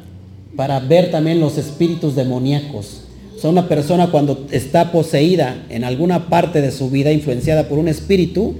para 0.55 0.79
ver 0.79 1.11
también 1.11 1.39
los 1.39 1.57
espíritus 1.57 2.15
demoníacos. 2.15 3.01
O 3.39 3.41
sea, 3.41 3.51
una 3.51 3.69
persona 3.69 4.11
cuando 4.11 4.47
está 4.51 4.91
poseída 4.91 5.63
en 5.69 5.85
alguna 5.85 6.27
parte 6.27 6.61
de 6.61 6.73
su 6.73 6.89
vida, 6.89 7.13
influenciada 7.13 7.69
por 7.69 7.77
un 7.77 7.87
espíritu, 7.87 8.55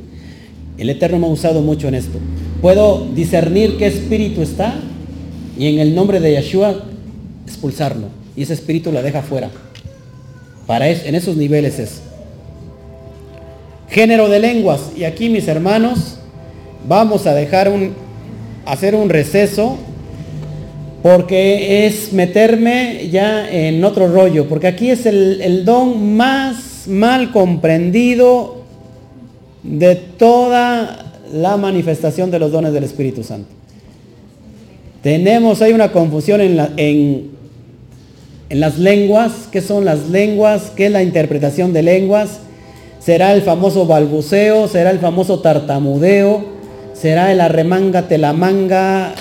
el 0.78 0.90
Eterno 0.90 1.20
me 1.20 1.28
ha 1.28 1.30
usado 1.30 1.62
mucho 1.62 1.90
en 1.90 1.96
esto. 1.96 2.18
Puedo 2.62 3.06
discernir 3.14 3.76
qué 3.76 3.88
espíritu 3.88 4.42
está 4.42 4.76
y 5.58 5.68
en 5.68 5.80
el 5.80 5.94
nombre 5.94 6.22
de 6.22 6.32
Yeshua 6.32 6.82
expulsarlo. 7.46 8.06
Y 8.38 8.44
ese 8.44 8.54
espíritu 8.54 8.94
la 8.94 9.02
deja 9.02 9.22
fuera. 9.22 9.50
Para 10.66 10.88
en 10.88 11.14
esos 11.14 11.36
niveles 11.36 11.78
es. 11.78 12.00
Género 13.90 14.30
de 14.30 14.40
lenguas. 14.40 14.92
Y 14.96 15.04
aquí 15.04 15.28
mis 15.28 15.50
hermanos, 15.50 16.20
vamos 16.88 17.28
a 17.28 17.34
dejar 17.34 17.68
un, 17.68 17.92
hacer 18.66 18.96
un 18.96 19.10
receso 19.10 19.76
porque 21.02 21.86
es 21.86 22.12
meterme 22.12 23.08
ya 23.10 23.50
en 23.50 23.84
otro 23.84 24.08
rollo, 24.12 24.48
porque 24.48 24.68
aquí 24.68 24.90
es 24.90 25.06
el, 25.06 25.64
don 25.64 26.16
más 26.16 26.88
mal 26.88 27.32
comprendido 27.32 28.64
de 29.64 29.96
toda 29.96 31.14
la 31.34 31.58
manifestación 31.58 32.32
de 32.32 32.40
los 32.40 32.52
dones 32.52 32.74
del 32.74 32.84
Espíritu 32.84 33.24
Santo. 33.24 33.50
Tenemos, 35.02 35.62
hay 35.62 35.72
una 35.72 35.92
confusión 35.94 36.42
en, 36.42 36.58
la, 36.58 36.70
en, 36.76 37.30
en 38.50 38.60
las 38.60 38.78
lenguas, 38.78 39.48
¿qué 39.50 39.62
son 39.62 39.86
las 39.86 40.10
lenguas? 40.10 40.72
¿Qué 40.76 40.88
es 40.88 40.92
la 40.92 41.04
interpretación 41.04 41.72
de 41.72 41.84
lenguas? 41.84 42.40
¿Será 43.00 43.34
el 43.34 43.42
famoso 43.42 43.86
balbuceo? 43.86 44.68
¿Será 44.68 44.92
el 44.92 45.00
famoso 45.00 45.40
tartamudeo? 45.40 46.44
¿Será 46.94 47.32
el 47.32 47.40
arremanga 47.40 48.10
telamanga? 48.10 49.14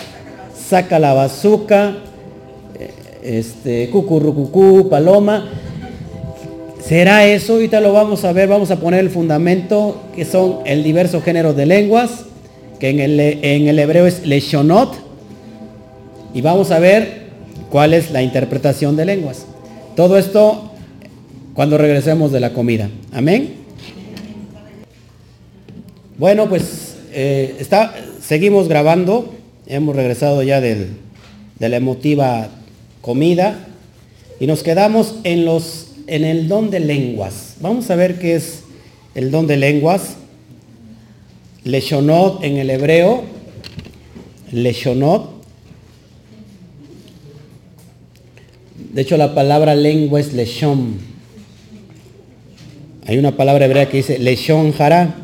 Saca 0.69 0.99
la 0.99 1.15
bazuca, 1.15 1.97
eh, 2.79 2.91
este, 3.23 3.89
cucurrucucú, 3.91 4.89
paloma. 4.89 5.49
¿Será 6.85 7.27
eso? 7.27 7.55
Ahorita 7.55 7.81
lo 7.81 7.93
vamos 7.93 8.25
a 8.25 8.33
ver, 8.33 8.49
vamos 8.49 8.71
a 8.71 8.77
poner 8.77 9.01
el 9.01 9.11
fundamento, 9.11 10.01
que 10.15 10.25
son 10.25 10.59
el 10.67 10.83
diverso 10.83 11.23
género 11.23 11.55
de 11.55 11.67
lenguas, 11.67 12.25
que 12.79 12.91
en 12.91 13.01
el, 13.01 13.19
en 13.19 13.69
el 13.69 13.79
hebreo 13.79 14.07
es 14.07 14.27
leshonot, 14.27 14.95
y 16.35 16.41
vamos 16.41 16.71
a 16.71 16.79
ver 16.79 17.29
cuál 17.71 17.95
es 17.95 18.11
la 18.11 18.23
interpretación 18.23 18.97
de 18.97 19.05
lenguas. 19.05 19.47
Todo 19.97 20.19
esto 20.19 20.71
cuando 21.55 21.77
regresemos 21.79 22.31
de 22.31 22.41
la 22.41 22.53
comida. 22.53 22.89
Amén. 23.13 23.55
Bueno, 26.19 26.49
pues 26.49 26.97
eh, 27.13 27.57
está, 27.59 27.95
seguimos 28.21 28.69
grabando. 28.69 29.38
Hemos 29.71 29.95
regresado 29.95 30.43
ya 30.43 30.63
de 30.63 30.89
la 31.59 31.77
emotiva 31.77 32.49
comida 33.03 33.67
y 34.41 34.47
nos 34.47 34.63
quedamos 34.63 35.17
en, 35.25 35.47
en 36.07 36.25
el 36.25 36.49
don 36.49 36.71
de 36.71 36.81
lenguas. 36.81 37.57
Vamos 37.61 37.91
a 37.91 37.97
ver 37.97 38.19
qué 38.19 38.35
es 38.35 38.63
el 39.15 39.31
don 39.31 39.47
de 39.47 39.59
lenguas. 39.59 40.17
Leshonot 41.65 42.43
en 42.43 42.57
el 42.57 42.71
hebreo. 42.71 43.25
Leshonot. 44.53 45.33
De 48.95 49.03
hecho, 49.03 49.19
la 49.19 49.35
palabra 49.35 49.75
lengua 49.75 50.19
es 50.19 50.33
leshon. 50.33 50.97
Hay 53.07 53.19
una 53.19 53.37
palabra 53.37 53.67
hebrea 53.67 53.91
que 53.91 53.99
dice 53.99 54.19
leshon 54.19 54.73
jara. 54.73 55.15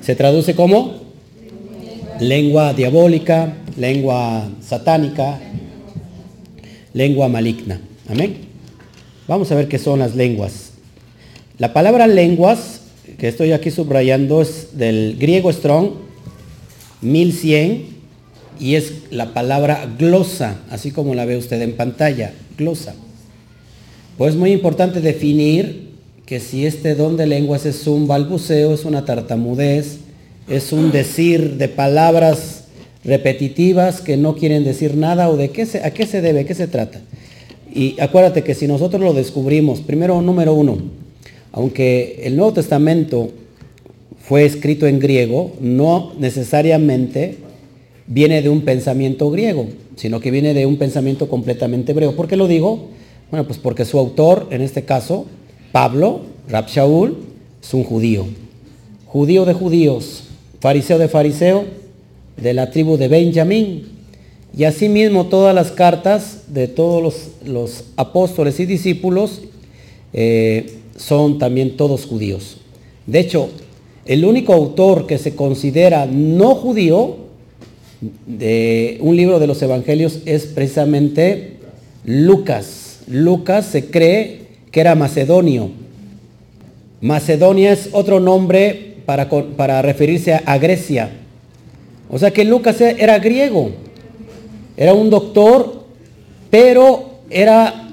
Se 0.00 0.16
traduce 0.16 0.54
como 0.54 1.01
lengua 2.22 2.72
diabólica, 2.72 3.54
lengua 3.76 4.48
satánica, 4.60 5.38
lengua 6.94 7.28
maligna. 7.28 7.80
Amén. 8.08 8.36
Vamos 9.28 9.50
a 9.50 9.54
ver 9.54 9.68
qué 9.68 9.78
son 9.78 9.98
las 9.98 10.14
lenguas. 10.14 10.72
La 11.58 11.72
palabra 11.72 12.06
lenguas, 12.06 12.80
que 13.18 13.28
estoy 13.28 13.52
aquí 13.52 13.70
subrayando, 13.70 14.42
es 14.42 14.76
del 14.76 15.16
griego 15.18 15.52
strong, 15.52 15.90
1100, 17.00 17.86
y 18.60 18.74
es 18.76 18.92
la 19.10 19.34
palabra 19.34 19.88
glosa, 19.98 20.60
así 20.70 20.92
como 20.92 21.14
la 21.14 21.24
ve 21.24 21.36
usted 21.36 21.60
en 21.62 21.76
pantalla, 21.76 22.32
glosa. 22.56 22.94
Pues 24.16 24.34
es 24.34 24.38
muy 24.38 24.52
importante 24.52 25.00
definir 25.00 25.90
que 26.26 26.38
si 26.38 26.66
este 26.66 26.94
don 26.94 27.16
de 27.16 27.26
lenguas 27.26 27.66
es 27.66 27.86
un 27.86 28.06
balbuceo, 28.06 28.74
es 28.74 28.84
una 28.84 29.04
tartamudez, 29.04 29.98
es 30.48 30.72
un 30.72 30.90
decir 30.90 31.56
de 31.56 31.68
palabras 31.68 32.64
repetitivas 33.04 34.00
que 34.00 34.16
no 34.16 34.36
quieren 34.36 34.64
decir 34.64 34.96
nada 34.96 35.28
o 35.28 35.36
de 35.36 35.50
qué 35.50 35.66
se, 35.66 35.84
a 35.84 35.92
qué 35.92 36.06
se 36.06 36.20
debe, 36.20 36.44
qué 36.44 36.54
se 36.54 36.68
trata. 36.68 37.00
Y 37.74 38.00
acuérdate 38.00 38.42
que 38.42 38.54
si 38.54 38.66
nosotros 38.66 39.00
lo 39.00 39.14
descubrimos, 39.14 39.80
primero 39.80 40.20
número 40.20 40.54
uno, 40.54 40.78
aunque 41.52 42.20
el 42.24 42.36
Nuevo 42.36 42.52
Testamento 42.52 43.30
fue 44.20 44.44
escrito 44.44 44.86
en 44.86 44.98
griego, 44.98 45.52
no 45.60 46.12
necesariamente 46.18 47.38
viene 48.06 48.42
de 48.42 48.48
un 48.48 48.62
pensamiento 48.62 49.30
griego, 49.30 49.68
sino 49.96 50.20
que 50.20 50.30
viene 50.30 50.54
de 50.54 50.66
un 50.66 50.76
pensamiento 50.76 51.28
completamente 51.28 51.92
hebreo. 51.92 52.14
¿Por 52.14 52.28
qué 52.28 52.36
lo 52.36 52.46
digo? 52.46 52.88
Bueno, 53.30 53.46
pues 53.46 53.58
porque 53.58 53.84
su 53.84 53.98
autor, 53.98 54.48
en 54.50 54.60
este 54.60 54.84
caso, 54.84 55.26
Pablo, 55.72 56.20
Rab 56.48 56.68
Shaul, 56.68 57.16
es 57.62 57.72
un 57.74 57.84
judío. 57.84 58.26
Judío 59.06 59.44
de 59.44 59.54
judíos, 59.54 60.24
fariseo 60.62 60.96
de 60.96 61.08
fariseo, 61.08 61.64
de 62.36 62.54
la 62.54 62.70
tribu 62.70 62.96
de 62.96 63.08
Benjamín. 63.08 63.88
Y 64.56 64.62
asimismo 64.62 65.26
todas 65.26 65.52
las 65.52 65.72
cartas 65.72 66.44
de 66.46 66.68
todos 66.68 67.32
los, 67.44 67.84
apóstoles 67.96 68.60
y 68.60 68.66
discípulos 68.66 69.42
eh, 70.12 70.74
son 70.96 71.40
también 71.40 71.76
todos 71.76 72.06
judíos. 72.06 72.58
De 73.08 73.18
hecho, 73.18 73.48
el 74.06 74.24
único 74.24 74.52
autor 74.52 75.08
que 75.08 75.18
se 75.18 75.34
considera 75.34 76.06
no 76.06 76.54
judío 76.54 77.16
de 78.28 78.98
un 79.00 79.16
libro 79.16 79.40
de 79.40 79.48
los 79.48 79.60
evangelios 79.62 80.20
es 80.26 80.46
precisamente 80.46 81.56
Lucas. 82.04 83.00
Lucas 83.08 83.66
se 83.66 83.86
cree 83.86 84.42
que 84.70 84.80
era 84.80 84.94
macedonio. 84.94 85.70
Macedonia 87.00 87.72
es 87.72 87.88
otro 87.90 88.20
nombre 88.20 88.91
para, 89.04 89.82
referirse 89.82 90.34
a, 90.34 90.58
Grecia. 90.58 91.10
O 92.08 92.18
sea 92.18 92.30
que 92.30 92.44
Lucas 92.44 92.80
e, 92.80 92.96
era 92.98 93.18
griego, 93.18 93.70
era 94.76 94.94
un 94.94 95.10
doctor, 95.10 95.84
pero 96.50 97.20
era, 97.30 97.88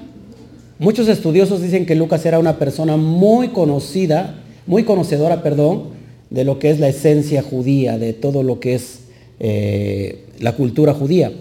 muchos 0.78 1.08
estudiosos 1.08 1.62
dicen 1.62 1.86
que 1.86 1.94
Lucas 1.94 2.24
era 2.26 2.38
una 2.38 2.58
persona 2.58 2.96
muy 2.96 3.48
conocida, 3.48 4.36
muy 4.66 4.84
conocedora, 4.84 5.42
perdón, 5.42 5.84
de 6.30 6.44
lo 6.44 6.58
que 6.58 6.70
es 6.70 6.78
la 6.78 6.88
esencia 6.88 7.42
judía, 7.42 7.98
de 7.98 8.12
todo 8.12 8.42
lo 8.42 8.60
que 8.60 8.74
es 8.74 9.00
eh, 9.40 10.24
la 10.38 10.52
cultura 10.52 10.94
judía. 10.94 11.32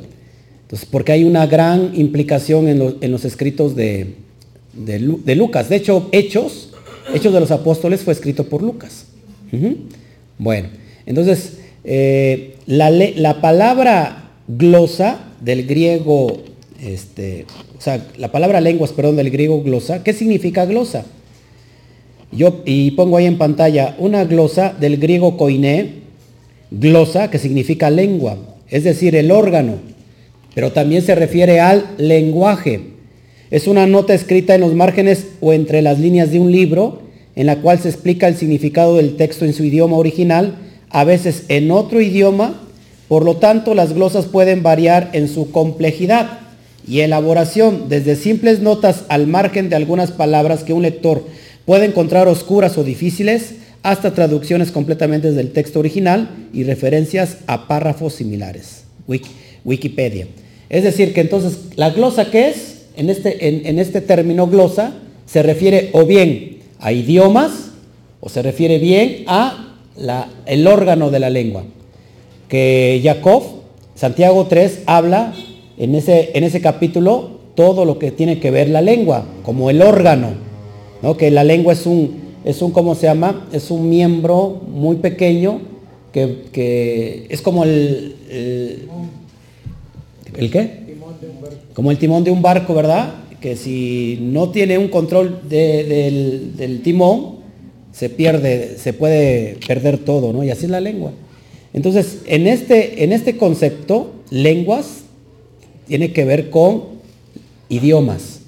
Entonces, 0.70 0.88
porque 0.90 1.12
hay 1.12 1.24
una 1.24 1.48
gran 1.48 1.92
implicación 1.96 2.68
en, 2.68 3.12
los 3.12 3.26
escritos 3.26 3.76
de, 3.76 4.14
de, 4.74 5.36
Lucas. 5.36 5.68
De 5.68 5.76
hecho, 5.76 6.10
Hechos, 6.12 6.70
Hechos 7.12 7.34
de 7.34 7.40
los 7.40 7.50
Apóstoles 7.50 8.02
fue 8.02 8.14
escrito 8.14 8.44
por 8.44 8.62
Lucas. 8.62 9.06
Bueno, 10.38 10.70
entonces, 11.06 11.60
eh, 11.84 12.56
la, 12.66 13.42
palabra 13.42 14.32
glosa 14.48 15.20
del 15.42 15.66
griego 15.66 16.44
este, 16.82 17.46
o 17.78 17.82
sea, 17.82 18.06
la 18.18 18.32
palabra 18.32 18.62
lenguas, 18.62 18.92
perdón, 18.92 19.16
del 19.16 19.32
griego 19.32 19.64
glosa, 19.64 20.04
¿qué 20.04 20.14
significa 20.14 20.66
glosa? 20.66 21.06
Yo, 22.32 22.62
y 22.66 22.92
pongo 22.92 23.18
ahí 23.18 23.26
en 23.26 23.38
pantalla 23.38 23.96
una 24.00 24.26
glosa 24.26 24.76
del 24.78 24.98
griego 24.98 25.38
koiné, 25.38 25.94
glosa, 26.72 27.32
que 27.32 27.40
significa 27.40 27.90
lengua, 27.90 28.38
es 28.70 28.84
decir, 28.84 29.16
el 29.16 29.32
órgano, 29.32 29.76
pero 30.54 30.72
también 30.72 31.02
se 31.02 31.16
refiere 31.16 31.60
al 31.60 31.86
lenguaje. 31.98 32.82
Es 33.50 33.66
una 33.66 33.88
nota 33.88 34.14
escrita 34.14 34.56
en 34.56 34.62
los 34.62 34.76
márgenes 34.76 35.28
o 35.42 35.54
entre 35.54 35.82
las 35.82 36.00
líneas 36.00 36.32
de 36.32 36.40
un 36.40 36.52
libro, 36.52 37.02
en 37.40 37.46
la 37.46 37.62
cual 37.62 37.80
se 37.80 37.88
explica 37.88 38.28
el 38.28 38.36
significado 38.36 38.98
del 38.98 39.16
texto 39.16 39.46
en 39.46 39.54
su 39.54 39.64
idioma 39.64 39.96
original, 39.96 40.56
a 40.90 41.06
veces 41.06 41.46
en 41.48 41.72
otro 41.72 42.02
idioma, 42.02 42.60
por 43.08 43.24
lo 43.24 43.38
tanto 43.38 43.76
las 43.76 43.94
glosas 43.94 44.26
pueden 44.26 44.62
variar 44.62 45.10
en 45.14 45.30
su 45.30 45.50
complejidad 45.50 46.40
y 46.86 47.00
elaboración, 47.00 47.88
desde 47.88 48.18
simples 48.18 48.60
notas 48.60 49.06
al 49.08 49.26
margen 49.26 49.70
de 49.70 49.78
algunas 49.78 50.12
palabras 50.12 50.66
que 50.66 50.74
un 50.74 50.82
lector 50.82 51.24
puede 51.64 51.86
encontrar 51.86 52.28
oscuras 52.28 52.78
o 52.78 52.84
difíciles, 52.84 53.54
hasta 53.84 54.14
traducciones 54.14 54.72
completamente 54.72 55.32
del 55.32 55.54
texto 55.54 55.80
original 55.80 56.30
y 56.52 56.66
referencias 56.66 57.38
a 57.48 57.70
párrafos 57.70 58.16
similares. 58.16 58.84
Wikipedia. 59.64 60.28
Es 60.68 60.84
decir, 60.84 61.14
que 61.14 61.22
entonces 61.22 61.58
la 61.78 61.92
glosa 61.92 62.30
que 62.32 62.50
es, 62.50 62.80
en 62.98 63.10
este, 63.10 63.70
en, 63.70 63.80
este 63.80 64.02
término 64.02 64.48
glosa, 64.48 64.92
se 65.26 65.42
refiere 65.42 65.90
o 65.94 66.06
bien 66.06 66.59
a 66.80 66.92
idiomas 66.92 67.72
o 68.22 68.30
se 68.30 68.42
refiere 68.42 68.80
bien 68.80 69.24
a 69.28 69.76
el 70.46 70.68
órgano 70.68 71.12
de 71.12 71.20
la 71.20 71.30
lengua. 71.30 71.64
Que 72.48 73.02
Jacob, 73.04 73.44
Santiago 73.96 74.48
3, 74.48 74.84
habla 74.86 75.34
en 75.78 75.96
ese, 75.96 76.32
en 76.34 76.44
ese 76.44 76.62
capítulo 76.62 77.40
todo 77.56 77.86
lo 77.86 78.00
que 78.00 78.12
tiene 78.12 78.40
que 78.40 78.52
ver 78.52 78.70
la 78.70 78.82
lengua, 78.82 79.26
como 79.44 79.70
el 79.70 79.82
órgano, 79.82 80.30
¿no? 81.02 81.18
que 81.18 81.30
la 81.30 81.44
lengua 81.44 81.74
es 81.74 81.86
un, 81.86 82.20
es 82.46 82.62
un, 82.62 82.72
¿cómo 82.72 82.96
se 82.96 83.08
llama? 83.08 83.48
Es 83.52 83.70
un 83.70 83.90
miembro 83.90 84.62
muy 84.68 84.98
pequeño 84.98 85.62
que, 86.14 87.28
es 87.30 87.42
como 87.42 87.64
el, 87.64 88.16
el, 88.30 88.90
qué? 90.52 90.80
Como 91.74 91.92
el 91.92 91.98
timón 91.98 92.24
de 92.24 92.32
un 92.32 92.42
barco, 92.42 92.74
¿verdad? 92.74 93.14
Que 93.42 93.56
si 93.56 94.20
no 94.22 94.50
tiene 94.50 94.78
un 94.78 94.90
control 94.90 95.42
del, 95.48 96.56
del, 96.58 96.82
timón, 96.82 97.38
se 97.92 98.10
pierde, 98.10 98.78
se 98.78 98.94
puede 98.94 99.58
perder 99.66 99.98
todo, 100.00 100.34
¿no? 100.34 100.44
Y 100.44 100.50
así 100.50 100.66
es 100.66 100.72
la 100.72 100.82
lengua. 100.82 101.12
Entonces, 101.74 102.20
en 102.26 102.48
este, 102.48 103.04
en 103.04 103.14
este 103.14 103.38
concepto, 103.38 104.12
lenguas 104.30 105.04
tiene 105.88 106.12
que 106.12 106.26
ver 106.26 106.50
con 106.50 106.84
idiomas, 107.70 108.42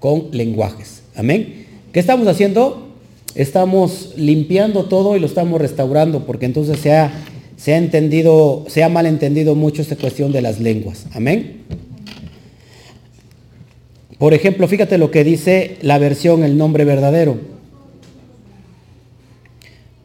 con 0.00 0.28
lenguajes. 0.32 1.02
Amén. 1.14 1.66
¿Qué 1.92 2.00
estamos 2.00 2.26
haciendo? 2.26 2.88
Estamos 3.34 4.12
limpiando 4.16 4.84
todo 4.84 5.16
y 5.16 5.20
lo 5.20 5.26
estamos 5.26 5.60
restaurando, 5.60 6.26
porque 6.26 6.46
entonces 6.46 6.78
se 6.78 6.92
ha, 6.92 7.12
se 7.56 7.74
ha 7.74 7.78
entendido, 7.78 8.64
se 8.68 8.82
ha 8.82 8.88
malentendido 8.88 9.54
mucho 9.54 9.82
esta 9.82 9.96
cuestión 9.96 10.32
de 10.32 10.42
las 10.42 10.60
lenguas. 10.60 11.06
Amén. 11.12 11.62
Por 14.22 14.34
ejemplo, 14.34 14.68
fíjate 14.68 14.98
lo 14.98 15.10
que 15.10 15.24
dice 15.24 15.78
la 15.82 15.98
versión 15.98 16.44
El 16.44 16.56
nombre 16.56 16.84
verdadero. 16.84 17.38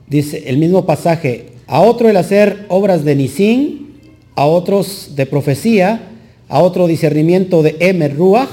Dice 0.08 0.46
el 0.48 0.58
mismo 0.58 0.88
pasaje, 0.88 1.50
a 1.68 1.82
otro 1.82 2.10
el 2.10 2.18
hacer 2.18 2.66
obras 2.68 3.06
de 3.06 3.16
Nisin, 3.16 3.92
a 4.34 4.48
otros 4.48 5.12
de 5.16 5.28
profecía, 5.28 6.02
a 6.50 6.64
otro 6.64 6.88
discernimiento 6.88 7.62
de 7.62 7.76
Emer 7.80 8.16
Ruach, 8.16 8.50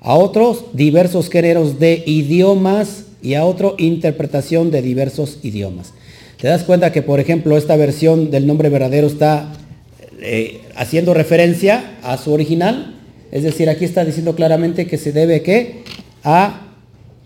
a 0.00 0.14
otros 0.14 0.66
diversos 0.72 1.28
géneros 1.30 1.80
de 1.80 2.04
idiomas 2.06 3.06
y 3.20 3.34
a 3.34 3.44
otro 3.44 3.74
interpretación 3.78 4.70
de 4.70 4.82
diversos 4.82 5.40
idiomas. 5.42 5.94
Te 6.40 6.46
das 6.46 6.62
cuenta 6.62 6.92
que, 6.92 7.02
por 7.02 7.18
ejemplo, 7.18 7.56
esta 7.56 7.74
versión 7.74 8.30
del 8.30 8.46
nombre 8.46 8.68
verdadero 8.68 9.08
está 9.08 9.52
eh, 10.20 10.60
haciendo 10.76 11.12
referencia 11.12 11.98
a 12.04 12.16
su 12.18 12.32
original, 12.32 13.01
es 13.32 13.42
decir, 13.42 13.70
aquí 13.70 13.86
está 13.86 14.04
diciendo 14.04 14.36
claramente 14.36 14.86
que 14.86 14.98
se 14.98 15.10
debe 15.10 15.42
¿qué? 15.42 15.82
a 16.22 16.68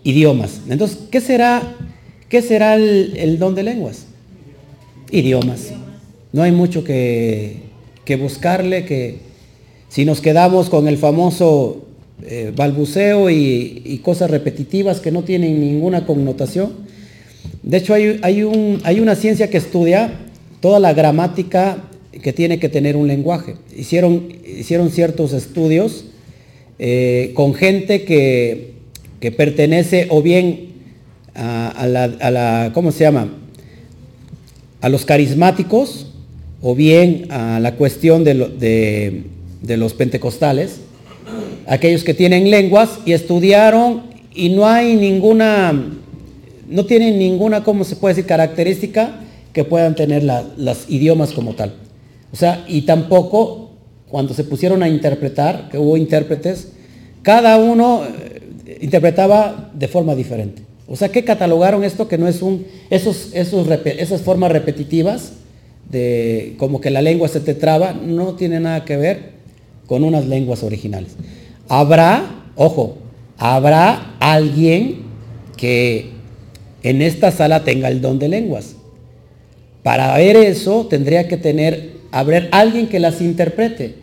idiomas. 0.03 0.61
Entonces, 0.69 0.99
¿qué 1.11 1.19
será, 1.19 1.75
qué 2.29 2.41
será 2.41 2.75
el, 2.75 3.37
don 3.37 3.55
de 3.55 3.63
lenguas? 3.63 4.05
Idiomas. 5.11 5.73
No 6.31 6.43
hay 6.43 6.53
mucho 6.53 6.85
que, 6.85 7.57
que 8.05 8.15
buscarle, 8.15 8.85
que, 8.85 9.19
si 9.89 10.05
nos 10.05 10.21
quedamos 10.21 10.69
con 10.69 10.87
el 10.87 10.97
famoso 10.97 11.85
eh, 12.25 12.53
balbuceo 12.55 13.29
y, 13.29 14.01
cosas 14.03 14.31
repetitivas 14.31 15.01
que 15.01 15.11
no 15.11 15.23
tienen 15.23 15.59
ninguna 15.59 16.05
connotación, 16.05 16.71
de 17.63 17.77
hecho 17.77 17.93
hay, 17.93 18.19
hay, 18.21 18.43
un, 18.43 18.79
hay 18.85 19.01
una 19.01 19.15
ciencia 19.15 19.49
que 19.49 19.57
estudia 19.57 20.13
toda 20.61 20.79
la 20.79 20.93
gramática 20.93 21.83
que 22.21 22.33
tiene 22.33 22.59
que 22.59 22.69
tener 22.69 22.95
un 22.95 23.07
lenguaje. 23.07 23.55
Hicieron, 23.75 24.27
hicieron 24.45 24.91
ciertos 24.91 25.33
estudios 25.33 26.05
eh, 26.79 27.31
con 27.33 27.53
gente 27.53 28.03
que, 28.03 28.73
que, 29.19 29.31
pertenece 29.31 30.07
o 30.09 30.21
bien 30.21 30.67
a, 31.33 31.85
la, 31.87 32.07
la, 32.07 32.71
¿cómo 32.73 32.91
se 32.91 33.03
llama? 33.03 33.31
A 34.81 34.89
los 34.89 35.05
carismáticos 35.05 36.07
o 36.61 36.75
bien 36.75 37.31
a 37.31 37.59
la 37.59 37.75
cuestión 37.75 38.23
de, 38.23 39.23
los 39.77 39.93
pentecostales, 39.93 40.81
aquellos 41.67 42.03
que 42.03 42.13
tienen 42.13 42.49
lenguas 42.49 42.99
y 43.05 43.13
estudiaron 43.13 44.03
y 44.33 44.49
no 44.49 44.67
hay 44.67 44.95
ninguna, 44.95 45.73
no 46.67 46.85
tienen 46.85 47.19
ninguna, 47.19 47.63
¿cómo 47.63 47.83
se 47.83 47.95
puede 47.95 48.15
decir?, 48.15 48.27
característica 48.27 49.19
que 49.53 49.63
puedan 49.63 49.95
tener 49.95 50.23
los 50.23 50.89
idiomas 50.89 51.31
como 51.31 51.53
tal. 51.53 51.73
O 52.31 52.35
sea, 52.35 52.65
y 52.67 52.81
tampoco 52.81 53.71
cuando 54.09 54.33
se 54.33 54.43
pusieron 54.43 54.83
a 54.83 54.89
interpretar, 54.89 55.69
que 55.69 55.77
hubo 55.77 55.97
intérpretes, 55.97 56.69
cada 57.21 57.57
uno 57.57 58.03
eh, 58.05 58.77
interpretaba 58.81 59.71
de 59.73 59.87
forma 59.87 60.15
diferente. 60.15 60.63
O 60.87 60.95
sea, 60.95 61.09
que 61.09 61.25
catalogaron 61.25 61.83
esto 61.83 62.07
que 62.07 62.17
no 62.17 62.27
es 62.27 62.41
un, 62.41 62.65
esos, 62.89 63.33
esos, 63.33 63.67
esas 63.85 64.21
formas 64.21 64.51
repetitivas 64.51 65.33
de 65.89 66.55
como 66.57 66.79
que 66.79 66.89
la 66.89 67.01
lengua 67.01 67.27
se 67.27 67.39
te 67.39 67.53
traba, 67.53 67.93
no 67.93 68.35
tiene 68.35 68.59
nada 68.59 68.85
que 68.85 68.97
ver 68.97 69.31
con 69.87 70.03
unas 70.03 70.25
lenguas 70.25 70.63
originales. 70.63 71.13
Habrá, 71.67 72.43
ojo, 72.55 72.97
habrá 73.37 74.15
alguien 74.19 75.01
que 75.57 76.11
en 76.83 77.01
esta 77.01 77.31
sala 77.31 77.63
tenga 77.63 77.89
el 77.89 78.01
don 78.01 78.19
de 78.19 78.29
lenguas. 78.29 78.75
Para 79.83 80.15
ver 80.17 80.37
eso 80.37 80.87
tendría 80.87 81.27
que 81.27 81.37
tener, 81.37 81.96
haber 82.11 82.49
alguien 82.51 82.87
que 82.87 82.99
las 82.99 83.21
interprete. 83.21 83.95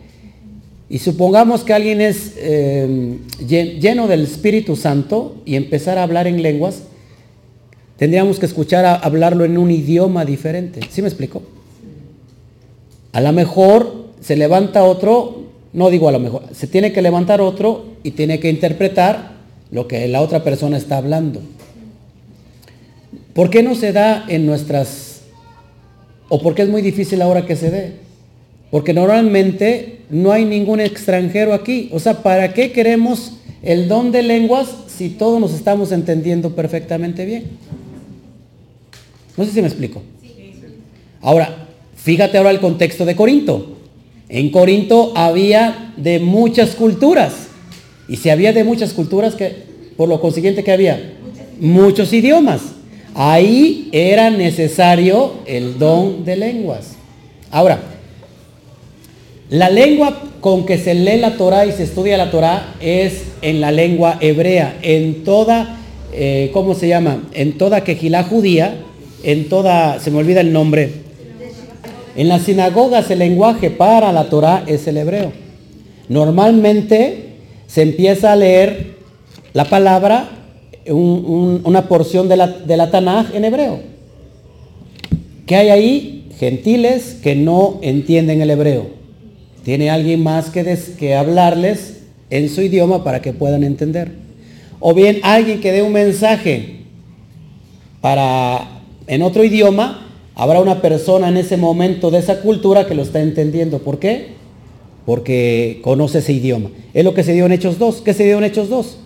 Y 0.89 0.99
supongamos 0.99 1.63
que 1.63 1.73
alguien 1.73 2.01
es 2.01 2.33
eh, 2.37 3.17
lleno 3.47 4.07
del 4.07 4.23
Espíritu 4.23 4.75
Santo 4.75 5.41
y 5.45 5.55
empezar 5.55 5.97
a 5.97 6.03
hablar 6.03 6.27
en 6.27 6.41
lenguas, 6.41 6.83
tendríamos 7.97 8.39
que 8.39 8.45
escuchar 8.45 8.85
hablarlo 9.03 9.45
en 9.45 9.57
un 9.57 9.71
idioma 9.71 10.25
diferente. 10.25 10.81
¿Sí 10.89 11.01
me 11.01 11.07
explico? 11.07 11.41
A 13.13 13.21
lo 13.21 13.31
mejor 13.33 14.05
se 14.21 14.35
levanta 14.35 14.83
otro 14.83 15.45
no 15.75 15.89
digo 15.89 16.07
a 16.07 16.13
lo 16.13 16.21
mejor, 16.21 16.43
se 16.53 16.67
tiene 16.67 16.93
que 16.93 17.01
levantar 17.01 17.41
otro 17.41 17.83
y 18.01 18.11
tiene 18.11 18.39
que 18.39 18.49
interpretar 18.49 19.33
lo 19.71 19.89
que 19.89 20.07
la 20.07 20.21
otra 20.21 20.41
persona 20.41 20.77
está 20.77 20.97
hablando. 20.97 21.41
¿Por 23.33 23.49
qué 23.49 23.61
no 23.61 23.75
se 23.75 23.91
da 23.91 24.23
en 24.29 24.45
nuestras, 24.45 25.14
o 26.29 26.41
por 26.41 26.55
qué 26.55 26.63
es 26.63 26.69
muy 26.69 26.81
difícil 26.81 27.21
ahora 27.21 27.45
que 27.45 27.55
se 27.55 27.69
dé? 27.69 27.93
Porque 28.71 28.93
normalmente 28.93 29.99
no 30.09 30.31
hay 30.31 30.45
ningún 30.45 30.79
extranjero 30.79 31.53
aquí. 31.53 31.89
O 31.91 31.99
sea, 31.99 32.23
¿para 32.23 32.53
qué 32.53 32.71
queremos 32.71 33.33
el 33.61 33.87
don 33.87 34.11
de 34.11 34.23
lenguas 34.23 34.69
si 34.87 35.09
todos 35.09 35.39
nos 35.39 35.53
estamos 35.53 35.91
entendiendo 35.91 36.55
perfectamente 36.55 37.25
bien? 37.25 37.43
No 39.37 39.45
sé 39.45 39.51
si 39.51 39.61
me 39.61 39.67
explico. 39.67 40.01
Ahora, 41.21 41.67
fíjate 41.95 42.37
ahora 42.37 42.51
el 42.51 42.59
contexto 42.59 43.05
de 43.05 43.15
Corinto. 43.15 43.77
En 44.29 44.49
Corinto 44.49 45.13
había 45.15 45.93
de 45.97 46.19
muchas 46.19 46.75
culturas. 46.75 47.33
Y 48.07 48.17
si 48.17 48.29
había 48.29 48.53
de 48.53 48.63
muchas 48.63 48.93
culturas, 48.93 49.35
que 49.35 49.63
por 49.97 50.09
lo 50.09 50.19
consiguiente 50.21 50.63
que 50.63 50.71
había 50.71 51.13
muchos 51.59 52.11
idiomas. 52.13 52.74
Ahí 53.15 53.87
era 53.93 54.29
necesario 54.29 55.35
el 55.45 55.79
don 55.79 56.25
de 56.25 56.35
lenguas. 56.35 56.95
Ahora, 57.49 57.79
la 59.49 59.69
lengua 59.69 60.21
con 60.41 60.65
que 60.65 60.77
se 60.77 60.93
lee 60.93 61.17
la 61.17 61.37
Torah 61.37 61.65
y 61.65 61.71
se 61.71 61.83
estudia 61.83 62.17
la 62.17 62.29
Torah 62.29 62.75
es 62.81 63.23
en 63.41 63.61
la 63.61 63.71
lengua 63.71 64.17
hebrea, 64.19 64.77
en 64.81 65.23
toda, 65.23 65.77
eh, 66.11 66.49
¿cómo 66.51 66.75
se 66.75 66.89
llama? 66.89 67.23
En 67.33 67.57
toda 67.57 67.85
quejilá 67.85 68.23
judía, 68.23 68.75
en 69.23 69.47
toda, 69.47 69.99
se 69.99 70.11
me 70.11 70.17
olvida 70.17 70.41
el 70.41 70.51
nombre, 70.51 70.91
en 72.17 72.27
las 72.27 72.43
sinagogas 72.43 73.09
el 73.11 73.19
lenguaje 73.19 73.69
para 73.69 74.11
la 74.11 74.25
Torah 74.29 74.63
es 74.67 74.87
el 74.87 74.97
hebreo. 74.97 75.31
Normalmente 76.09 77.29
se 77.67 77.81
empieza 77.81 78.33
a 78.33 78.35
leer 78.35 78.95
la 79.53 79.65
palabra, 79.65 80.29
una 80.87 81.87
porción 81.87 82.29
de 82.29 82.37
la, 82.37 82.47
de 82.47 82.77
la 82.77 82.91
Tanaj 82.91 83.35
en 83.35 83.45
hebreo. 83.45 83.79
¿Qué 85.45 85.55
hay 85.55 85.69
ahí? 85.69 86.27
Gentiles 86.37 87.17
que 87.21 87.35
no 87.35 87.79
entienden 87.81 88.41
el 88.41 88.49
hebreo. 88.49 88.87
Tiene 89.63 89.89
alguien 89.89 90.21
más 90.21 90.49
que, 90.49 90.77
que 90.97 91.15
hablarles 91.15 92.01
en 92.29 92.49
su 92.49 92.61
idioma 92.61 93.03
para 93.03 93.21
que 93.21 93.33
puedan 93.33 93.63
entender. 93.63 94.11
O 94.79 94.93
bien 94.93 95.19
alguien 95.23 95.61
que 95.61 95.71
dé 95.71 95.81
un 95.81 95.93
mensaje 95.93 96.81
para 98.01 98.75
en 99.07 99.21
otro 99.21 99.43
idioma, 99.43 100.07
habrá 100.35 100.59
una 100.59 100.81
persona 100.81 101.29
en 101.29 101.37
ese 101.37 101.57
momento 101.57 102.11
de 102.11 102.19
esa 102.19 102.41
cultura 102.41 102.87
que 102.87 102.95
lo 102.95 103.03
está 103.03 103.21
entendiendo. 103.21 103.79
¿Por 103.79 103.99
qué? 103.99 104.27
Porque 105.05 105.79
conoce 105.83 106.19
ese 106.19 106.33
idioma. 106.33 106.69
Es 106.93 107.03
lo 107.03 107.13
que 107.13 107.23
se 107.23 107.33
dio 107.33 107.45
en 107.45 107.51
Hechos 107.51 107.77
2. 107.77 108.01
¿Qué 108.01 108.13
se 108.13 108.25
dio 108.25 108.37
en 108.37 108.43
Hechos 108.43 108.69
2? 108.69 108.97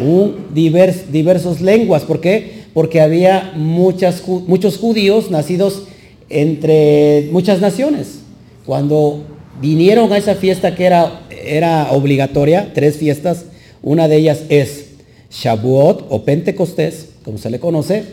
Un 0.00 0.48
divers, 0.54 1.12
diversos 1.12 1.60
lenguas. 1.60 2.02
¿Por 2.02 2.20
qué? 2.20 2.64
Porque 2.74 3.00
había 3.00 3.52
muchos 3.56 4.78
judíos 4.78 5.30
nacidos 5.30 5.84
entre 6.28 7.28
muchas 7.32 7.60
naciones. 7.60 8.20
Cuando 8.66 9.24
vinieron 9.60 10.12
a 10.12 10.18
esa 10.18 10.34
fiesta 10.34 10.74
que 10.74 10.86
era, 10.86 11.88
obligatoria, 11.92 12.72
tres 12.74 12.96
fiestas, 12.96 13.46
una 13.82 14.08
de 14.08 14.16
ellas 14.16 14.42
es 14.48 14.86
Shavuot 15.30 16.06
o 16.10 16.24
Pentecostés, 16.24 17.08
como 17.24 17.38
se 17.38 17.50
le 17.50 17.60
conoce, 17.60 18.04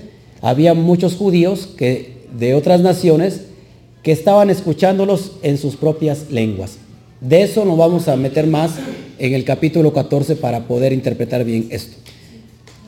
había 0.42 0.74
muchos 0.74 1.16
judíos 1.16 1.68
que, 1.78 2.26
de 2.38 2.54
otras 2.54 2.82
naciones 2.82 3.42
que 4.04 4.12
estaban 4.12 4.50
escuchándolos 4.50 5.34
en 5.42 5.58
sus 5.58 5.76
propias 5.76 6.30
lenguas. 6.30 6.78
De 7.22 7.42
eso 7.42 7.66
nos 7.66 7.78
vamos 7.78 8.08
a 8.08 8.16
meter 8.16 8.46
más 8.46 8.72
en 9.20 9.34
el 9.34 9.44
capítulo 9.44 9.94
14 9.94 10.36
para 10.36 10.68
poder 10.68 10.94
interpretar 10.94 11.44
bien 11.44 11.68
esto. 11.70 11.98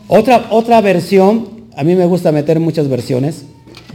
Otra, 0.08 0.48
otra 0.52 0.82
versión, 0.82 1.66
a 1.76 1.84
mí 1.84 1.96
me 1.96 2.06
gusta 2.06 2.32
meter 2.32 2.60
muchas 2.60 2.88
versiones. 2.88 3.44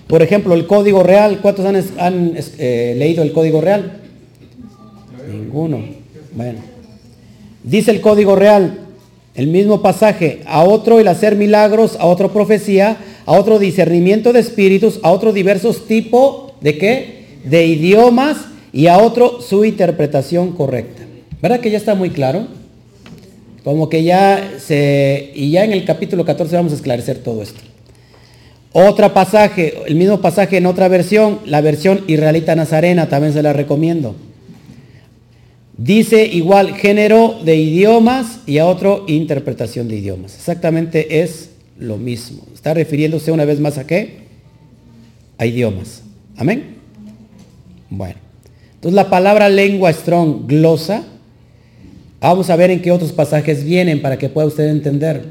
Por 0.07 0.23
ejemplo, 0.23 0.55
el 0.55 0.67
código 0.67 1.03
real. 1.03 1.41
¿Cuántos 1.41 1.65
han, 1.65 1.77
han 1.99 2.35
eh, 2.59 2.95
leído 2.99 3.23
el 3.23 3.33
código 3.33 3.61
real? 3.61 4.01
Ninguno. 5.31 5.81
Bueno. 6.35 6.59
Dice 7.65 7.93
el 7.93 8.01
código 8.01 8.35
real, 8.35 8.81
el 9.35 9.47
mismo 9.47 9.83
pasaje, 9.83 10.43
a 10.47 10.65
otro 10.65 10.99
el 10.99 11.09
hacer 11.09 11.37
milagros, 11.37 11.97
a 11.99 12.07
otro 12.07 12.33
profecía, 12.33 12.97
a 13.25 13.33
otro 13.33 13.59
discernimiento 13.59 14.33
de 14.33 14.41
espíritus, 14.41 14.99
a 15.03 15.13
otro 15.13 15.33
diversos 15.33 15.87
tipos 15.87 16.53
de 16.61 16.77
qué? 16.77 17.25
De 17.45 17.67
idiomas 17.67 18.37
y 18.73 18.89
a 18.89 18.99
otro 18.99 19.41
su 19.41 19.65
interpretación 19.65 20.53
correcta. 20.53 21.02
¿Verdad 21.43 21.61
que 21.61 21.73
ya 21.73 21.77
está 21.77 21.97
muy 21.97 22.11
claro? 22.11 22.47
Como 23.65 23.89
que 23.89 24.05
ya 24.05 24.55
se... 24.59 25.33
Y 25.35 25.51
ya 25.51 25.65
en 25.65 25.73
el 25.73 25.85
capítulo 25.85 26.25
14 26.25 26.55
vamos 26.55 26.73
a 26.73 26.77
esclarecer 26.77 27.19
todo 27.19 27.43
esto. 27.43 27.61
Otra 28.73 29.13
pasaje, 29.13 29.75
el 29.87 29.97
mismo 29.97 30.21
pasaje 30.21 30.57
en 30.57 30.67
otra 30.67 30.89
versión, 30.89 31.41
la 31.45 31.61
versión 31.61 32.05
israelita 32.07 32.55
nazarena, 32.55 33.09
también 33.09 33.33
se 33.35 33.43
la 33.43 33.53
recomiendo. 33.53 34.15
Dice 35.77 36.25
igual 36.27 36.77
género 36.77 37.41
de 37.45 37.57
idiomas 37.57 38.41
y 38.47 38.59
a 38.59 38.67
otro 38.67 39.05
interpretación 39.09 39.89
de 39.89 39.97
idiomas. 39.97 40.37
Exactamente 40.37 41.23
es 41.23 41.51
lo 41.77 41.97
mismo. 41.97 42.45
Está 42.55 42.73
refiriéndose 42.73 43.33
una 43.33 43.45
vez 43.45 43.59
más 43.59 43.79
a 43.79 43.87
qué? 43.87 44.23
A 45.39 45.45
idiomas. 45.45 46.03
Amén. 46.37 46.77
Bueno. 47.91 48.17
Entonces 48.75 48.95
la 48.95 49.11
palabra 49.11 49.49
lengua 49.49 49.93
strong, 49.93 50.47
glosa, 50.47 51.05
vamos 52.29 52.51
a 52.51 52.57
ver 52.57 52.71
en 52.71 52.81
qué 52.81 52.93
otros 52.93 53.13
pasajes 53.13 53.65
vienen 53.65 54.01
para 54.01 54.19
que 54.19 54.29
pueda 54.29 54.47
usted 54.47 54.69
entender. 54.69 55.25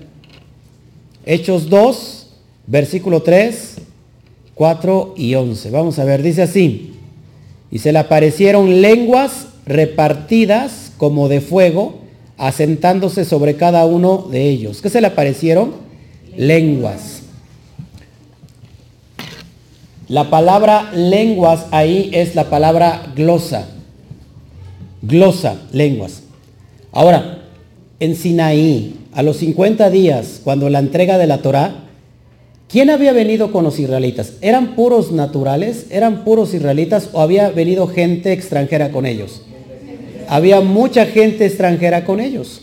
Hechos 1.26 1.70
2, 1.70 2.28
versículo 2.68 3.22
3, 3.22 3.76
4 4.56 5.14
y 5.18 5.36
11. 5.36 5.72
Vamos 5.72 6.00
a 6.00 6.04
ver, 6.04 6.22
dice 6.22 6.42
así. 6.42 6.94
Y 7.72 7.80
se 7.80 7.92
le 7.94 8.00
aparecieron 8.00 8.82
lenguas 8.82 9.48
repartidas 9.66 10.92
como 10.98 11.30
de 11.30 11.42
fuego, 11.42 12.00
asentándose 12.38 13.24
sobre 13.24 13.56
cada 13.56 13.86
uno 13.86 14.28
de 14.30 14.50
ellos. 14.50 14.82
¿Qué 14.82 14.90
se 14.90 15.00
le 15.00 15.08
aparecieron? 15.08 15.74
Lenguas. 16.36 17.22
La 20.08 20.30
palabra 20.30 20.92
lenguas 20.94 21.68
ahí 21.72 22.10
es 22.14 22.36
la 22.36 22.50
palabra 22.50 23.14
glosa. 23.16 23.70
Glosa, 25.02 25.56
lenguas. 25.72 26.24
Ahora, 26.92 27.44
en 28.00 28.16
Sinaí, 28.16 28.96
a 29.14 29.24
los 29.24 29.38
50 29.38 29.90
días, 29.90 30.42
cuando 30.44 30.70
la 30.70 30.80
entrega 30.80 31.18
de 31.18 31.28
la 31.28 31.40
Torá, 31.40 31.86
¿quién 32.68 32.90
había 32.90 33.14
venido 33.14 33.52
con 33.52 33.64
los 33.64 33.80
israelitas? 33.80 34.34
¿Eran 34.42 34.76
puros 34.76 35.12
naturales? 35.12 35.88
¿Eran 35.90 36.24
puros 36.24 36.54
israelitas 36.54 37.10
o 37.14 37.22
había 37.22 37.50
venido 37.50 37.88
gente 37.88 38.34
extranjera 38.34 38.92
con 38.92 39.06
ellos? 39.06 39.42
había 40.32 40.62
mucha 40.62 41.08
gente 41.08 41.46
extranjera 41.46 42.06
con 42.06 42.22
ellos. 42.22 42.62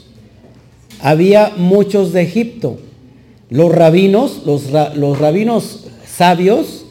Había 1.03 1.53
muchos 1.59 2.15
de 2.15 2.23
Egipto. 2.23 2.79
Los 3.51 3.71
rabinos, 3.71 4.45
los, 4.47 4.71
los 4.97 5.19
rabinos 5.19 5.85
sabios, 6.07 6.87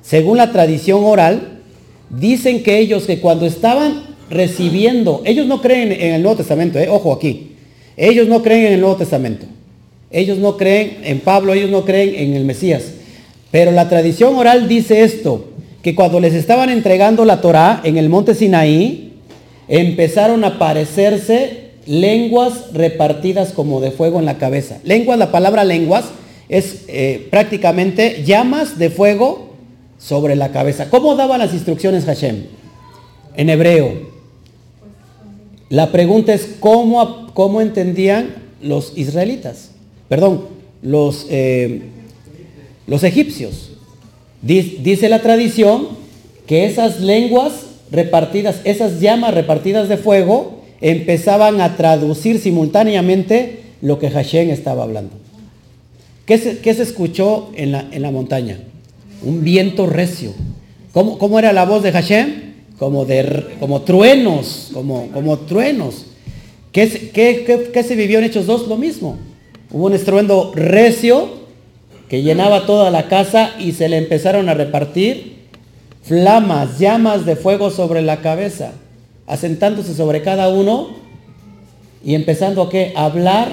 según 0.00 0.38
la 0.38 0.52
tradición 0.52 1.04
oral, 1.04 1.60
dicen 2.08 2.62
que 2.62 2.78
ellos 2.78 3.04
que 3.04 3.20
cuando 3.20 3.44
estaban 3.44 4.15
recibiendo, 4.30 5.22
ellos 5.24 5.46
no 5.46 5.60
creen 5.60 5.92
en 5.92 6.14
el 6.14 6.22
Nuevo 6.22 6.38
Testamento, 6.38 6.78
eh, 6.78 6.88
ojo 6.88 7.12
aquí, 7.12 7.52
ellos 7.96 8.28
no 8.28 8.42
creen 8.42 8.66
en 8.66 8.72
el 8.74 8.80
Nuevo 8.80 8.96
Testamento, 8.96 9.46
ellos 10.10 10.38
no 10.38 10.56
creen 10.56 10.98
en 11.04 11.20
Pablo, 11.20 11.54
ellos 11.54 11.70
no 11.70 11.84
creen 11.84 12.14
en 12.14 12.34
el 12.34 12.44
Mesías, 12.44 12.84
pero 13.50 13.70
la 13.70 13.88
tradición 13.88 14.36
oral 14.36 14.68
dice 14.68 15.02
esto, 15.02 15.50
que 15.82 15.94
cuando 15.94 16.18
les 16.18 16.34
estaban 16.34 16.68
entregando 16.68 17.24
la 17.24 17.40
Torá 17.40 17.80
en 17.84 17.96
el 17.96 18.08
monte 18.08 18.34
Sinaí, 18.34 19.12
empezaron 19.68 20.42
a 20.42 20.48
aparecerse 20.48 21.66
lenguas 21.86 22.72
repartidas 22.72 23.52
como 23.52 23.80
de 23.80 23.92
fuego 23.92 24.18
en 24.18 24.24
la 24.24 24.38
cabeza. 24.38 24.78
Lenguas, 24.82 25.16
la 25.16 25.30
palabra 25.30 25.64
lenguas 25.64 26.06
es 26.48 26.84
eh, 26.88 27.28
prácticamente 27.30 28.24
llamas 28.24 28.78
de 28.78 28.90
fuego 28.90 29.54
sobre 29.98 30.36
la 30.36 30.50
cabeza. 30.50 30.90
¿Cómo 30.90 31.14
daban 31.14 31.38
las 31.38 31.54
instrucciones 31.54 32.04
Hashem? 32.04 32.44
En 33.36 33.50
hebreo. 33.50 34.15
La 35.68 35.90
pregunta 35.90 36.32
es 36.32 36.56
cómo, 36.60 37.32
cómo 37.34 37.60
entendían 37.60 38.34
los 38.62 38.92
israelitas, 38.96 39.70
perdón, 40.08 40.44
los, 40.82 41.26
eh, 41.28 41.82
los 42.86 43.02
egipcios. 43.02 43.70
Dice 44.42 45.08
la 45.08 45.22
tradición 45.22 45.88
que 46.46 46.66
esas 46.66 47.00
lenguas 47.00 47.52
repartidas, 47.90 48.60
esas 48.64 49.00
llamas 49.00 49.34
repartidas 49.34 49.88
de 49.88 49.96
fuego, 49.96 50.60
empezaban 50.80 51.60
a 51.60 51.76
traducir 51.76 52.38
simultáneamente 52.38 53.62
lo 53.82 53.98
que 53.98 54.10
Hashem 54.10 54.50
estaba 54.50 54.84
hablando. 54.84 55.12
¿Qué 56.26 56.38
se, 56.38 56.82
escuchó 56.82 57.50
en 57.54 57.72
la, 57.72 57.88
en 57.90 58.02
la, 58.02 58.10
montaña? 58.10 58.58
Un 59.22 59.44
viento 59.44 59.86
recio. 59.86 60.32
¿Cómo, 60.92 61.18
¿Cómo, 61.18 61.38
era 61.38 61.52
la 61.52 61.64
voz 61.64 61.82
de 61.82 61.92
Hashem? 61.92 62.45
Como, 62.78 63.04
de, 63.04 63.56
como 63.58 63.82
truenos, 63.82 64.70
como, 64.72 65.08
como 65.08 65.38
truenos. 65.38 66.06
¿Qué, 66.72 67.10
qué, 67.12 67.70
qué 67.72 67.82
se 67.82 67.96
vivió 67.96 68.18
en 68.18 68.24
Hechos 68.24 68.46
2? 68.46 68.68
Lo 68.68 68.76
mismo. 68.76 69.16
Hubo 69.70 69.86
un 69.86 69.94
estruendo 69.94 70.52
recio 70.54 71.46
que 72.08 72.22
llenaba 72.22 72.66
toda 72.66 72.90
la 72.90 73.08
casa 73.08 73.54
y 73.58 73.72
se 73.72 73.88
le 73.88 73.96
empezaron 73.96 74.48
a 74.48 74.54
repartir 74.54 75.36
flamas, 76.02 76.78
llamas 76.78 77.26
de 77.26 77.34
fuego 77.34 77.70
sobre 77.70 78.00
la 78.00 78.20
cabeza, 78.20 78.72
asentándose 79.26 79.94
sobre 79.94 80.22
cada 80.22 80.48
uno 80.48 80.90
y 82.04 82.14
empezando 82.14 82.62
a 82.62 82.70
qué? 82.70 82.92
hablar 82.94 83.48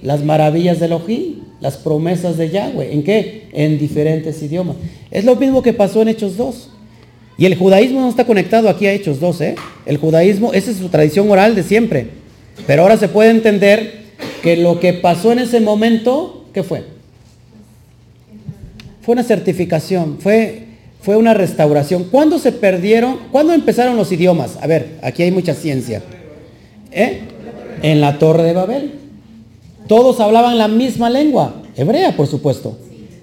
las 0.00 0.22
maravillas 0.24 0.78
de 0.78 0.86
Elohim, 0.86 1.42
las 1.60 1.76
promesas 1.76 2.36
de 2.36 2.50
Yahweh. 2.50 2.92
¿En 2.92 3.02
qué? 3.02 3.48
En 3.52 3.78
diferentes 3.78 4.40
idiomas. 4.42 4.76
Es 5.10 5.24
lo 5.24 5.36
mismo 5.36 5.62
que 5.62 5.72
pasó 5.72 6.02
en 6.02 6.08
Hechos 6.08 6.36
2. 6.36 6.70
Y 7.38 7.46
el 7.46 7.56
judaísmo 7.56 8.00
no 8.00 8.08
está 8.08 8.26
conectado 8.26 8.68
aquí 8.68 8.86
a 8.86 8.92
Hechos 8.92 9.20
2, 9.20 9.40
¿eh? 9.40 9.54
El 9.86 9.96
judaísmo, 9.96 10.52
esa 10.52 10.70
es 10.70 10.76
su 10.76 10.88
tradición 10.88 11.30
oral 11.30 11.54
de 11.54 11.62
siempre. 11.62 12.08
Pero 12.66 12.82
ahora 12.82 12.96
se 12.96 13.08
puede 13.08 13.30
entender 13.30 14.02
que 14.42 14.56
lo 14.56 14.80
que 14.80 14.92
pasó 14.92 15.32
en 15.32 15.40
ese 15.40 15.60
momento, 15.60 16.44
¿qué 16.52 16.62
fue? 16.62 16.84
Fue 19.00 19.14
una 19.14 19.24
certificación, 19.24 20.18
fue 20.20 20.72
fue 21.02 21.16
una 21.16 21.34
restauración. 21.34 22.04
¿Cuándo 22.04 22.38
se 22.38 22.52
perdieron? 22.52 23.18
¿Cuándo 23.32 23.52
empezaron 23.52 23.96
los 23.96 24.12
idiomas? 24.12 24.56
A 24.62 24.68
ver, 24.68 24.98
aquí 25.02 25.24
hay 25.24 25.32
mucha 25.32 25.52
ciencia. 25.52 26.00
¿Eh? 26.92 27.22
En 27.82 28.00
la 28.00 28.18
torre 28.18 28.44
de 28.44 28.52
Babel. 28.52 28.92
Todos 29.88 30.20
hablaban 30.20 30.58
la 30.58 30.68
misma 30.68 31.10
lengua, 31.10 31.62
hebrea 31.76 32.16
por 32.16 32.28
supuesto. 32.28 32.78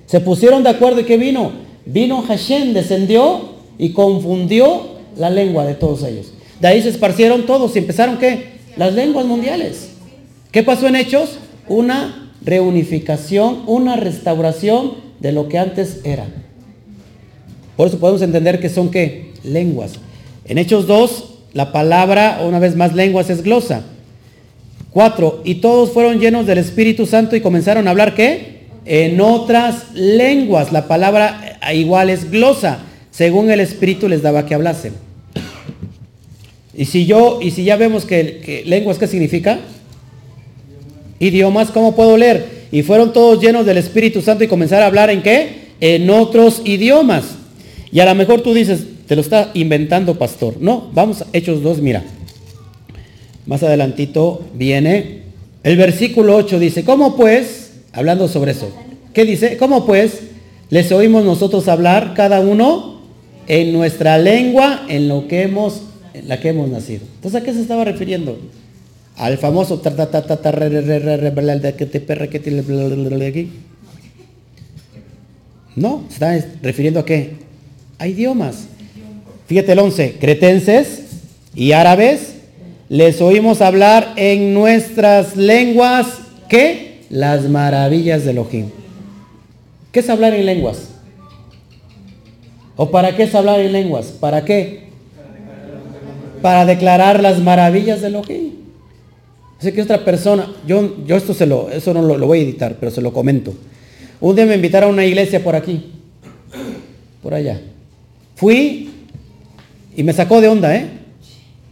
Se 0.08 0.20
pusieron 0.20 0.62
de 0.62 0.70
acuerdo 0.70 1.00
y 1.00 1.06
¿qué 1.06 1.18
vino? 1.18 1.54
Vino 1.86 2.22
Hashem, 2.22 2.74
descendió 2.74 3.59
y 3.80 3.90
confundió 3.94 5.00
la 5.18 5.32
lengua 5.32 5.66
de 5.66 5.74
todos 5.74 6.04
ellos. 6.04 6.34
De 6.60 6.68
ahí 6.68 6.84
se 6.84 6.90
esparcieron 6.90 7.48
todos 7.48 7.76
y 7.76 7.80
empezaron 7.80 8.20
qué? 8.20 8.60
Las 8.78 8.94
lenguas 8.94 9.26
mundiales. 9.26 9.90
¿Qué 10.52 10.62
pasó 10.62 10.88
en 10.88 10.98
Hechos? 10.98 11.40
Una 11.68 12.32
reunificación, 12.44 13.64
una 13.66 13.96
restauración 13.96 14.94
de 15.20 15.32
lo 15.32 15.48
que 15.48 15.58
antes 15.58 16.02
era. 16.04 16.28
Por 17.76 17.88
eso 17.88 18.00
podemos 18.00 18.22
entender 18.22 18.60
que 18.60 18.70
son 18.70 18.92
qué? 18.92 19.32
Lenguas. 19.44 19.94
En 20.46 20.58
Hechos 20.58 20.86
2, 20.86 21.30
la 21.54 21.72
palabra, 21.72 22.42
una 22.46 22.60
vez 22.60 22.76
más, 22.76 22.94
lenguas 22.94 23.30
es 23.30 23.44
glosa. 23.44 23.84
4. 24.92 25.42
Y 25.46 25.56
todos 25.56 25.92
fueron 25.92 26.20
llenos 26.20 26.46
del 26.46 26.58
Espíritu 26.58 27.06
Santo 27.06 27.36
y 27.36 27.42
comenzaron 27.42 27.88
a 27.88 27.92
hablar 27.92 28.16
qué? 28.16 28.60
En 28.86 29.22
otras 29.22 29.94
lenguas. 29.94 30.72
La 30.72 30.88
palabra 30.88 31.60
igual 31.74 32.10
es 32.10 32.30
glosa. 32.30 32.80
Según 33.20 33.52
el 33.52 33.60
Espíritu 33.60 34.08
les 34.08 34.22
daba 34.22 34.46
que 34.46 34.56
hablasen. 34.56 34.94
Y 36.74 36.86
si 36.86 37.06
yo, 37.06 37.40
y 37.42 37.52
si 37.52 37.66
ya 37.66 37.76
vemos 37.76 38.06
que, 38.06 38.64
lenguas, 38.66 38.98
¿qué 38.98 39.08
significa? 39.08 39.60
Idiomas, 41.20 41.70
¿cómo 41.72 41.98
puedo 41.98 42.16
leer? 42.16 42.68
Y 42.72 42.82
fueron 42.82 43.12
todos 43.12 43.42
llenos 43.42 43.66
del 43.66 43.76
Espíritu 43.76 44.22
Santo 44.22 44.46
y 44.46 44.48
comenzaron 44.48 44.84
a 44.84 44.88
hablar 44.88 45.10
en 45.10 45.22
qué? 45.22 45.50
En 45.82 46.10
otros 46.10 46.62
idiomas. 46.64 47.26
Y 47.92 48.00
a 48.00 48.06
lo 48.06 48.16
mejor 48.16 48.40
tú 48.40 48.54
dices, 48.54 48.86
te 49.06 49.18
lo 49.18 49.22
está 49.22 49.52
inventando 49.54 50.18
pastor. 50.18 50.56
No, 50.62 50.90
vamos 50.94 51.22
a 51.22 51.28
Hechos 51.34 51.62
2, 51.62 51.82
mira. 51.82 52.06
Más 53.46 53.64
adelantito 53.64 54.46
viene 54.54 55.24
el 55.64 55.76
versículo 55.76 56.38
8, 56.38 56.58
dice, 56.58 56.86
¿cómo 56.86 57.18
pues? 57.18 57.82
Hablando 57.92 58.30
sobre 58.30 58.54
eso. 58.54 58.72
¿Qué 59.14 59.26
dice? 59.26 59.58
¿Cómo 59.58 59.86
pues 59.86 60.22
les 60.70 60.90
oímos 60.94 61.26
nosotros 61.26 61.68
hablar 61.68 62.14
cada 62.14 62.40
uno 62.40 62.99
en 63.50 63.74
nuestra 63.74 64.18
lengua 64.18 64.86
en 64.88 65.10
lo 65.10 65.28
que 65.28 65.42
hemos 65.42 65.82
en 66.14 66.30
la 66.30 66.40
que 66.40 66.50
hemos 66.50 66.70
nacido? 66.70 67.02
Entonces, 67.16 67.42
¿a 67.42 67.44
qué 67.44 67.54
se 67.54 67.62
estaba 67.62 67.84
refiriendo? 67.84 68.40
Al 69.18 69.38
famoso 69.38 69.82
no, 75.76 76.04
se 76.08 76.14
está 76.14 76.48
refiriendo 76.62 77.02
a 77.02 77.06
qué? 77.06 77.34
A 77.98 78.08
idiomas. 78.08 78.68
Fíjate 79.48 79.74
el 79.74 79.80
11, 79.80 80.16
cretenses 80.20 81.04
y 81.56 81.72
árabes 81.74 82.36
les 82.90 83.22
oímos 83.22 83.62
hablar 83.62 84.14
en 84.16 84.54
nuestras 84.54 85.38
lenguas, 85.38 86.08
¿qué? 86.50 87.04
Las 87.10 87.44
maravillas 87.44 88.26
de 88.26 88.32
Elohim. 88.32 88.70
¿Qué 89.92 90.00
es 90.00 90.10
hablar 90.10 90.34
en 90.34 90.46
lenguas? 90.46 90.89
¿O 92.82 92.92
para 92.92 93.14
qué 93.14 93.24
es 93.24 93.36
hablar 93.36 93.60
en 93.60 93.74
lenguas? 93.74 94.06
¿Para 94.06 94.46
qué? 94.46 94.88
Para 96.42 96.66
declarar 96.66 97.22
las 97.22 97.38
maravillas 97.40 98.00
de 98.00 98.08
Elohim. 98.08 98.54
Así 99.60 99.74
que 99.74 99.82
otra 99.82 100.06
persona, 100.06 100.50
yo, 100.66 100.96
yo 101.06 101.18
esto 101.18 101.34
se 101.34 101.46
lo, 101.46 101.70
eso 101.70 101.94
no 101.94 102.02
lo, 102.02 102.18
lo 102.18 102.26
voy 102.26 102.40
a 102.40 102.44
editar, 102.44 102.78
pero 102.80 102.90
se 102.90 103.02
lo 103.02 103.12
comento. 103.12 103.54
Un 104.22 104.34
día 104.34 104.46
me 104.46 104.56
invitaron 104.56 104.92
a 104.92 104.94
una 104.94 105.06
iglesia 105.06 105.44
por 105.44 105.58
aquí, 105.58 105.92
por 107.22 107.34
allá. 107.34 107.60
Fui 108.38 108.90
y 109.98 110.04
me 110.04 110.14
sacó 110.14 110.40
de 110.40 110.48
onda, 110.48 110.74
¿eh? 110.74 110.88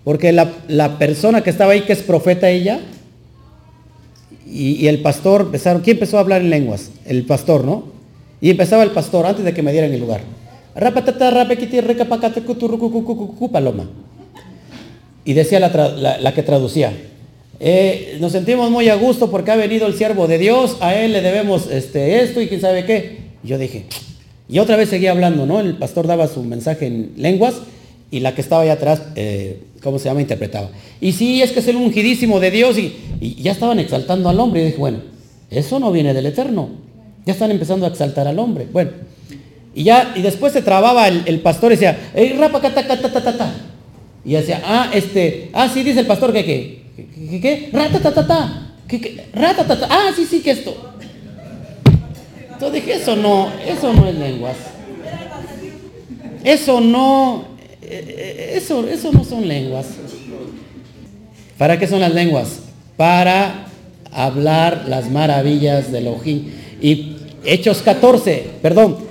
Porque 0.04 0.34
la, 0.34 0.98
persona 1.00 1.42
que 1.42 1.52
estaba 1.52 1.72
ahí, 1.72 1.84
que 1.84 1.94
es 1.94 2.02
profeta 2.02 2.50
ella, 2.50 2.82
y, 4.46 4.88
el 4.88 5.00
pastor 5.00 5.44
empezaron, 5.44 5.82
¿quién 5.84 5.96
empezó 5.96 6.18
a 6.18 6.20
hablar 6.20 6.42
en 6.42 6.50
lenguas? 6.50 6.92
El 7.06 7.26
pastor, 7.26 7.64
¿no? 7.64 7.86
Y 8.42 8.50
empezaba 8.50 8.84
el 8.84 8.92
pastor 8.92 9.26
antes 9.26 9.46
de 9.46 9.54
que 9.54 9.64
me 9.64 9.72
dieran 9.72 9.94
el 9.94 10.02
lugar. 10.02 10.36
Paloma. 13.52 13.90
Y 15.26 15.34
decía 15.34 15.60
la, 15.60 16.34
que 16.34 16.44
traducía, 16.44 16.94
eh, 17.60 18.18
nos 18.22 18.32
sentimos 18.32 18.70
muy 18.70 18.88
a 18.90 18.96
gusto 18.96 19.30
porque 19.32 19.52
ha 19.52 19.56
venido 19.56 19.88
el 19.88 19.96
siervo 19.96 20.28
de 20.28 20.38
Dios, 20.38 20.78
a 20.80 20.96
él 20.96 21.14
le 21.14 21.22
debemos 21.22 21.70
este, 21.70 22.22
esto 22.22 22.40
y 22.40 22.48
quién 22.48 22.62
sabe 22.62 22.86
qué. 22.86 23.28
Yo 23.44 23.58
dije, 23.58 23.86
y 24.50 24.60
otra 24.60 24.78
vez 24.78 24.90
seguía 24.90 25.12
hablando, 25.12 25.46
¿no? 25.46 25.60
El 25.60 25.76
pastor 25.78 26.08
daba 26.08 26.28
su 26.28 26.44
mensaje 26.44 26.88
en 26.88 27.14
lenguas 27.18 27.56
y 28.10 28.22
la 28.22 28.34
que 28.34 28.42
estaba 28.42 28.62
ahí 28.62 28.70
atrás, 28.70 29.02
eh, 29.16 29.60
¿cómo 29.84 30.00
se 30.00 30.06
llama? 30.06 30.22
Interpretaba. 30.22 30.70
Y 31.02 31.12
sí, 31.12 31.42
es 31.42 31.52
que 31.52 31.60
es 31.60 31.68
el 31.68 31.76
ungidísimo 31.76 32.40
de 32.40 32.52
Dios 32.52 32.78
y, 32.78 32.94
ya 33.42 33.52
estaban 33.52 33.80
exaltando 33.80 34.30
al 34.30 34.40
hombre. 34.40 34.62
Y 34.62 34.66
dije, 34.68 34.78
bueno, 34.78 35.00
eso 35.50 35.80
no 35.80 35.92
viene 35.92 36.14
del 36.14 36.28
Eterno. 36.28 36.70
Ya 37.26 37.34
están 37.34 37.52
empezando 37.52 37.86
a 37.86 37.90
exaltar 37.90 38.28
al 38.28 38.40
hombre. 38.40 38.68
Bueno, 38.72 38.92
y 39.78 39.84
ya, 39.84 40.14
y 40.16 40.24
después 40.24 40.54
se 40.54 40.64
trababa 40.64 41.08
el, 41.08 41.40
pastor 41.42 41.72
y 41.72 41.76
decía, 41.76 42.10
¡Ey, 42.16 42.34
rapa, 42.34 42.60
ta, 42.60 43.54
Y 44.26 44.34
decía, 44.34 44.60
ah, 44.66 44.90
este, 44.92 45.52
ah, 45.54 45.70
sí, 45.72 45.84
dice 45.84 46.00
el 46.00 46.08
pastor 46.08 46.34
que 46.34 46.44
qué, 46.44 46.82
que 47.30 47.40
qué, 47.40 47.70
rata, 47.72 48.00
ta, 48.00 48.12
ta, 48.12 48.26
ta, 48.26 48.72
que, 48.88 49.26
rata, 49.36 49.68
ta, 49.68 49.80
ta, 49.80 49.88
ah, 49.88 50.10
sí, 50.16 50.26
sí, 50.26 50.40
que 50.40 50.50
esto. 50.50 50.76
Entonces 52.54 52.74
dije, 52.74 52.98
eso 52.98 53.16
no, 53.18 53.52
eso 53.68 53.94
no 53.94 54.08
es 54.08 54.16
lenguas. 54.16 54.56
Eso 56.44 56.82
no, 56.82 57.46
eh, 57.84 58.54
eso, 58.56 58.88
eso 58.88 59.12
no 59.12 59.24
son 59.24 59.48
lenguas. 59.48 59.86
¿Para 61.60 61.78
qué 61.78 61.86
son 61.86 62.00
las 62.00 62.16
lenguas? 62.16 62.62
Para 62.98 63.68
hablar 64.12 64.86
las 64.88 65.12
maravillas 65.12 65.92
de 65.92 66.00
Elohim. 66.00 66.52
Y 66.82 67.18
Hechos 67.46 67.84
14, 67.84 68.44
perdón, 68.64 69.07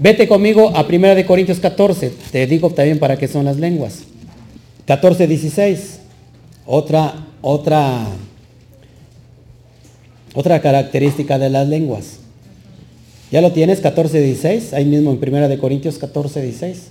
vete 0.00 0.26
conmigo 0.26 0.72
a 0.74 0.82
1 0.82 1.14
de 1.14 1.26
Corintios 1.26 1.60
14. 1.60 2.12
Te 2.32 2.46
digo 2.46 2.70
también 2.70 2.98
para 2.98 3.16
qué 3.16 3.28
son 3.28 3.44
las 3.44 3.58
lenguas. 3.58 4.00
14, 4.86 5.26
16. 5.26 6.00
Otra, 6.66 7.14
otra, 7.42 8.06
otra 10.34 10.60
característica 10.60 11.38
de 11.38 11.50
las 11.50 11.68
lenguas. 11.68 12.18
¿Ya 13.30 13.40
lo 13.40 13.52
tienes? 13.52 13.80
14, 13.80 14.20
16. 14.20 14.72
Ahí 14.72 14.84
mismo 14.84 15.12
en 15.12 15.18
1 15.18 15.48
de 15.48 15.58
Corintios 15.58 15.98
14, 15.98 16.42
16. 16.42 16.88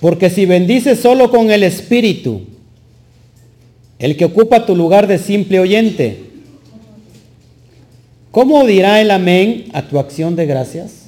Porque 0.00 0.30
si 0.30 0.46
bendices 0.46 0.98
solo 0.98 1.30
con 1.30 1.50
el 1.50 1.62
Espíritu, 1.62 2.42
el 3.98 4.16
que 4.16 4.24
ocupa 4.24 4.66
tu 4.66 4.74
lugar 4.74 5.06
de 5.06 5.18
simple 5.18 5.60
oyente, 5.60 6.24
¿cómo 8.30 8.64
dirá 8.64 9.00
el 9.00 9.10
amén 9.10 9.66
a 9.74 9.82
tu 9.82 9.98
acción 9.98 10.36
de 10.36 10.46
gracias? 10.46 10.99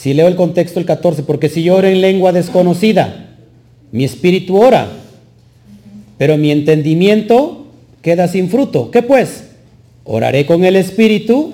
Si 0.00 0.14
leo 0.14 0.28
el 0.28 0.34
contexto 0.34 0.80
el 0.80 0.86
14, 0.86 1.24
porque 1.24 1.50
si 1.50 1.62
yo 1.62 1.76
oro 1.76 1.86
en 1.86 2.00
lengua 2.00 2.32
desconocida, 2.32 3.36
mi 3.92 4.04
espíritu 4.04 4.56
ora, 4.56 4.88
pero 6.16 6.38
mi 6.38 6.50
entendimiento 6.50 7.66
queda 8.00 8.26
sin 8.26 8.48
fruto. 8.48 8.90
¿Qué 8.90 9.02
pues? 9.02 9.44
Oraré 10.04 10.46
con 10.46 10.64
el 10.64 10.76
espíritu, 10.76 11.52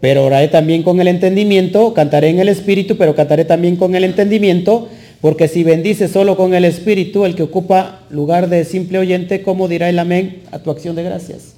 pero 0.00 0.24
oraré 0.24 0.46
también 0.46 0.84
con 0.84 1.00
el 1.00 1.08
entendimiento, 1.08 1.92
cantaré 1.92 2.28
en 2.28 2.38
el 2.38 2.48
espíritu, 2.48 2.96
pero 2.96 3.16
cantaré 3.16 3.44
también 3.44 3.74
con 3.74 3.96
el 3.96 4.04
entendimiento, 4.04 4.86
porque 5.20 5.48
si 5.48 5.64
bendice 5.64 6.06
solo 6.06 6.36
con 6.36 6.54
el 6.54 6.64
espíritu, 6.64 7.24
el 7.24 7.34
que 7.34 7.42
ocupa 7.42 8.02
lugar 8.10 8.48
de 8.48 8.64
simple 8.64 9.00
oyente, 9.00 9.42
¿cómo 9.42 9.66
dirá 9.66 9.88
el 9.88 9.98
amén 9.98 10.42
a 10.52 10.60
tu 10.60 10.70
acción 10.70 10.94
de 10.94 11.02
gracias? 11.02 11.54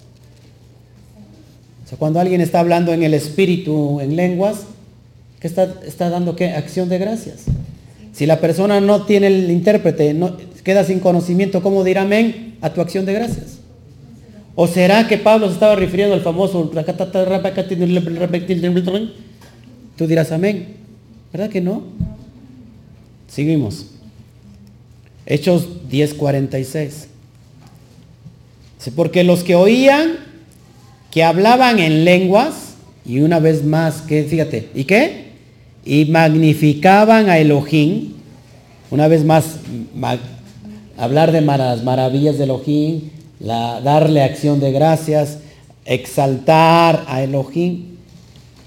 O 1.84 1.88
sea, 1.90 1.98
cuando 1.98 2.18
alguien 2.18 2.40
está 2.40 2.60
hablando 2.60 2.94
en 2.94 3.02
el 3.02 3.12
espíritu, 3.12 4.00
en 4.00 4.16
lenguas, 4.16 4.64
¿qué 5.40 5.48
está, 5.48 5.74
está 5.86 6.10
dando 6.10 6.36
qué? 6.36 6.50
Acción 6.50 6.88
de 6.88 6.98
gracias. 6.98 7.44
Si 8.12 8.26
la 8.26 8.40
persona 8.40 8.80
no 8.80 9.06
tiene 9.06 9.28
el 9.28 9.50
intérprete, 9.50 10.14
no, 10.14 10.36
queda 10.62 10.84
sin 10.84 11.00
conocimiento, 11.00 11.62
¿cómo 11.62 11.84
dirá 11.84 12.02
amén 12.02 12.56
a 12.60 12.72
tu 12.72 12.80
acción 12.80 13.06
de 13.06 13.14
gracias? 13.14 13.58
¿O 14.54 14.66
será 14.66 15.08
que 15.08 15.16
Pablo 15.16 15.46
se 15.46 15.54
estaba 15.54 15.76
refiriendo 15.76 16.14
al 16.14 16.20
famoso 16.20 16.70
Tú 19.96 20.06
dirás 20.06 20.32
amén. 20.32 20.76
¿Verdad 21.32 21.48
que 21.48 21.60
no? 21.60 21.82
Seguimos. 23.28 23.86
Hechos 25.24 25.68
10:46. 25.88 27.06
Porque 28.94 29.24
los 29.24 29.44
que 29.44 29.54
oían 29.54 30.16
que 31.10 31.24
hablaban 31.24 31.78
en 31.78 32.04
lenguas, 32.04 32.74
y 33.04 33.20
una 33.20 33.40
vez 33.40 33.64
más, 33.64 34.02
que 34.02 34.24
fíjate, 34.24 34.68
¿y 34.74 34.84
qué? 34.84 35.29
Y 35.84 36.04
magnificaban 36.06 37.28
a 37.30 37.38
Elohim, 37.38 38.12
una 38.90 39.08
vez 39.08 39.24
más, 39.24 39.56
hablar 40.96 41.32
de 41.32 41.40
las 41.40 41.82
maravillas 41.82 42.38
de 42.38 42.44
Elohim, 42.44 43.10
darle 43.40 44.22
acción 44.22 44.60
de 44.60 44.72
gracias, 44.72 45.38
exaltar 45.84 47.04
a 47.08 47.22
Elohim. 47.22 47.84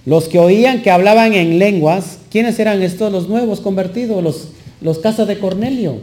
Los 0.06 0.28
que 0.28 0.40
oían 0.40 0.82
que 0.82 0.92
hablaban 0.92 1.34
en 1.34 1.60
lenguas, 1.60 2.18
¿quiénes 2.30 2.60
eran 2.60 2.82
estos? 2.82 3.12
Los 3.12 3.30
nuevos 3.30 3.62
convertidos, 3.62 4.24
los, 4.24 4.50
los 4.82 5.00
casas 5.00 5.28
de 5.28 5.40
Cornelio. 5.40 6.00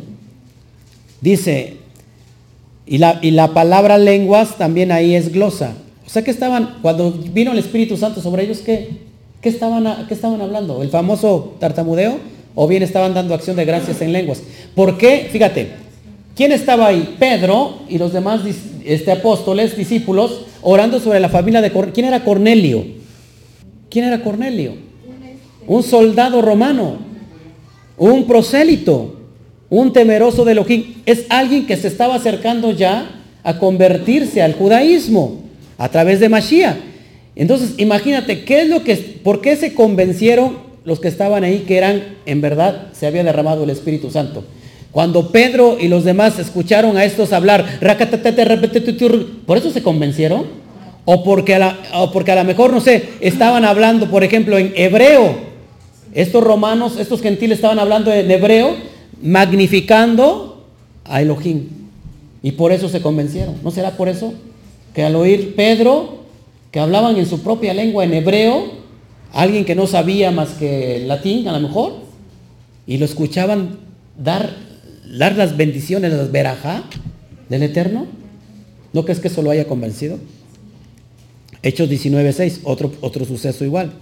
Dice, 1.20 1.76
y 2.86 2.98
la, 2.98 3.18
y 3.20 3.32
la 3.32 3.52
palabra 3.52 3.98
lenguas 3.98 4.56
también 4.56 4.90
ahí 4.90 5.14
es 5.14 5.32
glosa. 5.32 5.74
O 6.06 6.08
sea 6.08 6.22
que 6.22 6.30
estaban, 6.30 6.78
cuando 6.82 7.12
vino 7.12 7.52
el 7.52 7.58
Espíritu 7.58 7.96
Santo 7.96 8.22
sobre 8.22 8.44
ellos, 8.44 8.58
¿qué, 8.58 9.09
qué 9.40 9.48
estaban, 9.48 10.06
qué 10.06 10.14
estaban 10.14 10.40
hablando? 10.40 10.82
El 10.82 10.90
famoso 10.90 11.56
tartamudeo. 11.58 12.18
o 12.54 12.66
bien 12.66 12.82
estaban 12.82 13.14
dando 13.14 13.34
acción 13.34 13.56
de 13.56 13.64
gracias 13.64 14.02
en 14.02 14.12
lenguas. 14.12 14.42
¿Por 14.74 14.98
qué? 14.98 15.28
Fíjate, 15.30 15.70
¿quién 16.34 16.52
estaba 16.52 16.88
ahí? 16.88 17.16
Pedro 17.18 17.78
y 17.88 17.96
los 17.96 18.12
demás 18.12 18.40
este, 18.84 19.12
apóstoles, 19.12 19.76
discípulos, 19.76 20.42
orando 20.62 20.98
sobre 20.98 21.20
la 21.20 21.28
familia 21.28 21.60
de 21.60 21.70
Cornelio. 21.70 21.92
¿Quién 21.92 22.06
era 22.06 22.24
Cornelio? 22.24 22.84
¿Quién 23.88 24.04
era 24.04 24.22
Cornelio? 24.22 24.74
Un 25.66 25.82
soldado 25.82 26.42
romano, 26.42 26.96
un 27.96 28.26
prosélito, 28.26 29.20
un 29.68 29.92
temeroso 29.92 30.44
de 30.44 30.52
Elohim. 30.52 30.94
Es 31.06 31.26
alguien 31.28 31.66
que 31.66 31.76
se 31.76 31.88
estaba 31.88 32.16
acercando 32.16 32.72
ya 32.72 33.22
a 33.42 33.58
convertirse 33.58 34.42
al 34.42 34.54
judaísmo 34.54 35.40
a 35.78 35.88
través 35.88 36.20
de 36.20 36.28
Mashiach. 36.28 36.89
Entonces, 37.40 37.72
imagínate, 37.78 38.44
¿qué 38.44 38.60
es 38.60 38.68
lo 38.68 38.84
que, 38.84 38.96
por 38.96 39.40
qué 39.40 39.56
se 39.56 39.72
convencieron 39.72 40.58
los 40.84 41.00
que 41.00 41.08
estaban 41.08 41.42
ahí 41.42 41.60
que 41.66 41.78
eran, 41.78 42.16
en 42.26 42.42
verdad, 42.42 42.88
se 42.92 43.06
había 43.06 43.24
derramado 43.24 43.64
el 43.64 43.70
Espíritu 43.70 44.10
Santo? 44.10 44.44
Cuando 44.90 45.32
Pedro 45.32 45.78
y 45.80 45.88
los 45.88 46.04
demás 46.04 46.38
escucharon 46.38 46.98
a 46.98 47.04
estos 47.06 47.32
hablar, 47.32 47.64
¿por 49.46 49.56
eso 49.56 49.70
se 49.70 49.82
convencieron? 49.82 50.48
O 51.06 51.24
porque, 51.24 51.54
a 51.54 51.58
la, 51.58 51.78
o 51.94 52.12
porque 52.12 52.30
a 52.30 52.34
lo 52.34 52.44
mejor, 52.44 52.74
no 52.74 52.80
sé, 52.82 53.08
estaban 53.22 53.64
hablando, 53.64 54.10
por 54.10 54.22
ejemplo, 54.22 54.58
en 54.58 54.74
hebreo. 54.76 55.34
Estos 56.12 56.44
romanos, 56.44 56.98
estos 56.98 57.22
gentiles 57.22 57.56
estaban 57.56 57.78
hablando 57.78 58.12
en 58.12 58.30
hebreo, 58.30 58.76
magnificando 59.22 60.66
a 61.06 61.22
Elohim. 61.22 61.68
Y 62.42 62.52
por 62.52 62.70
eso 62.70 62.90
se 62.90 63.00
convencieron. 63.00 63.54
¿No 63.64 63.70
será 63.70 63.92
por 63.92 64.10
eso? 64.10 64.34
Que 64.94 65.04
al 65.04 65.16
oír 65.16 65.54
Pedro, 65.56 66.19
que 66.70 66.80
hablaban 66.80 67.16
en 67.16 67.26
su 67.26 67.42
propia 67.42 67.74
lengua, 67.74 68.04
en 68.04 68.14
hebreo, 68.14 68.72
alguien 69.32 69.64
que 69.64 69.74
no 69.74 69.86
sabía 69.86 70.30
más 70.30 70.50
que 70.50 71.04
latín 71.06 71.48
a 71.48 71.52
lo 71.52 71.60
mejor, 71.60 71.94
y 72.86 72.98
lo 72.98 73.04
escuchaban 73.04 73.78
dar, 74.18 74.54
dar 75.18 75.36
las 75.36 75.56
bendiciones, 75.56 76.12
las 76.12 76.30
verajá 76.30 76.84
del 77.48 77.62
Eterno, 77.62 78.06
¿no 78.92 79.04
crees 79.04 79.20
que 79.20 79.28
eso 79.28 79.42
lo 79.42 79.50
haya 79.50 79.66
convencido? 79.66 80.18
Hechos 81.62 81.90
19.6, 81.90 82.60
otro, 82.64 82.92
otro 83.00 83.24
suceso 83.24 83.64
igual. 83.64 83.92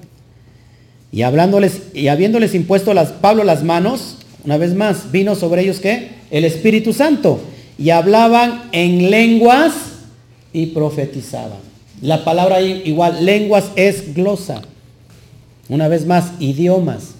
Y 1.10 1.22
hablándoles, 1.22 1.82
y 1.94 2.08
habiéndoles 2.08 2.54
impuesto 2.54 2.94
las, 2.94 3.12
Pablo 3.12 3.44
las 3.44 3.64
manos, 3.64 4.18
una 4.44 4.58
vez 4.58 4.74
más, 4.74 5.10
vino 5.10 5.34
sobre 5.34 5.62
ellos 5.62 5.80
que 5.80 6.10
el 6.30 6.44
Espíritu 6.44 6.92
Santo. 6.92 7.40
Y 7.78 7.90
hablaban 7.90 8.64
en 8.72 9.10
lenguas 9.10 9.72
y 10.52 10.66
profetizaban. 10.66 11.67
La 12.00 12.24
palabra 12.24 12.60
igual, 12.60 13.24
lenguas 13.24 13.70
es 13.76 14.14
glosa. 14.14 14.62
Una 15.68 15.88
vez 15.88 16.06
más, 16.06 16.32
idiomas. 16.38 17.14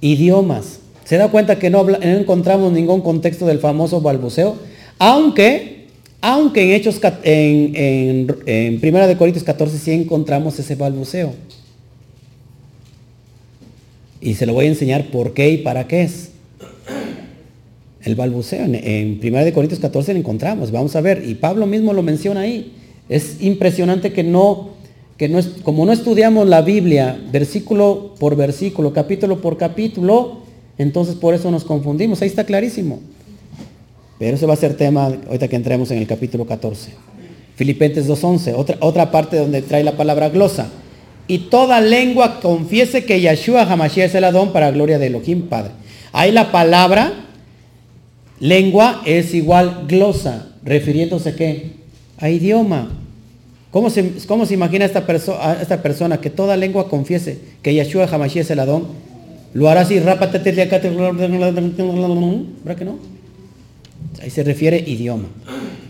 Idiomas. 0.00 0.80
¿Se 1.04 1.16
da 1.16 1.30
cuenta 1.30 1.58
que 1.58 1.70
no, 1.70 1.86
encontramos 2.00 2.72
ningún 2.72 3.00
contexto 3.00 3.46
del 3.46 3.58
famoso 3.58 4.00
balbuceo? 4.00 4.56
Aunque, 4.98 5.88
aunque 6.20 6.62
en 6.62 6.70
Hechos, 6.70 7.00
en, 7.22 7.76
en, 7.76 8.36
en 8.46 8.80
Primera 8.80 9.06
de 9.06 9.16
Corintios 9.16 9.44
14 9.44 9.78
sí 9.78 9.92
encontramos 9.92 10.58
ese 10.58 10.76
balbuceo. 10.76 11.34
Y 14.24 14.34
se 14.34 14.46
lo 14.46 14.54
voy 14.54 14.64
a 14.64 14.68
enseñar 14.68 15.10
por 15.10 15.34
qué 15.34 15.50
y 15.50 15.58
para 15.58 15.86
qué 15.86 16.02
es. 16.02 16.30
El 18.02 18.14
balbuceo. 18.14 18.64
En, 18.64 19.20
1 19.22 19.52
Corintios 19.52 19.80
14 19.80 20.14
lo 20.14 20.20
encontramos. 20.20 20.70
Vamos 20.70 20.96
a 20.96 21.02
ver. 21.02 21.24
Y 21.26 21.34
Pablo 21.34 21.66
mismo 21.66 21.92
lo 21.92 22.02
menciona 22.02 22.40
ahí. 22.40 22.72
Es 23.08 23.42
impresionante 23.42 24.12
que 24.12 24.22
no, 24.22 24.70
que 25.16 25.28
no 25.28 25.40
como 25.62 25.84
no 25.84 25.92
estudiamos 25.92 26.48
la 26.48 26.62
Biblia 26.62 27.18
versículo 27.30 28.14
por 28.18 28.36
versículo, 28.36 28.92
capítulo 28.92 29.40
por 29.40 29.56
capítulo, 29.56 30.38
entonces 30.78 31.14
por 31.14 31.34
eso 31.34 31.50
nos 31.50 31.64
confundimos. 31.64 32.22
Ahí 32.22 32.28
está 32.28 32.44
clarísimo. 32.44 33.00
Pero 34.18 34.36
ese 34.36 34.46
va 34.46 34.54
a 34.54 34.56
ser 34.56 34.76
tema 34.76 35.06
ahorita 35.06 35.48
que 35.48 35.56
entremos 35.56 35.90
en 35.90 35.98
el 35.98 36.06
capítulo 36.06 36.46
14. 36.46 36.92
Filipenses 37.56 38.08
2.11, 38.08 38.54
otra, 38.56 38.76
otra 38.80 39.10
parte 39.10 39.36
donde 39.36 39.62
trae 39.62 39.84
la 39.84 39.96
palabra 39.96 40.28
glosa 40.28 40.68
y 41.26 41.38
toda 41.38 41.80
lengua 41.80 42.40
confiese 42.40 43.04
que 43.04 43.20
Yeshua 43.20 43.62
Hamashiach 43.62 44.06
es 44.06 44.14
el 44.14 44.24
Adón 44.24 44.52
para 44.52 44.70
gloria 44.70 44.98
de 44.98 45.06
Elohim 45.06 45.42
Padre. 45.42 45.72
Ahí 46.12 46.32
la 46.32 46.52
palabra 46.52 47.12
lengua 48.40 49.02
es 49.06 49.34
igual 49.34 49.84
glosa, 49.88 50.48
refiriéndose 50.62 51.30
a 51.30 51.36
qué? 51.36 51.83
A 52.24 52.30
idioma. 52.30 52.88
¿Cómo 53.70 53.90
se, 53.90 54.12
cómo 54.26 54.46
se 54.46 54.54
imagina 54.54 54.86
esta, 54.86 55.04
esta 55.60 55.82
persona 55.82 56.20
que 56.20 56.30
toda 56.30 56.56
lengua 56.56 56.88
confiese 56.88 57.38
que 57.60 57.74
Yeshua 57.74 58.06
Hamashiach 58.06 58.44
es 58.44 58.50
el 58.50 58.60
Adón? 58.60 58.86
Lo 59.52 59.68
hará 59.68 59.82
así, 59.82 59.98
¿verdad 59.98 60.30
que 62.78 62.84
no? 62.84 62.98
Ahí 64.22 64.30
se 64.30 64.42
refiere 64.42 64.78
idioma. 64.78 65.28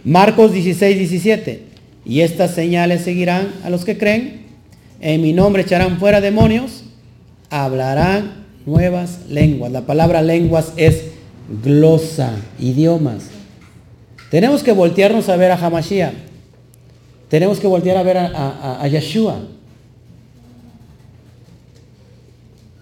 Marcos 0.04 0.52
16, 0.52 0.98
17. 0.98 1.62
Y 2.04 2.20
estas 2.20 2.50
señales 2.50 3.02
seguirán 3.02 3.48
a 3.62 3.70
los 3.70 3.84
que 3.84 3.96
creen 3.96 4.44
en 5.04 5.20
mi 5.20 5.34
nombre 5.34 5.62
echarán 5.62 5.98
fuera 5.98 6.22
demonios, 6.22 6.82
hablarán 7.50 8.46
nuevas 8.64 9.18
lenguas. 9.28 9.70
La 9.70 9.82
palabra 9.82 10.22
lenguas 10.22 10.72
es 10.76 11.04
glosa, 11.62 12.32
idiomas. 12.58 13.33
Tenemos 14.34 14.64
que 14.64 14.72
voltearnos 14.72 15.28
a 15.28 15.36
ver 15.36 15.52
a 15.52 15.54
Hamashiach. 15.54 16.12
Tenemos 17.28 17.60
que 17.60 17.68
voltear 17.68 17.96
a 17.96 18.02
ver 18.02 18.16
a, 18.18 18.84
Yeshua. 18.90 19.38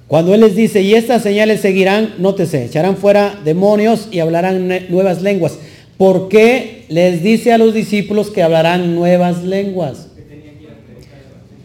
Cuando 0.09 0.33
Él 0.33 0.41
les 0.41 0.57
dice, 0.57 0.81
y 0.81 0.95
estas 0.95 1.23
señales 1.23 1.61
seguirán, 1.61 2.15
nótese, 2.16 2.65
echarán 2.65 2.97
fuera 2.97 3.39
demonios 3.45 4.09
y 4.11 4.20
hablarán 4.20 4.66
nuevas 4.89 5.20
lenguas. 5.20 5.59
¿Por 5.99 6.31
qué 6.31 6.87
les 6.89 7.23
dice 7.23 7.53
a 7.53 7.59
los 7.59 7.74
discípulos 7.74 8.31
que 8.31 8.43
hablarán 8.43 8.95
nuevas 8.95 9.45
lenguas? 9.45 10.09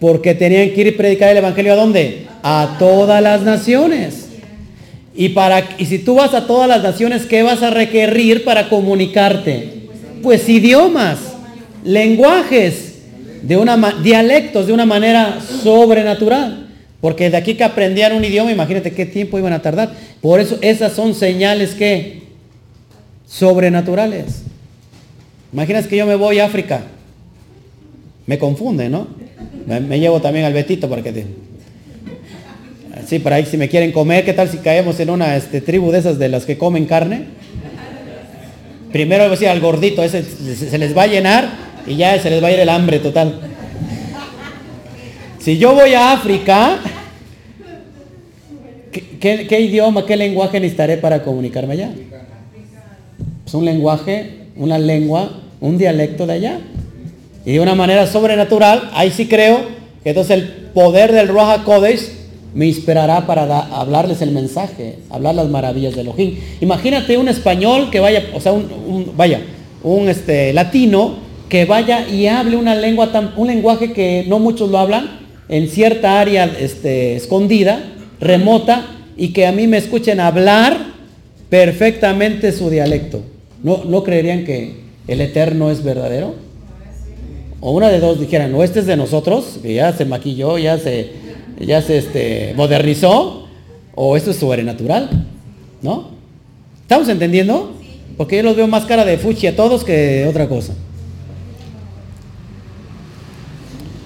Porque 0.02 0.36
tenían 0.36 0.72
que 0.72 0.82
ir 0.82 0.94
a 0.96 0.98
predicar 0.98 1.30
el 1.30 1.38
Evangelio 1.38 1.72
a 1.72 1.78
dónde? 1.78 2.28
A 2.44 2.76
todas 2.78 3.24
las 3.24 3.42
naciones. 3.44 4.28
Y, 5.16 5.30
para, 5.30 5.66
y 5.78 5.86
si 5.86 6.00
tú 6.00 6.16
vas 6.16 6.34
a 6.34 6.46
todas 6.46 6.68
las 6.68 6.84
naciones, 6.84 7.26
¿qué 7.26 7.42
vas 7.42 7.64
a 7.64 7.70
requerir 7.70 8.44
para 8.44 8.68
comunicarte? 8.68 9.77
Pues 10.28 10.50
idiomas, 10.50 11.20
lenguajes, 11.86 12.96
de 13.44 13.56
una, 13.56 13.78
dialectos 14.04 14.68
de 14.68 14.74
una 14.74 14.86
manera 14.86 15.40
sobrenatural. 15.40 16.68
Porque 17.00 17.30
de 17.30 17.38
aquí 17.38 17.54
que 17.54 17.64
aprendían 17.64 18.14
un 18.14 18.26
idioma, 18.26 18.52
imagínate 18.52 18.92
qué 18.92 19.06
tiempo 19.06 19.40
iban 19.40 19.54
a 19.54 19.62
tardar. 19.62 19.94
Por 20.20 20.42
eso 20.42 20.58
esas 20.60 20.92
son 20.92 21.16
señales 21.16 21.76
que 21.76 22.24
sobrenaturales. 23.26 24.42
Imaginas 25.54 25.88
que 25.88 25.96
yo 25.96 26.06
me 26.06 26.16
voy 26.16 26.40
a 26.40 26.46
África. 26.46 26.82
Me 28.26 28.38
confunde, 28.38 28.90
¿no? 28.90 29.08
Me, 29.66 29.98
llevo 29.98 30.20
también 30.20 30.44
al 30.44 30.52
Betito 30.52 30.90
para 30.90 31.04
que 31.04 31.14
te... 31.14 31.26
Sí, 33.06 33.20
para 33.20 33.38
ahí 33.38 33.46
si 33.46 33.56
me 33.56 33.70
quieren 33.70 33.94
comer, 33.94 34.26
¿qué 34.26 34.34
tal 34.34 34.50
si 34.50 34.58
caemos 34.58 35.00
en 35.00 35.10
una 35.10 35.38
este, 35.38 35.62
tribu 35.62 35.90
de 35.90 36.00
esas 36.00 36.20
de 36.20 36.28
las 36.28 36.46
que 36.46 36.58
comen 36.58 36.84
carne? 36.84 37.28
Primero 38.98 39.26
voy 39.26 39.28
a 39.28 39.30
decir 39.30 39.48
al 39.48 39.60
gordito, 39.60 40.02
ese 40.02 40.24
se 40.24 40.76
les 40.80 40.98
va 40.98 41.04
a 41.04 41.06
llenar 41.08 41.52
y 41.86 41.98
ya 41.98 42.20
se 42.20 42.32
les 42.32 42.44
va 42.44 42.48
a 42.48 42.52
ir 42.52 42.60
el 42.60 42.68
hambre 42.68 42.98
total. 42.98 43.42
Si 45.38 45.60
yo 45.60 45.76
voy 45.76 45.94
a 45.94 46.14
África, 46.14 46.80
¿qué, 49.20 49.62
idioma, 49.62 50.04
qué 50.04 50.18
lenguaje 50.18 50.60
necesitaré 50.60 50.98
para 50.98 51.22
comunicarme 51.22 51.74
allá? 51.74 51.92
Pues 53.44 53.54
un 53.54 53.66
lenguaje, 53.66 54.48
una 54.56 54.80
lengua, 54.80 55.42
un 55.62 55.78
dialecto 55.78 56.26
de 56.26 56.34
allá. 56.34 56.60
Y 57.46 57.52
de 57.52 57.60
una 57.60 57.76
manera 57.76 58.08
sobrenatural, 58.08 58.90
ahí 58.96 59.12
sí 59.12 59.28
creo 59.28 59.60
que 60.02 60.10
entonces 60.10 60.40
el 60.40 60.48
poder 60.74 61.12
del 61.12 61.28
Ruach 61.28 61.62
Kodesh 61.62 62.17
me 62.54 62.68
inspirará 62.68 63.26
para 63.26 63.60
hablarles 63.60 64.22
el 64.22 64.32
mensaje, 64.32 65.00
hablar 65.10 65.36
las 65.36 65.50
maravillas 65.50 65.96
de 65.96 66.02
Elohim. 66.02 66.38
Imagínate 66.62 67.18
un 67.18 67.28
español 67.28 67.90
que 67.92 68.00
vaya, 68.00 68.24
o 68.34 68.40
sea, 68.40 68.54
un, 68.54 69.14
vaya, 69.16 69.42
un 69.84 70.10
este, 70.10 70.54
latino 70.54 71.16
que 71.50 71.66
vaya 71.66 72.08
y 72.08 72.28
hable 72.28 72.58
una 72.58 72.76
lengua 72.76 73.12
tan, 73.12 73.34
un 73.38 73.48
lenguaje 73.48 73.94
que 73.94 74.26
no 74.28 74.40
muchos 74.40 74.70
lo 74.70 74.80
hablan, 74.80 75.20
en 75.50 75.70
cierta 75.70 76.20
área 76.20 76.46
este, 76.60 77.16
escondida, 77.16 77.80
remota, 78.20 78.86
y 79.16 79.30
que 79.30 79.48
a 79.48 79.52
mí 79.52 79.66
me 79.68 79.78
escuchen 79.78 80.20
hablar 80.20 80.78
perfectamente 81.50 82.52
su 82.52 82.70
dialecto. 82.70 83.22
¿No, 83.64 83.84
no 83.86 84.04
creerían 84.04 84.44
que 84.46 84.76
el 85.08 85.22
Eterno 85.22 85.72
es 85.72 85.84
verdadero? 85.84 86.48
o 87.60 87.72
una 87.72 87.90
de 87.90 88.00
dos 88.00 88.20
dijeran, 88.20 88.54
o 88.54 88.64
este 88.64 88.80
es 88.80 88.86
de 88.86 88.96
nosotros, 88.96 89.60
que 89.62 89.74
ya 89.74 89.92
se 89.94 90.06
maquilló, 90.06 90.58
ya 90.58 90.78
se, 90.78 91.10
ya 91.60 91.82
se 91.82 91.98
este, 91.98 92.54
modernizó, 92.56 93.48
o 93.96 94.16
esto 94.16 94.32
es 94.32 94.38
sobrenatural, 94.38 95.26
¿no? 95.82 96.10
¿Estamos 96.82 97.10
entendiendo? 97.10 97.74
Porque 98.16 98.38
yo 98.38 98.44
los 98.44 98.56
veo 98.56 98.68
más 98.68 98.86
cara 98.86 99.06
de 99.06 99.18
fuchi 99.18 99.48
a 99.48 99.56
todos 99.56 99.84
que 99.84 100.26
otra 100.28 100.48
cosa. 100.48 100.74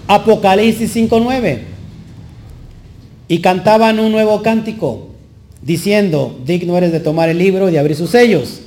Apocalipsis 0.07 0.95
5.9. 0.95 1.59
Y 3.27 3.39
cantaban 3.39 3.99
un 3.99 4.11
nuevo 4.11 4.41
cántico. 4.41 5.07
diciendo, 5.61 6.39
digno 6.43 6.75
eres 6.75 6.91
de 6.91 6.99
tomar 6.99 7.29
el 7.29 7.37
libro 7.37 7.69
y 7.69 7.77
abrir 7.77 7.95
sus 7.95 8.09
sellos, 8.09 8.61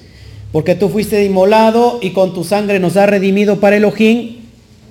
porque 0.53 0.77
tú 0.77 0.89
fuiste 0.89 1.25
inmolado 1.25 1.99
y 2.01 2.11
con 2.11 2.35
tu 2.35 2.45
sangre 2.45 2.79
nos 2.79 2.97
has 2.97 3.09
redimido 3.09 3.59
para 3.59 3.77
Elohim 3.77 4.37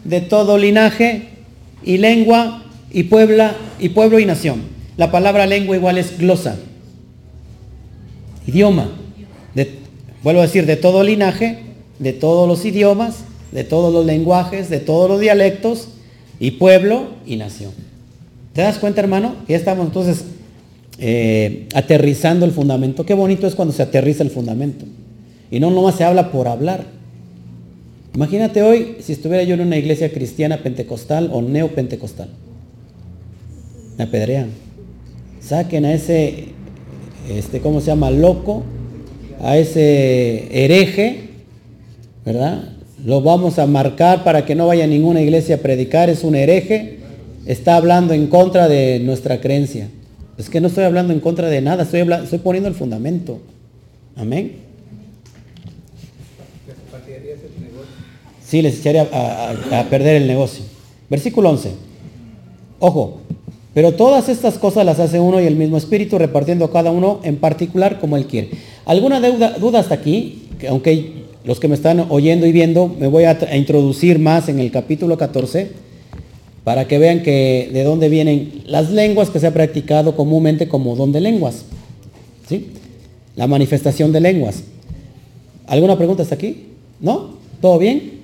de 0.03 0.19
todo 0.19 0.57
linaje 0.57 1.29
y 1.81 1.97
lengua 1.99 2.62
y 2.93 3.03
puebla 3.03 3.55
y 3.79 3.89
pueblo 3.89 4.19
y 4.19 4.25
nación. 4.25 4.61
La 4.95 5.11
palabra 5.11 5.47
lengua 5.47 5.75
igual 5.75 5.97
es 5.97 6.17
glosa, 6.17 6.55
idioma. 8.45 8.89
vuelvo 10.23 10.41
a 10.41 10.45
decir, 10.45 10.65
de 10.65 10.77
todo 10.77 11.03
linaje, 11.03 11.59
de 11.99 12.13
todos 12.13 12.47
los 12.47 12.63
idiomas, 12.63 13.25
de 13.51 13.63
todos 13.63 13.91
los 13.91 14.05
lenguajes, 14.05 14.69
de 14.69 14.79
todos 14.79 15.09
los 15.09 15.19
dialectos 15.19 15.89
y 16.39 16.51
pueblo 16.51 17.07
y 17.25 17.35
nación. 17.35 17.71
¿Te 18.53 18.61
das 18.61 18.77
cuenta, 18.77 19.01
hermano? 19.01 19.35
Ya 19.47 19.57
estamos 19.57 19.87
entonces 19.87 20.25
eh, 20.99 21.67
aterrizando 21.73 22.45
el 22.45 22.51
fundamento. 22.51 23.05
Qué 23.05 23.15
bonito 23.15 23.47
es 23.47 23.55
cuando 23.55 23.73
se 23.73 23.81
aterriza 23.81 24.21
el 24.21 24.29
fundamento. 24.29 24.85
Y 25.49 25.59
no 25.59 25.71
nomás 25.71 25.95
se 25.95 26.03
habla 26.03 26.31
por 26.31 26.47
hablar. 26.47 26.85
Imagínate 28.13 28.61
hoy 28.61 28.97
si 28.99 29.13
estuviera 29.13 29.43
yo 29.43 29.55
en 29.55 29.61
una 29.61 29.77
iglesia 29.77 30.11
cristiana 30.13 30.57
pentecostal 30.57 31.31
o 31.33 31.41
neopentecostal. 31.41 32.29
Me 33.97 34.05
apedrean. 34.05 34.49
Saquen 35.39 35.85
a 35.85 35.93
ese, 35.93 36.45
este, 37.29 37.59
¿cómo 37.59 37.81
se 37.81 37.87
llama? 37.87 38.11
Loco, 38.11 38.63
a 39.41 39.57
ese 39.57 40.47
hereje, 40.51 41.29
¿verdad? 42.25 42.69
Lo 43.03 43.21
vamos 43.21 43.59
a 43.59 43.67
marcar 43.67 44.23
para 44.23 44.45
que 44.45 44.55
no 44.55 44.67
vaya 44.67 44.85
a 44.85 44.87
ninguna 44.87 45.21
iglesia 45.21 45.55
a 45.55 45.59
predicar. 45.59 46.09
Es 46.09 46.23
un 46.23 46.35
hereje. 46.35 46.99
Está 47.45 47.75
hablando 47.75 48.13
en 48.13 48.27
contra 48.27 48.69
de 48.69 48.99
nuestra 48.99 49.41
creencia. 49.41 49.89
Es 50.37 50.49
que 50.49 50.61
no 50.61 50.67
estoy 50.67 50.85
hablando 50.85 51.13
en 51.13 51.19
contra 51.19 51.49
de 51.49 51.61
nada, 51.61 51.83
estoy, 51.83 52.01
estoy 52.01 52.39
poniendo 52.39 52.69
el 52.69 52.75
fundamento. 52.75 53.39
Amén. 54.15 54.53
Sí, 58.45 58.61
les 58.61 58.79
echaría 58.79 59.07
a, 59.11 59.83
perder 59.89 60.21
el 60.21 60.27
negocio. 60.27 60.63
Versículo 61.09 61.49
11. 61.49 61.71
Ojo, 62.79 63.21
pero 63.73 63.93
todas 63.93 64.29
estas 64.29 64.57
cosas 64.57 64.85
las 64.85 64.99
hace 64.99 65.19
uno 65.19 65.41
y 65.41 65.45
el 65.45 65.55
mismo 65.55 65.77
espíritu, 65.77 66.17
repartiendo 66.17 66.65
a 66.65 66.71
cada 66.71 66.91
uno 66.91 67.19
en 67.23 67.37
particular 67.37 67.99
como 67.99 68.17
él 68.17 68.27
quiere. 68.27 68.51
¿Alguna 68.85 69.19
duda, 69.19 69.79
hasta 69.79 69.95
aquí? 69.95 70.39
aunque 70.69 71.23
los 71.43 71.59
que 71.59 71.67
me 71.67 71.75
están 71.75 72.05
oyendo 72.09 72.45
y 72.45 72.53
viendo, 72.53 72.87
me 72.87 73.07
voy 73.07 73.25
a, 73.25 73.31
a 73.31 73.57
introducir 73.57 74.19
más 74.19 74.47
en 74.47 74.59
el 74.59 74.71
capítulo 74.71 75.17
14 75.17 75.71
para 76.63 76.87
que 76.87 76.97
vean 76.97 77.23
que 77.23 77.69
de 77.73 77.83
dónde 77.83 78.07
vienen 78.07 78.63
las 78.65 78.89
lenguas 78.91 79.29
que 79.29 79.39
se 79.39 79.47
ha 79.47 79.53
practicado 79.53 80.15
comúnmente 80.15 80.67
como 80.69 80.95
don 80.95 81.11
de 81.11 81.19
lenguas. 81.19 81.65
¿Sí? 82.47 82.67
La 83.35 83.47
manifestación 83.47 84.11
de 84.11 84.21
lenguas. 84.21 84.63
¿Alguna 85.67 85.97
pregunta 85.97 86.23
hasta 86.23 86.35
aquí? 86.35 86.67
¿No? 86.99 87.31
¿Todo 87.61 87.79
bien? 87.79 88.21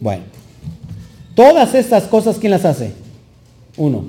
Bueno, 0.00 0.24
todas 1.34 1.74
estas 1.74 2.04
cosas, 2.04 2.38
¿quién 2.38 2.50
las 2.50 2.64
hace? 2.64 2.92
Uno, 3.76 4.04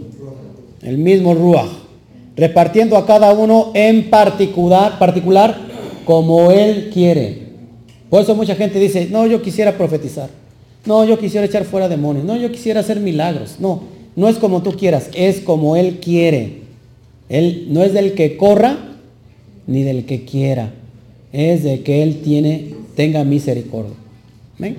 el 0.84 0.97
mismo 0.97 1.34
Ruach, 1.34 1.69
repartiendo 2.35 2.97
a 2.97 3.05
cada 3.05 3.31
uno 3.34 3.72
en 3.73 4.10
particular, 4.10 4.99
particular 4.99 5.57
como 6.05 6.51
él 6.51 6.89
quiere. 6.93 7.43
Por 8.10 8.22
eso 8.22 8.35
mucha 8.35 8.55
gente 8.55 8.80
dice, 8.80 9.07
no, 9.10 9.26
yo 9.26 9.41
quisiera 9.41 9.77
profetizar, 9.77 10.30
no, 10.85 11.05
yo 11.05 11.18
quisiera 11.18 11.45
echar 11.45 11.64
fuera 11.65 11.88
demonios, 11.88 12.26
no, 12.26 12.35
yo 12.35 12.51
quisiera 12.51 12.81
hacer 12.81 12.99
milagros. 12.99 13.55
No, 13.60 13.84
no 14.15 14.27
es 14.27 14.38
como 14.38 14.61
tú 14.61 14.73
quieras, 14.73 15.10
es 15.14 15.39
como 15.39 15.76
él 15.76 15.99
quiere. 15.99 16.64
Él 17.30 17.68
no 17.69 17.84
es 17.84 17.93
del 17.93 18.14
que 18.14 18.38
corra 18.38 18.77
ni 19.65 19.84
del 19.84 20.05
que 20.05 20.26
quiera, 20.26 20.73
es 21.31 21.64
de 21.64 21.81
que 21.81 22.03
él 22.03 22.22
tiene, 22.22 22.76
tenga 22.95 23.23
misericordia. 23.23 23.95
¿Ven? 24.60 24.77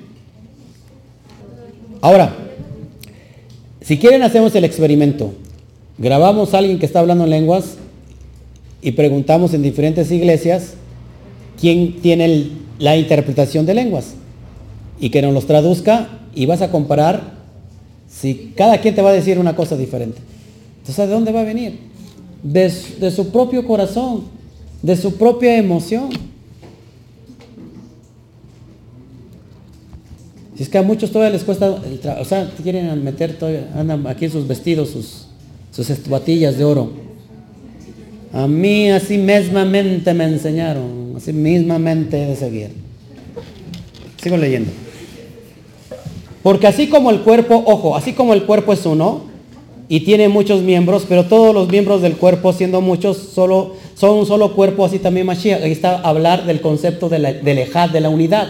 Ahora, 2.01 2.35
si 3.81 3.97
quieren 3.97 4.21
hacemos 4.21 4.53
el 4.55 4.63
experimento. 4.63 5.33
Grabamos 5.97 6.53
a 6.53 6.59
alguien 6.59 6.79
que 6.79 6.85
está 6.85 6.99
hablando 6.99 7.23
en 7.23 7.29
lenguas 7.29 7.77
y 8.81 8.91
preguntamos 8.91 9.53
en 9.53 9.61
diferentes 9.61 10.11
iglesias 10.11 10.73
quién 11.59 12.01
tiene 12.01 12.49
la 12.79 12.97
interpretación 12.97 13.65
de 13.65 13.73
lenguas 13.73 14.15
y 14.99 15.09
que 15.09 15.21
nos 15.21 15.33
los 15.33 15.47
traduzca 15.47 16.09
y 16.33 16.45
vas 16.45 16.61
a 16.61 16.71
comparar 16.71 17.35
si 18.09 18.53
cada 18.55 18.79
quien 18.79 18.95
te 18.95 19.01
va 19.01 19.09
a 19.09 19.13
decir 19.13 19.39
una 19.39 19.55
cosa 19.55 19.77
diferente. 19.77 20.19
Entonces, 20.79 21.07
¿de 21.07 21.13
dónde 21.13 21.31
va 21.31 21.41
a 21.41 21.45
venir? 21.45 21.95
de 22.45 23.11
su 23.11 23.29
propio 23.29 23.65
corazón, 23.65 24.23
de 24.83 24.95
su 24.95 25.15
propia 25.15 25.57
emoción. 25.57 26.09
Si 30.55 30.63
es 30.63 30.69
que 30.69 30.77
a 30.77 30.83
muchos 30.83 31.11
todavía 31.11 31.33
les 31.33 31.43
cuesta, 31.43 31.65
el 31.67 31.99
o 32.19 32.23
sea, 32.25 32.49
quieren 32.61 33.03
meter 33.03 33.37
todavía, 33.37 33.67
andan 33.75 34.05
aquí 34.07 34.29
sus 34.29 34.47
vestidos, 34.47 34.89
sus, 34.91 35.24
sus 35.75 35.89
estuatillas 35.89 36.57
de 36.57 36.63
oro. 36.63 36.89
A 38.31 38.47
mí 38.47 38.89
así 38.89 39.17
mismamente 39.17 40.13
me 40.13 40.25
enseñaron, 40.25 41.13
así 41.17 41.33
mismamente 41.33 42.17
de 42.17 42.35
seguir. 42.35 42.69
Sigo 44.21 44.37
leyendo. 44.37 44.71
Porque 46.41 46.67
así 46.67 46.87
como 46.87 47.11
el 47.11 47.21
cuerpo, 47.21 47.63
ojo, 47.65 47.95
así 47.95 48.13
como 48.13 48.33
el 48.33 48.43
cuerpo 48.43 48.71
es 48.71 48.85
uno 48.85 49.23
y 49.89 50.01
tiene 50.01 50.29
muchos 50.29 50.61
miembros, 50.61 51.05
pero 51.09 51.25
todos 51.25 51.53
los 51.53 51.69
miembros 51.69 52.01
del 52.01 52.17
cuerpo, 52.17 52.53
siendo 52.53 52.81
muchos, 52.81 53.17
solo, 53.17 53.73
son 53.95 54.19
un 54.19 54.25
solo 54.25 54.53
cuerpo, 54.53 54.85
así 54.85 54.99
también 54.99 55.25
Mashiach. 55.25 55.61
Ahí 55.63 55.71
está 55.71 55.99
hablar 55.99 56.45
del 56.45 56.61
concepto 56.61 57.09
de 57.09 57.19
del 57.19 57.57
ejad, 57.57 57.89
de 57.89 57.99
la 57.99 58.09
unidad 58.09 58.47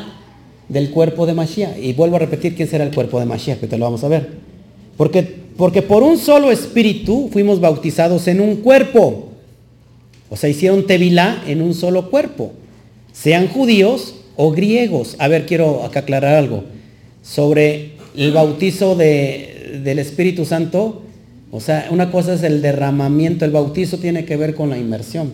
del 0.69 0.91
cuerpo 0.91 1.25
de 1.25 1.33
Mashiach. 1.33 1.77
Y 1.81 1.93
vuelvo 1.93 2.17
a 2.17 2.19
repetir 2.19 2.55
quién 2.55 2.67
será 2.67 2.83
el 2.83 2.93
cuerpo 2.93 3.19
de 3.19 3.25
Mashiach, 3.25 3.59
que 3.59 3.67
te 3.67 3.77
lo 3.77 3.85
vamos 3.85 4.03
a 4.03 4.09
ver. 4.09 4.29
Porque, 4.97 5.44
porque 5.57 5.81
por 5.81 6.03
un 6.03 6.17
solo 6.17 6.51
espíritu 6.51 7.29
fuimos 7.31 7.59
bautizados 7.59 8.27
en 8.27 8.41
un 8.41 8.57
cuerpo. 8.57 9.29
O 10.29 10.35
sea, 10.35 10.49
hicieron 10.49 10.85
tevilá 10.85 11.43
en 11.47 11.61
un 11.61 11.73
solo 11.73 12.09
cuerpo. 12.09 12.51
Sean 13.13 13.47
judíos 13.47 14.15
o 14.35 14.51
griegos. 14.51 15.15
A 15.17 15.27
ver, 15.27 15.45
quiero 15.45 15.83
aclarar 15.85 16.35
algo. 16.35 16.63
Sobre 17.23 17.91
el 18.17 18.31
bautizo 18.33 18.95
de, 18.95 19.79
del 19.83 19.99
Espíritu 19.99 20.45
Santo. 20.45 21.03
O 21.51 21.61
sea, 21.61 21.87
una 21.89 22.11
cosa 22.11 22.33
es 22.33 22.43
el 22.43 22.61
derramamiento. 22.61 23.45
El 23.45 23.51
bautizo 23.51 23.97
tiene 23.97 24.25
que 24.25 24.35
ver 24.35 24.55
con 24.55 24.69
la 24.69 24.77
inmersión. 24.77 25.31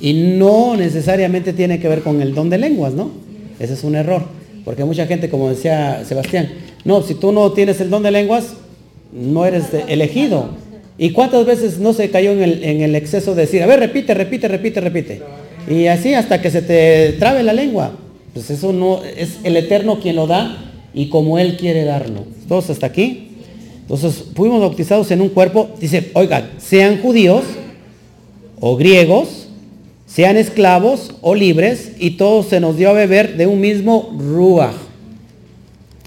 Y 0.00 0.14
no 0.14 0.76
necesariamente 0.76 1.52
tiene 1.52 1.78
que 1.78 1.88
ver 1.88 2.00
con 2.00 2.22
el 2.22 2.34
don 2.34 2.48
de 2.48 2.56
lenguas, 2.56 2.94
¿no? 2.94 3.10
Ese 3.58 3.74
es 3.74 3.84
un 3.84 3.94
error. 3.94 4.24
Porque 4.64 4.84
mucha 4.84 5.06
gente, 5.06 5.28
como 5.28 5.50
decía 5.50 6.02
Sebastián, 6.06 6.48
no, 6.84 7.02
si 7.02 7.14
tú 7.14 7.32
no 7.32 7.52
tienes 7.52 7.78
el 7.82 7.90
don 7.90 8.02
de 8.02 8.10
lenguas, 8.10 8.54
no 9.12 9.44
eres 9.44 9.64
elegido. 9.88 10.50
¿Y 10.98 11.10
cuántas 11.12 11.46
veces 11.46 11.78
no 11.78 11.92
se 11.92 12.10
cayó 12.10 12.32
en 12.32 12.42
el, 12.82 12.94
exceso 12.94 13.34
de 13.34 13.42
decir, 13.42 13.62
a 13.62 13.66
ver, 13.66 13.80
repite, 13.80 14.12
repite, 14.12 14.48
repite, 14.48 14.80
repite? 14.80 15.22
Y 15.68 15.86
así 15.86 16.12
hasta 16.12 16.42
que 16.42 16.50
se 16.50 16.62
te 16.62 17.12
trabe 17.12 17.42
la 17.42 17.52
lengua. 17.54 17.92
Pues 18.34 18.50
eso 18.50 18.72
no, 18.72 19.02
es 19.02 19.38
el 19.42 19.56
Eterno 19.56 19.98
quien 20.00 20.16
lo 20.16 20.26
da 20.26 20.72
y 20.92 21.08
como 21.08 21.38
Él 21.38 21.56
quiere 21.56 21.84
darlo. 21.84 22.24
Todos 22.48 22.70
hasta 22.70 22.86
aquí. 22.86 23.28
Entonces 23.80 24.24
fuimos 24.34 24.60
bautizados 24.60 25.10
en 25.10 25.20
un 25.20 25.30
cuerpo, 25.30 25.70
dice, 25.80 26.10
oigan, 26.12 26.50
sean 26.58 27.00
judíos 27.00 27.44
o 28.60 28.76
griegos, 28.76 29.48
sean 30.06 30.36
esclavos 30.36 31.14
o 31.22 31.34
libres, 31.34 31.92
y 31.98 32.12
todos 32.12 32.46
se 32.46 32.60
nos 32.60 32.76
dio 32.76 32.90
a 32.90 32.92
beber 32.92 33.36
de 33.36 33.46
un 33.46 33.60
mismo 33.60 34.14
ruach. 34.18 34.74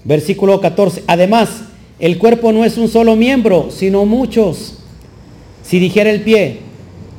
Versículo 0.04 0.60
14. 0.60 1.02
Además, 1.06 1.64
el 1.98 2.18
cuerpo 2.18 2.52
no 2.52 2.64
es 2.64 2.76
un 2.76 2.88
solo 2.88 3.16
miembro, 3.16 3.68
sino 3.70 4.04
muchos. 4.04 4.74
Si 5.62 5.78
dijera 5.78 6.10
el 6.10 6.22
pie, 6.22 6.58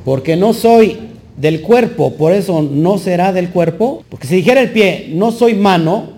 porque 0.04 0.36
no 0.36 0.52
soy 0.52 0.98
del 1.36 1.62
cuerpo, 1.62 2.12
por 2.14 2.32
eso 2.32 2.62
no 2.62 2.98
será 2.98 3.32
del 3.32 3.50
cuerpo. 3.50 4.04
Porque 4.08 4.26
si 4.26 4.36
dijera 4.36 4.60
el 4.60 4.70
pie, 4.70 5.10
no 5.12 5.32
soy 5.32 5.54
mano, 5.54 6.10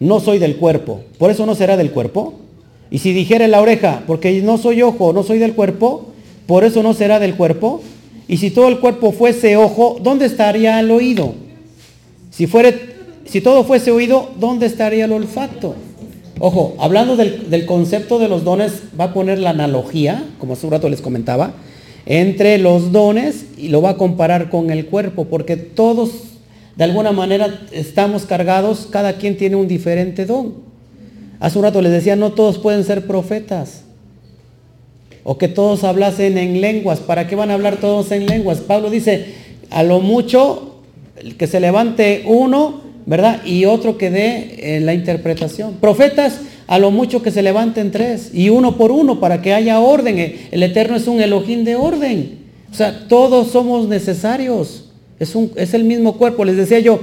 no 0.00 0.20
soy 0.20 0.38
del 0.38 0.56
cuerpo, 0.56 1.02
por 1.18 1.30
eso 1.30 1.46
no 1.46 1.54
será 1.54 1.76
del 1.76 1.90
cuerpo. 1.90 2.34
Y 2.90 2.98
si 2.98 3.12
dijera 3.12 3.48
la 3.48 3.60
oreja, 3.60 4.02
porque 4.06 4.42
no 4.42 4.58
soy 4.58 4.82
ojo, 4.82 5.12
no 5.12 5.22
soy 5.22 5.38
del 5.38 5.54
cuerpo, 5.54 6.08
por 6.46 6.64
eso 6.64 6.82
no 6.82 6.94
será 6.94 7.18
del 7.18 7.34
cuerpo. 7.34 7.80
Y 8.28 8.36
si 8.36 8.50
todo 8.50 8.68
el 8.68 8.80
cuerpo 8.80 9.12
fuese 9.12 9.56
ojo, 9.56 9.98
¿dónde 10.02 10.26
estaría 10.26 10.78
el 10.78 10.90
oído? 10.90 11.34
Si, 12.30 12.48
si 13.24 13.40
todo 13.40 13.64
fuese 13.64 13.90
oído, 13.90 14.30
¿dónde 14.38 14.66
estaría 14.66 15.06
el 15.06 15.12
olfato? 15.12 15.74
Ojo, 16.38 16.74
hablando 16.78 17.16
del, 17.16 17.66
concepto 17.66 18.18
de 18.18 18.28
los 18.28 18.44
dones, 18.44 18.82
va 18.98 19.04
a 19.04 19.12
poner 19.14 19.38
la 19.38 19.50
analogía, 19.50 20.24
como 20.38 20.54
hace 20.54 20.66
un 20.66 20.72
rato 20.72 20.88
les 20.88 21.00
comentaba, 21.00 21.52
entre 22.06 22.58
los 22.58 22.90
dones 22.90 23.46
y 23.56 23.68
lo 23.68 23.82
va 23.82 23.90
a 23.90 23.96
comparar 23.96 24.50
con 24.50 24.70
el 24.70 24.86
cuerpo, 24.86 25.26
porque 25.26 25.56
todos 25.56 26.10
de 26.76 26.84
alguna 26.84 27.12
manera 27.12 27.60
estamos 27.70 28.24
cargados, 28.24 28.88
cada 28.90 29.14
quien 29.14 29.36
tiene 29.36 29.56
un 29.56 29.68
diferente 29.68 30.24
don. 30.24 30.54
Hace 31.38 31.58
un 31.58 31.64
rato 31.64 31.82
les 31.82 31.92
decía, 31.92 32.16
no 32.16 32.32
todos 32.32 32.58
pueden 32.58 32.84
ser 32.84 33.06
profetas 33.06 33.82
o 35.24 35.38
que 35.38 35.48
todos 35.48 35.84
hablasen 35.84 36.38
en 36.38 36.60
lenguas. 36.60 37.00
¿Para 37.00 37.28
qué 37.28 37.36
van 37.36 37.50
a 37.50 37.54
hablar 37.54 37.76
todos 37.76 38.10
en 38.10 38.26
lenguas? 38.26 38.60
Pablo 38.60 38.90
dice, 38.90 39.34
a 39.70 39.82
lo 39.82 40.00
mucho 40.00 40.76
que 41.38 41.46
se 41.46 41.60
levante 41.60 42.24
uno, 42.26 42.80
¿verdad? 43.06 43.44
Y 43.44 43.64
otro 43.64 43.98
que 43.98 44.10
dé 44.10 44.56
eh, 44.58 44.80
la 44.80 44.94
interpretación. 44.94 45.74
Profetas, 45.80 46.40
a 46.66 46.78
lo 46.78 46.90
mucho 46.90 47.22
que 47.22 47.30
se 47.30 47.42
levanten 47.42 47.90
tres, 47.90 48.30
y 48.32 48.48
uno 48.48 48.76
por 48.76 48.92
uno, 48.92 49.20
para 49.20 49.42
que 49.42 49.52
haya 49.52 49.80
orden. 49.80 50.18
El 50.50 50.62
Eterno 50.62 50.96
es 50.96 51.06
un 51.06 51.20
Elohim 51.20 51.64
de 51.64 51.76
orden. 51.76 52.38
O 52.70 52.74
sea, 52.74 53.06
todos 53.08 53.48
somos 53.48 53.88
necesarios. 53.88 54.88
Es, 55.18 55.34
un, 55.34 55.52
es 55.56 55.74
el 55.74 55.84
mismo 55.84 56.16
cuerpo. 56.16 56.44
Les 56.44 56.56
decía 56.56 56.80
yo, 56.80 57.00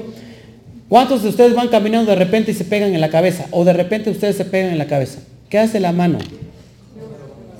¿cuántos 0.88 1.22
de 1.24 1.30
ustedes 1.30 1.54
van 1.54 1.68
caminando 1.68 2.12
de 2.12 2.18
repente 2.18 2.52
y 2.52 2.56
se 2.56 2.66
pegan 2.66 2.94
en 2.94 3.02
la 3.02 3.10
cabeza? 3.10 3.46
O 3.52 3.64
de 3.64 3.74
repente 3.74 4.10
ustedes 4.10 4.36
se 4.36 4.46
pegan 4.46 4.72
en 4.72 4.78
la 4.78 4.88
cabeza. 4.88 5.20
¿Qué 5.50 5.60
hace 5.60 5.80
la 5.80 5.92
mano? 5.92 6.18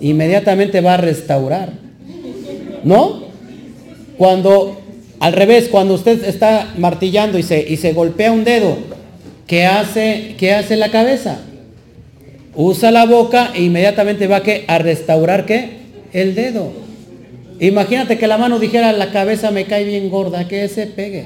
Inmediatamente 0.02 0.82
va 0.82 0.96
a 0.96 0.98
restaurar. 0.98 1.74
¿No? 2.84 3.24
Cuando, 4.18 4.80
al 5.20 5.34
revés, 5.34 5.68
cuando 5.68 5.96
usted 5.96 6.24
está 6.24 6.74
martillando 6.78 7.38
y 7.38 7.44
se, 7.44 7.60
y 7.68 7.78
se 7.78 7.92
golpea 7.94 8.32
un 8.32 8.46
dedo, 8.46 8.78
¿qué 9.48 9.66
hace, 9.66 10.36
qué 10.38 10.54
hace 10.54 10.78
la 10.78 10.92
cabeza? 10.92 11.40
Usa 12.56 12.92
la 12.92 13.06
boca 13.06 13.52
e 13.54 13.64
inmediatamente 13.64 14.28
va 14.28 14.42
a, 14.68 14.78
restaurar 14.78 15.46
qué? 15.46 15.80
El 16.14 16.36
dedo. 16.36 16.72
Imagínate 17.60 18.18
que 18.18 18.28
la 18.28 18.38
mano 18.38 18.60
dijera, 18.60 18.94
la 18.94 19.12
cabeza 19.12 19.52
me 19.52 19.66
cae 19.66 19.84
bien 19.84 20.10
gorda, 20.10 20.48
que 20.48 20.68
se 20.70 20.88
pegue. 20.88 21.26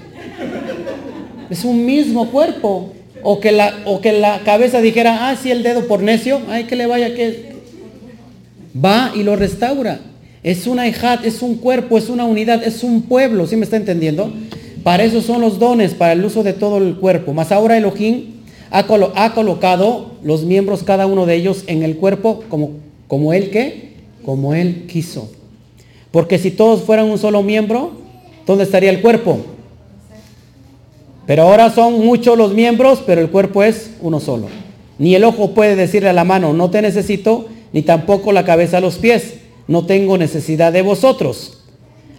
Es 1.50 1.64
un 1.64 1.86
mismo 1.86 2.30
cuerpo. 2.32 2.94
O 3.26 3.40
que 3.40 3.54
la, 3.54 3.74
o 3.86 4.02
que 4.02 4.12
la 4.12 4.42
cabeza 4.44 4.82
dijera, 4.82 5.30
ah, 5.30 5.38
sí, 5.42 5.50
el 5.50 5.64
dedo 5.64 5.88
por 5.88 6.02
necio, 6.02 6.42
ay, 6.50 6.66
que 6.66 6.76
le 6.76 6.88
vaya, 6.88 7.16
que... 7.16 7.54
Va 8.84 9.14
y 9.16 9.24
lo 9.24 9.38
restaura. 9.38 10.00
Es 10.44 10.68
una 10.68 10.88
hijat, 10.88 11.26
es 11.26 11.42
un 11.42 11.56
cuerpo, 11.56 11.98
es 11.98 12.10
una 12.10 12.26
unidad, 12.26 12.64
es 12.64 12.84
un 12.84 13.04
pueblo, 13.04 13.48
¿sí 13.48 13.56
me 13.56 13.64
está 13.64 13.78
entendiendo? 13.78 14.30
Para 14.84 15.06
eso 15.06 15.22
son 15.22 15.40
los 15.40 15.58
dones, 15.58 15.94
para 15.94 16.12
el 16.12 16.26
uso 16.26 16.44
de 16.44 16.52
todo 16.52 16.80
el 16.80 16.98
cuerpo. 16.98 17.34
Más 17.34 17.54
ahora 17.54 17.78
Elohim 17.78 18.42
ha, 18.70 18.80
ha 18.80 19.34
colocado 19.34 20.12
los 20.22 20.44
miembros, 20.44 20.84
cada 20.84 21.08
uno 21.08 21.26
de 21.26 21.36
ellos, 21.36 21.64
en 21.68 21.82
el 21.82 21.96
cuerpo 21.96 22.44
como 23.08 23.32
él 23.32 23.52
que, 23.52 23.94
como 24.26 24.54
él 24.54 24.86
quiso. 24.88 25.32
Porque 26.12 26.38
si 26.38 26.52
todos 26.52 26.82
fueran 26.84 27.10
un 27.10 27.18
solo 27.18 27.42
miembro, 27.42 27.92
¿dónde 28.46 28.66
estaría 28.66 28.90
el 28.90 29.02
cuerpo? 29.02 29.40
Pero 31.26 31.44
ahora 31.44 31.70
son 31.70 32.06
muchos 32.06 32.38
los 32.38 32.54
miembros, 32.54 33.02
pero 33.06 33.22
el 33.22 33.30
cuerpo 33.30 33.64
es 33.64 33.92
uno 34.02 34.20
solo. 34.20 34.48
Ni 35.00 35.16
el 35.16 35.24
ojo 35.24 35.52
puede 35.52 35.78
decirle 35.78 36.10
a 36.10 36.14
la 36.14 36.26
mano, 36.26 36.52
no 36.52 36.70
te 36.70 36.82
necesito, 36.82 37.46
ni 37.72 37.82
tampoco 37.82 38.34
la 38.34 38.44
cabeza 38.44 38.78
a 38.78 38.82
los 38.82 38.98
pies 38.98 39.36
no 39.68 39.86
tengo 39.86 40.18
necesidad 40.18 40.74
de 40.74 40.82
vosotros. 40.82 41.60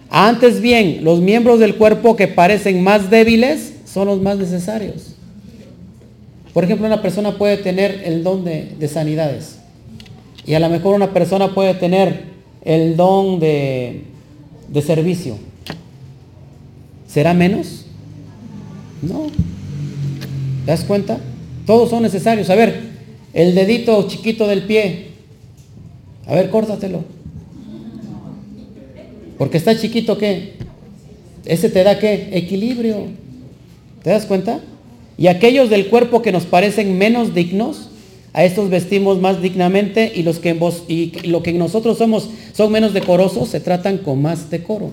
Antes 0.09 0.61
bien, 0.61 1.03
los 1.03 1.19
miembros 1.19 1.59
del 1.59 1.75
cuerpo 1.75 2.15
que 2.15 2.27
parecen 2.27 2.83
más 2.83 3.09
débiles 3.09 3.73
son 3.85 4.07
los 4.07 4.21
más 4.21 4.37
necesarios. 4.37 5.15
Por 6.53 6.63
ejemplo, 6.63 6.87
una 6.87 7.01
persona 7.01 7.37
puede 7.37 7.57
tener 7.57 8.03
el 8.05 8.23
don 8.23 8.45
de, 8.45 8.89
sanidades. 8.91 9.57
Y 10.45 10.53
a 10.53 10.59
lo 10.59 10.69
mejor 10.69 10.95
una 10.95 11.11
persona 11.11 11.53
puede 11.53 11.73
tener 11.73 12.23
el 12.63 12.95
don 12.95 13.39
de, 13.39 14.03
de 14.69 14.81
servicio. 14.81 15.37
¿Será 17.07 17.33
menos? 17.33 17.85
No. 19.01 19.27
¿Te 20.65 20.71
das 20.71 20.83
cuenta? 20.83 21.19
Todos 21.65 21.89
son 21.89 22.03
necesarios. 22.03 22.49
A 22.49 22.55
ver, 22.55 22.91
el 23.33 23.53
dedito 23.53 24.07
chiquito 24.07 24.47
del 24.47 24.63
pie. 24.63 25.09
A 26.25 26.35
ver, 26.35 26.49
córtatelo. 26.49 27.03
Porque 29.37 29.57
está 29.57 29.77
chiquito, 29.77 30.17
¿qué? 30.17 30.53
Ese 31.45 31.69
te 31.69 31.83
da 31.83 31.99
qué? 31.99 32.29
Equilibrio. 32.31 33.07
¿Te 34.03 34.09
das 34.09 34.25
cuenta? 34.25 34.59
Y 35.17 35.27
aquellos 35.27 35.69
del 35.69 35.87
cuerpo 35.87 36.21
que 36.21 36.31
nos 36.31 36.45
parecen 36.45 36.97
menos 36.97 37.33
dignos, 37.33 37.89
a 38.35 38.43
estos 38.43 38.69
vestimos 38.69 39.21
más 39.21 39.41
dignamente 39.41 40.11
y 40.13 40.21
los 40.21 40.39
que 40.39 40.49
en 40.49 40.59
vos, 40.59 40.83
y 40.89 41.07
que 41.07 41.53
nosotros 41.53 41.97
somos 41.97 42.29
son 42.51 42.69
menos 42.69 42.93
decorosos, 42.93 43.47
se 43.47 43.61
tratan 43.61 43.97
con 43.97 44.21
más 44.21 44.49
decoro. 44.49 44.91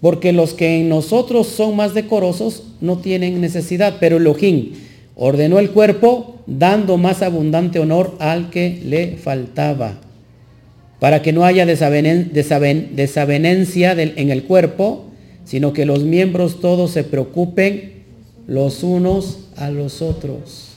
Porque 0.00 0.32
los 0.32 0.54
que 0.54 0.80
en 0.80 0.88
nosotros 0.88 1.46
son 1.46 1.76
más 1.76 1.94
decorosos 1.94 2.64
no 2.80 2.98
tienen 2.98 3.40
necesidad, 3.40 3.98
pero 4.00 4.16
Elohim 4.16 4.72
ordenó 5.14 5.60
el 5.60 5.70
cuerpo 5.70 6.34
dando 6.48 6.96
más 6.96 7.22
abundante 7.22 7.78
honor 7.78 8.16
al 8.18 8.50
que 8.50 8.80
le 8.84 9.16
faltaba 9.16 10.00
para 11.00 11.22
que 11.22 11.32
no 11.32 11.44
haya 11.44 11.66
desavenencia 11.66 12.32
en 13.92 14.30
el 14.30 14.44
cuerpo, 14.44 15.06
sino 15.44 15.72
que 15.72 15.86
los 15.86 16.04
miembros 16.04 16.60
todos 16.60 16.92
se 16.92 17.02
preocupen 17.02 18.04
los 18.46 18.82
unos 18.82 19.48
a 19.56 19.70
los 19.70 20.02
otros. 20.02 20.68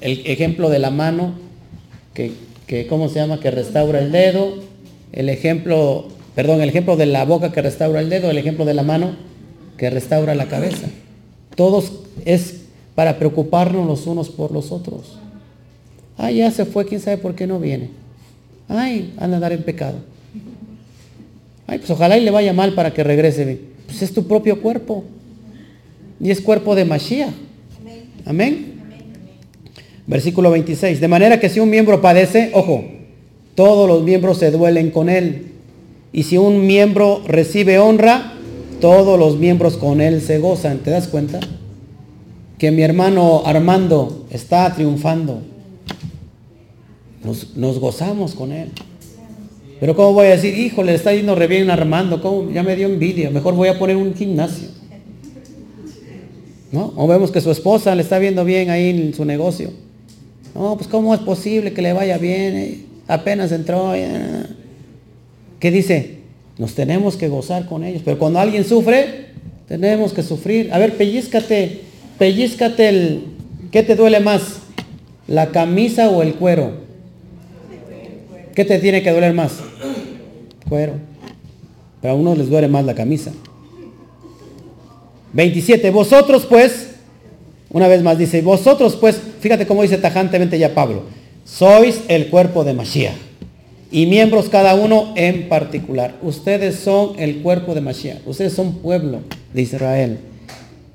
El 0.00 0.22
ejemplo 0.26 0.70
de 0.70 0.78
la 0.78 0.90
mano, 0.90 1.34
que, 2.14 2.32
¿cómo 2.88 3.08
se 3.08 3.16
llama? 3.16 3.40
Que 3.40 3.50
restaura 3.50 4.00
el 4.00 4.10
dedo. 4.10 4.54
El 5.12 5.28
ejemplo, 5.28 6.08
perdón, 6.34 6.62
el 6.62 6.70
ejemplo 6.70 6.96
de 6.96 7.06
la 7.06 7.24
boca 7.26 7.52
que 7.52 7.60
restaura 7.60 8.00
el 8.00 8.08
dedo, 8.08 8.30
el 8.30 8.38
ejemplo 8.38 8.64
de 8.64 8.74
la 8.74 8.82
mano 8.82 9.16
que 9.76 9.90
restaura 9.90 10.34
la 10.34 10.46
cabeza. 10.46 10.88
Todos 11.54 11.92
es 12.24 12.62
para 12.94 13.18
preocuparnos 13.18 13.86
los 13.86 14.06
unos 14.06 14.30
por 14.30 14.52
los 14.52 14.72
otros. 14.72 15.18
Ah, 16.16 16.30
ya 16.30 16.50
se 16.50 16.64
fue, 16.64 16.86
quién 16.86 17.00
sabe 17.00 17.18
por 17.18 17.34
qué 17.34 17.46
no 17.46 17.58
viene. 17.58 18.01
Ay, 18.72 19.12
a 19.18 19.24
andar 19.24 19.52
en 19.52 19.62
pecado. 19.62 19.98
Ay, 21.66 21.78
pues 21.78 21.90
ojalá 21.90 22.16
y 22.16 22.24
le 22.24 22.30
vaya 22.30 22.54
mal 22.54 22.72
para 22.74 22.94
que 22.94 23.04
regrese. 23.04 23.60
Pues 23.86 24.00
es 24.00 24.12
tu 24.14 24.26
propio 24.26 24.62
cuerpo. 24.62 25.04
Y 26.18 26.30
es 26.30 26.40
cuerpo 26.40 26.74
de 26.74 26.86
Mashiach. 26.86 27.34
Amén. 28.24 28.80
Versículo 30.06 30.50
26. 30.50 31.00
De 31.00 31.08
manera 31.08 31.38
que 31.38 31.50
si 31.50 31.60
un 31.60 31.68
miembro 31.68 32.00
padece, 32.00 32.50
ojo, 32.54 32.84
todos 33.54 33.86
los 33.86 34.02
miembros 34.04 34.38
se 34.38 34.50
duelen 34.50 34.90
con 34.90 35.10
él. 35.10 35.52
Y 36.12 36.22
si 36.22 36.38
un 36.38 36.66
miembro 36.66 37.22
recibe 37.26 37.78
honra, 37.78 38.32
todos 38.80 39.18
los 39.18 39.38
miembros 39.38 39.76
con 39.76 40.00
él 40.00 40.22
se 40.22 40.38
gozan. 40.38 40.78
¿Te 40.78 40.90
das 40.90 41.08
cuenta? 41.08 41.40
Que 42.58 42.70
mi 42.70 42.82
hermano 42.82 43.42
Armando 43.44 44.26
está 44.30 44.72
triunfando 44.74 45.51
nos, 47.24 47.78
gozamos 47.78 48.34
con 48.34 48.52
él. 48.52 48.68
Pero 49.80 49.96
¿cómo 49.96 50.12
voy 50.12 50.26
a 50.26 50.30
decir, 50.30 50.56
hijo, 50.56 50.82
le 50.82 50.94
está 50.94 51.12
yendo 51.12 51.34
re 51.34 51.46
bien 51.46 51.70
Armando? 51.70 52.20
¿Cómo? 52.20 52.50
Ya 52.50 52.62
me 52.62 52.76
dio 52.76 52.86
envidia. 52.86 53.30
Mejor 53.30 53.54
voy 53.54 53.68
a 53.68 53.78
poner 53.78 53.96
un 53.96 54.14
gimnasio. 54.14 54.68
¿No? 56.70 56.92
O 56.96 57.06
vemos 57.06 57.30
que 57.30 57.40
su 57.40 57.50
esposa 57.50 57.94
le 57.94 58.02
está 58.02 58.18
viendo 58.18 58.44
bien 58.44 58.70
ahí 58.70 58.90
en 58.90 59.14
su 59.14 59.24
negocio. 59.24 59.70
No, 60.54 60.76
pues 60.76 60.88
¿cómo 60.88 61.14
es 61.14 61.20
posible 61.20 61.72
que 61.72 61.82
le 61.82 61.92
vaya 61.92 62.18
bien? 62.18 62.56
Eh, 62.56 62.84
apenas 63.08 63.52
entró. 63.52 63.92
¿Qué 65.58 65.70
dice? 65.70 66.18
Nos 66.58 66.74
tenemos 66.74 67.16
que 67.16 67.28
gozar 67.28 67.66
con 67.66 67.84
ellos. 67.84 68.02
Pero 68.04 68.18
cuando 68.18 68.38
alguien 68.38 68.64
sufre, 68.64 69.26
tenemos 69.68 70.12
que 70.12 70.22
sufrir. 70.22 70.72
A 70.72 70.78
ver, 70.78 70.96
pellizcate, 70.96 71.80
pellizcate 72.18 72.88
el... 72.88 73.24
¿Qué 73.70 73.82
te 73.82 73.96
duele 73.96 74.20
más? 74.20 74.58
¿La 75.26 75.50
camisa 75.50 76.10
o 76.10 76.22
el 76.22 76.34
cuero? 76.34 76.82
¿Qué 78.54 78.64
te 78.64 78.78
tiene 78.78 79.02
que 79.02 79.10
doler 79.10 79.32
más? 79.32 79.52
Cuero. 80.68 80.94
Pero 82.00 82.14
a 82.14 82.16
unos 82.16 82.36
les 82.36 82.50
duele 82.50 82.68
más 82.68 82.84
la 82.84 82.94
camisa. 82.94 83.32
27. 85.32 85.90
Vosotros 85.90 86.46
pues, 86.46 86.90
una 87.70 87.88
vez 87.88 88.02
más 88.02 88.18
dice, 88.18 88.42
vosotros 88.42 88.96
pues, 88.96 89.20
fíjate 89.40 89.66
cómo 89.66 89.82
dice 89.82 89.98
tajantemente 89.98 90.58
ya 90.58 90.74
Pablo, 90.74 91.04
sois 91.44 92.02
el 92.08 92.28
cuerpo 92.28 92.64
de 92.64 92.74
Mashiach. 92.74 93.14
Y 93.90 94.06
miembros 94.06 94.48
cada 94.48 94.74
uno 94.74 95.12
en 95.16 95.48
particular. 95.48 96.14
Ustedes 96.22 96.76
son 96.76 97.12
el 97.18 97.42
cuerpo 97.42 97.74
de 97.74 97.82
Mashiach. 97.82 98.26
Ustedes 98.26 98.54
son 98.54 98.76
pueblo 98.78 99.20
de 99.52 99.62
Israel. 99.62 100.18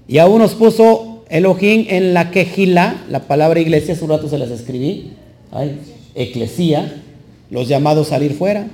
Y 0.08 0.18
aún 0.18 0.40
nos 0.40 0.56
puso 0.56 1.24
Elohim 1.30 1.86
en 1.90 2.14
la 2.14 2.32
quejila, 2.32 3.04
la 3.10 3.28
palabra 3.28 3.60
iglesia, 3.60 3.94
hace 3.94 4.04
un 4.04 4.10
rato 4.10 4.28
se 4.28 4.38
las 4.38 4.50
escribí. 4.50 5.12
Ay, 5.52 5.80
eclesía 6.16 7.04
los 7.50 7.68
llamados 7.68 8.08
a 8.08 8.10
salir 8.12 8.34
fuera. 8.34 8.68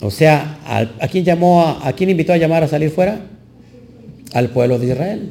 O 0.00 0.10
sea, 0.10 0.58
¿a, 0.66 1.08
quién 1.08 1.24
llamó 1.24 1.62
a, 1.62 1.92
quién 1.92 2.10
invitó 2.10 2.32
a 2.32 2.36
llamar 2.36 2.64
a 2.64 2.68
salir 2.68 2.90
fuera? 2.90 3.20
Al 4.32 4.48
pueblo 4.48 4.78
de 4.78 4.86
Israel. 4.88 5.30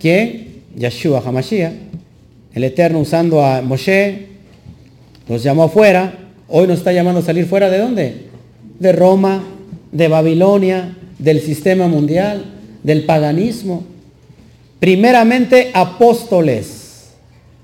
¿Quién? 0.00 0.62
Yeshua 0.76 1.22
Hamashiach. 1.24 1.72
El 2.54 2.64
Eterno 2.64 3.00
usando 3.00 3.44
a 3.44 3.60
Moshe, 3.60 4.28
los 5.28 5.42
llamó 5.42 5.64
afuera. 5.64 6.14
Hoy 6.48 6.66
nos 6.66 6.78
está 6.78 6.92
llamando 6.92 7.20
a 7.20 7.22
salir 7.22 7.46
fuera 7.46 7.68
de 7.68 7.78
dónde? 7.78 8.28
De 8.78 8.92
Roma, 8.92 9.44
de 9.92 10.08
Babilonia, 10.08 10.96
del 11.18 11.40
sistema 11.40 11.86
mundial, 11.86 12.46
del 12.82 13.04
paganismo. 13.04 13.84
Primeramente 14.80 15.70
apóstoles, 15.74 17.10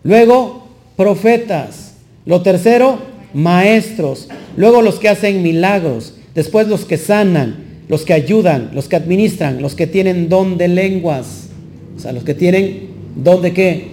luego 0.02 0.68
profetas, 0.96 1.93
lo 2.26 2.42
tercero, 2.42 2.98
maestros. 3.34 4.28
Luego 4.56 4.82
los 4.82 4.98
que 4.98 5.08
hacen 5.08 5.42
milagros. 5.42 6.14
Después 6.34 6.68
los 6.68 6.84
que 6.84 6.96
sanan, 6.96 7.64
los 7.88 8.04
que 8.04 8.12
ayudan, 8.12 8.70
los 8.72 8.88
que 8.88 8.96
administran, 8.96 9.60
los 9.60 9.74
que 9.74 9.86
tienen 9.86 10.28
don 10.28 10.56
de 10.56 10.68
lenguas. 10.68 11.48
O 11.96 12.00
sea, 12.00 12.12
los 12.12 12.24
que 12.24 12.34
tienen 12.34 12.88
don 13.16 13.42
de 13.42 13.52
qué? 13.52 13.88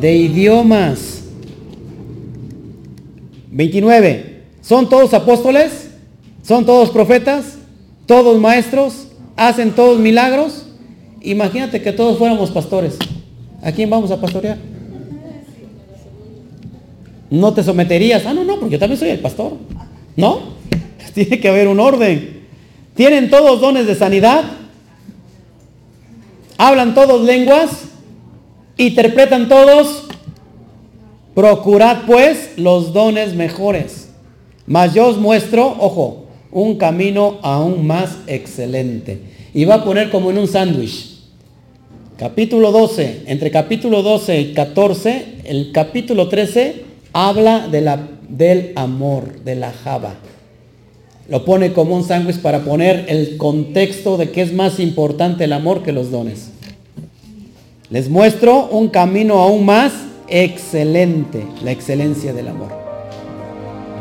De 0.00 0.16
idiomas. 0.16 1.22
29. 3.50 4.42
¿Son 4.60 4.88
todos 4.88 5.14
apóstoles? 5.14 5.90
¿Son 6.42 6.64
todos 6.66 6.90
profetas? 6.90 7.58
¿Todos 8.06 8.40
maestros? 8.40 9.08
¿Hacen 9.36 9.72
todos 9.72 9.98
milagros? 9.98 10.66
Imagínate 11.20 11.80
que 11.80 11.92
todos 11.92 12.18
fuéramos 12.18 12.50
pastores. 12.50 12.96
¿A 13.62 13.72
quién 13.72 13.88
vamos 13.88 14.10
a 14.10 14.20
pastorear? 14.20 14.58
No 17.34 17.52
te 17.52 17.64
someterías. 17.64 18.24
Ah, 18.26 18.32
no, 18.32 18.44
no, 18.44 18.60
porque 18.60 18.74
yo 18.74 18.78
también 18.78 18.98
soy 18.98 19.10
el 19.10 19.18
pastor. 19.18 19.54
¿No? 20.14 20.38
Tiene 21.14 21.40
que 21.40 21.48
haber 21.48 21.66
un 21.66 21.80
orden. 21.80 22.44
¿Tienen 22.94 23.28
todos 23.28 23.60
dones 23.60 23.88
de 23.88 23.96
sanidad? 23.96 24.44
¿Hablan 26.56 26.94
todos 26.94 27.22
lenguas? 27.22 27.88
¿Interpretan 28.76 29.48
todos? 29.48 30.04
Procurad 31.34 32.02
pues 32.06 32.52
los 32.56 32.92
dones 32.92 33.34
mejores. 33.34 34.10
Mas 34.66 34.94
yo 34.94 35.08
os 35.08 35.18
muestro, 35.18 35.76
ojo, 35.80 36.26
un 36.52 36.76
camino 36.76 37.38
aún 37.42 37.84
más 37.84 38.18
excelente. 38.28 39.20
Y 39.52 39.64
va 39.64 39.76
a 39.76 39.84
poner 39.84 40.10
como 40.10 40.30
en 40.30 40.38
un 40.38 40.46
sándwich. 40.46 41.18
Capítulo 42.16 42.70
12, 42.70 43.24
entre 43.26 43.50
capítulo 43.50 44.04
12 44.04 44.40
y 44.40 44.54
14, 44.54 45.38
el 45.46 45.72
capítulo 45.72 46.28
13 46.28 46.93
habla 47.14 47.68
de 47.68 47.80
la, 47.80 48.08
del 48.28 48.72
amor, 48.76 49.40
de 49.44 49.54
la 49.54 49.72
java. 49.72 50.14
Lo 51.28 51.46
pone 51.46 51.72
como 51.72 51.96
un 51.96 52.04
sándwich 52.04 52.40
para 52.40 52.64
poner 52.64 53.06
el 53.08 53.38
contexto 53.38 54.18
de 54.18 54.30
que 54.30 54.42
es 54.42 54.52
más 54.52 54.78
importante 54.78 55.44
el 55.44 55.54
amor 55.54 55.82
que 55.82 55.92
los 55.92 56.10
dones. 56.10 56.50
Les 57.88 58.10
muestro 58.10 58.66
un 58.66 58.88
camino 58.88 59.38
aún 59.38 59.64
más 59.64 59.92
excelente, 60.28 61.46
la 61.62 61.70
excelencia 61.70 62.34
del 62.34 62.48
amor. 62.48 62.68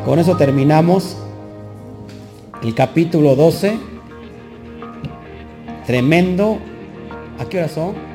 Con 0.03 0.19
eso 0.19 0.35
terminamos 0.35 1.15
el 2.61 2.73
capítulo 2.73 3.35
12. 3.35 3.77
Tremendo. 5.85 6.57
¿A 7.39 7.45
qué 7.45 7.59
hora 7.59 7.69
son? 7.69 8.12